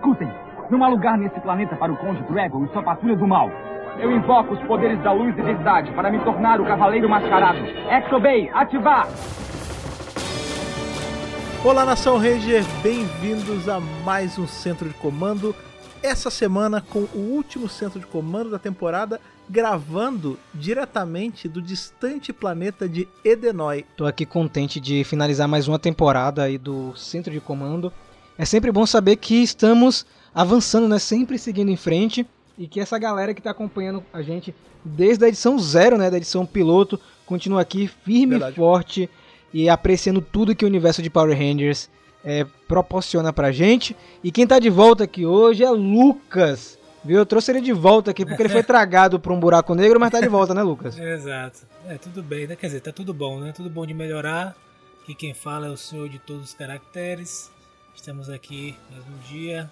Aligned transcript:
Escutem, 0.00 0.32
não 0.70 0.82
há 0.82 0.88
lugar 0.88 1.18
nesse 1.18 1.38
planeta 1.40 1.76
para 1.76 1.92
o 1.92 1.96
Conde 1.98 2.22
Dragon 2.22 2.64
e 2.64 2.72
sua 2.72 2.82
patrulha 2.82 3.14
do 3.14 3.28
mal. 3.28 3.50
Eu 3.98 4.10
invoco 4.10 4.54
os 4.54 4.60
poderes 4.62 4.98
da 5.02 5.12
luz 5.12 5.36
e 5.36 5.42
verdade 5.42 5.92
para 5.92 6.10
me 6.10 6.18
tornar 6.20 6.58
o 6.58 6.64
Cavaleiro 6.64 7.06
Mascarado. 7.06 7.58
Exobey, 7.58 8.48
ativar! 8.54 9.06
Olá, 11.62 11.84
Nação 11.84 12.16
Ranger, 12.16 12.64
bem-vindos 12.82 13.68
a 13.68 13.78
mais 13.78 14.38
um 14.38 14.46
Centro 14.46 14.88
de 14.88 14.94
Comando. 14.94 15.54
Essa 16.02 16.30
semana 16.30 16.80
com 16.80 17.00
o 17.14 17.18
último 17.34 17.68
Centro 17.68 18.00
de 18.00 18.06
Comando 18.06 18.48
da 18.48 18.58
temporada, 18.58 19.20
gravando 19.50 20.38
diretamente 20.54 21.46
do 21.46 21.60
distante 21.60 22.32
planeta 22.32 22.88
de 22.88 23.06
Edenoi. 23.22 23.84
Tô 23.98 24.06
aqui 24.06 24.24
contente 24.24 24.80
de 24.80 25.04
finalizar 25.04 25.46
mais 25.46 25.68
uma 25.68 25.78
temporada 25.78 26.42
aí 26.42 26.56
do 26.56 26.96
Centro 26.96 27.30
de 27.30 27.38
Comando. 27.38 27.92
É 28.40 28.46
sempre 28.46 28.72
bom 28.72 28.86
saber 28.86 29.16
que 29.16 29.34
estamos 29.42 30.06
avançando, 30.34 30.88
né? 30.88 30.98
Sempre 30.98 31.38
seguindo 31.38 31.70
em 31.70 31.76
frente 31.76 32.26
e 32.56 32.66
que 32.66 32.80
essa 32.80 32.98
galera 32.98 33.34
que 33.34 33.40
está 33.40 33.50
acompanhando 33.50 34.02
a 34.14 34.22
gente 34.22 34.54
desde 34.82 35.26
a 35.26 35.28
edição 35.28 35.58
zero, 35.58 35.98
né? 35.98 36.10
Da 36.10 36.16
edição 36.16 36.46
piloto, 36.46 36.98
continua 37.26 37.60
aqui 37.60 37.86
firme 37.86 38.38
e 38.38 38.52
forte 38.52 39.10
e 39.52 39.68
apreciando 39.68 40.22
tudo 40.22 40.56
que 40.56 40.64
o 40.64 40.68
universo 40.68 41.02
de 41.02 41.10
Power 41.10 41.36
Rangers 41.36 41.90
é, 42.24 42.46
proporciona 42.66 43.30
pra 43.30 43.52
gente. 43.52 43.94
E 44.24 44.32
quem 44.32 44.46
tá 44.46 44.58
de 44.58 44.70
volta 44.70 45.04
aqui 45.04 45.26
hoje 45.26 45.62
é 45.62 45.68
Lucas. 45.68 46.78
Viu? 47.04 47.18
Eu 47.18 47.26
trouxe 47.26 47.52
ele 47.52 47.60
de 47.60 47.74
volta 47.74 48.10
aqui 48.10 48.24
porque 48.24 48.40
ele 48.40 48.48
foi 48.48 48.62
tragado 48.64 49.20
por 49.20 49.32
um 49.32 49.38
buraco 49.38 49.74
negro, 49.74 50.00
mas 50.00 50.10
tá 50.10 50.18
de 50.18 50.28
volta, 50.28 50.54
né, 50.54 50.62
Lucas? 50.62 50.96
Exato. 50.98 51.66
É, 51.86 51.98
tudo 51.98 52.22
bem, 52.22 52.46
né? 52.46 52.56
Quer 52.56 52.68
dizer, 52.68 52.80
tá 52.80 52.90
tudo 52.90 53.12
bom, 53.12 53.38
né? 53.38 53.52
Tudo 53.52 53.68
bom 53.68 53.84
de 53.84 53.92
melhorar. 53.92 54.56
Que 55.04 55.14
quem 55.14 55.34
fala 55.34 55.66
é 55.66 55.70
o 55.70 55.76
senhor 55.76 56.08
de 56.08 56.18
todos 56.18 56.44
os 56.44 56.54
caracteres. 56.54 57.50
Estamos 57.94 58.30
aqui 58.30 58.74
mais 58.90 59.04
um 59.06 59.18
dia 59.28 59.70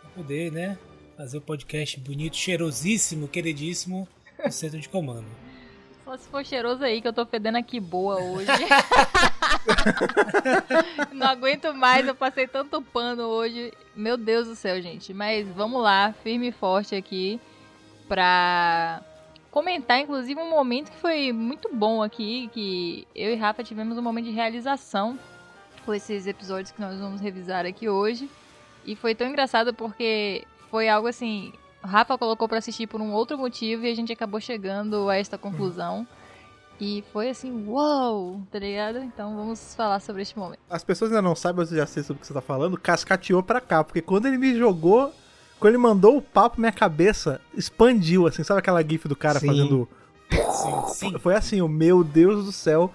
para 0.00 0.10
poder, 0.10 0.52
né? 0.52 0.78
Fazer 1.16 1.38
o 1.38 1.40
um 1.40 1.42
podcast 1.42 1.98
bonito, 2.00 2.36
cheirosíssimo, 2.36 3.28
queridíssimo 3.28 4.06
do 4.44 4.50
centro 4.52 4.78
de 4.78 4.88
comando. 4.88 5.26
Só 6.04 6.16
se 6.16 6.28
for 6.28 6.44
cheiroso 6.44 6.84
aí, 6.84 7.00
que 7.00 7.08
eu 7.08 7.12
tô 7.12 7.24
fedendo 7.24 7.56
aqui 7.56 7.80
boa 7.80 8.20
hoje. 8.20 8.48
Não 11.14 11.28
aguento 11.28 11.72
mais, 11.72 12.06
eu 12.06 12.14
passei 12.14 12.46
tanto 12.46 12.82
pano 12.82 13.22
hoje. 13.24 13.72
Meu 13.94 14.16
Deus 14.16 14.48
do 14.48 14.54
céu, 14.54 14.82
gente. 14.82 15.14
Mas 15.14 15.48
vamos 15.48 15.80
lá, 15.80 16.12
firme 16.22 16.48
e 16.48 16.52
forte 16.52 16.94
aqui 16.94 17.40
pra 18.08 19.02
comentar, 19.50 20.00
inclusive, 20.00 20.40
um 20.40 20.50
momento 20.50 20.90
que 20.90 20.98
foi 20.98 21.32
muito 21.32 21.70
bom 21.72 22.02
aqui, 22.02 22.50
que 22.52 23.06
eu 23.14 23.32
e 23.32 23.36
Rafa 23.36 23.62
tivemos 23.62 23.96
um 23.96 24.02
momento 24.02 24.24
de 24.24 24.32
realização 24.32 25.18
com 25.84 25.94
esses 25.94 26.26
episódios 26.26 26.70
que 26.70 26.80
nós 26.80 26.98
vamos 26.98 27.20
revisar 27.20 27.66
aqui 27.66 27.88
hoje. 27.88 28.28
E 28.84 28.96
foi 28.96 29.14
tão 29.14 29.26
engraçado 29.28 29.72
porque 29.72 30.44
foi 30.70 30.88
algo 30.88 31.06
assim, 31.06 31.52
Rafa 31.82 32.16
colocou 32.16 32.48
para 32.48 32.58
assistir 32.58 32.86
por 32.86 33.00
um 33.00 33.12
outro 33.12 33.36
motivo 33.36 33.84
e 33.84 33.90
a 33.90 33.94
gente 33.94 34.12
acabou 34.12 34.40
chegando 34.40 35.08
a 35.08 35.16
esta 35.16 35.36
conclusão. 35.36 36.06
E 36.80 37.04
foi 37.12 37.28
assim, 37.28 37.64
uou, 37.68 38.40
tá 38.50 38.58
ligado? 38.58 38.98
Então 38.98 39.36
vamos 39.36 39.74
falar 39.74 40.00
sobre 40.00 40.22
este 40.22 40.36
momento. 40.36 40.58
As 40.68 40.82
pessoas 40.82 41.12
ainda 41.12 41.22
não 41.22 41.36
sabem, 41.36 41.64
eu 41.64 41.76
já 41.76 41.86
sei 41.86 42.02
sobre 42.02 42.18
o 42.18 42.20
que 42.20 42.26
você 42.26 42.34
tá 42.34 42.40
falando, 42.40 42.76
cascateou 42.76 43.42
pra 43.42 43.60
cá, 43.60 43.84
porque 43.84 44.02
quando 44.02 44.26
ele 44.26 44.36
me 44.36 44.56
jogou, 44.56 45.14
quando 45.60 45.74
ele 45.74 45.82
mandou 45.82 46.16
o 46.16 46.22
papo, 46.22 46.58
minha 46.58 46.72
cabeça 46.72 47.40
expandiu, 47.54 48.26
assim, 48.26 48.42
sabe 48.42 48.58
aquela 48.58 48.82
gif 48.82 49.06
do 49.06 49.14
cara 49.14 49.38
sim. 49.38 49.46
fazendo. 49.46 49.88
Sim, 50.28 50.88
sim. 50.88 51.18
Foi 51.20 51.36
assim, 51.36 51.60
o 51.62 51.68
meu 51.68 52.02
Deus 52.02 52.44
do 52.44 52.50
céu, 52.50 52.92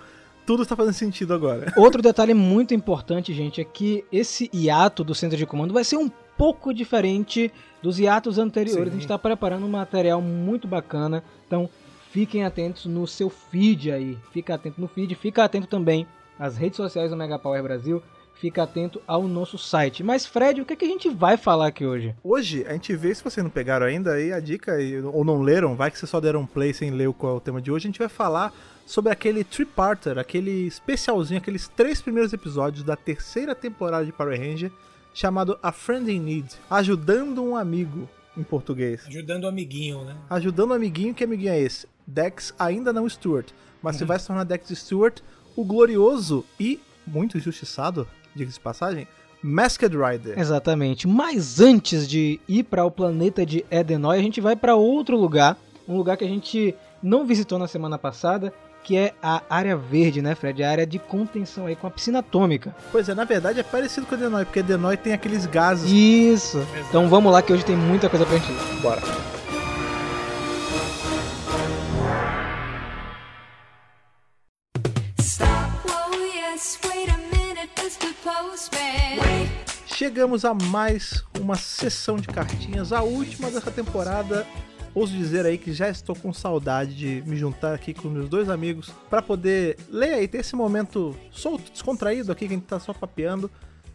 tudo 0.47 0.63
está 0.63 0.77
fazendo 0.77 0.93
sentido 0.93 1.33
agora. 1.33 1.73
Outro 1.75 2.01
detalhe 2.01 2.33
muito 2.33 2.73
importante, 2.73 3.33
gente, 3.33 3.59
é 3.59 3.65
que 3.65 4.05
esse 4.09 4.49
hiato 4.53 5.03
do 5.03 5.13
centro 5.13 5.37
de 5.37 5.45
comando 5.45 5.73
vai 5.73 5.83
ser 5.83 5.97
um 5.97 6.09
pouco 6.37 6.73
diferente 6.73 7.51
dos 7.83 7.99
hiatos 7.99 8.39
anteriores. 8.39 8.85
Sim. 8.85 8.89
A 8.89 8.93
gente 8.93 9.01
está 9.01 9.19
preparando 9.19 9.65
um 9.65 9.69
material 9.69 10.21
muito 10.21 10.65
bacana. 10.65 11.21
Então 11.45 11.69
fiquem 12.11 12.45
atentos 12.45 12.85
no 12.85 13.05
seu 13.05 13.29
feed 13.29 13.91
aí. 13.91 14.17
Fica 14.31 14.55
atento 14.55 14.79
no 14.79 14.87
feed, 14.87 15.13
fica 15.15 15.43
atento 15.43 15.67
também 15.67 16.07
às 16.39 16.55
redes 16.55 16.77
sociais 16.77 17.11
do 17.11 17.17
Mega 17.17 17.37
Power 17.37 17.61
Brasil. 17.61 18.01
Fica 18.39 18.63
atento 18.63 19.01
ao 19.07 19.27
nosso 19.27 19.57
site. 19.57 20.03
Mas, 20.03 20.25
Fred, 20.25 20.61
o 20.61 20.65
que, 20.65 20.73
é 20.73 20.75
que 20.75 20.85
a 20.85 20.87
gente 20.87 21.09
vai 21.09 21.37
falar 21.37 21.67
aqui 21.67 21.85
hoje? 21.85 22.15
Hoje, 22.23 22.63
a 22.67 22.73
gente 22.73 22.95
vê, 22.95 23.13
se 23.13 23.23
vocês 23.23 23.43
não 23.43 23.49
pegaram 23.49 23.85
ainda 23.87 24.13
aí 24.13 24.31
a 24.31 24.39
dica, 24.39 24.73
ou 25.11 25.25
não 25.25 25.41
leram, 25.41 25.75
vai 25.75 25.89
que 25.89 25.97
vocês 25.97 26.09
só 26.09 26.19
deram 26.19 26.45
play 26.45 26.71
sem 26.71 26.91
ler 26.91 27.11
qual 27.13 27.33
é 27.33 27.37
o 27.37 27.41
tema 27.41 27.59
de 27.59 27.71
hoje, 27.71 27.87
a 27.87 27.89
gente 27.89 27.99
vai 27.99 28.09
falar 28.09 28.53
sobre 28.85 29.11
aquele 29.11 29.43
triparter, 29.43 30.19
aquele 30.19 30.67
especialzinho, 30.67 31.39
aqueles 31.39 31.67
três 31.67 32.01
primeiros 32.01 32.31
episódios 32.31 32.83
da 32.83 32.95
terceira 32.95 33.55
temporada 33.55 34.05
de 34.05 34.11
Power 34.11 34.39
Ranger, 34.39 34.71
chamado 35.13 35.57
A 35.63 35.71
Friend 35.71 36.09
in 36.11 36.19
Need, 36.19 36.55
ajudando 36.69 37.43
um 37.43 37.55
amigo 37.55 38.07
em 38.37 38.43
português. 38.43 39.03
Ajudando 39.07 39.43
o 39.43 39.47
um 39.47 39.49
amiguinho, 39.49 40.05
né? 40.05 40.15
Ajudando 40.29 40.69
o 40.69 40.73
um 40.73 40.75
amiguinho, 40.75 41.13
que 41.13 41.23
amiguinho 41.23 41.51
é 41.51 41.59
esse? 41.59 41.87
Dex 42.05 42.53
ainda 42.57 42.93
não 42.93 43.09
Stewart, 43.09 43.47
mas 43.81 43.95
uhum. 43.95 43.99
se 43.99 44.05
vai 44.05 44.19
se 44.19 44.27
tornar 44.27 44.43
Dex 44.43 44.69
Stewart, 44.69 45.21
o 45.55 45.65
glorioso 45.65 46.45
e 46.59 46.79
muito 47.05 47.37
injustiçado, 47.37 48.07
diga-se 48.37 48.57
de 48.57 48.63
passagem, 48.63 49.07
Masked 49.41 49.95
Rider. 49.95 50.39
Exatamente. 50.39 51.07
Mas 51.07 51.59
antes 51.59 52.07
de 52.07 52.39
ir 52.47 52.63
para 52.63 52.85
o 52.85 52.91
planeta 52.91 53.45
de 53.45 53.65
Edenoi, 53.69 54.17
a 54.17 54.21
gente 54.21 54.41
vai 54.41 54.55
para 54.55 54.75
outro 54.75 55.17
lugar, 55.17 55.57
um 55.87 55.97
lugar 55.97 56.17
que 56.17 56.23
a 56.23 56.27
gente 56.27 56.75
não 57.01 57.25
visitou 57.25 57.59
na 57.59 57.67
semana 57.67 57.97
passada, 57.97 58.53
que 58.83 58.95
é 58.95 59.13
a 59.21 59.41
área 59.49 59.75
verde, 59.75 60.21
né, 60.21 60.33
Fred? 60.33 60.63
A 60.63 60.71
área 60.71 60.85
de 60.85 60.97
contenção 60.97 61.65
aí 61.65 61.75
com 61.75 61.87
a 61.87 61.91
piscina 61.91 62.19
atômica. 62.19 62.75
Pois 62.91 63.09
é, 63.09 63.13
na 63.13 63.25
verdade 63.25 63.59
é 63.59 63.63
parecido 63.63 64.07
com 64.07 64.15
o 64.15 64.17
Edenoi, 64.17 64.45
porque 64.45 64.59
Edenoi 64.59 64.97
tem 64.97 65.13
aqueles 65.13 65.45
gases. 65.45 65.91
Isso. 65.91 66.65
Então 66.87 67.07
vamos 67.09 67.31
lá 67.31 67.41
que 67.41 67.51
hoje 67.51 67.65
tem 67.65 67.75
muita 67.75 68.09
coisa 68.09 68.25
pra 68.25 68.37
gente. 68.37 68.81
Bora. 68.81 69.01
Chegamos 79.85 80.45
a 80.45 80.53
mais 80.53 81.23
uma 81.39 81.55
sessão 81.55 82.17
de 82.17 82.27
cartinhas, 82.27 82.93
a 82.93 83.01
última 83.01 83.49
dessa 83.49 83.71
temporada 83.71 84.45
ouso 84.97 85.15
dizer 85.15 85.45
aí 85.45 85.57
que 85.57 85.71
já 85.71 85.89
estou 85.89 86.15
com 86.15 86.33
saudade 86.33 86.95
de 86.95 87.23
me 87.29 87.37
juntar 87.37 87.73
aqui 87.73 87.93
com 87.93 88.07
meus 88.07 88.27
dois 88.27 88.49
amigos 88.49 88.89
para 89.09 89.21
poder 89.21 89.77
ler 89.89 90.15
aí, 90.15 90.27
ter 90.27 90.39
esse 90.39 90.55
momento 90.55 91.15
solto, 91.31 91.71
descontraído 91.71 92.31
aqui 92.31 92.47
que 92.47 92.53
a 92.53 92.57
gente 92.57 92.65
tá 92.65 92.79
só 92.79 92.93
papeando. 92.93 93.49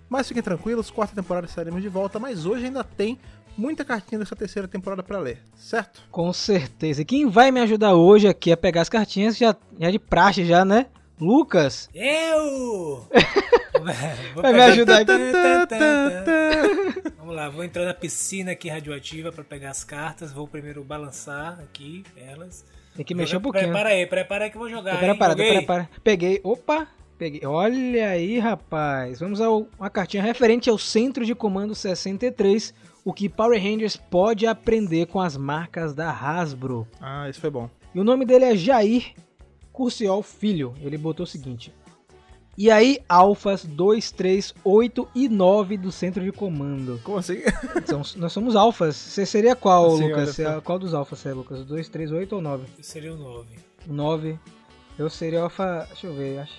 Mas 0.09 0.29
fiquem 0.29 0.43
tranquilos, 0.43 0.91
quarta 0.91 1.15
temporada 1.15 1.47
estaremos 1.47 1.83
de 1.83 1.89
volta, 1.89 2.19
mas 2.19 2.47
hoje 2.47 2.67
ainda 2.67 2.85
tem 2.85 3.19
muita 3.57 3.85
cartinha 3.85 4.19
dessa 4.19 4.37
terceira 4.37 4.69
temporada 4.69 5.03
para 5.03 5.19
ler, 5.19 5.39
certo? 5.57 6.03
Com 6.11 6.33
certeza. 6.33 7.03
E 7.03 7.05
quem 7.05 7.29
vai 7.29 7.51
me 7.51 7.61
ajudar 7.61 7.95
hoje 7.95 8.29
aqui 8.29 8.53
a 8.53 8.57
pegar 8.57 8.83
as 8.83 8.89
cartinhas 8.89 9.37
já, 9.37 9.57
já 9.79 9.91
de 9.91 9.99
praxe 9.99 10.45
já, 10.45 10.65
né? 10.65 10.87
Lucas. 11.23 11.89
Eu! 11.95 13.07
vai 14.35 14.53
me 14.53 14.61
ajudar 14.63 15.03
aqui. 15.03 15.13
Vamos 17.17 17.37
lá, 17.37 17.49
vou 17.49 17.63
entrar 17.63 17.85
na 17.85 17.95
piscina 17.95 18.51
aqui 18.51 18.69
radioativa 18.69 19.31
para 19.31 19.45
pegar 19.45 19.71
as 19.71 19.85
cartas. 19.85 20.33
Vou 20.33 20.49
primeiro 20.49 20.83
balançar 20.83 21.61
aqui 21.61 22.03
elas. 22.17 22.65
Tem 22.97 23.05
que 23.05 23.15
mexer 23.15 23.37
um 23.37 23.41
pouquinho. 23.41 23.67
Prepara 23.67 23.91
aí, 23.91 24.05
prepara 24.05 24.45
aí 24.47 24.51
que 24.51 24.57
eu 24.57 24.61
vou 24.61 24.69
jogar. 24.69 24.99
Prepara, 24.99 25.37
prepara. 25.37 25.89
Peguei. 26.03 26.41
Opa! 26.43 26.89
Peguei. 27.17 27.47
Olha 27.47 28.09
aí, 28.09 28.41
rapaz. 28.41 29.21
Vamos 29.21 29.41
a 29.41 29.49
uma 29.49 29.89
cartinha 29.89 30.25
referente 30.25 30.69
ao 30.69 30.77
Centro 30.77 31.25
de 31.25 31.37
Comando 31.37 31.73
63. 31.73 32.75
O 33.05 33.13
que 33.13 33.29
Power 33.29 33.63
Rangers 33.63 33.97
pode 33.97 34.45
aprender 34.45 35.07
com 35.07 35.21
as 35.21 35.37
marcas 35.37 35.95
da 35.95 36.11
Hasbro. 36.11 36.85
Ah, 37.01 37.29
isso 37.31 37.41
foi 37.41 37.51
bom. 37.51 37.71
E 37.95 38.01
o 38.01 38.05
nome 38.05 38.25
dele 38.25 38.47
é 38.47 38.57
Jair 38.57 39.15
Curciol 39.73 40.23
Filho. 40.23 40.75
Ele 40.83 40.99
botou 40.99 41.25
o 41.25 41.27
seguinte: 41.27 41.73
e 42.57 42.71
aí, 42.71 42.99
alfas 43.09 43.65
2, 43.65 44.11
3, 44.11 44.55
8 44.63 45.09
e 45.15 45.29
9 45.29 45.79
do 45.79 45.91
centro 45.91 46.23
de 46.23 46.31
comando. 46.31 47.01
Como 47.03 47.19
assim? 47.19 47.39
Então, 47.77 48.03
nós 48.17 48.33
somos 48.33 48.55
alfas. 48.55 48.95
Você 48.95 49.25
seria 49.25 49.57
qual, 49.57 49.97
Sim, 49.97 50.09
Lucas? 50.09 50.37
Qual 50.63 50.79
dos 50.79 50.93
alfas 50.93 51.19
você 51.19 51.31
é, 51.31 51.33
Lucas? 51.33 51.65
2, 51.65 51.89
3, 51.89 52.13
8 52.13 52.35
ou 52.35 52.43
9? 52.43 52.65
Eu 52.77 52.85
seria 52.85 53.15
o 53.15 53.17
9. 53.17 53.57
9. 53.87 54.39
Eu 54.99 55.09
seria 55.09 55.41
alfa. 55.41 55.87
Deixa 55.89 56.07
eu 56.07 56.15
ver. 56.15 56.41
Acho 56.41 56.53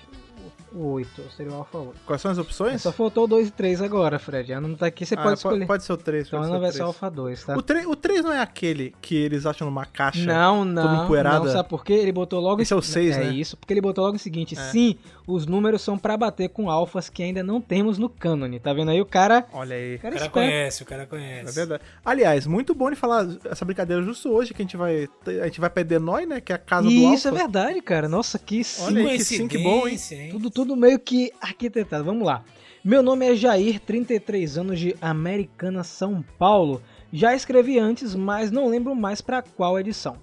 8, 0.74 1.22
seria 1.36 1.52
o 1.52 1.56
Alpha 1.56 1.78
8. 1.78 1.94
Quais 2.04 2.20
são 2.20 2.30
as 2.30 2.38
opções? 2.38 2.82
Só 2.82 2.90
faltou 2.90 3.24
o 3.24 3.26
2 3.28 3.48
e 3.48 3.50
3 3.52 3.80
agora, 3.80 4.18
Fred. 4.18 4.52
A 4.52 4.60
não 4.60 4.74
tá 4.74 4.86
aqui, 4.86 5.06
você 5.06 5.14
ah, 5.14 5.22
pode 5.22 5.38
escolher. 5.38 5.66
Pode 5.66 5.84
ser 5.84 5.92
o 5.92 5.96
3. 5.96 6.26
Então 6.26 6.42
não 6.42 6.60
vai 6.60 6.72
ser 6.72 6.82
o 6.82 6.86
Alpha 6.86 7.08
2, 7.08 7.44
tá? 7.44 7.56
O 7.56 7.62
3, 7.62 7.86
o 7.86 7.94
3 7.94 8.24
não 8.24 8.32
é 8.32 8.40
aquele 8.40 8.94
que 9.00 9.14
eles 9.14 9.46
acham 9.46 9.66
numa 9.66 9.86
caixa 9.86 10.24
não, 10.24 10.64
não, 10.64 11.04
empoeirada? 11.04 11.44
Não, 11.44 11.52
sabe 11.52 11.68
por 11.68 11.84
quê? 11.84 11.92
Ele 11.92 12.12
botou 12.12 12.40
logo... 12.40 12.60
Esse 12.60 12.72
é 12.72 12.76
o 12.76 12.82
6, 12.82 13.16
é 13.16 13.20
né? 13.20 13.26
É 13.28 13.32
isso, 13.32 13.56
porque 13.56 13.72
ele 13.72 13.80
botou 13.80 14.04
logo 14.04 14.16
o 14.16 14.18
seguinte. 14.18 14.58
É. 14.58 14.70
Sim, 14.70 14.96
os 15.26 15.46
números 15.46 15.80
são 15.80 15.96
pra 15.96 16.16
bater 16.16 16.48
com 16.48 16.68
alfas 16.68 17.08
que 17.08 17.22
ainda 17.22 17.42
não 17.42 17.60
temos 17.60 17.96
no 17.96 18.08
cânone. 18.08 18.58
Tá 18.58 18.72
vendo 18.72 18.90
aí? 18.90 19.00
O 19.00 19.06
cara... 19.06 19.46
Olha 19.52 19.76
aí. 19.76 19.96
O 19.96 19.98
cara, 20.00 20.14
o 20.14 20.18
cara 20.18 20.30
conhece, 20.30 20.82
o 20.82 20.86
cara 20.86 21.06
conhece. 21.06 21.50
É 21.50 21.52
verdade. 21.52 21.82
Aliás, 22.04 22.46
muito 22.46 22.74
bom 22.74 22.90
de 22.90 22.96
falar 22.96 23.28
essa 23.44 23.64
brincadeira 23.64 24.02
justo 24.02 24.30
hoje, 24.30 24.52
que 24.52 24.60
a 24.60 24.64
gente 24.64 24.76
vai... 24.76 25.08
A 25.40 25.44
gente 25.44 25.60
vai 25.60 25.70
pra 25.70 25.82
Edenoi, 25.82 26.26
né? 26.26 26.40
Que 26.40 26.52
é 26.52 26.56
a 26.56 26.58
casa 26.58 26.88
isso, 26.88 26.98
do 26.98 27.04
Alpha. 27.04 27.16
Isso, 27.16 27.28
é 27.28 27.32
verdade, 27.32 27.80
cara. 27.80 28.08
Nossa, 28.08 28.38
que 28.38 28.64
sim. 28.64 28.84
Olha 28.84 29.08
aí, 29.08 29.18
que 29.18 29.24
sim, 29.24 29.46
que 29.46 29.58
bom, 29.58 29.86
hein? 29.86 29.96
hein? 30.10 30.33
Tudo, 30.34 30.50
tudo 30.50 30.74
meio 30.74 30.98
que 30.98 31.32
arquitetado. 31.40 32.02
Vamos 32.02 32.26
lá. 32.26 32.42
Meu 32.84 33.04
nome 33.04 33.24
é 33.24 33.36
Jair, 33.36 33.78
33 33.78 34.58
anos 34.58 34.80
de 34.80 34.96
Americana, 35.00 35.84
São 35.84 36.24
Paulo. 36.36 36.82
Já 37.12 37.36
escrevi 37.36 37.78
antes, 37.78 38.16
mas 38.16 38.50
não 38.50 38.66
lembro 38.66 38.96
mais 38.96 39.20
para 39.20 39.42
qual 39.42 39.78
edição. 39.78 40.16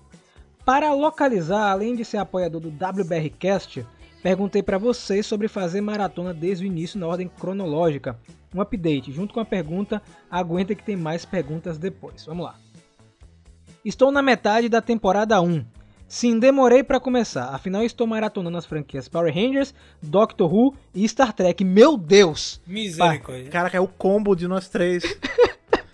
Para 0.65 0.93
localizar, 0.93 1.71
além 1.71 1.95
de 1.95 2.03
ser 2.03 2.17
apoiador 2.17 2.59
do 2.59 2.67
WBRcast, 2.67 3.87
perguntei 4.21 4.61
para 4.61 4.77
vocês 4.77 5.25
sobre 5.25 5.47
fazer 5.47 5.79
maratona 5.79 6.33
desde 6.33 6.65
o 6.65 6.67
início 6.67 6.99
na 6.99 7.07
ordem 7.07 7.29
cronológica. 7.29 8.19
Um 8.53 8.59
update, 8.59 9.13
junto 9.13 9.33
com 9.33 9.39
a 9.39 9.45
pergunta, 9.45 10.01
aguenta 10.29 10.75
que 10.75 10.83
tem 10.83 10.97
mais 10.97 11.23
perguntas 11.23 11.77
depois. 11.77 12.25
Vamos 12.25 12.47
lá. 12.47 12.55
Estou 13.85 14.11
na 14.11 14.21
metade 14.21 14.67
da 14.67 14.81
temporada 14.81 15.39
1. 15.39 15.65
Sim, 16.11 16.39
demorei 16.39 16.83
para 16.83 16.99
começar. 16.99 17.55
Afinal, 17.55 17.83
estou 17.83 18.05
maratonando 18.05 18.57
as 18.57 18.65
franquias 18.65 19.07
Power 19.07 19.33
Rangers, 19.33 19.73
Doctor 20.03 20.53
Who 20.53 20.75
e 20.93 21.07
Star 21.07 21.31
Trek. 21.31 21.63
Meu 21.63 21.97
Deus! 21.97 22.59
Misericórdia. 22.67 23.49
Caraca, 23.49 23.77
é 23.77 23.79
o 23.79 23.87
combo 23.87 24.35
de 24.35 24.45
nós 24.45 24.67
três. 24.67 25.03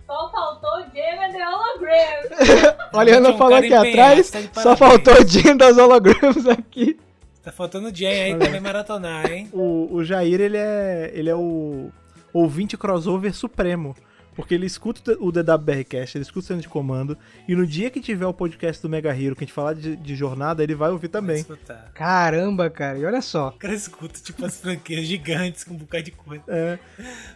Só 0.08 0.32
faltou 0.32 0.72
o 0.72 0.82
Jam 0.86 1.24
and 1.24 1.34
the 1.34 1.48
Hologram. 1.48 2.80
Olha, 2.94 3.18
Ana 3.18 3.30
é 3.30 3.32
um 3.32 3.38
falou 3.38 3.58
aqui 3.58 3.72
atrás, 3.72 4.32
tá 4.32 4.64
só 4.64 4.76
faltou 4.76 5.14
o 5.22 5.28
Jim 5.28 5.56
das 5.56 5.78
hologramas 5.78 6.48
aqui. 6.50 6.98
Tá 7.44 7.52
faltando 7.52 7.90
o 7.90 7.96
Jay 7.96 8.22
aí 8.22 8.36
também 8.40 8.60
maratonar, 8.60 9.32
hein? 9.32 9.48
O, 9.54 9.88
o 9.92 10.04
Jair, 10.04 10.42
ele 10.42 10.58
é, 10.58 11.12
ele 11.14 11.30
é 11.30 11.36
o 11.36 11.92
ouvinte 12.34 12.76
crossover 12.76 13.36
supremo. 13.36 13.96
Porque 14.38 14.54
ele 14.54 14.68
escuta 14.68 15.18
o 15.20 15.32
DWBRcast, 15.32 16.16
ele 16.16 16.22
escuta 16.22 16.40
o 16.40 16.48
centro 16.48 16.62
de 16.62 16.70
comando. 16.70 17.18
E 17.48 17.56
no 17.56 17.66
dia 17.66 17.90
que 17.90 18.00
tiver 18.00 18.28
o 18.28 18.34
podcast 18.34 18.80
do 18.80 18.88
Mega 18.88 19.10
Hero, 19.10 19.36
que 19.36 19.44
a 19.44 19.48
gente 19.48 19.54
falar 19.54 19.74
de, 19.74 19.96
de 19.96 20.16
jornada, 20.16 20.62
ele 20.64 20.76
vai 20.76 20.92
ouvir 20.92 21.08
também. 21.08 21.38
Escutar. 21.38 21.90
Caramba, 21.96 22.70
cara, 22.70 23.00
e 23.00 23.06
olha 23.06 23.20
só. 23.20 23.48
O 23.48 23.54
cara 23.54 23.74
escuta, 23.74 24.20
tipo, 24.20 24.46
as 24.46 24.60
franquias 24.60 25.08
gigantes 25.08 25.64
com 25.64 25.74
um 25.74 25.78
bocado 25.78 26.04
de 26.04 26.12
coisa. 26.12 26.44
É. 26.48 26.78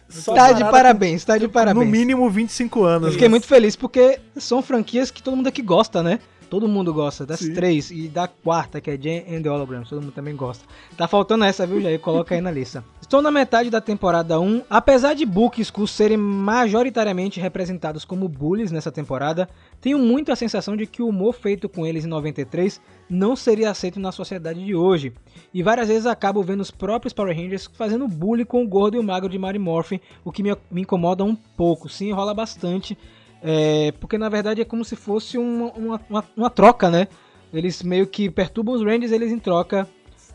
Só 0.08 0.32
Tá 0.32 0.52
de 0.52 0.62
parabéns, 0.62 1.24
tá 1.24 1.36
de 1.36 1.48
com, 1.48 1.52
parabéns. 1.52 1.84
No 1.84 1.90
mínimo 1.90 2.30
25 2.30 2.84
anos. 2.84 3.06
Eu 3.08 3.12
fiquei 3.14 3.28
muito 3.28 3.48
feliz 3.48 3.74
porque 3.74 4.20
são 4.36 4.62
franquias 4.62 5.10
que 5.10 5.20
todo 5.20 5.36
mundo 5.36 5.48
aqui 5.48 5.60
gosta, 5.60 6.04
né? 6.04 6.20
Todo 6.48 6.68
mundo 6.68 6.92
gosta 6.92 7.24
das 7.24 7.40
Sim. 7.40 7.54
três 7.54 7.90
e 7.90 8.08
da 8.08 8.28
quarta, 8.28 8.78
que 8.78 8.90
é 8.90 8.96
Jane 8.96 9.24
and 9.26 9.42
the 9.42 9.50
Holograms, 9.50 9.88
todo 9.88 10.02
mundo 10.02 10.12
também 10.12 10.36
gosta. 10.36 10.62
Tá 10.96 11.08
faltando 11.08 11.44
essa, 11.44 11.66
viu, 11.66 11.80
Jair? 11.80 11.98
Coloca 11.98 12.34
aí 12.34 12.42
na 12.42 12.50
lista. 12.50 12.84
Estou 13.12 13.20
na 13.20 13.30
metade 13.30 13.68
da 13.68 13.78
temporada 13.78 14.40
1. 14.40 14.62
Apesar 14.70 15.12
de 15.12 15.26
Book 15.26 15.58
e 15.58 15.62
Skull 15.62 15.86
serem 15.86 16.16
majoritariamente 16.16 17.38
representados 17.38 18.06
como 18.06 18.26
bullies 18.26 18.72
nessa 18.72 18.90
temporada, 18.90 19.50
tenho 19.82 19.98
muito 19.98 20.32
a 20.32 20.34
sensação 20.34 20.74
de 20.74 20.86
que 20.86 21.02
o 21.02 21.08
humor 21.08 21.34
feito 21.34 21.68
com 21.68 21.84
eles 21.84 22.06
em 22.06 22.08
93 22.08 22.80
não 23.10 23.36
seria 23.36 23.68
aceito 23.68 24.00
na 24.00 24.12
sociedade 24.12 24.64
de 24.64 24.74
hoje. 24.74 25.12
E 25.52 25.62
várias 25.62 25.88
vezes 25.88 26.06
acabo 26.06 26.42
vendo 26.42 26.62
os 26.62 26.70
próprios 26.70 27.12
Power 27.12 27.36
Rangers 27.36 27.68
fazendo 27.74 28.08
bullying 28.08 28.46
com 28.46 28.64
o 28.64 28.66
gordo 28.66 28.96
e 28.96 28.98
o 28.98 29.04
magro 29.04 29.28
de 29.28 29.38
Mary 29.38 29.58
Morphin, 29.58 30.00
o 30.24 30.32
que 30.32 30.42
me, 30.42 30.56
incomoda 30.74 31.22
um 31.22 31.36
pouco. 31.36 31.90
Sim, 31.90 32.12
rola 32.12 32.32
bastante. 32.32 32.96
É, 33.42 33.92
porque 34.00 34.16
na 34.16 34.30
verdade 34.30 34.62
é 34.62 34.64
como 34.64 34.86
se 34.86 34.96
fosse 34.96 35.36
uma, 35.36 35.70
uma, 35.72 36.00
uma, 36.08 36.24
uma 36.34 36.48
troca, 36.48 36.88
né? 36.88 37.08
Eles 37.52 37.82
meio 37.82 38.06
que 38.06 38.30
perturbam 38.30 38.74
os 38.74 38.82
Rangers, 38.82 39.12
eles 39.12 39.30
em 39.30 39.38
troca 39.38 39.86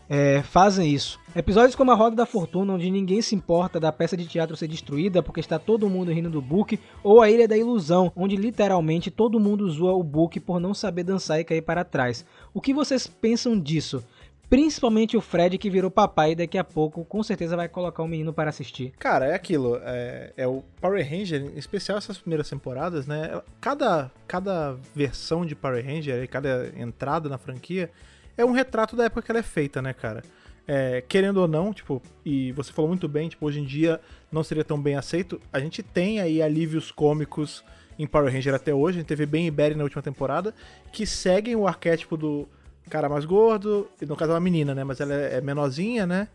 é, 0.09 0.41
fazem 0.43 0.93
isso. 0.93 1.19
Episódios 1.37 1.75
como 1.75 1.91
a 1.91 1.93
Roda 1.93 2.15
da 2.15 2.25
Fortuna, 2.25 2.73
onde 2.73 2.89
ninguém 2.89 3.21
se 3.21 3.35
importa 3.35 3.79
da 3.79 3.91
peça 3.91 4.17
de 4.17 4.25
teatro 4.25 4.57
ser 4.57 4.67
destruída 4.67 5.21
porque 5.21 5.39
está 5.39 5.59
todo 5.59 5.87
mundo 5.87 6.11
rindo 6.11 6.31
do 6.31 6.41
Book, 6.41 6.79
ou 7.03 7.21
a 7.21 7.29
Ilha 7.29 7.47
da 7.47 7.55
Ilusão, 7.55 8.11
onde 8.15 8.35
literalmente 8.35 9.11
todo 9.11 9.39
mundo 9.39 9.69
zoa 9.69 9.93
o 9.93 10.01
Book 10.01 10.39
por 10.39 10.59
não 10.59 10.73
saber 10.73 11.03
dançar 11.03 11.39
e 11.39 11.43
cair 11.43 11.61
para 11.61 11.83
trás. 11.83 12.25
O 12.55 12.59
que 12.59 12.73
vocês 12.73 13.05
pensam 13.05 13.59
disso? 13.59 14.03
Principalmente 14.49 15.15
o 15.15 15.21
Fred 15.21 15.59
que 15.59 15.69
virou 15.69 15.91
papai 15.91 16.31
e 16.31 16.35
daqui 16.35 16.57
a 16.57 16.63
pouco 16.63 17.05
com 17.05 17.21
certeza 17.21 17.55
vai 17.55 17.69
colocar 17.69 18.01
o 18.01 18.07
menino 18.07 18.33
para 18.33 18.49
assistir. 18.49 18.93
Cara, 18.97 19.27
é 19.27 19.35
aquilo. 19.35 19.79
É, 19.83 20.33
é 20.35 20.47
o 20.47 20.63
Power 20.81 21.07
Ranger, 21.07 21.51
em 21.53 21.59
especial 21.59 21.99
essas 21.99 22.17
primeiras 22.17 22.49
temporadas, 22.49 23.05
né? 23.05 23.39
Cada, 23.61 24.11
cada 24.27 24.75
versão 24.95 25.45
de 25.45 25.53
Power 25.53 25.85
Ranger, 25.85 26.27
cada 26.29 26.73
entrada 26.75 27.29
na 27.29 27.37
franquia, 27.37 27.91
é 28.35 28.43
um 28.43 28.53
retrato 28.53 28.95
da 28.95 29.03
época 29.03 29.21
que 29.21 29.31
ela 29.31 29.39
é 29.39 29.43
feita, 29.43 29.83
né, 29.83 29.93
cara? 29.93 30.23
É, 30.67 31.01
querendo 31.07 31.37
ou 31.37 31.47
não, 31.47 31.73
tipo, 31.73 32.01
e 32.25 32.51
você 32.51 32.73
falou 32.73 32.89
muito 32.89 33.07
bem, 33.07 33.29
tipo, 33.29 33.45
hoje 33.45 33.61
em 33.61 33.63
dia 33.63 34.01
não 34.29 34.43
seria 34.43 34.65
tão 34.65 34.79
bem 34.79 34.95
aceito. 34.95 35.39
A 35.51 35.59
gente 35.59 35.81
tem 35.81 36.19
aí 36.19 36.41
alívios 36.41 36.91
cômicos 36.91 37.63
em 37.97 38.05
Power 38.05 38.31
Ranger 38.31 38.53
até 38.53 38.73
hoje. 38.73 38.97
A 38.97 39.01
gente 39.01 39.07
teve 39.07 39.25
Ben 39.25 39.47
e 39.47 39.51
Barry 39.51 39.75
na 39.75 39.83
última 39.83 40.01
temporada, 40.01 40.53
que 40.91 41.05
seguem 41.05 41.55
o 41.55 41.67
arquétipo 41.67 42.17
do 42.17 42.47
cara 42.89 43.09
mais 43.09 43.25
gordo, 43.25 43.89
no 44.01 44.15
caso 44.15 44.31
é 44.31 44.35
uma 44.35 44.41
menina, 44.41 44.73
né? 44.73 44.83
Mas 44.83 44.99
ela 44.99 45.13
é 45.13 45.41
menorzinha, 45.41 46.05
né? 46.05 46.27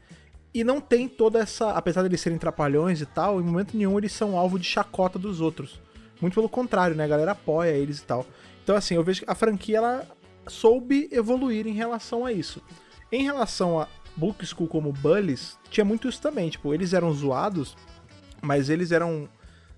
E 0.54 0.62
não 0.62 0.80
tem 0.80 1.08
toda 1.08 1.38
essa. 1.38 1.70
Apesar 1.70 2.02
de 2.02 2.08
eles 2.08 2.20
serem 2.20 2.38
trapalhões 2.38 3.00
e 3.00 3.06
tal, 3.06 3.40
em 3.40 3.44
momento 3.44 3.76
nenhum 3.76 3.96
eles 3.98 4.12
são 4.12 4.36
alvo 4.36 4.58
de 4.58 4.66
chacota 4.66 5.18
dos 5.18 5.40
outros. 5.40 5.80
Muito 6.20 6.34
pelo 6.34 6.48
contrário, 6.48 6.94
né? 6.94 7.04
A 7.04 7.08
galera 7.08 7.32
apoia 7.32 7.70
eles 7.70 7.98
e 7.98 8.04
tal. 8.04 8.26
Então, 8.62 8.76
assim, 8.76 8.94
eu 8.94 9.02
vejo 9.02 9.24
que 9.24 9.30
a 9.30 9.34
franquia 9.34 9.78
ela 9.78 10.06
soube 10.46 11.08
evoluir 11.10 11.66
em 11.66 11.72
relação 11.72 12.24
a 12.24 12.32
isso. 12.32 12.62
Em 13.10 13.24
relação 13.24 13.80
a 13.80 13.88
Book 14.16 14.44
School 14.44 14.68
como 14.68 14.92
Bullies, 14.92 15.58
tinha 15.70 15.84
muito 15.84 16.08
isso 16.08 16.20
também. 16.20 16.50
Tipo, 16.50 16.74
eles 16.74 16.92
eram 16.92 17.12
zoados, 17.12 17.76
mas 18.40 18.68
eles 18.68 18.92
eram 18.92 19.28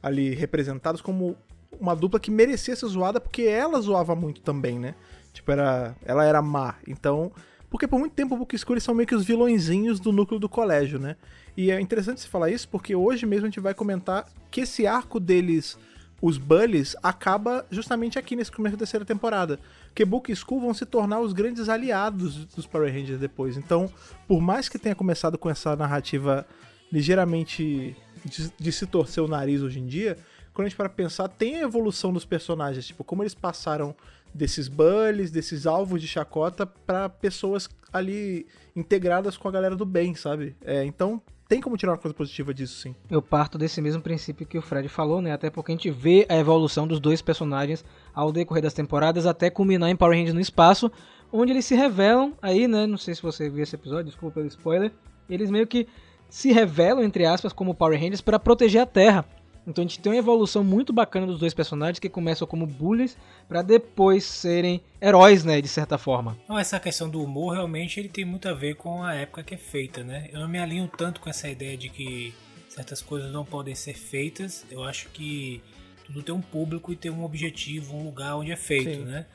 ali 0.03 0.35
representados 0.35 1.01
como 1.01 1.37
uma 1.81 1.95
dupla 1.95 2.21
que 2.21 2.31
merecia 2.31 2.77
ser 2.77 2.87
zoada 2.87 3.21
porque 3.21 3.43
ela 3.43 3.81
zoava 3.81 4.15
muito 4.15 4.41
também, 4.41 4.79
né? 4.79 4.95
Tipo, 5.33 5.53
era, 5.53 5.97
ela 6.05 6.25
era 6.25 6.41
má. 6.41 6.77
Então, 6.87 7.33
porque 7.71 7.89
por 7.89 7.99
muito 7.99 8.13
tempo 8.13 8.35
o 8.35 8.39
Book 8.39 8.57
School 8.57 8.75
eles 8.75 8.85
são 8.85 8.95
meio 8.95 9.07
que 9.07 9.15
os 9.15 9.25
vilõezinhos 9.25 9.99
do 9.99 10.13
núcleo 10.13 10.39
do 10.39 10.49
colégio, 10.49 10.99
né? 10.99 11.17
E 11.57 11.71
é 11.71 11.81
interessante 11.81 12.21
você 12.21 12.29
falar 12.29 12.51
isso 12.51 12.69
porque 12.69 12.95
hoje 12.95 13.27
mesmo 13.27 13.47
a 13.47 13.49
gente 13.49 13.61
vai 13.61 13.75
comentar 13.75 14.29
que 14.51 14.61
esse 14.61 14.87
arco 14.87 15.19
deles, 15.19 15.77
os 16.21 16.39
Bullies, 16.39 16.95
acaba 17.03 17.67
justamente 17.71 18.19
aqui 18.19 18.37
nesse 18.37 18.53
começo 18.53 18.77
da 18.77 18.79
terceira 18.79 19.05
temporada. 19.05 19.59
Porque 19.95 20.05
Book 20.05 20.35
School 20.35 20.61
vão 20.61 20.75
se 20.75 20.85
tornar 20.85 21.21
os 21.21 21.33
grandes 21.33 21.69
aliados 21.69 22.47
dos 22.47 22.67
Power 22.67 22.93
Rangers 22.93 23.21
depois. 23.21 23.57
Então, 23.57 23.89
por 24.27 24.41
mais 24.41 24.69
que 24.69 24.77
tenha 24.77 24.93
começado 24.93 25.39
com 25.39 25.49
essa 25.49 25.77
narrativa 25.77 26.45
ligeiramente 26.91 27.97
de, 28.25 28.53
de 28.59 28.73
se 28.73 28.89
torcer 28.89 29.23
o 29.23 29.29
nariz 29.29 29.63
hoje 29.63 29.79
em 29.79 29.87
dia, 29.87 30.19
quando 30.53 30.67
a 30.67 30.69
gente 30.69 30.77
para 30.77 30.89
pensar, 30.89 31.29
tem 31.29 31.59
a 31.59 31.61
evolução 31.61 32.13
dos 32.13 32.25
personagens, 32.25 32.85
tipo, 32.85 33.05
como 33.05 33.23
eles 33.23 33.37
passaram 33.37 33.95
desses 34.35 34.67
bullies, 34.67 35.31
desses 35.31 35.65
alvos 35.65 36.03
de 36.03 36.09
chacota 36.09 36.67
para 36.67 37.09
pessoas 37.09 37.69
ali 37.93 38.49
integradas 38.75 39.37
com 39.37 39.47
a 39.47 39.53
galera 39.53 39.77
do 39.77 39.87
bem, 39.87 40.17
sabe? 40.17 40.57
É, 40.65 40.85
então 40.85 41.23
tem 41.49 41.61
como 41.61 41.77
tirar 41.77 41.93
uma 41.93 41.99
coisa 41.99 42.15
positiva 42.15 42.55
disso, 42.55 42.81
sim. 42.81 42.95
Eu 43.11 43.21
parto 43.21 43.59
desse 43.59 43.81
mesmo 43.81 44.01
princípio 44.01 44.47
que 44.47 44.57
o 44.57 44.63
Fred 44.63 44.89
falou, 44.89 45.21
né? 45.21 45.33
Até 45.33 45.51
porque 45.51 45.73
a 45.73 45.75
gente 45.75 45.91
vê 45.91 46.27
a 46.29 46.37
evolução 46.37 46.87
dos 46.87 46.99
dois 46.99 47.21
personagens 47.21 47.85
ao 48.15 48.33
decorrer 48.33 48.63
das 48.63 48.73
temporadas, 48.73 49.27
até 49.27 49.51
culminar 49.51 49.91
em 49.91 49.97
Power 49.97 50.17
Rangers 50.17 50.35
no 50.35 50.41
espaço, 50.41 50.91
onde 51.31 51.53
eles 51.53 51.65
se 51.65 51.75
revelam 51.75 52.33
aí, 52.41 52.67
né? 52.67 52.87
Não 52.87 52.97
sei 52.97 53.15
se 53.15 53.23
você 53.23 53.51
viu 53.51 53.63
esse 53.63 53.75
episódio, 53.75 54.07
desculpa 54.07 54.37
pelo 54.37 54.47
spoiler. 54.47 54.91
Eles 55.29 55.51
meio 55.51 55.67
que 55.67 55.87
se 56.31 56.51
revelam, 56.53 57.05
entre 57.05 57.27
aspas, 57.27 57.53
como 57.53 57.75
Power 57.75 57.99
Rangers 58.01 58.21
para 58.21 58.39
proteger 58.39 58.83
a 58.83 58.87
Terra. 58.87 59.25
Então 59.67 59.83
a 59.83 59.87
gente 59.87 60.01
tem 60.01 60.13
uma 60.13 60.19
evolução 60.19 60.63
muito 60.63 60.93
bacana 60.93 61.27
dos 61.27 61.39
dois 61.39 61.55
personagens 61.55 61.99
que 61.99 62.09
começam 62.09 62.47
como 62.47 62.67
bullies 62.67 63.17
para 63.49 63.63
depois 63.63 64.25
serem 64.25 64.83
heróis, 65.01 65.45
né, 65.45 65.61
de 65.61 65.69
certa 65.69 65.97
forma. 65.97 66.37
Não, 66.49 66.59
essa 66.59 66.79
questão 66.79 67.09
do 67.09 67.23
humor 67.23 67.55
realmente 67.55 67.99
ele 67.99 68.09
tem 68.09 68.25
muito 68.25 68.49
a 68.49 68.53
ver 68.53 68.77
com 68.77 69.03
a 69.03 69.15
época 69.15 69.43
que 69.43 69.55
é 69.55 69.59
feita, 69.59 70.05
né? 70.05 70.29
Eu 70.33 70.41
não 70.41 70.49
me 70.49 70.59
alinho 70.59 70.91
tanto 70.97 71.21
com 71.21 71.31
essa 71.31 71.49
ideia 71.49 71.77
de 71.77 71.89
que 71.89 72.35
certas 72.69 73.01
coisas 73.01 73.33
não 73.33 73.45
podem 73.45 73.75
ser 73.75 73.95
feitas. 73.95 74.67
Eu 74.71 74.85
acho 74.85 75.09
que 75.11 75.63
tudo 76.05 76.23
tem 76.23 76.35
um 76.35 76.43
público 76.43 76.93
e 76.93 76.97
tem 76.97 77.11
um 77.11 77.25
objetivo, 77.25 77.97
um 77.97 78.05
lugar 78.05 78.37
onde 78.37 78.53
é 78.53 78.57
feito, 78.57 78.99
Sim. 78.99 79.05
né? 79.05 79.27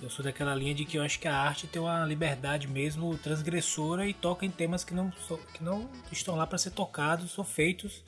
Eu 0.00 0.10
sou 0.10 0.24
daquela 0.24 0.54
linha 0.54 0.74
de 0.74 0.84
que 0.84 0.98
eu 0.98 1.02
acho 1.02 1.18
que 1.18 1.28
a 1.28 1.36
arte 1.36 1.66
tem 1.66 1.80
uma 1.80 2.04
liberdade 2.04 2.66
mesmo 2.66 3.16
transgressora 3.18 4.08
e 4.08 4.14
toca 4.14 4.44
em 4.44 4.50
temas 4.50 4.84
que 4.84 4.94
não, 4.94 5.10
que 5.54 5.62
não 5.62 5.88
estão 6.10 6.34
lá 6.34 6.46
para 6.46 6.58
ser 6.58 6.70
tocados 6.70 7.36
ou 7.38 7.44
feitos 7.44 8.02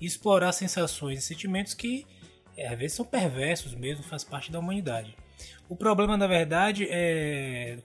e 0.00 0.06
explorar 0.06 0.52
sensações 0.52 1.18
e 1.18 1.22
sentimentos 1.22 1.74
que 1.74 2.06
é, 2.56 2.68
às 2.68 2.78
vezes 2.78 2.96
são 2.96 3.04
perversos 3.04 3.74
mesmo, 3.74 4.02
faz 4.02 4.24
parte 4.24 4.50
da 4.50 4.58
humanidade. 4.58 5.14
O 5.68 5.76
problema, 5.76 6.16
na 6.16 6.26
verdade, 6.26 6.86
é 6.88 7.78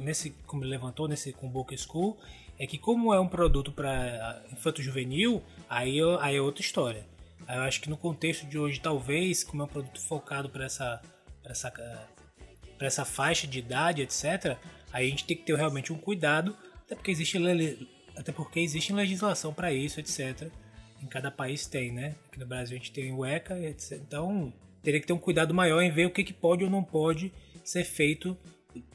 nesse, 0.00 0.30
como 0.46 0.62
ele 0.64 0.70
levantou 0.70 1.06
nesse 1.06 1.32
com 1.32 1.48
Boca 1.48 1.76
School, 1.76 2.18
é 2.58 2.66
que 2.66 2.78
como 2.78 3.14
é 3.14 3.20
um 3.20 3.28
produto 3.28 3.70
para 3.70 4.42
infanto 4.50 4.82
juvenil, 4.82 5.42
aí, 5.68 5.96
eu- 5.96 6.18
aí 6.20 6.36
é 6.36 6.40
outra 6.40 6.62
história. 6.62 7.06
Eu 7.48 7.60
acho 7.62 7.80
que 7.80 7.88
no 7.88 7.96
contexto 7.96 8.46
de 8.46 8.58
hoje, 8.58 8.80
talvez, 8.80 9.44
como 9.44 9.62
é 9.62 9.64
um 9.64 9.68
produto 9.68 10.00
focado 10.00 10.50
para 10.50 10.64
essa, 10.64 11.00
essa, 11.44 11.72
essa 12.80 13.04
faixa 13.04 13.46
de 13.46 13.58
idade, 13.60 14.02
etc., 14.02 14.56
aí 14.92 15.06
a 15.06 15.10
gente 15.10 15.24
tem 15.24 15.36
que 15.36 15.44
ter 15.44 15.54
realmente 15.56 15.92
um 15.92 15.98
cuidado, 15.98 16.56
até 16.84 16.94
porque 16.94 17.10
existe, 17.10 17.38
até 18.16 18.32
porque 18.32 18.60
existe 18.60 18.92
legislação 18.92 19.54
para 19.54 19.72
isso, 19.72 20.00
etc. 20.00 20.50
Em 21.02 21.06
cada 21.06 21.30
país 21.30 21.66
tem, 21.66 21.92
né? 21.92 22.14
Aqui 22.28 22.38
no 22.38 22.46
Brasil 22.46 22.76
a 22.76 22.78
gente 22.78 22.92
tem 22.92 23.12
o 23.12 23.24
ECA, 23.24 23.58
etc. 23.58 23.92
Então 24.06 24.52
teria 24.82 25.00
que 25.00 25.06
ter 25.06 25.12
um 25.12 25.18
cuidado 25.18 25.52
maior 25.54 25.80
em 25.80 25.90
ver 25.90 26.06
o 26.06 26.10
que, 26.10 26.24
que 26.24 26.32
pode 26.32 26.64
ou 26.64 26.70
não 26.70 26.82
pode 26.82 27.32
ser 27.64 27.84
feito 27.84 28.36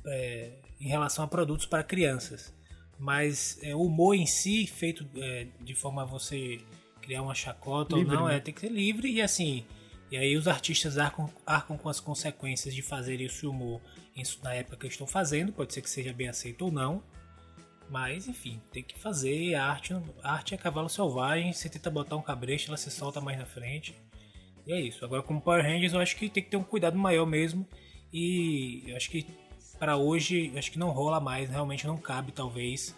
é, 0.06 0.52
em 0.80 0.88
relação 0.88 1.24
a 1.24 1.28
produtos 1.28 1.66
para 1.66 1.84
crianças. 1.84 2.54
Mas 3.00 3.58
é, 3.62 3.76
o 3.76 3.82
humor 3.82 4.16
em 4.16 4.26
si, 4.26 4.66
feito 4.68 5.06
é, 5.18 5.48
de 5.62 5.74
forma 5.74 6.04
a 6.04 6.06
você 6.06 6.60
criar 7.02 7.22
uma 7.22 7.36
chacota 7.36 7.96
Livre, 7.96 8.16
ou 8.16 8.22
não, 8.22 8.28
né? 8.28 8.38
é, 8.38 8.40
tem 8.40 8.54
que 8.54 8.62
ser 8.62 8.72
livre 8.72 9.10
e 9.12 9.22
assim. 9.22 9.66
E 10.12 10.18
aí 10.18 10.38
os 10.38 10.48
artistas 10.48 10.98
arcam, 10.98 11.30
arcam 11.46 11.78
com 11.78 11.90
as 11.90 12.00
consequências 12.00 12.74
de 12.74 12.82
fazer 12.82 13.20
esse 13.20 13.46
humor 13.48 13.82
em- 14.16 14.24
na 14.44 14.54
época 14.54 14.78
que 14.78 14.88
estão 14.88 15.08
fazendo, 15.08 15.52
pode 15.52 15.74
ser 15.74 15.82
que 15.82 15.90
seja 15.90 16.14
bem 16.14 16.28
aceito 16.28 16.66
ou 16.66 16.72
não. 16.72 17.04
Mas, 17.90 18.28
enfim, 18.28 18.60
tem 18.72 18.82
que 18.82 18.98
fazer 18.98 19.56
a 19.56 19.66
arte. 19.66 19.94
A 20.24 20.34
arte 20.34 20.54
é 20.54 20.58
cavalo 20.58 20.90
selvagem, 20.90 21.54
você 21.54 21.70
tenta 21.70 21.90
botar 21.90 22.16
um 22.16 22.22
cabresto, 22.22 22.70
ela 22.70 22.78
se 22.78 22.90
solta 22.90 23.22
mais 23.22 23.38
na 23.38 23.46
frente. 23.46 23.96
E 24.66 24.74
é 24.74 24.80
isso. 24.80 25.04
Agora, 25.04 25.22
como 25.22 25.42
Power 25.42 25.64
Rangers, 25.64 25.94
eu 25.94 26.00
acho 26.00 26.16
que 26.16 26.30
tem 26.30 26.44
que 26.44 26.50
ter 26.50 26.58
um 26.58 26.64
cuidado 26.64 26.98
maior 26.98 27.26
mesmo. 27.26 27.68
E 28.12 28.84
eu 28.88 28.96
acho 28.96 29.10
que 29.10 29.28
para 29.78 29.98
hoje, 29.98 30.52
acho 30.58 30.72
que 30.72 30.80
não 30.80 30.92
rola 30.92 31.20
mais. 31.20 31.50
Realmente 31.50 31.86
não 31.86 31.98
cabe, 31.98 32.32
talvez, 32.32 32.96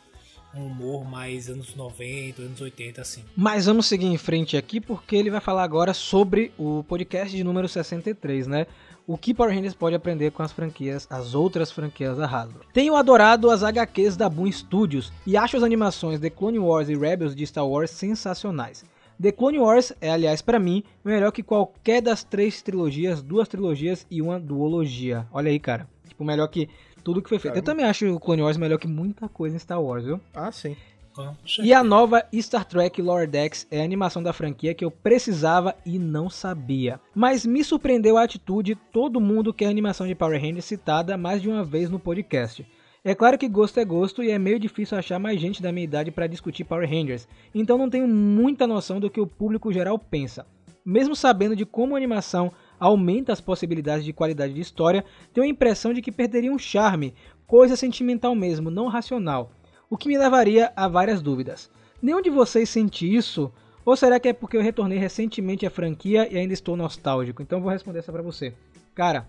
um 0.57 0.67
humor 0.67 1.05
mais 1.05 1.50
anos 1.50 1.75
90, 1.75 2.41
anos 2.41 2.62
80, 2.62 3.01
assim. 3.01 3.24
Mas 3.35 3.65
vamos 3.65 3.85
seguir 3.85 4.07
em 4.07 4.17
frente 4.17 4.55
aqui 4.55 4.79
porque 4.79 5.15
ele 5.15 5.29
vai 5.29 5.41
falar 5.41 5.63
agora 5.63 5.93
sobre 5.93 6.51
o 6.57 6.83
podcast 6.83 7.35
de 7.35 7.43
número 7.43 7.67
63, 7.67 8.47
né? 8.47 8.67
O 9.07 9.17
que 9.17 9.33
Power 9.33 9.53
Rangers 9.53 9.75
pode 9.75 9.95
aprender 9.95 10.31
com 10.31 10.41
as 10.41 10.51
franquias, 10.51 11.05
as 11.09 11.35
outras 11.35 11.71
franquias 11.71 12.17
da 12.17 12.25
Hasbro. 12.25 12.65
Tenho 12.74 12.95
adorado 12.95 13.51
as 13.51 13.62
HQs 13.62 14.17
da 14.17 14.27
Boom 14.27 14.51
Studios 14.51 15.13
e 15.27 15.38
acho 15.38 15.57
as 15.57 15.63
animações 15.63 16.19
The 16.19 16.29
Clone 16.29 16.57
Wars 16.57 16.89
e 16.89 16.95
Rebels 16.95 17.35
de 17.35 17.45
Star 17.45 17.67
Wars 17.67 17.91
sensacionais. 17.91 18.83
The 19.21 19.31
Clone 19.31 19.59
Wars 19.59 19.93
é, 20.01 20.09
aliás, 20.09 20.41
pra 20.41 20.59
mim, 20.59 20.83
melhor 21.03 21.31
que 21.31 21.43
qualquer 21.43 22.01
das 22.01 22.24
três 22.24 22.62
trilogias, 22.62 23.21
duas 23.21 23.47
trilogias 23.47 24.07
e 24.09 24.21
uma 24.21 24.39
duologia. 24.39 25.27
Olha 25.31 25.51
aí, 25.51 25.59
cara. 25.59 25.88
Tipo, 26.07 26.24
melhor 26.25 26.47
que 26.47 26.67
tudo 27.05 27.21
que 27.21 27.29
foi 27.29 27.38
feito. 27.38 27.55
Eu 27.55 27.62
também 27.62 27.85
acho 27.85 28.07
o 28.07 28.19
Clone 28.19 28.41
Wars 28.41 28.57
melhor 28.57 28.79
que 28.79 28.88
muita 28.88 29.29
coisa 29.29 29.55
em 29.55 29.59
Star 29.59 29.79
Wars, 29.81 30.03
viu? 30.03 30.19
Ah, 30.33 30.51
sim. 30.51 30.75
Então, 31.12 31.38
E 31.63 31.71
a 31.71 31.81
nova 31.81 32.25
Star 32.33 32.65
Trek 32.65 33.01
Lower 33.01 33.29
Decks 33.29 33.65
é 33.71 33.79
a 33.79 33.83
animação 33.85 34.21
da 34.21 34.33
franquia 34.33 34.74
que 34.74 34.83
eu 34.83 34.89
precisava 34.89 35.75
e 35.85 35.97
não 36.00 36.29
sabia. 36.29 37.00
Mas 37.13 37.45
me 37.45 37.63
surpreendeu 37.63 38.17
a 38.17 38.24
atitude, 38.24 38.75
todo 38.91 39.21
mundo 39.21 39.53
quer 39.53 39.67
a 39.67 39.69
animação 39.69 40.07
de 40.07 40.15
Power 40.15 40.41
Rangers 40.41 40.65
citada 40.65 41.15
mais 41.15 41.41
de 41.41 41.47
uma 41.47 41.63
vez 41.63 41.89
no 41.89 42.00
podcast. 42.00 42.67
É 43.03 43.13
claro 43.13 43.38
que 43.38 43.47
gosto 43.47 43.79
é 43.79 43.85
gosto 43.85 44.24
e 44.24 44.31
é 44.31 44.39
meio 44.39 44.59
difícil 44.59 44.97
achar 44.97 45.19
mais 45.19 45.39
gente 45.39 45.62
da 45.62 45.71
minha 45.71 45.83
idade 45.83 46.09
para 46.09 46.25
discutir 46.25 46.63
Power 46.63 46.89
Rangers, 46.89 47.27
então 47.53 47.77
não 47.77 47.88
tenho 47.88 48.07
muita 48.07 48.65
noção 48.65 49.00
do 49.00 49.12
que 49.12 49.21
o 49.21 49.27
público 49.27 49.71
geral 49.71 50.00
pensa. 50.00 50.45
Mesmo 50.83 51.15
sabendo 51.15 51.55
de 51.55 51.65
como 51.65 51.93
a 51.93 51.97
animação 51.97 52.51
aumenta 52.79 53.34
as 53.34 53.41
possibilidades 53.41 54.05
de 54.05 54.13
qualidade 54.13 54.53
de 54.53 54.62
história, 54.62 55.03
tenho 55.34 55.46
a 55.46 55.50
impressão 55.50 55.94
de 55.94 56.01
que 56.01 56.12
perderia 56.12 56.51
um 56.51 56.60
charme, 56.60 57.13
coisa 57.46 57.75
sentimental 57.75 58.36
mesmo, 58.36 58.70
não 58.70 58.88
racional 58.88 59.51
o 59.89 59.98
que 59.98 60.08
me 60.08 60.17
levaria 60.17 60.72
a 60.75 60.88
várias 60.88 61.22
dúvidas. 61.22 61.70
Nenhum 62.01 62.22
de 62.22 62.29
vocês 62.29 62.70
sente 62.70 63.13
isso? 63.13 63.51
Ou 63.86 63.96
será 63.96 64.20
que 64.20 64.27
é 64.27 64.34
porque 64.34 64.58
eu 64.58 64.62
retornei 64.62 64.98
recentemente 64.98 65.65
à 65.65 65.70
franquia 65.70 66.27
e 66.32 66.38
ainda 66.38 66.53
estou 66.53 66.75
nostálgico? 66.75 67.41
Então 67.41 67.62
vou 67.62 67.72
responder 67.72 68.00
essa 68.00 68.12
pra 68.12 68.22
você. 68.22 68.53
Cara, 68.94 69.27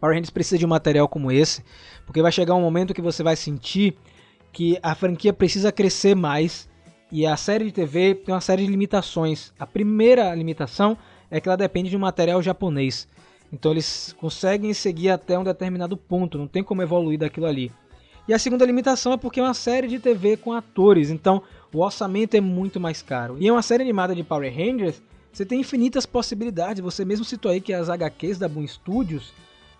Power 0.00 0.14
Rangers 0.14 0.30
precisa 0.30 0.58
de 0.58 0.66
um 0.66 0.68
material 0.68 1.08
como 1.08 1.30
esse, 1.30 1.64
porque 2.04 2.22
vai 2.22 2.32
chegar 2.32 2.54
um 2.54 2.60
momento 2.60 2.92
que 2.92 3.02
você 3.02 3.22
vai 3.22 3.36
sentir 3.36 3.96
que 4.52 4.78
a 4.82 4.94
franquia 4.94 5.32
precisa 5.32 5.70
crescer 5.70 6.14
mais 6.14 6.68
e 7.12 7.24
a 7.24 7.36
série 7.36 7.66
de 7.66 7.72
TV 7.72 8.14
tem 8.14 8.34
uma 8.34 8.40
série 8.40 8.64
de 8.64 8.70
limitações. 8.70 9.52
A 9.58 9.66
primeira 9.66 10.34
limitação 10.34 10.98
é 11.30 11.40
que 11.40 11.48
ela 11.48 11.56
depende 11.56 11.90
de 11.90 11.96
um 11.96 12.00
material 12.00 12.42
japonês. 12.42 13.08
Então 13.52 13.72
eles 13.72 14.14
conseguem 14.18 14.72
seguir 14.74 15.10
até 15.10 15.38
um 15.38 15.44
determinado 15.44 15.96
ponto, 15.96 16.38
não 16.38 16.46
tem 16.46 16.62
como 16.62 16.82
evoluir 16.82 17.18
daquilo 17.18 17.46
ali. 17.46 17.72
E 18.28 18.34
a 18.34 18.38
segunda 18.38 18.66
limitação 18.66 19.12
é 19.12 19.16
porque 19.16 19.38
é 19.38 19.42
uma 19.42 19.54
série 19.54 19.86
de 19.86 20.00
TV 20.00 20.36
com 20.36 20.52
atores, 20.52 21.10
então 21.10 21.42
o 21.72 21.80
orçamento 21.80 22.34
é 22.34 22.40
muito 22.40 22.80
mais 22.80 23.02
caro. 23.02 23.36
E 23.38 23.46
em 23.46 23.50
uma 23.50 23.62
série 23.62 23.82
animada 23.82 24.14
de 24.14 24.24
Power 24.24 24.52
Rangers, 24.52 25.00
você 25.36 25.44
tem 25.44 25.60
infinitas 25.60 26.06
possibilidades. 26.06 26.82
Você 26.82 27.04
mesmo 27.04 27.22
citou 27.22 27.52
aí 27.52 27.60
que 27.60 27.74
as 27.74 27.90
HQs 27.90 28.38
da 28.38 28.48
Boom 28.48 28.66
Studios, 28.66 29.34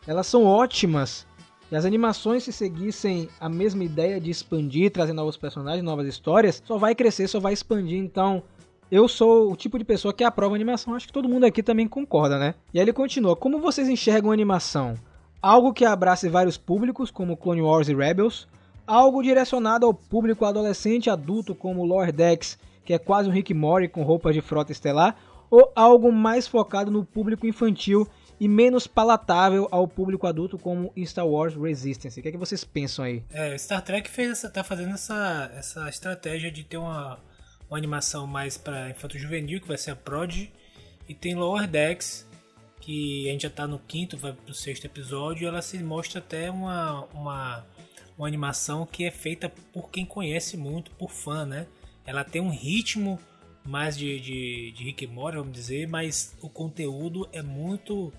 elas 0.07 0.27
são 0.27 0.45
ótimas. 0.45 1.27
E 1.73 1.75
as 1.75 1.87
animações, 1.87 2.45
se 2.45 2.53
seguissem 2.53 3.29
a 3.41 3.49
mesma 3.49 3.83
ideia 3.83 4.21
de 4.21 4.31
expandir, 4.31 4.91
trazer 4.91 5.15
novos 5.15 5.37
personagens, 5.37 5.83
novas 5.83 6.07
histórias, 6.07 6.63
só 6.65 6.77
vai 6.77 6.95
crescer, 6.95 7.27
só 7.27 7.41
vai 7.41 7.55
expandir. 7.55 7.99
Então, 7.99 8.43
eu 8.91 9.09
sou 9.09 9.51
o 9.51 9.57
tipo 9.57 9.79
de 9.79 9.85
pessoa 9.85 10.15
que 10.15 10.25
aprova 10.25 10.55
animação. 10.55 10.95
Acho 10.95 11.07
que 11.07 11.13
todo 11.13 11.29
mundo 11.29 11.45
aqui 11.45 11.63
também 11.63 11.89
concorda, 11.89 12.39
né? 12.39 12.55
E 12.73 12.79
aí 12.79 12.85
ele 12.85 12.93
continua: 12.93 13.37
Como 13.37 13.59
vocês 13.59 13.89
enxergam 13.89 14.31
animação? 14.31 14.95
Algo 15.43 15.73
que 15.73 15.85
abrace 15.85 16.29
vários 16.29 16.57
públicos, 16.57 17.11
como 17.11 17.37
Clone 17.37 17.63
Wars 17.63 17.89
e 17.89 17.95
Rebels. 17.95 18.49
Algo 18.87 19.23
direcionado 19.23 19.85
ao 19.85 19.93
público 19.93 20.45
adolescente 20.45 21.07
e 21.07 21.11
adulto, 21.11 21.55
como 21.55 21.85
Lower 21.85 22.13
Decks, 22.13 22.57
que 22.85 22.93
é 22.93 22.99
quase 22.99 23.29
um 23.29 23.33
Rick 23.33 23.53
Mori 23.53 23.89
com 23.89 24.03
roupas 24.03 24.35
de 24.35 24.41
frota 24.41 24.71
estelar. 24.71 25.17
Ou 25.51 25.73
algo 25.75 26.13
mais 26.13 26.47
focado 26.47 26.91
no 26.91 27.05
público 27.05 27.47
infantil 27.47 28.07
e 28.39 28.49
menos 28.49 28.87
palatável 28.87 29.67
ao 29.71 29.89
público 29.89 30.27
adulto, 30.27 30.59
como 30.59 30.93
Star 31.05 31.27
Wars 31.27 31.55
Resistance. 31.55 32.19
O 32.19 32.23
que, 32.23 32.29
é 32.29 32.33
que 32.33 32.39
vocês 32.39 32.65
pensam 32.65 33.05
aí? 33.05 33.25
É, 33.31 33.57
Star 33.57 33.83
Trek 33.83 34.09
fez 34.09 34.31
essa, 34.31 34.51
tá 34.51 34.63
fazendo 34.63 34.95
essa, 34.95 35.51
essa 35.57 35.89
estratégia 35.89 36.51
de 36.51 36.65
ter 36.65 36.77
uma, 36.77 37.19
uma 37.69 37.77
animação 37.79 38.27
mais 38.27 38.57
para 38.57 38.91
infanto 38.91 39.19
juvenil, 39.19 39.61
que 39.61 39.69
vai 39.69 39.79
ser 39.79 39.91
a 39.93 39.97
Prod, 39.97 40.49
e 41.09 41.15
tem 41.15 41.35
Lower 41.35 41.67
Decks, 41.67 42.27
que 42.81 43.29
a 43.29 43.33
gente 43.33 43.43
já 43.43 43.51
tá 43.51 43.67
no 43.67 43.79
quinto, 43.79 44.17
vai 44.17 44.33
pro 44.33 44.55
sexto 44.55 44.85
episódio, 44.85 45.49
ela 45.49 45.61
se 45.63 45.79
mostra 45.79 46.21
até 46.21 46.51
uma, 46.51 47.05
uma, 47.13 47.67
uma 48.17 48.27
animação 48.29 48.87
que 48.87 49.05
é 49.05 49.11
feita 49.11 49.49
por 49.73 49.91
quem 49.91 50.05
conhece 50.07 50.57
muito, 50.57 50.91
por 50.93 51.11
fã, 51.11 51.45
né? 51.45 51.67
Ela 52.05 52.23
tem 52.23 52.41
um 52.41 52.51
ritmo 52.51 53.19
mais 53.65 53.97
de, 53.99 54.21
de, 54.21 54.71
de 54.73 54.85
Rick 54.85 55.05
and 55.07 55.09
Morty, 55.11 55.39
vamos 55.39 55.53
dizer, 55.53 55.89
mas 55.89 56.37
o 56.41 56.49
conteúdo 56.49 57.29
é 57.33 57.43
muito 57.43 58.13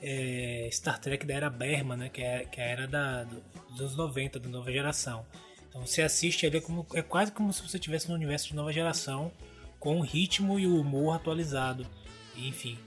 é, 0.00 0.68
Star 0.70 1.00
Trek 1.00 1.26
da 1.26 1.34
era 1.34 1.50
Berman, 1.50 1.96
né? 1.98 2.08
Que 2.08 2.22
é, 2.22 2.44
que 2.44 2.60
é 2.60 2.64
a 2.64 2.68
era 2.68 2.86
da, 2.86 3.24
do- 3.24 3.42
dos 3.70 3.80
anos 3.80 3.96
90, 3.96 4.38
da 4.38 4.48
nova 4.48 4.70
geração. 4.70 5.26
Então 5.72 5.86
você 5.86 6.02
assiste 6.02 6.44
ali 6.44 6.58
é, 6.58 6.60
como, 6.60 6.86
é 6.92 7.00
quase 7.00 7.32
como 7.32 7.50
se 7.50 7.66
você 7.66 7.78
estivesse 7.78 8.06
no 8.10 8.14
universo 8.14 8.48
de 8.48 8.54
nova 8.54 8.70
geração, 8.70 9.32
com 9.80 9.98
o 9.98 10.02
ritmo 10.02 10.60
e 10.60 10.66
o 10.66 10.78
humor 10.78 11.16
atualizado. 11.16 11.86
Enfim, 12.36 12.78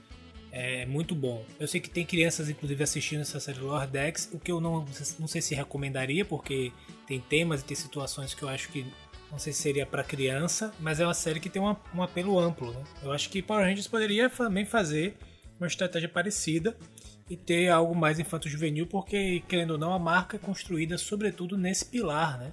é 0.52 0.86
muito 0.86 1.12
bom. 1.12 1.44
Eu 1.58 1.66
sei 1.66 1.80
que 1.80 1.90
tem 1.90 2.06
crianças, 2.06 2.48
inclusive, 2.48 2.82
assistindo 2.84 3.22
essa 3.22 3.40
série 3.40 3.58
Lord 3.58 3.90
Decks, 3.92 4.30
o 4.32 4.38
que 4.38 4.52
eu 4.52 4.60
não, 4.60 4.86
não 5.18 5.26
sei 5.26 5.42
se 5.42 5.54
recomendaria, 5.54 6.24
porque 6.24 6.72
tem 7.08 7.20
temas 7.20 7.60
e 7.60 7.64
tem 7.64 7.76
situações 7.76 8.34
que 8.34 8.42
eu 8.44 8.48
acho 8.48 8.68
que 8.68 8.86
não 9.32 9.38
sei 9.40 9.52
se 9.52 9.60
seria 9.62 9.84
para 9.84 10.04
criança, 10.04 10.72
mas 10.78 11.00
é 11.00 11.04
uma 11.04 11.12
série 11.12 11.40
que 11.40 11.50
tem 11.50 11.60
uma- 11.60 11.78
um 11.92 12.00
apelo 12.02 12.38
amplo. 12.38 12.72
Né? 12.72 12.84
Eu 13.02 13.10
acho 13.12 13.28
que 13.28 13.42
Power 13.42 13.64
Rangers 13.66 13.88
poderia 13.88 14.30
também 14.30 14.64
fazer 14.64 15.16
uma 15.58 15.66
estratégia 15.66 16.08
parecida 16.08 16.76
e 17.28 17.36
ter 17.36 17.68
algo 17.68 17.92
mais 17.94 18.20
infanto-juvenil, 18.20 18.86
porque, 18.86 19.42
querendo 19.48 19.72
ou 19.72 19.78
não, 19.78 19.92
a 19.92 19.98
marca 19.98 20.36
é 20.36 20.38
construída 20.38 20.96
sobretudo 20.96 21.58
nesse 21.58 21.84
pilar, 21.86 22.38
né? 22.38 22.52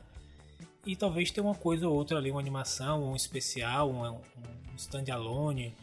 E 0.86 0.96
talvez 0.96 1.32
ter 1.32 1.42
uma 1.42 1.56
coisa 1.56 1.88
ou 1.88 1.96
outra 1.96 2.18
ali, 2.18 2.30
uma 2.30 2.40
animação, 2.40 3.12
um 3.12 3.16
especial, 3.16 3.90
um, 3.90 4.06
um 4.06 4.76
standalone, 4.76 5.74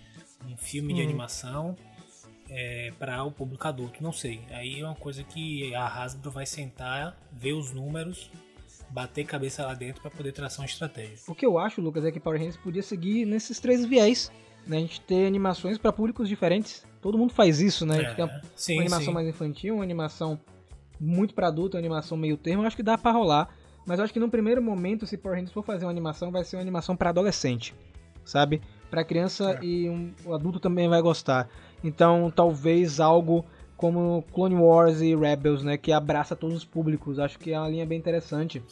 um 0.46 0.56
filme 0.56 0.92
de 0.92 1.00
animação 1.02 1.74
é, 2.48 2.92
para 2.98 3.22
o 3.24 3.30
público 3.30 3.66
adulto, 3.66 4.02
não 4.02 4.12
sei. 4.12 4.40
Aí 4.50 4.80
é 4.80 4.84
uma 4.84 4.94
coisa 4.94 5.22
que 5.24 5.74
a 5.74 5.86
Hasbro 5.86 6.30
vai 6.30 6.44
sentar, 6.44 7.16
ver 7.32 7.52
os 7.52 7.72
números, 7.72 8.30
bater 8.90 9.24
cabeça 9.24 9.64
lá 9.64 9.72
dentro 9.72 10.02
para 10.02 10.10
poder 10.10 10.32
traçar 10.32 10.60
uma 10.60 10.66
estratégia. 10.66 11.18
O 11.28 11.34
que 11.34 11.46
eu 11.46 11.58
acho, 11.58 11.80
Lucas, 11.80 12.04
é 12.04 12.10
que 12.12 12.20
Power 12.20 12.38
Rangers 12.38 12.56
podia 12.56 12.82
seguir 12.82 13.24
nesses 13.24 13.58
três 13.60 13.84
viés. 13.84 14.30
Né? 14.66 14.76
A 14.76 14.80
gente 14.80 15.00
ter 15.00 15.26
animações 15.26 15.78
para 15.78 15.92
públicos 15.92 16.28
diferentes. 16.28 16.84
Todo 17.00 17.16
mundo 17.16 17.32
faz 17.32 17.60
isso, 17.60 17.86
né? 17.86 17.96
A 17.96 18.02
gente 18.02 18.16
tem 18.16 18.24
uma, 18.24 18.34
É, 18.34 18.42
sim, 18.54 18.74
uma 18.74 18.82
animação 18.82 19.06
sim. 19.06 19.12
mais 19.12 19.28
infantil, 19.28 19.74
uma 19.76 19.84
animação 19.84 20.38
muito 21.00 21.32
para 21.32 21.48
adulto, 21.48 21.76
uma 21.76 21.80
animação 21.80 22.18
meio 22.18 22.36
termo. 22.36 22.62
Eu 22.62 22.66
acho 22.66 22.76
que 22.76 22.82
dá 22.82 22.98
para 22.98 23.10
rolar. 23.12 23.48
Mas 23.86 23.98
eu 23.98 24.04
acho 24.04 24.12
que 24.12 24.20
no 24.20 24.28
primeiro 24.28 24.62
momento, 24.62 25.06
se 25.06 25.16
Power 25.16 25.36
Rangers 25.36 25.52
for 25.52 25.64
fazer 25.64 25.84
uma 25.84 25.90
animação, 25.90 26.30
vai 26.30 26.44
ser 26.44 26.56
uma 26.56 26.62
animação 26.62 26.94
para 26.94 27.10
adolescente, 27.10 27.74
sabe? 28.24 28.60
Para 28.90 29.04
criança 29.04 29.52
É. 29.52 29.64
e 29.64 29.88
um, 29.88 30.12
o 30.24 30.34
adulto 30.34 30.60
também 30.60 30.88
vai 30.88 31.00
gostar. 31.00 31.48
Então, 31.82 32.30
talvez 32.34 33.00
algo 33.00 33.44
como 33.76 34.22
Clone 34.34 34.56
Wars 34.56 35.00
e 35.00 35.16
Rebels, 35.16 35.62
né, 35.62 35.78
que 35.78 35.90
abraça 35.90 36.36
todos 36.36 36.54
os 36.56 36.64
públicos. 36.64 37.18
Acho 37.18 37.38
que 37.38 37.52
é 37.52 37.58
uma 37.58 37.68
linha 37.68 37.86
bem 37.86 37.98
interessante. 37.98 38.62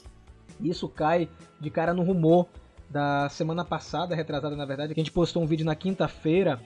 Isso 0.60 0.88
cai 0.88 1.28
de 1.58 1.70
cara 1.70 1.94
no 1.94 2.02
rumor 2.02 2.46
da 2.90 3.28
semana 3.30 3.64
passada, 3.64 4.14
retrasada 4.14 4.54
na 4.56 4.64
verdade, 4.66 4.94
que 4.94 5.00
a 5.00 5.02
gente 5.02 5.12
postou 5.12 5.42
um 5.42 5.46
vídeo 5.46 5.64
na 5.64 5.74
quinta-feira 5.74 6.60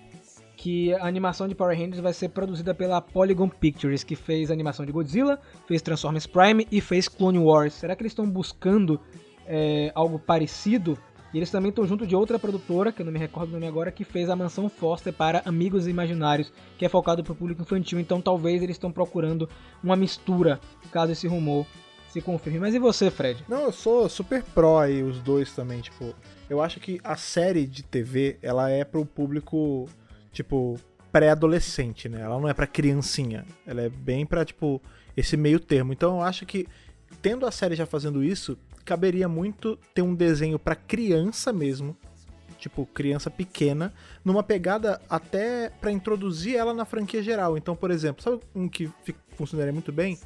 que 0.63 0.95
a 0.95 1.09
animação 1.09 1.49
de 1.49 1.57
Power 1.57 1.77
Rangers 1.77 1.99
vai 1.99 2.13
ser 2.13 2.29
produzida 2.29 2.73
pela 2.73 3.01
Polygon 3.01 3.49
Pictures, 3.49 4.05
que 4.05 4.15
fez 4.15 4.49
a 4.49 4.55
animação 4.55 4.87
de 4.87 4.93
Godzilla, 4.93 5.41
fez 5.67 5.83
Transformers 5.83 6.25
Prime 6.25 6.69
e 6.71 6.81
fez 6.81 7.09
Clone 7.09 7.41
Wars. 7.41 7.75
Será 7.75 7.97
que 7.97 8.03
eles 8.03 8.13
estão 8.13 8.25
buscando 8.31 9.01
é, 9.45 9.91
algo 9.93 10.21
parecido? 10.21 10.97
E 11.35 11.39
eles 11.39 11.51
também 11.51 11.71
estão 11.71 11.85
junto 11.85 12.07
de 12.07 12.15
outra 12.15 12.39
produtora, 12.39 12.93
que 12.93 13.03
eu 13.03 13.07
não 13.07 13.13
me 13.13 13.19
recordo 13.19 13.49
o 13.49 13.53
nome 13.55 13.67
agora, 13.67 13.91
que 13.91 14.05
fez 14.05 14.31
a 14.31 14.37
Mansão 14.37 14.69
Foster 14.69 15.13
para 15.13 15.43
Amigos 15.45 15.89
Imaginários, 15.89 16.53
que 16.79 16.87
é 16.87 16.89
focado 16.89 17.25
para 17.25 17.33
o 17.33 17.37
público 17.37 17.63
infantil. 17.63 17.99
Então 17.99 18.21
talvez 18.21 18.63
eles 18.63 18.77
estão 18.77 18.93
procurando 18.93 19.49
uma 19.83 19.97
mistura, 19.97 20.61
caso 20.93 21.11
esse 21.11 21.27
rumor 21.27 21.67
se 22.13 22.21
confirme. 22.21 22.61
Mas 22.61 22.73
e 22.73 22.79
você, 22.79 23.11
Fred? 23.11 23.45
Não, 23.49 23.63
eu 23.63 23.73
sou 23.73 24.09
super 24.09 24.45
pró 24.45 24.79
aí, 24.79 25.03
os 25.03 25.19
dois 25.19 25.53
também, 25.53 25.81
tipo. 25.81 26.15
Eu 26.49 26.61
acho 26.61 26.79
que 26.79 27.01
a 27.03 27.17
série 27.17 27.67
de 27.67 27.83
TV, 27.83 28.39
ela 28.43 28.71
é 28.71 28.85
pro 28.85 29.07
público, 29.07 29.89
tipo, 30.33 30.79
pré-adolescente, 31.13 32.09
né? 32.09 32.23
Ela 32.23 32.41
não 32.41 32.49
é 32.49 32.55
pra 32.55 32.67
criancinha. 32.67 33.45
Ela 33.67 33.83
é 33.83 33.89
bem 33.89 34.25
pra, 34.25 34.45
tipo, 34.45 34.81
esse 35.17 35.37
meio 35.37 35.61
termo. 35.61 35.93
Então 35.93 36.17
eu 36.17 36.23
acho 36.23 36.47
que, 36.47 36.67
tendo 37.21 37.47
a 37.47 37.51
série 37.51 37.75
já 37.77 37.87
fazendo 37.87 38.25
isso, 38.25 38.59
caberia 38.85 39.29
muito 39.29 39.77
ter 39.95 40.03
um 40.03 40.15
desenho 40.15 40.59
pra 40.59 40.75
criança 40.75 41.53
mesmo. 41.53 41.97
Tipo, 42.59 42.87
criança 42.87 43.29
pequena, 43.29 43.93
numa 44.25 44.43
pegada 44.43 45.01
até 45.11 45.69
pra 45.69 45.91
introduzir 45.91 46.57
ela 46.57 46.73
na 46.73 46.85
franquia 46.85 47.21
geral. 47.21 47.59
Então, 47.59 47.75
por 47.75 47.91
exemplo, 47.91 48.23
sabe 48.23 48.41
um 48.55 48.69
que 48.69 48.89
funcionaria 49.37 49.73
muito 49.73 49.93
bem? 49.93 50.17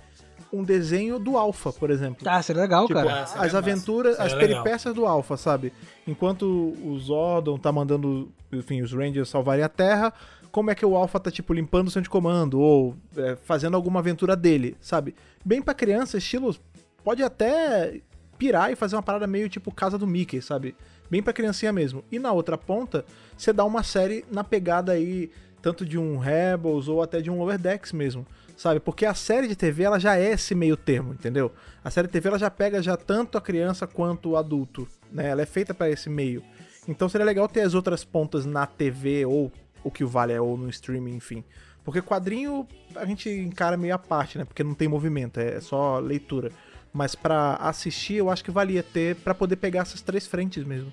Um 0.53 0.63
desenho 0.63 1.19
do 1.19 1.37
Alpha, 1.37 1.73
por 1.73 1.91
exemplo. 1.91 2.25
Tá, 2.25 2.41
seria 2.43 2.63
legal, 2.63 2.87
Tipo, 2.87 3.01
cara. 3.01 3.23
Ah, 3.23 3.27
seria 3.27 3.47
as 3.47 3.55
aventuras, 3.55 4.17
Seria 4.17 4.27
as 4.27 4.39
legal. 4.41 4.63
peripécias 4.63 4.95
do 4.95 5.05
Alpha, 5.07 5.37
sabe? 5.37 5.73
Enquanto 6.07 6.45
o 6.45 6.99
Zordon 6.99 7.59
tá 7.59 7.71
mandando, 7.73 8.31
enfim, 8.53 8.81
os 8.83 8.93
Rangers 8.93 9.29
salvarem 9.29 9.65
a 9.65 9.69
Terra, 9.69 10.13
como 10.53 10.71
é 10.71 10.75
que 10.75 10.87
o 10.87 10.97
Alpha 10.97 11.19
tá, 11.21 11.31
tipo, 11.31 11.53
limpando 11.53 11.89
o 11.89 11.91
centro 11.91 12.05
de 12.05 12.11
comando 12.11 12.61
ou 12.61 12.95
é, 13.17 13.37
fazendo 13.45 13.75
alguma 13.77 14.01
aventura 14.01 14.35
dele, 14.37 14.77
sabe? 14.81 15.15
Bem 15.45 15.61
pra 15.61 15.75
criança, 15.75 16.17
estilo, 16.17 16.57
pode 17.05 17.23
até 17.23 18.01
pirar 18.39 18.71
e 18.73 18.77
fazer 18.77 18.97
uma 18.97 19.03
parada 19.03 19.27
meio 19.27 19.49
tipo 19.49 19.73
Casa 19.73 19.99
do 19.99 20.07
Mickey, 20.07 20.41
sabe? 20.41 20.75
Bem 21.11 21.23
pra 21.23 21.33
criancinha 21.33 21.73
mesmo. 21.73 22.03
E 22.11 22.19
na 22.19 22.33
outra 22.33 22.57
ponta, 22.57 23.05
você 23.37 23.53
dá 23.53 23.65
uma 23.65 23.83
série 23.83 24.25
na 24.31 24.43
pegada 24.45 24.93
aí, 24.93 25.31
tanto 25.61 25.85
de 25.85 25.99
um 25.99 26.19
Rebels 26.19 26.89
ou 26.89 27.03
até 27.03 27.21
de 27.21 27.31
um 27.31 27.39
Lower 27.39 27.59
Decks 27.59 27.93
mesmo, 27.93 28.27
sabe? 28.57 28.81
Porque 28.81 29.05
a 29.05 29.15
série 29.15 29.47
de 29.47 29.55
TV, 29.55 29.85
ela 29.85 30.01
já 30.01 30.17
é 30.17 30.33
esse 30.33 30.55
meio 30.55 30.77
termo, 30.77 31.13
entendeu? 31.13 31.53
A 31.85 31.91
série 31.91 32.07
de 32.09 32.13
TV, 32.13 32.29
ela 32.29 32.39
já 32.39 32.51
pega 32.51 32.83
já 32.83 32.97
tanto 32.97 33.37
a 33.37 33.41
criança 33.41 33.87
quanto 33.87 34.31
o 34.31 34.37
adulto, 34.37 34.89
né? 35.13 35.29
Ela 35.29 35.43
é 35.43 35.47
feita 35.47 35.75
pra 35.75 35.91
esse 35.91 36.09
meio. 36.09 36.43
Então 36.89 37.09
seria 37.09 37.25
legal 37.25 37.49
ter 37.49 37.61
as 37.61 37.75
outras 37.75 38.03
pontas 38.03 38.47
na 38.47 38.67
TV 38.67 39.27
ou 39.27 39.53
o 39.85 39.91
que 39.91 40.05
vale 40.05 40.33
é, 40.33 40.41
ou 40.41 40.57
no 40.57 40.69
streaming, 40.71 41.15
enfim. 41.15 41.45
Porque 41.85 42.03
quadrinho 42.03 42.67
a 42.97 43.05
gente 43.05 43.29
encara 43.29 43.77
meio 43.77 43.95
à 43.95 43.99
parte, 43.99 44.39
né? 44.39 44.45
Porque 44.45 44.65
não 44.65 44.75
tem 44.75 44.89
movimento, 44.89 45.39
é 45.39 45.61
só 45.61 45.99
leitura. 45.99 46.51
Mas 46.93 47.15
pra 47.15 47.55
assistir, 47.57 48.15
eu 48.15 48.31
acho 48.31 48.43
que 48.43 48.51
valia 48.51 48.83
ter 48.83 49.17
pra 49.17 49.35
poder 49.35 49.57
pegar 49.57 49.83
essas 49.83 50.01
três 50.01 50.27
frentes 50.27 50.65
mesmo. 50.65 50.93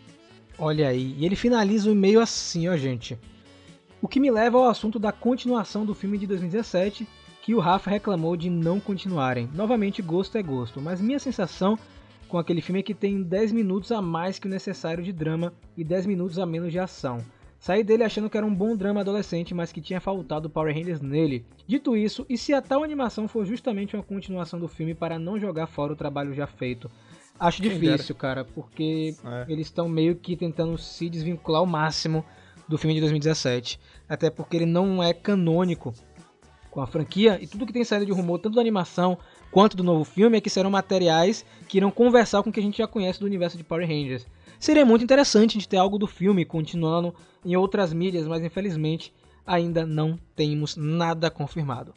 Olha 0.58 0.88
aí, 0.88 1.15
e 1.17 1.25
ele 1.25 1.36
finaliza 1.36 1.89
o 1.89 1.93
e-mail 1.93 2.20
assim, 2.20 2.67
ó, 2.67 2.77
gente. 2.77 3.17
O 4.01 4.08
que 4.08 4.20
me 4.20 4.29
leva 4.29 4.58
ao 4.58 4.70
assunto 4.70 5.00
da 5.00 5.12
continuação 5.12 5.86
do 5.86 5.96
filme 5.96 6.17
de 6.17 6.27
2017, 6.27 7.08
que 7.43 7.53
o 7.53 7.59
Rafa 7.59 7.89
reclamou 7.91 8.38
de 8.38 8.50
não 8.50 8.79
continuarem. 8.79 9.50
Novamente, 9.53 10.01
gosto 10.01 10.38
é 10.38 10.41
gosto, 10.41 10.79
mas 10.81 11.01
minha 11.01 11.19
sensação 11.19 11.77
com 12.29 12.38
aquele 12.38 12.62
filme 12.62 12.79
é 12.79 12.83
que 12.83 12.93
tem 12.93 13.21
10 13.21 13.51
minutos 13.51 13.91
a 13.91 14.01
mais 14.01 14.39
que 14.39 14.47
o 14.47 14.50
necessário 14.50 15.03
de 15.03 15.12
drama 15.12 15.53
e 15.75 15.83
10 15.83 16.05
minutos 16.05 16.39
a 16.39 16.45
menos 16.45 16.71
de 16.71 16.79
ação. 16.79 17.19
Saí 17.59 17.83
dele 17.83 18.05
achando 18.05 18.29
que 18.29 18.38
era 18.38 18.45
um 18.45 18.55
bom 18.55 18.77
drama 18.77 19.01
adolescente, 19.01 19.53
mas 19.53 19.73
que 19.73 19.81
tinha 19.81 20.00
faltado 20.00 20.50
Power 20.50 20.73
Rangers 20.73 21.01
nele. 21.01 21.45
Dito 21.67 21.97
isso, 21.97 22.25
e 22.29 22.38
se 22.38 22.53
a 22.53 22.62
tal 22.62 22.81
animação 22.81 23.27
for 23.27 23.45
justamente 23.45 23.93
uma 23.93 24.03
continuação 24.03 24.57
do 24.57 24.69
filme 24.69 24.95
para 24.95 25.19
não 25.19 25.38
jogar 25.38 25.67
fora 25.67 25.91
o 25.91 25.97
trabalho 25.97 26.33
já 26.33 26.47
feito? 26.47 26.89
Acho 27.38 27.62
Quem 27.62 27.71
difícil, 27.71 28.15
cara, 28.15 28.45
porque 28.45 29.15
É. 29.21 29.45
eles 29.50 29.67
estão 29.67 29.89
meio 29.89 30.15
que 30.15 30.38
tentando 30.38 30.77
se 30.77 31.09
desvincular 31.09 31.59
ao 31.59 31.65
máximo 31.65 32.23
do 32.69 32.77
filme 32.77 32.93
de 32.93 33.01
2017. 33.01 33.77
Até 34.07 34.29
porque 34.29 34.55
ele 34.55 34.65
não 34.65 35.03
é 35.03 35.13
canônico 35.13 35.93
com 36.74 36.82
a 36.82 36.88
franquia 36.88 37.38
e 37.39 37.46
tudo 37.46 37.68
que 37.68 37.72
tem 37.72 37.84
saído 37.84 38.06
de 38.06 38.12
rumor, 38.12 38.39
tanto 38.39 38.56
da 38.56 38.62
animação 38.62 39.15
quanto 39.51 39.77
do 39.77 39.84
novo 39.84 40.03
filme, 40.03 40.38
é 40.38 40.42
que 40.42 40.50
serão 40.50 40.72
materiais 40.72 41.46
que 41.70 41.77
irão 41.77 41.92
conversar 41.92 42.42
com 42.42 42.50
o 42.50 42.53
que 42.53 42.60
a 42.60 42.63
gente 42.63 42.80
já 42.80 42.88
conhece 42.88 43.20
do 43.20 43.27
universo 43.27 43.56
de 43.56 43.63
Power 43.63 43.88
Rangers. 43.88 44.25
Seria 44.60 44.84
muito 44.84 45.03
interessante 45.03 45.53
gente 45.53 45.70
ter 45.70 45.77
algo 45.77 46.00
do 46.00 46.08
filme 46.08 46.44
continuando 46.44 47.13
em 47.46 47.56
outras 47.56 47.94
mídias, 47.94 48.27
mas 48.27 48.44
infelizmente 48.44 49.13
ainda 49.46 49.86
não 49.86 50.18
temos 50.36 50.75
nada 50.75 51.30
confirmado. 51.30 51.94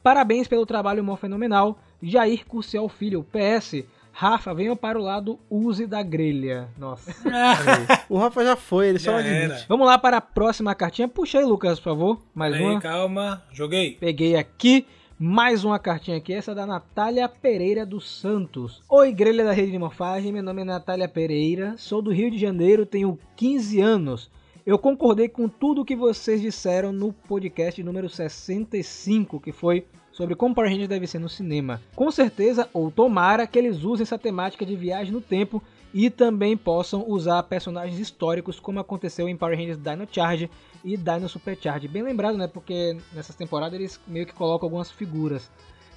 Parabéns 0.00 0.46
pelo 0.46 0.64
trabalho 0.64 1.02
mó 1.02 1.16
fenomenal, 1.16 1.78
Jair 2.00 2.46
Curcial 2.46 2.88
Filho, 2.88 3.26
PS. 3.32 3.84
Rafa, 4.12 4.52
venha 4.54 4.74
para 4.76 4.98
o 4.98 5.02
lado 5.02 5.38
use 5.48 5.86
da 5.86 6.02
grelha. 6.02 6.68
Nossa. 6.76 7.14
O 8.08 8.18
Rafa 8.18 8.44
já 8.44 8.56
foi, 8.56 8.88
ele 8.88 8.98
só 8.98 9.12
Já 9.12 9.18
admite. 9.18 9.36
era. 9.44 9.64
Vamos 9.68 9.86
lá 9.86 9.96
para 9.96 10.16
a 10.16 10.20
próxima 10.20 10.74
cartinha. 10.74 11.06
Puxa 11.08 11.38
aí, 11.38 11.44
Lucas, 11.44 11.78
por 11.78 11.84
favor. 11.84 12.22
Mais 12.34 12.54
Aí, 12.54 12.62
uma. 12.62 12.80
calma. 12.80 13.42
Joguei. 13.52 13.96
Peguei 14.00 14.36
aqui 14.36 14.84
mais 15.22 15.64
uma 15.64 15.78
cartinha 15.78 16.16
aqui, 16.16 16.32
essa 16.32 16.52
é 16.52 16.54
da 16.54 16.64
Natália 16.66 17.28
Pereira 17.28 17.84
dos 17.84 18.10
Santos. 18.20 18.82
Oi, 18.88 19.12
grelha 19.12 19.44
da 19.44 19.52
rede 19.52 19.70
de 19.70 19.78
morfagem, 19.78 20.32
meu 20.32 20.42
nome 20.42 20.62
é 20.62 20.64
Natália 20.64 21.06
Pereira, 21.06 21.74
sou 21.76 22.00
do 22.00 22.10
Rio 22.10 22.30
de 22.30 22.38
Janeiro, 22.38 22.86
tenho 22.86 23.18
15 23.36 23.80
anos. 23.82 24.30
Eu 24.64 24.78
concordei 24.78 25.28
com 25.28 25.46
tudo 25.46 25.84
que 25.84 25.94
vocês 25.94 26.40
disseram 26.40 26.90
no 26.90 27.12
podcast 27.12 27.82
número 27.82 28.08
65, 28.08 29.38
que 29.40 29.52
foi 29.52 29.84
sobre 30.20 30.34
como 30.34 30.54
Power 30.54 30.68
Rangers 30.68 30.86
deve 30.86 31.06
ser 31.06 31.18
no 31.18 31.30
cinema. 31.30 31.80
Com 31.96 32.10
certeza, 32.10 32.68
ou 32.74 32.90
tomara, 32.90 33.46
que 33.46 33.58
eles 33.58 33.84
usem 33.84 34.02
essa 34.02 34.18
temática 34.18 34.66
de 34.66 34.76
viagem 34.76 35.14
no 35.14 35.20
tempo 35.22 35.62
e 35.94 36.10
também 36.10 36.58
possam 36.58 37.08
usar 37.08 37.42
personagens 37.44 37.98
históricos, 37.98 38.60
como 38.60 38.78
aconteceu 38.78 39.30
em 39.30 39.36
Power 39.36 39.56
Rangers 39.56 39.78
Dino 39.78 40.06
Charge 40.12 40.50
e 40.84 40.94
Dino 40.94 41.26
Supercharge. 41.26 41.88
Bem 41.88 42.02
lembrado, 42.02 42.36
né? 42.36 42.46
Porque 42.46 42.98
nessas 43.14 43.34
temporadas 43.34 43.80
eles 43.80 43.98
meio 44.06 44.26
que 44.26 44.34
colocam 44.34 44.66
algumas 44.66 44.90
figuras. 44.90 45.50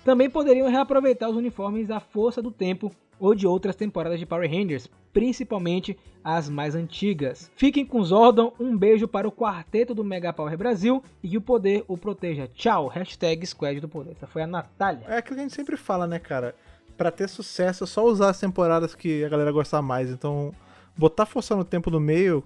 Também 0.03 0.29
poderiam 0.29 0.69
reaproveitar 0.69 1.29
os 1.29 1.37
uniformes 1.37 1.87
da 1.87 1.99
Força 1.99 2.41
do 2.41 2.51
Tempo 2.51 2.91
ou 3.19 3.33
de 3.33 3.47
outras 3.47 3.75
temporadas 3.75 4.19
de 4.19 4.25
Power 4.25 4.49
Rangers, 4.49 4.89
principalmente 5.13 5.97
as 6.21 6.49
mais 6.49 6.75
antigas. 6.75 7.49
Fiquem 7.55 7.85
com 7.85 8.03
Zordon, 8.03 8.51
um 8.59 8.77
beijo 8.77 9.07
para 9.07 9.27
o 9.27 9.31
quarteto 9.31 9.95
do 9.95 10.03
Mega 10.03 10.33
Power 10.33 10.57
Brasil 10.57 11.01
e 11.23 11.29
que 11.29 11.37
o 11.37 11.41
poder 11.41 11.85
o 11.87 11.97
proteja. 11.97 12.49
Tchau, 12.53 12.87
hashtag 12.87 13.45
Squad 13.45 13.79
do 13.79 13.87
Poder. 13.87 14.11
Essa 14.11 14.27
foi 14.27 14.41
a 14.41 14.47
Natália. 14.47 15.05
É 15.07 15.17
aquilo 15.17 15.35
que 15.35 15.41
a 15.41 15.43
gente 15.43 15.55
sempre 15.55 15.77
fala, 15.77 16.05
né, 16.05 16.19
cara? 16.19 16.53
Pra 16.97 17.09
ter 17.09 17.29
sucesso 17.29 17.85
é 17.85 17.87
só 17.87 18.05
usar 18.05 18.29
as 18.29 18.39
temporadas 18.39 18.93
que 18.93 19.23
a 19.23 19.29
galera 19.29 19.51
gostar 19.51 19.81
mais. 19.81 20.09
Então, 20.09 20.53
botar 20.97 21.25
força 21.25 21.55
no 21.55 21.63
tempo 21.63 21.89
no 21.89 21.99
meio 21.99 22.43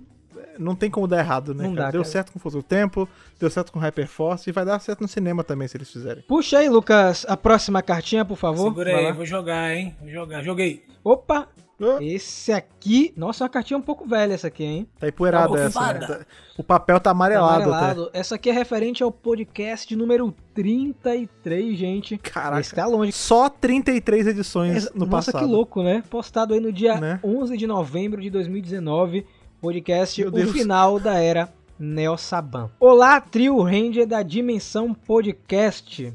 não 0.60 0.76
tem 0.76 0.90
como 0.90 1.08
dar 1.08 1.20
errado, 1.20 1.54
né? 1.54 1.64
Não 1.64 1.74
cara? 1.74 1.86
dá, 1.88 1.92
deu 1.92 2.02
cara. 2.02 2.12
certo 2.12 2.32
com 2.32 2.40
Força 2.40 2.58
do 2.58 2.64
Tempo, 2.64 3.08
deu 3.40 3.50
certo 3.50 3.72
com 3.72 3.80
Hyperforce 3.80 4.50
e 4.50 4.54
vai 4.54 4.66
dar 4.66 4.80
certo 4.80 5.02
no 5.02 5.08
cinema 5.08 5.44
também 5.44 5.68
se 5.68 5.78
eles 5.78 5.92
fizerem. 5.92 6.24
Puxa 6.28 6.60
aí, 6.60 6.70
Lucas, 6.70 7.26
a 7.28 7.36
próxima 7.38 7.82
cartinha, 7.82 8.24
por 8.26 8.38
favor. 8.38 8.70
Segura 8.70 8.92
Vai 8.92 9.00
aí, 9.02 9.08
lá. 9.08 9.14
vou 9.14 9.26
jogar, 9.26 9.76
hein? 9.76 9.96
Vou 10.02 10.10
jogar. 10.10 10.44
Joguei. 10.44 10.84
Opa! 11.04 11.48
Oh, 11.80 12.00
Esse 12.02 12.52
aqui. 12.52 13.14
Nossa, 13.16 13.44
é 13.44 13.46
uma 13.46 13.50
cartinha 13.52 13.78
um 13.78 13.82
pouco 13.84 14.04
velha 14.08 14.34
essa 14.34 14.48
aqui, 14.48 14.64
hein? 14.64 14.88
tá 15.00 15.08
empoeirada 15.08 15.54
Tá 15.54 15.60
essa. 15.60 15.94
né? 15.94 16.00
Tá- 16.08 16.26
O 16.58 16.64
papel 16.64 17.00
tá 17.00 17.12
amarelado, 17.12 17.66
Amarelado. 17.66 18.10
Essa 18.14 18.34
aqui 18.34 18.50
é 18.50 18.52
referente 18.52 19.04
ao 19.04 19.12
podcast 19.12 19.96
número 19.96 20.34
33, 20.56 21.78
gente. 21.78 22.18
Caraca. 22.18 22.60
Esse 22.62 22.74
tá 22.74 22.86
longe. 22.88 23.12
Só 23.12 23.48
33 23.48 24.26
edições 24.28 24.76
Essa- 24.78 24.92
no 24.96 25.06
Nossa, 25.06 25.32
passado. 25.32 25.46
que 25.46 25.52
louco, 25.52 25.84
né? 25.84 26.04
Postado 26.10 26.54
aí 26.56 26.60
no 26.60 26.72
dia 26.72 27.00
Né? 27.00 27.20
11 27.24 27.56
de 27.56 27.68
novembro 27.68 28.20
de 28.22 28.30
2019. 28.32 29.26
Podcast 29.60 30.22
Meu 30.22 30.30
O 30.30 30.32
Deus. 30.32 30.52
Final 30.52 31.00
da 31.00 31.16
Era 31.16 31.52
Neo 31.80 32.16
Saban. 32.16 32.70
Olá, 32.80 33.20
trio 33.20 33.60
Ranger 33.62 34.06
da 34.06 34.22
Dimensão 34.22 34.94
Podcast. 34.94 36.14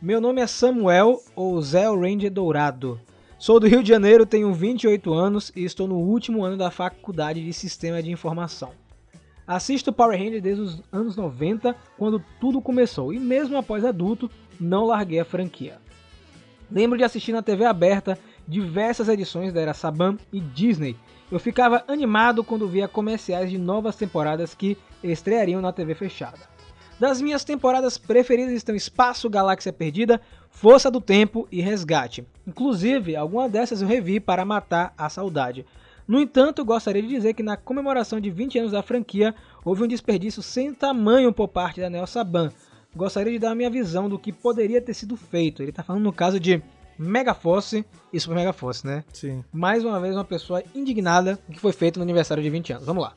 Meu 0.00 0.20
nome 0.20 0.40
é 0.40 0.46
Samuel, 0.46 1.20
ou 1.34 1.60
Zé 1.60 1.88
Ranger 1.88 2.30
Dourado. 2.30 3.00
Sou 3.38 3.58
do 3.58 3.66
Rio 3.66 3.82
de 3.82 3.88
Janeiro, 3.88 4.24
tenho 4.24 4.54
28 4.54 5.12
anos 5.12 5.50
e 5.56 5.64
estou 5.64 5.88
no 5.88 5.96
último 5.96 6.44
ano 6.44 6.56
da 6.56 6.70
faculdade 6.70 7.44
de 7.44 7.52
Sistema 7.52 8.00
de 8.00 8.12
Informação. 8.12 8.70
Assisto 9.44 9.92
Power 9.92 10.16
Rangers 10.16 10.42
desde 10.42 10.62
os 10.62 10.82
anos 10.92 11.16
90, 11.16 11.74
quando 11.98 12.22
tudo 12.40 12.60
começou, 12.60 13.12
e 13.12 13.18
mesmo 13.18 13.56
após 13.56 13.84
adulto, 13.84 14.30
não 14.60 14.86
larguei 14.86 15.18
a 15.18 15.24
franquia. 15.24 15.78
Lembro 16.70 16.98
de 16.98 17.04
assistir 17.04 17.32
na 17.32 17.42
TV 17.42 17.64
aberta 17.64 18.18
diversas 18.46 19.08
edições 19.08 19.52
da 19.52 19.60
Era 19.60 19.74
Saban 19.74 20.16
e 20.32 20.40
Disney. 20.40 20.96
Eu 21.30 21.40
ficava 21.40 21.84
animado 21.88 22.44
quando 22.44 22.68
via 22.68 22.86
comerciais 22.86 23.50
de 23.50 23.58
novas 23.58 23.96
temporadas 23.96 24.54
que 24.54 24.78
estreariam 25.02 25.60
na 25.60 25.72
TV 25.72 25.94
fechada. 25.94 26.38
Das 26.98 27.20
minhas 27.20 27.44
temporadas 27.44 27.98
preferidas 27.98 28.54
estão 28.54 28.74
Espaço, 28.74 29.28
Galáxia 29.28 29.72
Perdida, 29.72 30.20
Força 30.48 30.90
do 30.90 31.00
Tempo 31.00 31.46
e 31.52 31.60
Resgate. 31.60 32.26
Inclusive, 32.46 33.14
alguma 33.14 33.48
dessas 33.48 33.82
eu 33.82 33.88
revi 33.88 34.18
para 34.18 34.44
matar 34.44 34.94
a 34.96 35.08
saudade. 35.10 35.66
No 36.08 36.20
entanto, 36.20 36.64
gostaria 36.64 37.02
de 37.02 37.08
dizer 37.08 37.34
que 37.34 37.42
na 37.42 37.56
comemoração 37.56 38.20
de 38.20 38.30
20 38.30 38.60
anos 38.60 38.72
da 38.72 38.82
franquia, 38.82 39.34
houve 39.64 39.82
um 39.82 39.88
desperdício 39.88 40.42
sem 40.42 40.72
tamanho 40.72 41.32
por 41.32 41.48
parte 41.48 41.80
da 41.80 41.90
Neo 41.90 42.06
Saban. 42.06 42.50
Gostaria 42.94 43.32
de 43.32 43.40
dar 43.40 43.54
minha 43.54 43.68
visão 43.68 44.08
do 44.08 44.18
que 44.18 44.32
poderia 44.32 44.80
ter 44.80 44.94
sido 44.94 45.16
feito. 45.16 45.62
Ele 45.62 45.70
está 45.70 45.82
falando 45.82 46.04
no 46.04 46.12
caso 46.12 46.40
de 46.40 46.62
Megaforce 46.98 47.84
e 48.12 48.18
Super 48.20 48.36
Megaforce, 48.36 48.86
né? 48.86 49.04
Sim. 49.12 49.44
mais 49.52 49.84
uma 49.84 50.00
vez 50.00 50.14
uma 50.14 50.24
pessoa 50.24 50.62
indignada 50.74 51.36
com 51.36 51.52
o 51.52 51.54
que 51.54 51.60
foi 51.60 51.72
feito 51.72 51.98
no 51.98 52.02
aniversário 52.02 52.42
de 52.42 52.50
20 52.50 52.72
anos. 52.72 52.86
Vamos 52.86 53.02
lá. 53.02 53.14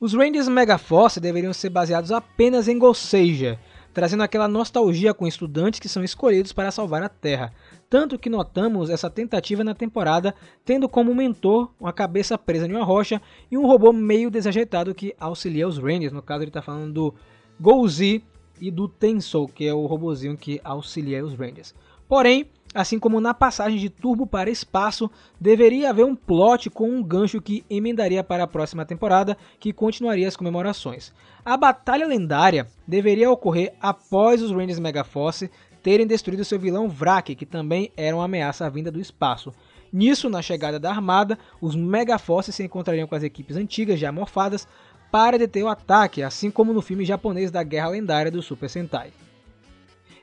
Os 0.00 0.14
Rangers 0.14 0.48
Megaforce 0.48 1.20
deveriam 1.20 1.52
ser 1.52 1.70
baseados 1.70 2.10
apenas 2.10 2.66
em 2.66 2.78
Gosseija. 2.78 3.58
trazendo 3.94 4.22
aquela 4.22 4.48
nostalgia 4.48 5.12
com 5.12 5.26
estudantes 5.26 5.78
que 5.78 5.88
são 5.88 6.02
escolhidos 6.02 6.52
para 6.52 6.70
salvar 6.70 7.02
a 7.02 7.08
Terra. 7.08 7.52
Tanto 7.90 8.18
que 8.18 8.30
notamos 8.30 8.88
essa 8.88 9.10
tentativa 9.10 9.62
na 9.62 9.74
temporada, 9.74 10.34
tendo 10.64 10.88
como 10.88 11.14
mentor 11.14 11.70
uma 11.78 11.92
cabeça 11.92 12.38
presa 12.38 12.66
em 12.66 12.72
uma 12.72 12.84
rocha 12.84 13.20
e 13.50 13.58
um 13.58 13.66
robô 13.66 13.92
meio 13.92 14.30
desajeitado 14.30 14.94
que 14.94 15.14
auxilia 15.20 15.68
os 15.68 15.76
Rangers. 15.76 16.12
No 16.12 16.22
caso, 16.22 16.42
ele 16.42 16.48
está 16.48 16.62
falando 16.62 16.92
do 16.92 17.14
Golzi 17.60 18.24
e 18.60 18.70
do 18.70 18.88
Tensou, 18.88 19.46
que 19.46 19.66
é 19.66 19.74
o 19.74 19.86
robozinho 19.86 20.36
que 20.36 20.60
auxilia 20.64 21.24
os 21.24 21.34
Rangers. 21.34 21.74
Porém, 22.08 22.46
assim 22.74 22.98
como 22.98 23.20
na 23.20 23.34
passagem 23.34 23.78
de 23.78 23.90
Turbo 23.90 24.26
para 24.26 24.50
Espaço, 24.50 25.10
deveria 25.40 25.90
haver 25.90 26.04
um 26.04 26.14
plot 26.14 26.70
com 26.70 26.88
um 26.88 27.02
gancho 27.02 27.40
que 27.40 27.64
emendaria 27.68 28.24
para 28.24 28.44
a 28.44 28.46
próxima 28.46 28.84
temporada, 28.84 29.36
que 29.58 29.72
continuaria 29.72 30.28
as 30.28 30.36
comemorações. 30.36 31.12
A 31.44 31.56
batalha 31.56 32.06
lendária 32.06 32.66
deveria 32.86 33.30
ocorrer 33.30 33.74
após 33.80 34.42
os 34.42 34.50
Rangers 34.50 34.78
Megaforce 34.78 35.50
terem 35.82 36.06
destruído 36.06 36.44
seu 36.44 36.58
vilão 36.58 36.88
Vrak, 36.88 37.34
que 37.34 37.44
também 37.44 37.90
era 37.96 38.14
uma 38.14 38.24
ameaça 38.24 38.64
à 38.64 38.68
vinda 38.70 38.90
do 38.90 39.00
espaço. 39.00 39.52
Nisso, 39.92 40.30
na 40.30 40.40
chegada 40.40 40.78
da 40.78 40.90
armada, 40.90 41.38
os 41.60 41.76
Megaforce 41.76 42.52
se 42.52 42.62
encontrariam 42.62 43.06
com 43.06 43.14
as 43.14 43.22
equipes 43.22 43.56
antigas 43.56 43.98
já 43.98 44.10
morfadas 44.10 44.66
para 45.10 45.36
deter 45.36 45.62
o 45.62 45.68
ataque, 45.68 46.22
assim 46.22 46.50
como 46.50 46.72
no 46.72 46.80
filme 46.80 47.04
japonês 47.04 47.50
da 47.50 47.62
Guerra 47.62 47.88
Lendária 47.88 48.30
do 48.30 48.40
Super 48.40 48.70
Sentai. 48.70 49.12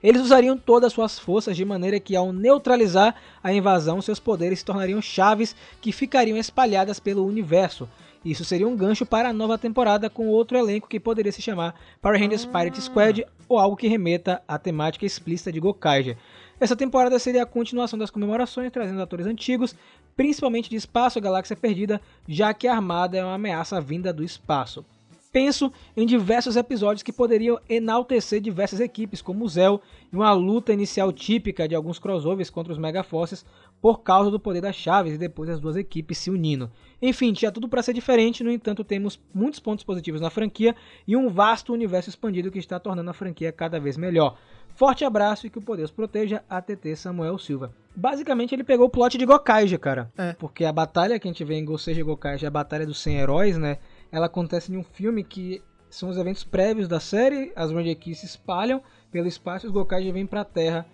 Eles 0.02 0.22
usariam 0.22 0.58
todas 0.58 0.88
as 0.88 0.94
suas 0.94 1.20
forças 1.20 1.58
de 1.58 1.66
maneira 1.66 2.00
que, 2.00 2.16
ao 2.16 2.32
neutralizar 2.32 3.16
a 3.44 3.52
invasão, 3.52 4.02
seus 4.02 4.20
poderes 4.20 4.60
se 4.60 4.66
tornariam 4.66 5.02
chaves 5.02 5.56
que 5.82 5.92
ficariam 5.92 6.38
espalhadas 6.38 7.00
pelo 7.00 7.26
universo. 7.26 7.88
Isso 8.24 8.44
seria 8.44 8.68
um 8.68 8.76
gancho 8.76 9.06
para 9.06 9.30
a 9.30 9.34
nova 9.34 9.58
temporada 9.58 10.10
com 10.10 10.28
outro 10.28 10.58
elenco 10.58 10.90
que 10.90 11.00
poderia 11.00 11.32
se 11.32 11.42
chamar 11.42 11.76
Power 12.02 12.20
Rangers 12.20 12.46
Pirate 12.46 12.82
Squad 12.82 13.26
ou 13.48 13.58
algo 13.58 13.78
que 13.78 13.88
remeta 13.88 14.42
à 14.48 14.58
temática 14.58 15.06
explícita 15.06 15.52
de 15.52 15.60
Gokaiger. 15.60 16.18
Essa 16.60 16.76
temporada 16.76 17.18
seria 17.18 17.44
a 17.44 17.46
continuação 17.46 17.98
das 17.98 18.10
comemorações, 18.10 18.72
trazendo 18.72 19.02
atores 19.02 19.26
antigos, 19.26 19.74
principalmente 20.18 20.70
de 20.70 20.76
Espaço 20.76 21.22
Galáxia 21.22 21.56
Perdida, 21.56 22.02
já 22.28 22.54
que 22.54 22.68
a 22.68 22.74
Armada 22.74 23.18
é 23.18 23.24
uma 23.24 23.36
ameaça 23.36 23.80
vinda 23.80 24.12
do 24.12 24.24
espaço. 24.24 24.86
Penso 25.32 25.72
em 25.96 26.08
diversos 26.08 26.56
episódios 26.56 27.04
que 27.04 27.14
poderiam 27.14 27.60
enaltecer 27.70 28.42
diversas 28.42 28.80
equipes, 28.80 29.22
como 29.22 29.46
o 29.46 29.50
Zell, 29.50 29.80
e 30.12 30.16
uma 30.16 30.32
luta 30.32 30.74
inicial 30.74 31.14
típica 31.14 31.68
de 31.68 31.76
alguns 31.76 32.00
crossovers 32.00 32.50
contra 32.50 32.74
os 32.74 32.80
Megaforces 32.80 33.46
por 33.80 34.02
causa 34.02 34.32
do 34.32 34.40
poder 34.40 34.62
das 34.62 34.76
chaves 34.76 35.14
e 35.14 35.18
depois 35.20 35.48
as 35.48 35.60
duas 35.60 35.76
equipes 35.76 36.18
se 36.18 36.32
unindo. 36.32 36.72
Enfim, 37.00 37.32
tinha 37.32 37.52
tudo 37.52 37.70
para 37.70 37.84
ser 37.84 37.94
diferente, 37.94 38.44
no 38.44 38.52
entanto, 38.52 38.84
temos 38.84 39.20
muitos 39.32 39.60
pontos 39.60 39.86
positivos 39.86 40.20
na 40.20 40.32
franquia 40.32 40.76
e 41.08 41.16
um 41.16 41.30
vasto 41.30 41.74
universo 41.74 42.10
expandido 42.10 42.52
que 42.52 42.58
está 42.58 42.80
tornando 42.80 43.12
a 43.12 43.14
franquia 43.14 43.52
cada 43.52 43.80
vez 43.80 43.98
melhor. 43.98 44.36
Forte 44.76 45.06
abraço 45.06 45.46
e 45.46 45.50
que 45.50 45.60
o 45.60 45.62
poder 45.62 45.84
os 45.84 45.92
proteja, 45.92 46.44
ATT 46.50 46.96
Samuel 46.96 47.38
Silva. 47.38 47.72
Basicamente, 47.96 48.56
ele 48.56 48.64
pegou 48.64 48.88
o 48.88 48.90
plot 48.90 49.18
de 49.18 49.26
Gokaiger, 49.26 49.80
cara. 49.80 50.12
É. 50.18 50.34
Porque 50.34 50.66
a 50.66 50.72
batalha 50.72 51.20
que 51.20 51.28
a 51.28 51.32
gente 51.32 51.44
vê 51.44 51.56
em 51.56 51.66
Gosei 51.66 52.02
Gokaiger 52.02 52.46
é 52.46 52.48
a 52.48 52.52
batalha 52.52 52.86
dos 52.86 53.00
100 53.00 53.18
heróis, 53.18 53.58
né? 53.58 53.78
Ela 54.12 54.26
acontece 54.26 54.72
em 54.72 54.78
um 54.78 54.84
filme 54.84 55.24
que 55.24 55.62
são 55.90 56.10
os 56.10 56.18
eventos 56.18 56.44
prévios 56.44 56.88
da 56.88 57.00
série, 57.00 57.52
as 57.56 57.72
Ranger 57.72 57.98
se 58.16 58.26
espalham 58.26 58.82
pelo 59.12 59.28
espaço 59.28 59.66
e 59.66 59.68
os 59.68 59.74
Gokaiger 59.74 60.14
vêm 60.14 60.26
para 60.26 60.42
a 60.42 60.46
Terra 60.46 60.86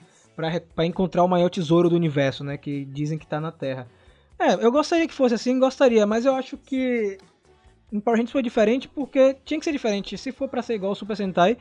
para 0.75 0.85
encontrar 0.85 1.23
o 1.23 1.27
maior 1.27 1.49
tesouro 1.49 1.89
do 1.89 1.95
universo, 1.95 2.43
né, 2.43 2.57
que 2.57 2.85
dizem 2.85 3.17
que 3.17 3.23
está 3.25 3.39
na 3.39 3.51
Terra. 3.51 3.87
É, 4.37 4.53
eu 4.53 4.71
gostaria 4.71 5.07
que 5.07 5.13
fosse 5.13 5.33
assim, 5.35 5.59
gostaria, 5.59 6.05
mas 6.05 6.25
eu 6.25 6.35
acho 6.35 6.57
que 6.57 7.17
em 7.91 7.99
Power 7.99 8.17
Rangers 8.17 8.31
foi 8.31 8.43
diferente 8.43 8.87
porque 8.87 9.37
tinha 9.45 9.57
que 9.57 9.63
ser 9.63 9.71
diferente. 9.71 10.17
Se 10.17 10.31
for 10.31 10.49
para 10.49 10.61
ser 10.61 10.75
igual 10.75 10.89
ao 10.89 10.95
Super 10.95 11.15
Sentai, 11.15 11.57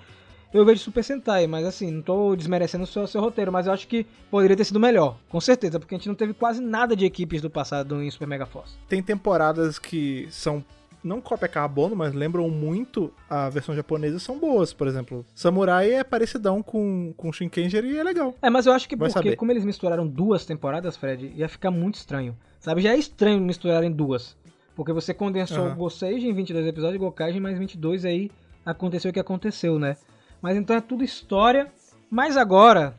eu 0.53 0.65
vejo 0.65 0.81
Super 0.81 1.05
Sentai, 1.05 1.47
mas 1.47 1.65
assim, 1.65 1.91
não 1.91 2.03
tô 2.03 2.35
desmerecendo 2.35 2.85
o 2.85 2.87
seu, 2.87 3.07
seu, 3.07 3.21
roteiro, 3.21 3.53
mas 3.53 3.67
eu 3.67 3.73
acho 3.73 3.87
que 3.87 4.07
poderia 4.31 4.57
ter 4.57 4.65
sido 4.65 4.81
melhor, 4.81 5.19
com 5.29 5.41
certeza, 5.41 5.79
porque 5.79 5.95
a 5.95 5.99
gente 5.99 6.09
não 6.09 6.15
teve 6.15 6.35
quase 6.35 6.61
nada 6.61 6.97
de 6.97 7.05
equipes 7.05 7.41
do 7.41 7.51
passado 7.51 8.03
em 8.03 8.11
Super 8.11 8.27
Mega 8.27 8.47
Force. 8.47 8.75
Tem 8.89 9.03
temporadas 9.03 9.79
que 9.79 10.27
são 10.31 10.65
não 11.05 11.21
cópia 11.21 11.47
carbono, 11.47 11.95
mas 11.95 12.15
lembram 12.15 12.49
muito 12.49 13.13
a 13.29 13.51
versão 13.51 13.77
japonesa, 13.77 14.19
são 14.19 14.39
boas. 14.39 14.73
Por 14.73 14.89
exemplo, 14.89 15.25
Samurai 15.35 15.93
é 15.93 16.03
parecidão 16.03 16.63
com, 16.63 17.13
com 17.17 17.31
Shinkenger 17.31 17.85
e 17.85 17.99
é 17.99 18.03
legal. 18.03 18.35
É, 18.41 18.49
mas 18.49 18.65
eu 18.65 18.73
acho 18.73 18.89
que 18.89 18.97
Vai 18.97 19.11
porque, 19.11 19.29
saber. 19.29 19.37
como 19.37 19.53
eles 19.53 19.65
misturaram 19.65 20.07
duas 20.07 20.47
temporadas, 20.47 20.97
Fred, 20.97 21.33
ia 21.37 21.49
ficar 21.49 21.71
muito 21.71 21.97
estranho. 21.97 22.35
Sabe, 22.59 22.81
já 22.81 22.95
é 22.95 22.97
estranho 22.97 23.41
misturarem 23.41 23.93
duas. 23.93 24.37
Porque 24.75 24.93
você 24.93 25.13
condensou 25.13 25.67
uhum. 25.67 25.89
em 26.03 26.33
22 26.33 26.67
episódios 26.67 26.97
e 26.97 26.99
Gokage 26.99 27.37
em 27.37 27.41
mais 27.41 27.59
22, 27.59 28.05
aí 28.05 28.31
aconteceu 28.65 29.11
o 29.11 29.15
que 29.15 29.21
aconteceu, 29.21 29.79
né? 29.79 29.97
Mas 30.41 30.57
então 30.57 30.75
é 30.75 30.81
tudo 30.81 31.05
história. 31.05 31.71
Mas 32.11 32.37
agora, 32.37 32.95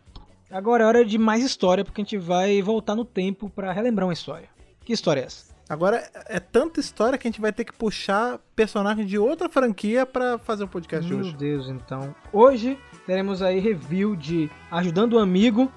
agora 0.49 0.83
é 0.83 0.87
hora 0.87 1.05
de 1.05 1.17
mais 1.17 1.43
história, 1.43 1.83
porque 1.83 2.01
a 2.01 2.03
gente 2.03 2.17
vai 2.17 2.61
voltar 2.61 2.95
no 2.95 3.03
tempo 3.03 3.49
para 3.49 3.71
relembrar 3.71 4.07
uma 4.07 4.13
história. 4.13 4.49
Que 4.83 4.93
história 4.93 5.21
é 5.21 5.25
essa? 5.25 5.54
Agora 5.67 6.07
é 6.27 6.39
tanta 6.39 6.79
história 6.79 7.17
que 7.17 7.27
a 7.27 7.31
gente 7.31 7.41
vai 7.41 7.51
ter 7.51 7.65
que 7.65 7.73
puxar 7.73 8.39
personagens 8.55 9.07
de 9.07 9.17
outra 9.17 9.49
franquia 9.49 10.05
para 10.05 10.37
fazer 10.37 10.63
o 10.63 10.67
podcast 10.67 11.07
Meu 11.07 11.21
de 11.21 11.21
hoje. 11.21 11.29
Meu 11.31 11.39
Deus, 11.39 11.69
então. 11.69 12.15
Hoje 12.31 12.77
teremos 13.05 13.41
aí 13.41 13.59
review 13.59 14.15
de 14.15 14.49
Ajudando 14.71 15.13
o 15.13 15.19
Amigo. 15.19 15.71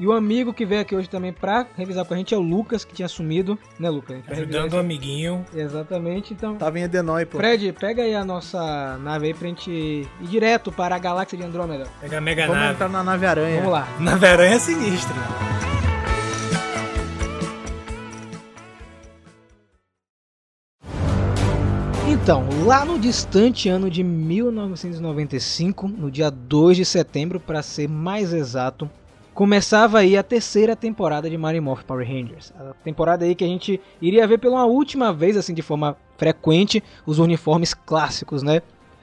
E 0.00 0.06
o 0.06 0.12
amigo 0.12 0.52
que 0.52 0.66
veio 0.66 0.80
aqui 0.80 0.96
hoje 0.96 1.08
também 1.08 1.32
pra 1.32 1.64
revisar 1.76 2.04
com 2.04 2.12
a 2.12 2.16
gente 2.16 2.34
é 2.34 2.36
o 2.36 2.40
Lucas, 2.40 2.84
que 2.84 2.92
tinha 2.92 3.06
sumido, 3.06 3.56
né, 3.78 3.88
Lucas? 3.88 4.18
Ajudando 4.26 4.72
o 4.72 4.78
amiguinho. 4.78 5.44
Exatamente, 5.54 6.32
então. 6.34 6.56
Tava 6.56 6.80
em 6.80 6.82
Edenoi, 6.82 7.24
pô. 7.24 7.38
Fred, 7.38 7.72
pega 7.74 8.02
aí 8.02 8.12
a 8.12 8.24
nossa 8.24 8.98
nave 8.98 9.26
aí 9.28 9.34
pra 9.34 9.46
gente 9.46 9.70
ir 9.70 10.08
direto 10.22 10.72
para 10.72 10.96
a 10.96 10.98
galáxia 10.98 11.38
de 11.38 11.44
Andrômeda. 11.44 11.86
Pega 12.00 12.18
a 12.18 12.20
mega 12.20 12.46
Vamos 12.46 12.60
nave. 12.60 12.74
entrar 12.74 12.88
na 12.88 13.04
nave 13.04 13.26
aranha. 13.26 13.56
Vamos 13.58 13.72
lá. 13.72 13.86
Nave 14.00 14.26
aranha 14.26 14.54
é 14.56 14.58
sinistra. 14.58 15.14
Então, 22.12 22.46
lá 22.66 22.84
no 22.84 22.98
distante 22.98 23.70
ano 23.70 23.88
de 23.88 24.04
1995, 24.04 25.88
no 25.88 26.10
dia 26.10 26.30
2 26.30 26.76
de 26.76 26.84
setembro, 26.84 27.40
para 27.40 27.62
ser 27.62 27.88
mais 27.88 28.34
exato, 28.34 28.88
começava 29.32 30.00
aí 30.00 30.14
a 30.14 30.22
terceira 30.22 30.76
temporada 30.76 31.28
de 31.28 31.38
Mighty 31.38 31.60
Morph 31.60 31.84
Power 31.84 32.06
Rangers. 32.06 32.52
A 32.60 32.74
temporada 32.84 33.24
aí 33.24 33.34
que 33.34 33.42
a 33.42 33.46
gente 33.46 33.80
iria 34.00 34.26
ver 34.26 34.36
pela 34.38 34.66
última 34.66 35.10
vez, 35.10 35.38
assim, 35.38 35.54
de 35.54 35.62
forma 35.62 35.96
frequente, 36.18 36.84
os 37.06 37.18
uniformes 37.18 37.72
clássicos, 37.72 38.42
né? 38.42 38.60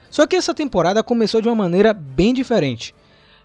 Só 0.08 0.24
que 0.24 0.36
essa 0.36 0.54
temporada 0.54 1.02
começou 1.02 1.42
de 1.42 1.48
uma 1.48 1.56
maneira 1.56 1.92
bem 1.92 2.32
diferente. 2.32 2.94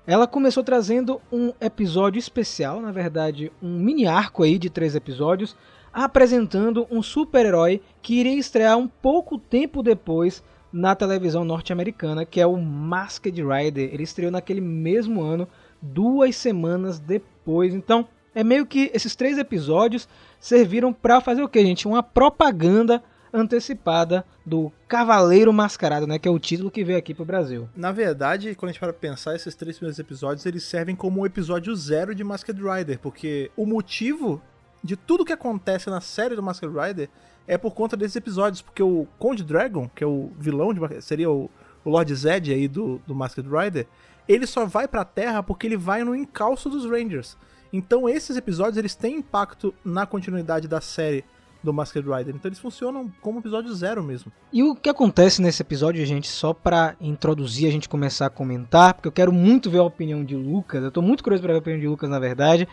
Ela 0.06 0.28
começou 0.28 0.64
trazendo 0.64 1.20
um 1.32 1.52
episódio 1.60 2.20
especial, 2.20 2.80
na 2.80 2.92
verdade, 2.92 3.52
um 3.64 3.80
mini 3.80 4.06
arco 4.06 4.44
aí 4.44 4.60
de 4.60 4.70
três 4.70 4.94
episódios, 4.94 5.56
apresentando 5.96 6.86
um 6.92 7.02
super-herói 7.02 7.82
que 8.02 8.16
iria 8.16 8.38
estrear 8.38 8.78
um 8.78 8.86
pouco 8.86 9.40
tempo 9.40 9.82
depois 9.82 10.44
na 10.72 10.94
televisão 10.94 11.46
norte-americana, 11.46 12.26
que 12.26 12.42
é 12.42 12.46
o 12.46 12.58
Masked 12.58 13.42
Rider. 13.42 13.94
Ele 13.94 14.04
estreou 14.04 14.30
naquele 14.30 14.60
mesmo 14.60 15.24
ano, 15.24 15.48
duas 15.82 16.36
semanas 16.36 17.00
depois. 17.00 17.74
Então, 17.74 18.06
é 18.36 18.44
meio 18.44 18.66
que 18.66 18.92
esses 18.94 19.16
três 19.16 19.38
episódios 19.38 20.06
serviram 20.38 20.92
para 20.92 21.22
fazer 21.22 21.42
o 21.42 21.48
que, 21.48 21.66
gente? 21.66 21.88
Uma 21.88 22.04
propaganda 22.04 23.02
antecipada 23.34 24.26
do 24.46 24.70
Cavaleiro 24.90 25.54
Mascarado, 25.54 26.06
né? 26.06 26.20
Que 26.20 26.28
é 26.28 26.32
o 26.32 26.40
título 26.40 26.70
que 26.70 26.84
veio 26.84 27.00
aqui 27.00 27.14
pro 27.14 27.24
Brasil. 27.24 27.70
Na 27.74 27.94
verdade, 27.94 28.54
quando 28.56 28.70
a 28.70 28.72
gente 28.74 28.82
para 28.82 28.92
pensar, 28.92 29.34
esses 29.34 29.56
três 29.56 29.78
primeiros 29.78 29.98
episódios, 30.00 30.46
eles 30.46 30.64
servem 30.64 30.96
como 30.96 31.22
um 31.22 31.26
episódio 31.26 31.74
zero 31.74 32.14
de 32.14 32.24
Masked 32.24 32.62
Rider, 32.62 33.00
porque 33.00 33.50
o 33.56 33.66
motivo 33.66 34.42
de 34.86 34.96
tudo 34.96 35.26
que 35.26 35.34
acontece 35.34 35.90
na 35.90 36.00
série 36.00 36.36
do 36.36 36.44
Masked 36.44 36.70
Rider 36.70 37.10
é 37.48 37.58
por 37.58 37.74
conta 37.74 37.98
desses 37.98 38.16
episódios, 38.16 38.62
porque 38.62 38.82
o 38.82 39.08
Conde 39.20 39.44
Dragon, 39.44 39.90
que 39.94 40.04
é 40.04 40.08
o 40.08 40.32
vilão, 40.38 40.74
de, 40.74 41.02
seria 41.02 41.30
o, 41.30 41.50
o 41.84 41.90
Lord 41.90 42.14
Zed 42.16 42.54
aí 42.54 42.68
do, 42.68 43.02
do 43.06 43.14
Masked 43.14 43.48
Rider, 43.48 43.88
ele 44.28 44.48
só 44.48 44.66
vai 44.66 44.88
pra 44.88 45.06
Terra 45.06 45.44
porque 45.44 45.68
ele 45.68 45.78
vai 45.78 46.04
no 46.04 46.16
encalço 46.16 46.70
dos 46.70 46.86
Rangers. 46.90 47.38
Então 47.72 48.08
esses 48.08 48.38
episódios 48.38 48.78
eles 48.78 48.96
têm 48.96 49.18
impacto 49.18 49.74
na 49.84 50.06
continuidade 50.06 50.68
da 50.68 50.80
série 50.80 51.26
do 51.66 51.74
Masked 51.74 52.08
Rider. 52.08 52.36
Então 52.36 52.48
eles 52.48 52.60
funcionam 52.60 53.12
como 53.22 53.40
episódio 53.40 53.74
zero 53.74 54.04
mesmo. 54.04 54.32
E 54.54 54.64
o 54.64 54.76
que 54.76 54.90
acontece 54.90 55.42
nesse 55.42 55.62
episódio, 55.62 56.06
gente, 56.06 56.28
só 56.28 56.54
para 56.54 56.96
introduzir 57.02 57.68
a 57.68 57.72
gente 57.72 57.90
começar 57.90 58.28
a 58.28 58.30
comentar, 58.30 58.94
porque 58.94 59.08
eu 59.08 59.12
quero 59.12 59.32
muito 59.32 59.70
ver 59.70 59.80
a 59.80 59.84
opinião 59.84 60.24
de 60.24 60.36
Lucas. 60.36 60.84
Eu 60.84 60.92
tô 60.92 61.02
muito 61.02 61.24
curioso 61.24 61.42
para 61.42 61.54
ver 61.54 61.58
a 61.58 61.60
opinião 61.60 61.82
de 61.82 61.88
Lucas, 61.88 62.10
na 62.10 62.20
verdade. 62.20 62.68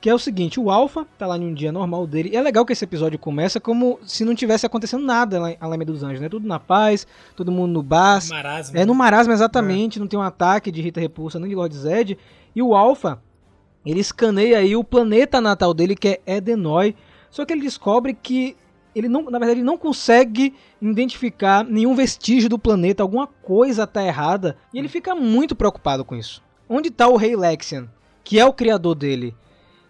Que 0.00 0.08
é 0.08 0.14
o 0.14 0.18
seguinte, 0.18 0.58
o 0.58 0.70
Alpha 0.70 1.06
tá 1.18 1.26
lá 1.26 1.36
em 1.36 1.44
um 1.44 1.52
dia 1.52 1.70
normal 1.70 2.06
dele. 2.06 2.30
E 2.32 2.36
é 2.36 2.40
legal 2.40 2.64
que 2.64 2.72
esse 2.72 2.84
episódio 2.84 3.18
começa 3.18 3.60
como 3.60 3.98
se 4.02 4.24
não 4.24 4.34
tivesse 4.34 4.64
acontecendo 4.64 5.04
nada 5.04 5.38
lá 5.38 5.50
em 5.50 5.56
Além 5.60 5.78
dos 5.80 6.02
Anjos, 6.02 6.20
né? 6.20 6.28
Tudo 6.28 6.48
na 6.48 6.58
paz, 6.58 7.06
todo 7.36 7.52
mundo 7.52 7.72
no 7.72 7.82
bar. 7.82 8.22
Marasmo. 8.30 8.78
É 8.78 8.86
no 8.86 8.94
marasmo, 8.94 9.32
exatamente. 9.32 9.98
É. 9.98 10.00
Não 10.00 10.06
tem 10.06 10.18
um 10.18 10.22
ataque 10.22 10.72
de 10.72 10.80
Rita 10.80 11.00
Repulsa 11.00 11.38
nem 11.38 11.50
de 11.50 11.54
Lord 11.54 11.76
Zed. 11.76 12.16
E 12.56 12.62
o 12.62 12.74
Alpha, 12.74 13.22
ele 13.84 14.00
escaneia 14.00 14.58
aí 14.58 14.74
o 14.74 14.82
planeta 14.82 15.38
natal 15.38 15.74
dele, 15.74 15.94
que 15.94 16.08
é 16.08 16.36
Edenoi. 16.36 16.96
Só 17.30 17.44
que 17.44 17.52
ele 17.52 17.60
descobre 17.62 18.14
que 18.14 18.56
ele 18.94 19.08
não, 19.08 19.24
na 19.24 19.38
verdade, 19.38 19.60
ele 19.60 19.66
não 19.66 19.78
consegue 19.78 20.54
identificar 20.80 21.64
nenhum 21.64 21.94
vestígio 21.94 22.48
do 22.48 22.58
planeta, 22.58 23.02
alguma 23.02 23.26
coisa 23.26 23.86
tá 23.86 24.04
errada, 24.04 24.56
e 24.74 24.78
ele 24.78 24.88
fica 24.88 25.14
muito 25.14 25.54
preocupado 25.54 26.04
com 26.04 26.16
isso. 26.16 26.42
Onde 26.68 26.90
tá 26.90 27.06
o 27.06 27.16
Rei 27.16 27.36
Lexian, 27.36 27.88
que 28.24 28.38
é 28.38 28.44
o 28.44 28.52
criador 28.52 28.94
dele? 28.94 29.34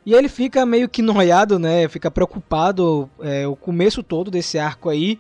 E 0.05 0.15
ele 0.15 0.29
fica 0.29 0.65
meio 0.65 0.89
que 0.89 1.03
noiado, 1.03 1.59
né? 1.59 1.89
Fica 1.89 2.11
preocupado 2.11 3.11
é, 3.21 3.47
o 3.47 3.55
começo 3.55 4.03
todo 4.03 4.31
desse 4.31 4.59
arco 4.59 4.89
aí. 4.89 5.19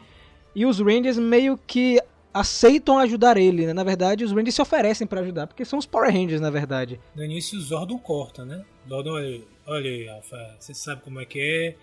E 0.54 0.64
os 0.64 0.80
Rangers 0.80 1.18
meio 1.18 1.58
que 1.66 2.00
aceitam 2.32 2.98
ajudar 2.98 3.36
ele, 3.36 3.66
né? 3.66 3.72
Na 3.72 3.84
verdade, 3.84 4.24
os 4.24 4.32
Rangers 4.32 4.54
se 4.54 4.62
oferecem 4.62 5.06
para 5.06 5.20
ajudar, 5.20 5.46
porque 5.46 5.64
são 5.64 5.78
os 5.78 5.86
Power 5.86 6.12
Rangers, 6.12 6.40
na 6.40 6.50
verdade. 6.50 6.98
No 7.14 7.24
início, 7.24 7.58
o 7.58 7.60
Zordon 7.60 7.98
corta, 7.98 8.44
né? 8.44 8.64
Zordon, 8.88 9.10
olha, 9.10 9.40
olha 9.66 9.90
aí, 9.90 10.08
Alpha, 10.08 10.56
você 10.58 10.72
sabe 10.72 11.02
como 11.02 11.20
é 11.20 11.24
que 11.24 11.40
é. 11.40 11.76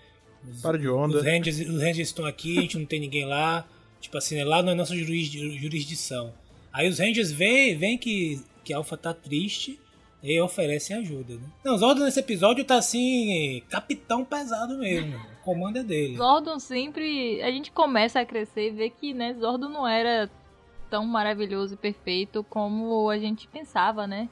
Os, 0.50 0.60
Para 0.60 0.78
de 0.78 0.88
onda. 0.88 1.18
Os 1.18 1.24
Rangers, 1.24 1.60
os 1.60 1.82
Rangers 1.82 2.08
estão 2.08 2.24
aqui, 2.24 2.58
a 2.58 2.62
gente 2.62 2.78
não 2.78 2.86
tem 2.86 3.00
ninguém 3.00 3.26
lá. 3.26 3.66
Tipo 4.00 4.16
assim, 4.16 4.42
lá 4.42 4.62
não 4.62 4.72
é 4.72 4.74
nossa 4.74 4.96
jurisdição. 4.96 6.32
Aí 6.72 6.88
os 6.88 6.98
Rangers 6.98 7.32
veem, 7.32 7.76
veem 7.76 7.98
que, 7.98 8.40
que 8.64 8.72
Alpha 8.72 8.96
tá 8.96 9.12
triste 9.12 9.78
e 10.22 10.40
oferecem 10.40 10.96
ajuda, 10.96 11.34
né? 11.34 11.48
Não, 11.64 11.78
Zordon 11.78 12.04
nesse 12.04 12.20
episódio 12.20 12.64
tá 12.64 12.76
assim, 12.76 13.62
capitão 13.68 14.24
pesado 14.24 14.76
mesmo. 14.78 15.16
O 15.16 15.44
comando 15.44 15.78
é 15.78 15.82
dele. 15.82 16.16
Zordon 16.16 16.58
sempre. 16.58 17.40
A 17.42 17.50
gente 17.50 17.70
começa 17.70 18.20
a 18.20 18.26
crescer 18.26 18.68
e 18.68 18.70
vê 18.70 18.90
que, 18.90 19.14
né, 19.14 19.34
Zordon 19.34 19.68
não 19.68 19.86
era 19.86 20.28
tão 20.90 21.06
maravilhoso 21.06 21.74
e 21.74 21.76
perfeito 21.76 22.44
como 22.44 23.08
a 23.10 23.18
gente 23.18 23.46
pensava, 23.46 24.06
né? 24.06 24.28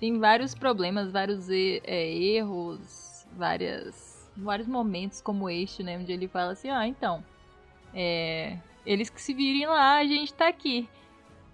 Tem 0.00 0.18
vários 0.18 0.54
problemas, 0.54 1.12
vários 1.12 1.48
é, 1.48 2.12
erros, 2.12 3.24
várias, 3.36 4.28
vários 4.36 4.66
momentos 4.66 5.20
como 5.20 5.48
este, 5.48 5.84
né? 5.84 5.98
Onde 5.98 6.12
ele 6.12 6.26
fala 6.26 6.52
assim, 6.52 6.68
ah, 6.70 6.86
então, 6.86 7.24
é, 7.94 8.58
eles 8.84 9.08
que 9.08 9.22
se 9.22 9.32
virem 9.32 9.66
lá, 9.66 9.98
a 9.98 10.04
gente 10.04 10.34
tá 10.34 10.48
aqui. 10.48 10.88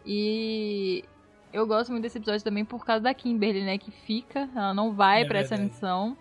E 0.06 1.04
eu 1.52 1.66
gosto 1.66 1.90
muito 1.90 2.02
desse 2.02 2.18
episódio 2.18 2.42
também 2.42 2.64
por 2.64 2.84
causa 2.84 3.02
da 3.02 3.14
Kimberly, 3.14 3.62
né? 3.62 3.78
Que 3.78 3.90
fica, 3.90 4.48
ela 4.54 4.74
não 4.74 4.92
vai 4.92 5.22
é 5.22 5.24
para 5.24 5.38
essa 5.38 5.56
missão. 5.56 6.16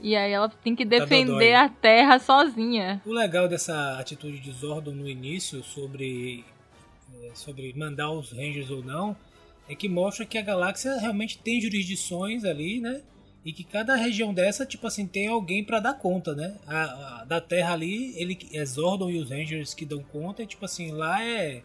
E 0.00 0.14
aí 0.14 0.30
ela 0.30 0.48
tem 0.48 0.76
que 0.76 0.84
tá 0.84 0.90
defender 0.90 1.52
tá 1.52 1.64
a 1.64 1.68
Terra 1.68 2.18
sozinha. 2.18 3.02
O 3.04 3.12
legal 3.12 3.48
dessa 3.48 3.98
atitude 3.98 4.38
de 4.38 4.52
Zordon 4.52 4.92
no 4.92 5.08
início 5.08 5.62
sobre 5.64 6.44
sobre 7.34 7.72
mandar 7.76 8.10
os 8.10 8.32
Rangers 8.32 8.70
ou 8.70 8.82
não, 8.82 9.16
é 9.68 9.74
que 9.74 9.88
mostra 9.88 10.24
que 10.24 10.38
a 10.38 10.42
galáxia 10.42 10.98
realmente 10.98 11.38
tem 11.38 11.60
jurisdições 11.60 12.44
ali, 12.44 12.80
né? 12.80 13.02
E 13.44 13.52
que 13.52 13.64
cada 13.64 13.94
região 13.94 14.34
dessa, 14.34 14.66
tipo 14.66 14.86
assim, 14.86 15.06
tem 15.06 15.28
alguém 15.28 15.64
para 15.64 15.80
dar 15.80 15.94
conta, 15.94 16.34
né? 16.34 16.56
A, 16.66 16.82
a, 16.82 17.24
da 17.24 17.40
Terra 17.40 17.72
ali, 17.72 18.14
ele 18.16 18.38
é 18.52 18.64
Zordon 18.64 19.10
e 19.10 19.18
os 19.18 19.30
Rangers 19.30 19.74
que 19.74 19.86
dão 19.86 20.02
conta, 20.02 20.42
e 20.42 20.46
tipo 20.46 20.64
assim, 20.64 20.90
lá 20.90 21.24
é, 21.24 21.62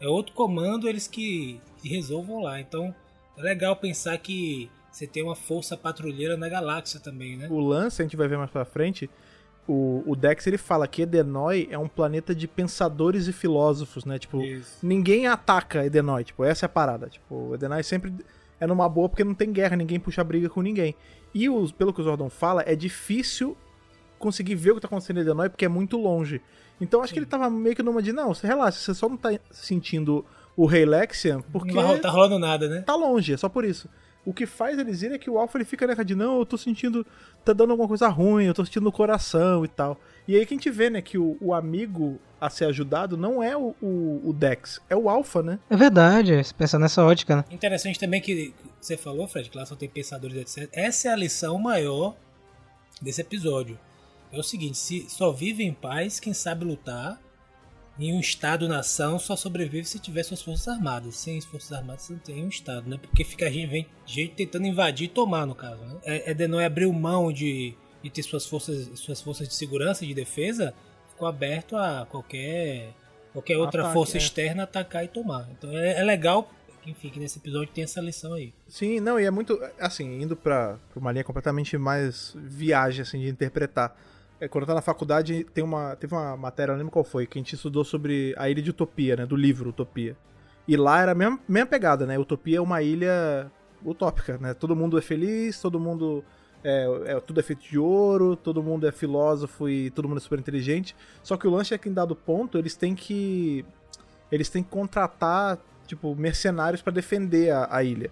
é 0.00 0.08
outro 0.08 0.32
comando, 0.34 0.88
eles 0.88 1.06
que, 1.06 1.60
que 1.78 1.88
resolvam 1.88 2.42
lá. 2.42 2.60
Então, 2.60 2.94
é 3.36 3.42
legal 3.42 3.76
pensar 3.76 4.16
que 4.18 4.70
você 4.90 5.06
tem 5.06 5.22
uma 5.22 5.36
força 5.36 5.76
patrulheira 5.76 6.36
na 6.36 6.48
galáxia 6.48 6.98
também, 6.98 7.36
né? 7.36 7.48
O 7.50 7.60
lance, 7.60 8.02
a 8.02 8.04
gente 8.04 8.16
vai 8.16 8.28
ver 8.28 8.38
mais 8.38 8.50
pra 8.50 8.64
frente, 8.64 9.08
o, 9.68 10.02
o 10.06 10.16
Dex 10.16 10.46
ele 10.46 10.56
fala 10.56 10.88
que 10.88 11.02
Edenoi 11.02 11.68
é 11.70 11.78
um 11.78 11.86
planeta 11.86 12.34
de 12.34 12.48
pensadores 12.48 13.28
e 13.28 13.32
filósofos, 13.32 14.04
né? 14.04 14.18
Tipo, 14.18 14.40
Isso. 14.42 14.78
ninguém 14.82 15.26
ataca 15.26 15.84
Edenoi, 15.84 16.24
tipo, 16.24 16.42
essa 16.42 16.64
é 16.64 16.66
a 16.66 16.70
parada. 16.70 17.08
Tipo, 17.08 17.54
Edenoi 17.54 17.82
sempre 17.82 18.12
é 18.58 18.66
numa 18.66 18.88
boa 18.88 19.08
porque 19.08 19.22
não 19.22 19.34
tem 19.34 19.52
guerra, 19.52 19.76
ninguém 19.76 20.00
puxa 20.00 20.24
briga 20.24 20.48
com 20.48 20.62
ninguém. 20.62 20.94
E 21.34 21.48
os, 21.50 21.70
pelo 21.70 21.92
que 21.92 22.00
o 22.00 22.04
Zordon 22.04 22.30
fala, 22.30 22.64
é 22.66 22.74
difícil 22.74 23.56
conseguir 24.18 24.54
ver 24.54 24.72
o 24.72 24.74
que 24.76 24.80
tá 24.80 24.86
acontecendo 24.86 25.18
em 25.18 25.20
Edenoi 25.20 25.48
porque 25.48 25.64
é 25.64 25.68
muito 25.68 25.96
longe. 25.96 26.40
Então 26.80 27.00
acho 27.00 27.08
Sim. 27.08 27.14
que 27.14 27.18
ele 27.20 27.26
tava 27.26 27.50
meio 27.50 27.74
que 27.74 27.82
numa 27.82 28.02
de, 28.02 28.12
não, 28.12 28.34
você 28.34 28.46
relaxa, 28.46 28.78
você 28.78 28.94
só 28.94 29.08
não 29.08 29.16
tá 29.16 29.30
sentindo 29.50 30.24
o 30.56 30.66
Rei 30.66 30.84
Lexian 30.84 31.40
porque. 31.52 31.72
Não 31.72 31.98
tá 31.98 32.10
rolando 32.10 32.38
nada, 32.38 32.68
né? 32.68 32.82
Tá 32.82 32.94
longe, 32.94 33.32
é 33.32 33.36
só 33.36 33.48
por 33.48 33.64
isso. 33.64 33.88
O 34.28 34.32
que 34.34 34.44
faz 34.44 34.78
eles 34.78 35.00
irem 35.00 35.14
é 35.14 35.18
que 35.18 35.30
o 35.30 35.38
Alpha 35.38 35.56
ele 35.56 35.64
fica 35.64 35.86
né, 35.86 35.94
de 36.04 36.14
não, 36.14 36.38
eu 36.40 36.44
tô 36.44 36.58
sentindo, 36.58 37.06
tá 37.42 37.54
dando 37.54 37.70
alguma 37.70 37.88
coisa 37.88 38.08
ruim, 38.08 38.44
eu 38.44 38.52
tô 38.52 38.62
sentindo 38.62 38.84
no 38.84 38.92
coração 38.92 39.64
e 39.64 39.68
tal. 39.68 39.98
E 40.26 40.36
aí 40.36 40.44
que 40.44 40.52
a 40.52 40.56
gente 40.56 40.68
vê, 40.68 40.90
né, 40.90 41.00
que 41.00 41.16
o, 41.16 41.38
o 41.40 41.54
amigo 41.54 42.20
a 42.38 42.50
ser 42.50 42.66
ajudado 42.66 43.16
não 43.16 43.42
é 43.42 43.56
o, 43.56 43.74
o, 43.80 44.20
o, 44.24 44.32
Dex, 44.34 44.80
é 44.90 44.94
o 44.94 45.08
Alpha, 45.08 45.42
né? 45.42 45.58
É 45.70 45.76
verdade, 45.76 46.44
se 46.44 46.52
pensa 46.52 46.78
nessa 46.78 47.02
ótica, 47.02 47.36
né? 47.36 47.44
Interessante 47.50 47.98
também 47.98 48.20
que 48.20 48.52
você 48.78 48.98
falou, 48.98 49.26
Fred, 49.26 49.48
que 49.48 49.56
lá 49.56 49.64
só 49.64 49.74
tem 49.74 49.88
pensadores, 49.88 50.36
etc. 50.36 50.68
Essa 50.72 51.08
é 51.08 51.12
a 51.12 51.16
lição 51.16 51.58
maior 51.58 52.14
desse 53.00 53.22
episódio. 53.22 53.78
É 54.32 54.38
o 54.38 54.42
seguinte, 54.42 54.76
se 54.76 55.08
só 55.08 55.32
vive 55.32 55.64
em 55.64 55.72
paz 55.72 56.20
quem 56.20 56.32
sabe 56.32 56.64
lutar 56.64 57.20
em 57.98 58.14
um 58.14 58.20
Estado-nação 58.20 59.18
só 59.18 59.34
sobrevive 59.34 59.84
se 59.84 59.98
tiver 59.98 60.22
suas 60.22 60.40
forças 60.40 60.68
armadas. 60.68 61.16
Sem 61.16 61.36
as 61.36 61.44
forças 61.44 61.72
armadas 61.72 62.02
você 62.02 62.12
não 62.12 62.20
tem 62.20 62.44
um 62.44 62.48
Estado, 62.48 62.88
né? 62.88 62.96
Porque 62.96 63.24
fica 63.24 63.50
gente, 63.50 63.88
gente 64.06 64.34
tentando 64.34 64.66
invadir 64.66 65.06
e 65.06 65.08
tomar, 65.08 65.44
no 65.46 65.54
caso. 65.54 65.82
Né? 65.82 65.96
É, 66.04 66.30
Edenoi 66.30 66.64
abriu 66.64 66.92
mão 66.92 67.32
de, 67.32 67.74
de 68.02 68.10
ter 68.10 68.22
suas 68.22 68.46
forças, 68.46 68.88
suas 68.94 69.20
forças 69.20 69.48
de 69.48 69.54
segurança 69.54 70.04
e 70.04 70.08
de 70.08 70.14
defesa, 70.14 70.72
ficou 71.10 71.26
aberto 71.26 71.76
a 71.76 72.06
qualquer, 72.08 72.94
qualquer 73.32 73.56
outra 73.56 73.82
Ataque, 73.82 73.94
força 73.94 74.16
é. 74.16 74.18
externa 74.18 74.62
atacar 74.62 75.04
e 75.04 75.08
tomar. 75.08 75.48
Então 75.50 75.76
é, 75.76 75.98
é 75.98 76.04
legal 76.04 76.48
enfim, 76.86 77.10
que 77.10 77.20
nesse 77.20 77.38
episódio 77.38 77.72
tem 77.74 77.84
essa 77.84 78.00
lição 78.00 78.32
aí. 78.32 78.54
Sim, 78.66 79.00
não, 79.00 79.20
e 79.20 79.24
é 79.24 79.30
muito, 79.30 79.60
assim, 79.78 80.22
indo 80.22 80.34
pra, 80.34 80.78
pra 80.90 80.98
uma 80.98 81.12
linha 81.12 81.24
completamente 81.24 81.76
mais 81.76 82.34
viagem, 82.34 83.02
assim, 83.02 83.20
de 83.20 83.28
interpretar. 83.28 83.94
É, 84.40 84.46
quando 84.46 84.62
eu 84.62 84.66
tava 84.66 84.78
na 84.78 84.82
faculdade, 84.82 85.44
tem 85.52 85.64
uma, 85.64 85.96
teve 85.96 86.14
uma 86.14 86.36
matéria, 86.36 86.72
não 86.72 86.78
lembro 86.78 86.92
qual 86.92 87.04
foi, 87.04 87.26
que 87.26 87.38
a 87.38 87.40
gente 87.40 87.54
estudou 87.54 87.84
sobre 87.84 88.34
a 88.38 88.48
ilha 88.48 88.62
de 88.62 88.70
Utopia, 88.70 89.16
né? 89.16 89.26
Do 89.26 89.34
livro 89.34 89.70
Utopia. 89.70 90.16
E 90.66 90.76
lá 90.76 91.00
era 91.00 91.12
a 91.12 91.14
mesma, 91.14 91.40
mesma 91.48 91.66
pegada, 91.66 92.06
né? 92.06 92.18
Utopia 92.18 92.58
é 92.58 92.60
uma 92.60 92.82
ilha 92.82 93.50
utópica, 93.84 94.38
né? 94.38 94.54
Todo 94.54 94.76
mundo 94.76 94.98
é 94.98 95.02
feliz, 95.02 95.60
todo 95.60 95.80
mundo. 95.80 96.24
É, 96.62 96.86
é, 97.06 97.20
tudo 97.20 97.40
é 97.40 97.42
feito 97.42 97.62
de 97.62 97.78
ouro, 97.78 98.36
todo 98.36 98.62
mundo 98.62 98.86
é 98.86 98.92
filósofo 98.92 99.68
e 99.68 99.90
todo 99.90 100.08
mundo 100.08 100.18
é 100.18 100.20
super 100.20 100.38
inteligente. 100.38 100.94
Só 101.22 101.36
que 101.36 101.46
o 101.46 101.50
lance 101.50 101.72
é 101.72 101.78
que 101.78 101.88
em 101.88 101.92
dado 101.92 102.14
ponto 102.14 102.58
eles 102.58 102.76
têm 102.76 102.94
que. 102.94 103.64
Eles 104.30 104.48
têm 104.50 104.62
que 104.62 104.68
contratar, 104.68 105.58
tipo, 105.86 106.14
mercenários 106.14 106.82
para 106.82 106.92
defender 106.92 107.50
a, 107.50 107.68
a 107.70 107.82
ilha. 107.82 108.10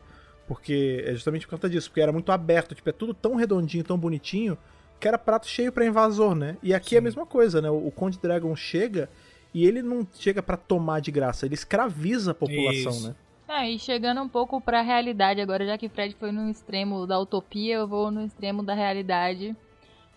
Porque 0.49 1.05
é 1.07 1.12
justamente 1.12 1.47
por 1.47 1.53
conta 1.53 1.69
disso, 1.69 1.91
porque 1.91 2.01
era 2.01 2.12
muito 2.12 2.33
aberto, 2.33 2.75
tipo, 2.75 2.89
é 2.89 2.93
tudo 2.93 3.12
tão 3.12 3.35
redondinho, 3.35 3.85
tão 3.85 3.99
bonitinho, 3.99 4.57
que 4.99 5.07
era 5.07 5.19
prato 5.19 5.47
cheio 5.47 5.73
para 5.73 5.85
invasor, 5.85 6.35
né? 6.35 6.57
E 6.63 6.75
aqui 6.75 6.91
Sim. 6.91 6.97
é 6.97 6.99
a 6.99 7.03
mesma 7.03 7.27
coisa, 7.27 7.61
né? 7.61 7.71
O, 7.71 7.91
Conde 7.91 8.19
Dragon 8.19 8.55
chega 8.57 9.09
e 9.53 9.65
ele 9.65 9.83
não 9.83 10.07
chega 10.15 10.43
para 10.43 10.57
tomar 10.57 11.01
de 11.01 11.11
graça, 11.11 11.47
ele 11.47 11.55
escraviza 11.55 12.33
a 12.33 12.35
população, 12.35 12.93
Isso. 12.93 13.09
né? 13.09 13.15
É, 13.49 13.71
e 13.71 13.79
chegando 13.79 14.21
um 14.21 14.29
pouco 14.29 14.61
pra 14.61 14.83
realidade 14.83 15.41
agora, 15.41 15.65
já 15.65 15.79
que 15.79 15.89
Fred 15.89 16.17
foi 16.19 16.33
no 16.33 16.51
extremo 16.51 17.07
da 17.07 17.19
utopia, 17.19 17.77
eu 17.77 17.87
vou 17.87 18.11
no 18.11 18.25
extremo 18.25 18.63
da 18.63 18.75
realidade. 18.75 19.55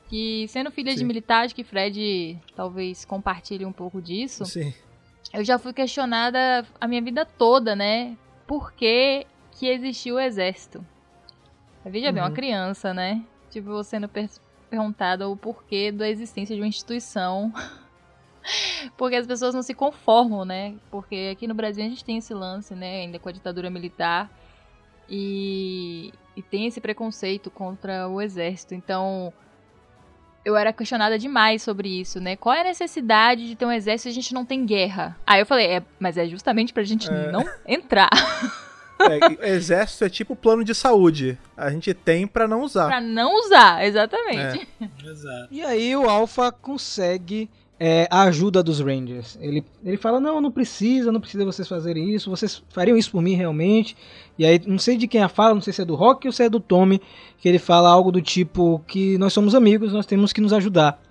Que 0.07 0.47
sendo 0.47 0.71
filha 0.71 0.91
Sim. 0.91 0.97
de 0.97 1.05
militar, 1.05 1.47
que 1.49 1.63
Fred 1.63 2.39
talvez 2.55 3.05
compartilhe 3.05 3.63
um 3.65 3.71
pouco 3.71 4.01
disso. 4.01 4.45
Sim. 4.45 4.73
Eu 5.31 5.43
já 5.43 5.59
fui 5.59 5.71
questionada 5.71 6.65
a 6.81 6.87
minha 6.87 7.01
vida 7.03 7.23
toda, 7.23 7.75
né? 7.75 8.17
Por 8.47 8.73
que, 8.73 9.27
que 9.51 9.67
existiu 9.67 10.15
o 10.15 10.19
exército? 10.19 10.83
Veja 11.85 12.07
uhum. 12.07 12.13
bem, 12.13 12.23
uma 12.23 12.29
uhum. 12.29 12.35
criança, 12.35 12.93
né? 12.95 13.23
Tipo, 13.51 13.69
você 13.69 13.91
sendo 13.91 14.09
perguntado 14.69 15.31
o 15.31 15.35
porquê 15.35 15.91
da 15.91 16.09
existência 16.09 16.55
de 16.55 16.61
uma 16.61 16.67
instituição. 16.67 17.51
Porque 18.95 19.15
as 19.15 19.27
pessoas 19.27 19.53
não 19.53 19.61
se 19.61 19.73
conformam, 19.73 20.45
né? 20.45 20.75
Porque 20.89 21.31
aqui 21.33 21.47
no 21.47 21.53
Brasil 21.53 21.83
a 21.83 21.89
gente 21.89 22.05
tem 22.05 22.17
esse 22.17 22.33
lance, 22.33 22.73
né? 22.73 23.01
Ainda 23.01 23.19
com 23.19 23.29
a 23.29 23.31
ditadura 23.31 23.69
militar. 23.69 24.29
E, 25.09 26.13
e 26.35 26.41
tem 26.41 26.65
esse 26.65 26.79
preconceito 26.79 27.51
contra 27.51 28.07
o 28.07 28.21
exército. 28.21 28.73
Então, 28.73 29.33
eu 30.45 30.55
era 30.55 30.71
questionada 30.71 31.17
demais 31.17 31.61
sobre 31.61 31.89
isso, 31.89 32.19
né? 32.19 32.35
Qual 32.35 32.55
é 32.55 32.61
a 32.61 32.65
necessidade 32.65 33.47
de 33.47 33.55
ter 33.55 33.65
um 33.65 33.71
exército 33.71 34.03
se 34.03 34.09
a 34.09 34.21
gente 34.21 34.33
não 34.33 34.45
tem 34.45 34.65
guerra? 34.65 35.17
Aí 35.25 35.41
eu 35.41 35.45
falei, 35.45 35.67
é, 35.67 35.83
mas 35.99 36.17
é 36.17 36.25
justamente 36.27 36.73
pra 36.73 36.83
gente 36.83 37.11
é. 37.11 37.31
não 37.31 37.45
entrar. 37.67 38.09
É, 38.99 39.51
exército 39.51 40.03
é 40.03 40.09
tipo 40.09 40.35
plano 40.35 40.63
de 40.63 40.75
saúde. 40.75 41.37
A 41.55 41.69
gente 41.69 41.93
tem 41.93 42.27
para 42.27 42.47
não 42.47 42.61
usar. 42.61 42.87
Pra 42.87 43.01
não 43.01 43.33
usar, 43.35 43.85
exatamente. 43.85 44.67
É. 44.81 45.09
Exato. 45.09 45.47
E 45.51 45.61
aí 45.61 45.95
o 45.95 46.09
Alpha 46.09 46.51
consegue 46.51 47.49
é, 47.79 48.07
a 48.11 48.23
ajuda 48.23 48.61
dos 48.61 48.81
Rangers. 48.81 49.37
Ele, 49.39 49.63
ele 49.85 49.95
fala: 49.95 50.19
Não, 50.19 50.41
não 50.41 50.51
precisa, 50.51 51.11
não 51.11 51.21
precisa 51.21 51.45
vocês 51.45 51.67
fazerem 51.67 52.13
isso, 52.13 52.29
vocês 52.29 52.61
fariam 52.69 52.97
isso 52.97 53.11
por 53.11 53.21
mim 53.21 53.35
realmente. 53.35 53.95
E 54.37 54.45
aí, 54.45 54.61
não 54.67 54.77
sei 54.77 54.97
de 54.97 55.07
quem 55.07 55.23
a 55.23 55.29
fala, 55.29 55.53
não 55.53 55.61
sei 55.61 55.71
se 55.71 55.81
é 55.81 55.85
do 55.85 55.95
Rock 55.95 56.27
ou 56.27 56.33
se 56.33 56.43
é 56.43 56.49
do 56.49 56.59
Tommy, 56.59 57.01
que 57.37 57.47
ele 57.47 57.59
fala 57.59 57.89
algo 57.89 58.11
do 58.11 58.21
tipo: 58.21 58.83
que 58.85 59.17
nós 59.17 59.31
somos 59.31 59.55
amigos, 59.55 59.93
nós 59.93 60.05
temos 60.05 60.33
que 60.33 60.41
nos 60.41 60.51
ajudar. 60.51 61.01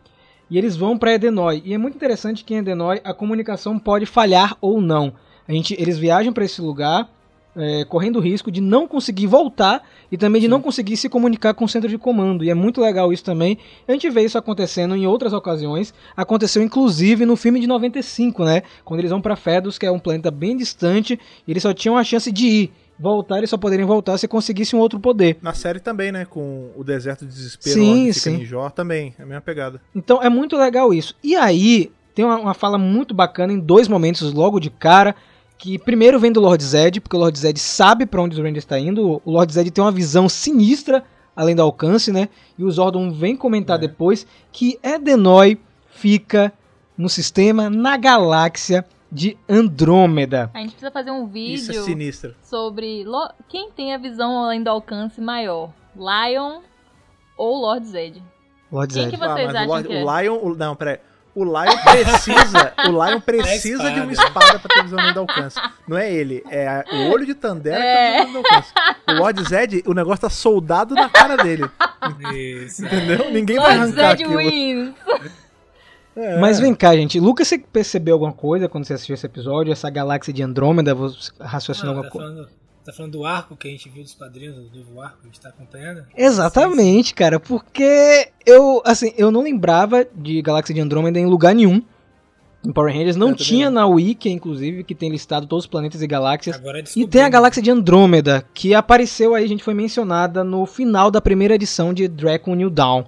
E 0.51 0.57
eles 0.57 0.77
vão 0.77 0.99
para 0.99 1.15
Edenoi. 1.15 1.63
E 1.65 1.75
é 1.75 1.79
muito 1.79 1.95
interessante 1.95 2.45
que 2.45 2.55
em 2.55 2.59
Edenoi 2.59 3.01
a 3.03 3.15
comunicação 3.15 3.79
pode 3.79 4.05
falhar 4.07 4.57
ou 4.61 4.81
não. 4.81 5.13
A 5.47 5.53
gente, 5.53 5.75
eles 5.79 5.99
viajam 5.99 6.33
para 6.33 6.45
esse 6.45 6.61
lugar 6.61 7.09
é, 7.59 7.85
correndo 7.85 8.17
o 8.17 8.21
risco 8.21 8.51
de 8.51 8.61
não 8.61 8.87
conseguir 8.87 9.27
voltar 9.27 9.83
e 10.11 10.17
também 10.17 10.41
de 10.41 10.47
Sim. 10.47 10.51
não 10.51 10.63
conseguir 10.63 10.97
se 10.97 11.09
comunicar 11.09 11.53
com 11.55 11.65
o 11.65 11.69
centro 11.69 11.89
de 11.89 11.99
comando. 11.99 12.45
E 12.45 12.51
é 12.51 12.55
muito 12.55 12.81
legal 12.81 13.13
isso 13.13 13.25
também. 13.25 13.59
A 13.87 13.93
gente 13.93 14.09
vê 14.09 14.23
isso 14.23 14.39
acontecendo 14.39 14.95
em 14.95 15.07
outras 15.07 15.33
ocasiões. 15.33 15.93
Aconteceu 16.17 16.63
inclusive 16.63 17.27
no 17.27 17.37
filme 17.37 17.61
de 17.61 17.67
95, 17.67 18.45
né? 18.45 18.63
Quando 18.85 19.01
eles 19.01 19.11
vão 19.11 19.21
pra 19.21 19.37
Fedus, 19.37 19.77
que 19.77 19.85
é 19.85 19.91
um 19.91 19.99
planeta 19.99 20.31
bem 20.31 20.57
distante, 20.57 21.19
e 21.47 21.51
eles 21.51 21.63
só 21.63 21.75
tinham 21.75 21.97
a 21.97 22.05
chance 22.05 22.31
de 22.31 22.47
ir. 22.47 22.73
Voltar, 23.01 23.39
eles 23.39 23.51
só 23.51 23.57
poderiam 23.57 23.87
voltar 23.87 24.19
se 24.19 24.27
conseguissem 24.27 24.77
um 24.77 24.83
outro 24.83 24.99
poder. 24.99 25.39
Na 25.41 25.55
série 25.55 25.79
também, 25.79 26.11
né? 26.11 26.25
Com 26.25 26.73
o 26.77 26.83
Deserto 26.83 27.25
de 27.25 27.33
Desespero 27.33 27.75
Sim, 27.75 28.13
sim. 28.13 28.43
em 28.43 28.71
também. 28.71 29.15
É 29.17 29.23
a 29.23 29.27
mesma 29.27 29.41
pegada. 29.41 29.81
Então 29.95 30.21
é 30.21 30.29
muito 30.29 30.57
legal 30.57 30.93
isso. 30.93 31.15
E 31.23 31.37
aí, 31.37 31.93
tem 32.13 32.25
uma, 32.25 32.37
uma 32.37 32.55
fala 32.55 32.77
muito 32.77 33.15
bacana 33.15 33.53
em 33.53 33.61
dois 33.61 33.87
momentos 33.87 34.33
logo 34.33 34.59
de 34.59 34.69
cara. 34.69 35.15
Que 35.59 35.77
primeiro 35.79 36.21
vem 36.21 36.31
do 36.33 36.41
Lord 36.41 36.63
Zed, 36.63 37.01
porque 37.01 37.17
o 37.17 37.19
Lord 37.19 37.37
Zed 37.39 37.59
sabe 37.59 38.07
pra 38.07 38.23
onde 38.23 38.35
os 38.37 38.39
Rangers 38.41 38.59
está 38.65 38.79
indo. 38.79 39.21
O 39.25 39.31
Lord 39.33 39.53
Zed 39.53 39.71
tem 39.73 39.83
uma 39.83 39.91
visão 39.93 40.29
sinistra 40.29 41.03
além 41.35 41.55
do 41.57 41.63
alcance, 41.63 42.13
né? 42.13 42.29
E 42.57 42.63
o 42.65 42.71
Zordon 42.71 43.11
vem 43.13 43.37
comentar 43.37 43.77
É. 43.77 43.81
depois 43.81 44.27
que 44.53 44.79
Edenoi 44.83 45.59
fica 45.91 46.53
no 46.97 47.09
sistema, 47.09 47.69
na 47.69 47.97
galáxia 47.97 48.85
de 49.11 49.37
Andrômeda. 49.49 50.51
A 50.55 50.59
gente 50.59 50.71
precisa 50.73 50.91
fazer 50.91 51.11
um 51.11 51.25
Isso 51.35 51.71
é 51.71 51.75
vídeo 51.75 51.85
sinistro. 51.85 52.35
sobre 52.43 53.05
lo- 53.05 53.33
quem 53.49 53.71
tem 53.71 53.95
a 53.95 53.99
visão 53.99 54.45
além 54.45 54.63
do 54.63 54.69
alcance 54.69 55.21
maior, 55.21 55.71
Lion 55.97 56.61
ou 57.37 57.57
Lord 57.61 57.87
Zed. 57.87 58.23
Lord 58.71 58.93
Quem 58.93 59.05
Zed. 59.05 59.15
que 59.17 59.19
vocês 59.19 59.47
mas 59.47 59.55
acham 59.57 59.65
o, 59.65 59.69
Lord- 59.69 59.89
que 59.89 59.95
é? 59.95 60.05
o 60.05 60.21
Lion. 60.21 60.39
o- 60.43 60.55
não, 60.55 60.77
peraí. 60.77 60.99
O 61.35 61.45
Lion 61.45 61.77
precisa. 61.85 62.73
o 62.87 62.91
Lion 62.91 63.21
precisa 63.21 63.91
de 63.93 64.01
uma 64.01 64.13
espada 64.13 64.59
pra 64.59 64.75
ter 64.75 64.83
visão 64.83 64.99
além 64.99 65.15
do 65.15 65.21
alcance. 65.21 65.61
Não 65.87 65.97
é 65.97 66.13
ele, 66.13 66.43
é 66.51 66.85
o 66.91 67.11
olho 67.13 67.25
de 67.25 67.35
Tandera 67.35 67.79
É. 67.83 68.13
que 68.13 68.19
tá 68.19 68.25
visão 68.27 68.33
do 68.43 68.47
alcance. 68.47 68.73
O 69.09 69.13
Lord 69.13 69.49
Zed, 69.49 69.83
o 69.87 69.95
negócio 69.95 70.21
tá 70.23 70.31
soldado 70.31 70.95
na 70.95 71.09
cara 71.09 71.37
dele. 71.37 71.69
Isso. 72.35 72.85
Entendeu? 72.85 73.31
Ninguém 73.31 73.57
vai 73.57 73.77
Lord 73.77 73.83
arrancar 74.01 74.17
Zed 74.17 74.25
aquilo. 74.25 74.39
wins. 74.39 74.95
É. 76.17 76.39
Mas 76.41 76.59
vem 76.59 76.75
cá, 76.75 76.95
gente. 76.97 77.21
Lucas, 77.21 77.47
você 77.47 77.59
percebeu 77.59 78.15
alguma 78.15 78.33
coisa 78.33 78.69
quando 78.69 78.85
você 78.85 78.95
assistiu 78.95 79.15
esse 79.15 79.25
episódio? 79.27 79.73
Essa 79.73 79.89
galáxia 79.89 80.33
de 80.33 80.43
Andrômeda? 80.43 80.93
Você 80.95 81.31
raciocinou 81.41 81.95
Ah, 81.95 81.97
alguma 81.99 82.11
tá, 82.11 82.19
coisa? 82.19 82.29
falando, 82.35 82.49
tá 82.89 82.97
falando 82.97 83.13
do 83.13 83.25
arco 83.25 83.55
que 83.55 83.69
a 83.69 83.71
gente 83.71 83.89
viu 83.91 84.03
dos 84.03 84.15
quadrinhos, 84.15 84.57
do 84.71 84.79
novo 84.79 85.01
arco 85.01 85.19
que 85.21 85.27
a 85.27 85.31
gente 85.31 85.41
tá 85.41 85.51
acompanhando? 85.51 86.07
Exatamente, 86.17 87.15
cara, 87.15 87.39
porque 87.39 88.29
eu, 88.47 88.81
assim, 88.85 89.13
eu 89.17 89.31
não 89.31 89.43
lembrava 89.43 90.07
de 90.15 90.41
Galáxia 90.41 90.75
de 90.75 90.81
Andrômeda 90.81 91.19
em 91.19 91.27
lugar 91.27 91.55
nenhum. 91.55 91.83
Em 92.65 92.73
Power 92.73 92.93
Rangers 92.93 93.15
não 93.15 93.35
tinha 93.35 93.71
na 93.71 93.87
Wiki, 93.87 94.31
inclusive, 94.31 94.83
que 94.83 94.95
tem 94.95 95.11
listado 95.11 95.47
todos 95.47 95.65
os 95.65 95.71
planetas 95.71 96.03
e 96.03 96.07
galáxias. 96.07 96.57
Agora 96.57 96.83
E 96.97 97.07
tem 97.07 97.23
a 97.23 97.29
Galáxia 97.29 97.63
de 97.63 97.71
Andrômeda, 97.71 98.45
que 98.53 98.75
apareceu 98.75 99.35
aí, 99.35 99.45
a 99.45 99.49
gente 99.49 99.63
foi 99.63 99.75
mencionada 99.75 100.43
no 100.43 100.67
final 100.67 101.11
da 101.11 101.21
primeira 101.21 101.55
edição 101.55 101.93
de 101.93 102.09
Draco 102.09 102.55
New 102.55 102.71
Dawn. 102.71 103.05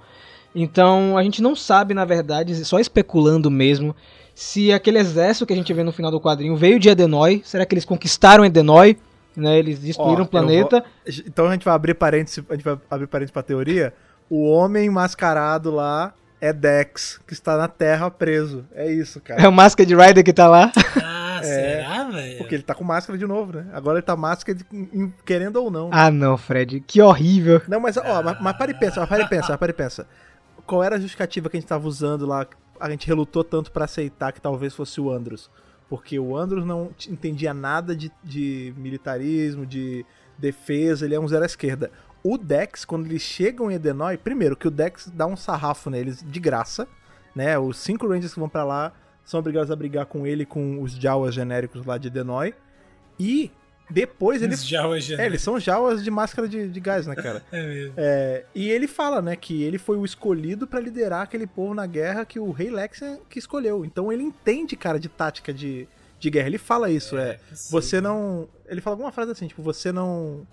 Então, 0.54 1.16
a 1.16 1.22
gente 1.22 1.42
não 1.42 1.56
sabe, 1.56 1.94
na 1.94 2.04
verdade, 2.04 2.54
só 2.64 2.78
especulando 2.78 3.50
mesmo, 3.50 3.96
se 4.34 4.72
aquele 4.72 4.98
exército 4.98 5.46
que 5.46 5.52
a 5.52 5.56
gente 5.56 5.72
vê 5.72 5.82
no 5.82 5.92
final 5.92 6.10
do 6.10 6.20
quadrinho 6.20 6.54
veio 6.54 6.78
de 6.78 6.88
Edenoi. 6.88 7.42
Será 7.44 7.64
que 7.64 7.74
eles 7.74 7.84
conquistaram 7.84 8.44
Edenoi? 8.44 8.96
Né, 9.40 9.58
eles 9.58 9.78
destruíram 9.78 10.22
Ó, 10.22 10.24
o 10.24 10.28
planeta. 10.28 10.84
Então 11.26 11.46
a 11.46 11.52
gente 11.52 11.64
vai 11.64 11.74
abrir 11.74 11.94
parênteses, 11.94 12.44
a 12.48 12.54
gente 12.54 12.64
vai 12.64 12.78
abrir 12.90 13.06
parênteses 13.06 13.32
pra 13.32 13.42
teoria. 13.42 13.92
O 14.28 14.48
homem 14.48 14.88
mascarado 14.90 15.70
lá 15.70 16.12
é 16.40 16.52
Dex, 16.52 17.18
que 17.26 17.32
está 17.32 17.56
na 17.56 17.68
Terra 17.68 18.10
preso. 18.10 18.64
É 18.74 18.90
isso, 18.90 19.20
cara. 19.20 19.42
É 19.42 19.48
o 19.48 19.52
Masked 19.52 19.94
Rider 19.94 20.22
que 20.24 20.32
tá 20.32 20.46
lá. 20.48 20.70
Ah, 21.02 21.40
É, 21.42 21.42
será, 21.42 22.04
velho? 22.10 22.38
Porque 22.38 22.54
ele 22.54 22.62
tá 22.62 22.74
com 22.74 22.84
máscara 22.84 23.18
de 23.18 23.26
novo, 23.26 23.52
né? 23.54 23.66
Agora 23.72 23.96
ele 23.98 24.02
tá 24.06 24.14
máscara 24.14 24.56
de- 24.58 24.66
em- 24.72 25.12
querendo 25.24 25.56
ou 25.56 25.70
não. 25.70 25.88
Ah, 25.90 26.10
não, 26.10 26.36
Fred, 26.36 26.80
que 26.80 27.00
horrível. 27.00 27.62
Não, 27.66 27.80
mas, 27.80 27.96
ó, 27.96 28.22
mas, 28.22 28.38
mas 28.40 28.56
para 28.58 28.70
e 28.70 28.74
pensa, 28.74 29.00
mas 29.00 29.08
para 29.08 29.22
e 29.22 29.28
pensa, 29.28 29.46
mas 29.48 29.56
para 29.58 29.70
e 29.70 29.74
pensa. 29.74 30.06
Qual 30.66 30.84
era 30.84 30.96
a 30.96 31.00
justificativa 31.00 31.48
que 31.48 31.56
a 31.56 31.60
gente 31.60 31.68
tava 31.68 31.88
usando 31.88 32.26
lá? 32.26 32.46
A 32.78 32.90
gente 32.90 33.06
relutou 33.06 33.42
tanto 33.42 33.72
pra 33.72 33.86
aceitar 33.86 34.32
que 34.32 34.40
talvez 34.40 34.74
fosse 34.74 35.00
o 35.00 35.10
Andros. 35.10 35.50
Porque 35.90 36.20
o 36.20 36.36
Andros 36.36 36.64
não 36.64 36.92
entendia 37.08 37.52
nada 37.52 37.96
de, 37.96 38.12
de 38.22 38.72
militarismo, 38.76 39.66
de 39.66 40.06
defesa, 40.38 41.04
ele 41.04 41.16
é 41.16 41.20
um 41.20 41.26
zero 41.26 41.42
à 41.42 41.46
esquerda. 41.46 41.90
O 42.22 42.38
Dex, 42.38 42.84
quando 42.84 43.06
eles 43.06 43.22
chegam 43.22 43.70
em 43.70 43.74
Edenoi, 43.74 44.16
primeiro 44.16 44.56
que 44.56 44.68
o 44.68 44.70
Dex 44.70 45.10
dá 45.12 45.26
um 45.26 45.36
sarrafo 45.36 45.90
neles 45.90 46.24
de 46.24 46.38
graça, 46.38 46.86
né? 47.34 47.58
Os 47.58 47.76
cinco 47.78 48.06
Rangers 48.06 48.32
que 48.32 48.38
vão 48.38 48.48
pra 48.48 48.62
lá 48.62 48.92
são 49.24 49.40
obrigados 49.40 49.70
a 49.70 49.76
brigar 49.76 50.06
com 50.06 50.24
ele 50.24 50.46
com 50.46 50.80
os 50.80 50.92
Jawas 50.92 51.34
genéricos 51.34 51.84
lá 51.84 51.98
de 51.98 52.06
Edenoi. 52.06 52.54
E 53.18 53.50
depois 53.90 54.42
ele 54.42 54.54
Jawas 54.54 55.10
é, 55.10 55.26
eles 55.26 55.42
são 55.42 55.58
Jawas 55.58 56.02
de 56.02 56.10
máscara 56.10 56.48
de, 56.48 56.68
de 56.68 56.80
gás, 56.80 57.06
né, 57.06 57.14
cara? 57.14 57.42
É 57.50 57.66
mesmo. 57.66 57.94
É, 57.96 58.44
e 58.54 58.70
ele 58.70 58.86
fala, 58.86 59.20
né, 59.20 59.34
que 59.34 59.62
ele 59.62 59.78
foi 59.78 59.96
o 59.96 60.04
escolhido 60.04 60.66
pra 60.66 60.78
liderar 60.78 61.22
aquele 61.22 61.46
povo 61.46 61.74
na 61.74 61.86
guerra 61.86 62.24
que 62.24 62.38
o 62.38 62.50
rei 62.50 62.70
Lex 62.70 63.02
é 63.02 63.18
que 63.28 63.38
escolheu. 63.38 63.84
Então 63.84 64.12
ele 64.12 64.22
entende, 64.22 64.76
cara, 64.76 64.98
de 64.98 65.08
tática 65.08 65.52
de, 65.52 65.88
de 66.18 66.30
guerra. 66.30 66.46
Ele 66.46 66.58
fala 66.58 66.90
isso, 66.90 67.18
é. 67.18 67.34
possível. 67.34 67.80
Você 67.80 68.00
não. 68.00 68.48
Ele 68.68 68.80
fala 68.80 68.94
alguma 68.94 69.10
frase 69.10 69.32
assim, 69.32 69.48
tipo, 69.48 69.62
você 69.62 69.90
não. 69.90 70.46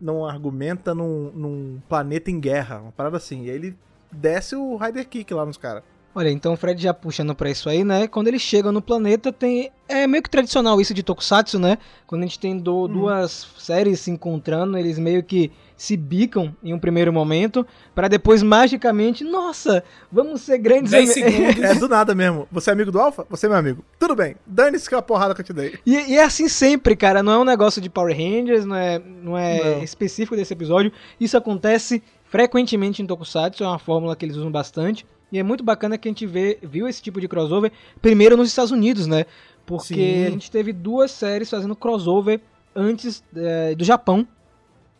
Não 0.00 0.26
argumenta 0.26 0.92
num, 0.92 1.30
num 1.32 1.82
planeta 1.88 2.28
em 2.28 2.40
guerra, 2.40 2.80
uma 2.80 2.90
parada 2.90 3.16
assim. 3.16 3.44
E 3.44 3.50
aí 3.50 3.54
ele 3.54 3.76
desce 4.10 4.56
o 4.56 4.76
Rider 4.76 5.06
Kick 5.08 5.32
lá 5.32 5.46
nos 5.46 5.56
caras. 5.56 5.84
Olha, 6.14 6.30
então 6.30 6.52
o 6.52 6.56
Fred 6.56 6.82
já 6.82 6.92
puxando 6.92 7.34
pra 7.34 7.50
isso 7.50 7.68
aí, 7.70 7.84
né? 7.84 8.06
Quando 8.06 8.28
eles 8.28 8.42
chegam 8.42 8.70
no 8.70 8.82
planeta, 8.82 9.32
tem. 9.32 9.70
É 9.88 10.06
meio 10.06 10.22
que 10.22 10.28
tradicional 10.30 10.78
isso 10.80 10.92
de 10.92 11.02
Tokusatsu, 11.02 11.58
né? 11.58 11.78
Quando 12.06 12.22
a 12.22 12.26
gente 12.26 12.38
tem 12.38 12.58
do- 12.58 12.86
duas 12.86 13.46
séries 13.58 14.00
se 14.00 14.10
encontrando, 14.10 14.76
eles 14.76 14.98
meio 14.98 15.22
que 15.22 15.50
se 15.76 15.96
bicam 15.96 16.54
em 16.62 16.72
um 16.74 16.78
primeiro 16.78 17.12
momento, 17.12 17.66
pra 17.94 18.08
depois 18.08 18.42
magicamente, 18.42 19.24
nossa, 19.24 19.82
vamos 20.12 20.42
ser 20.42 20.58
grandes 20.58 20.90
10 20.92 21.10
ami- 21.10 21.30
segundos. 21.32 21.62
É 21.64 21.74
do 21.74 21.88
nada 21.88 22.14
mesmo. 22.14 22.46
Você 22.52 22.70
é 22.70 22.72
amigo 22.74 22.92
do 22.92 23.00
Alpha? 23.00 23.26
Você 23.30 23.46
é 23.46 23.48
meu 23.48 23.58
amigo. 23.58 23.84
Tudo 23.98 24.14
bem. 24.14 24.36
Dane-se 24.46 24.94
é 24.94 24.98
a 24.98 25.02
porrada 25.02 25.34
que 25.34 25.40
eu 25.40 25.44
te 25.46 25.52
dei. 25.52 25.78
E, 25.84 26.12
e 26.12 26.18
é 26.18 26.22
assim 26.24 26.48
sempre, 26.48 26.94
cara. 26.94 27.22
Não 27.22 27.32
é 27.32 27.38
um 27.38 27.44
negócio 27.44 27.80
de 27.80 27.88
Power 27.90 28.14
Rangers, 28.16 28.64
não 28.64 28.76
é, 28.76 28.98
não 29.22 29.36
é 29.36 29.76
Não. 29.76 29.82
específico 29.82 30.36
desse 30.36 30.52
episódio. 30.52 30.92
Isso 31.18 31.36
acontece 31.36 32.02
frequentemente 32.24 33.02
em 33.02 33.06
Tokusatsu, 33.06 33.62
é 33.62 33.66
uma 33.66 33.78
fórmula 33.78 34.16
que 34.16 34.24
eles 34.24 34.36
usam 34.36 34.50
bastante. 34.50 35.04
E 35.32 35.38
é 35.38 35.42
muito 35.42 35.64
bacana 35.64 35.96
que 35.96 36.06
a 36.06 36.10
gente 36.10 36.26
vê, 36.26 36.58
viu 36.62 36.86
esse 36.86 37.00
tipo 37.00 37.20
de 37.20 37.26
crossover 37.26 37.72
primeiro 38.02 38.36
nos 38.36 38.48
Estados 38.48 38.70
Unidos, 38.70 39.06
né? 39.06 39.24
Porque 39.64 39.94
Sim. 39.94 40.26
a 40.26 40.30
gente 40.30 40.50
teve 40.50 40.72
duas 40.72 41.10
séries 41.10 41.48
fazendo 41.48 41.74
crossover 41.74 42.40
antes 42.76 43.24
eh, 43.34 43.74
do 43.74 43.84
Japão. 43.84 44.28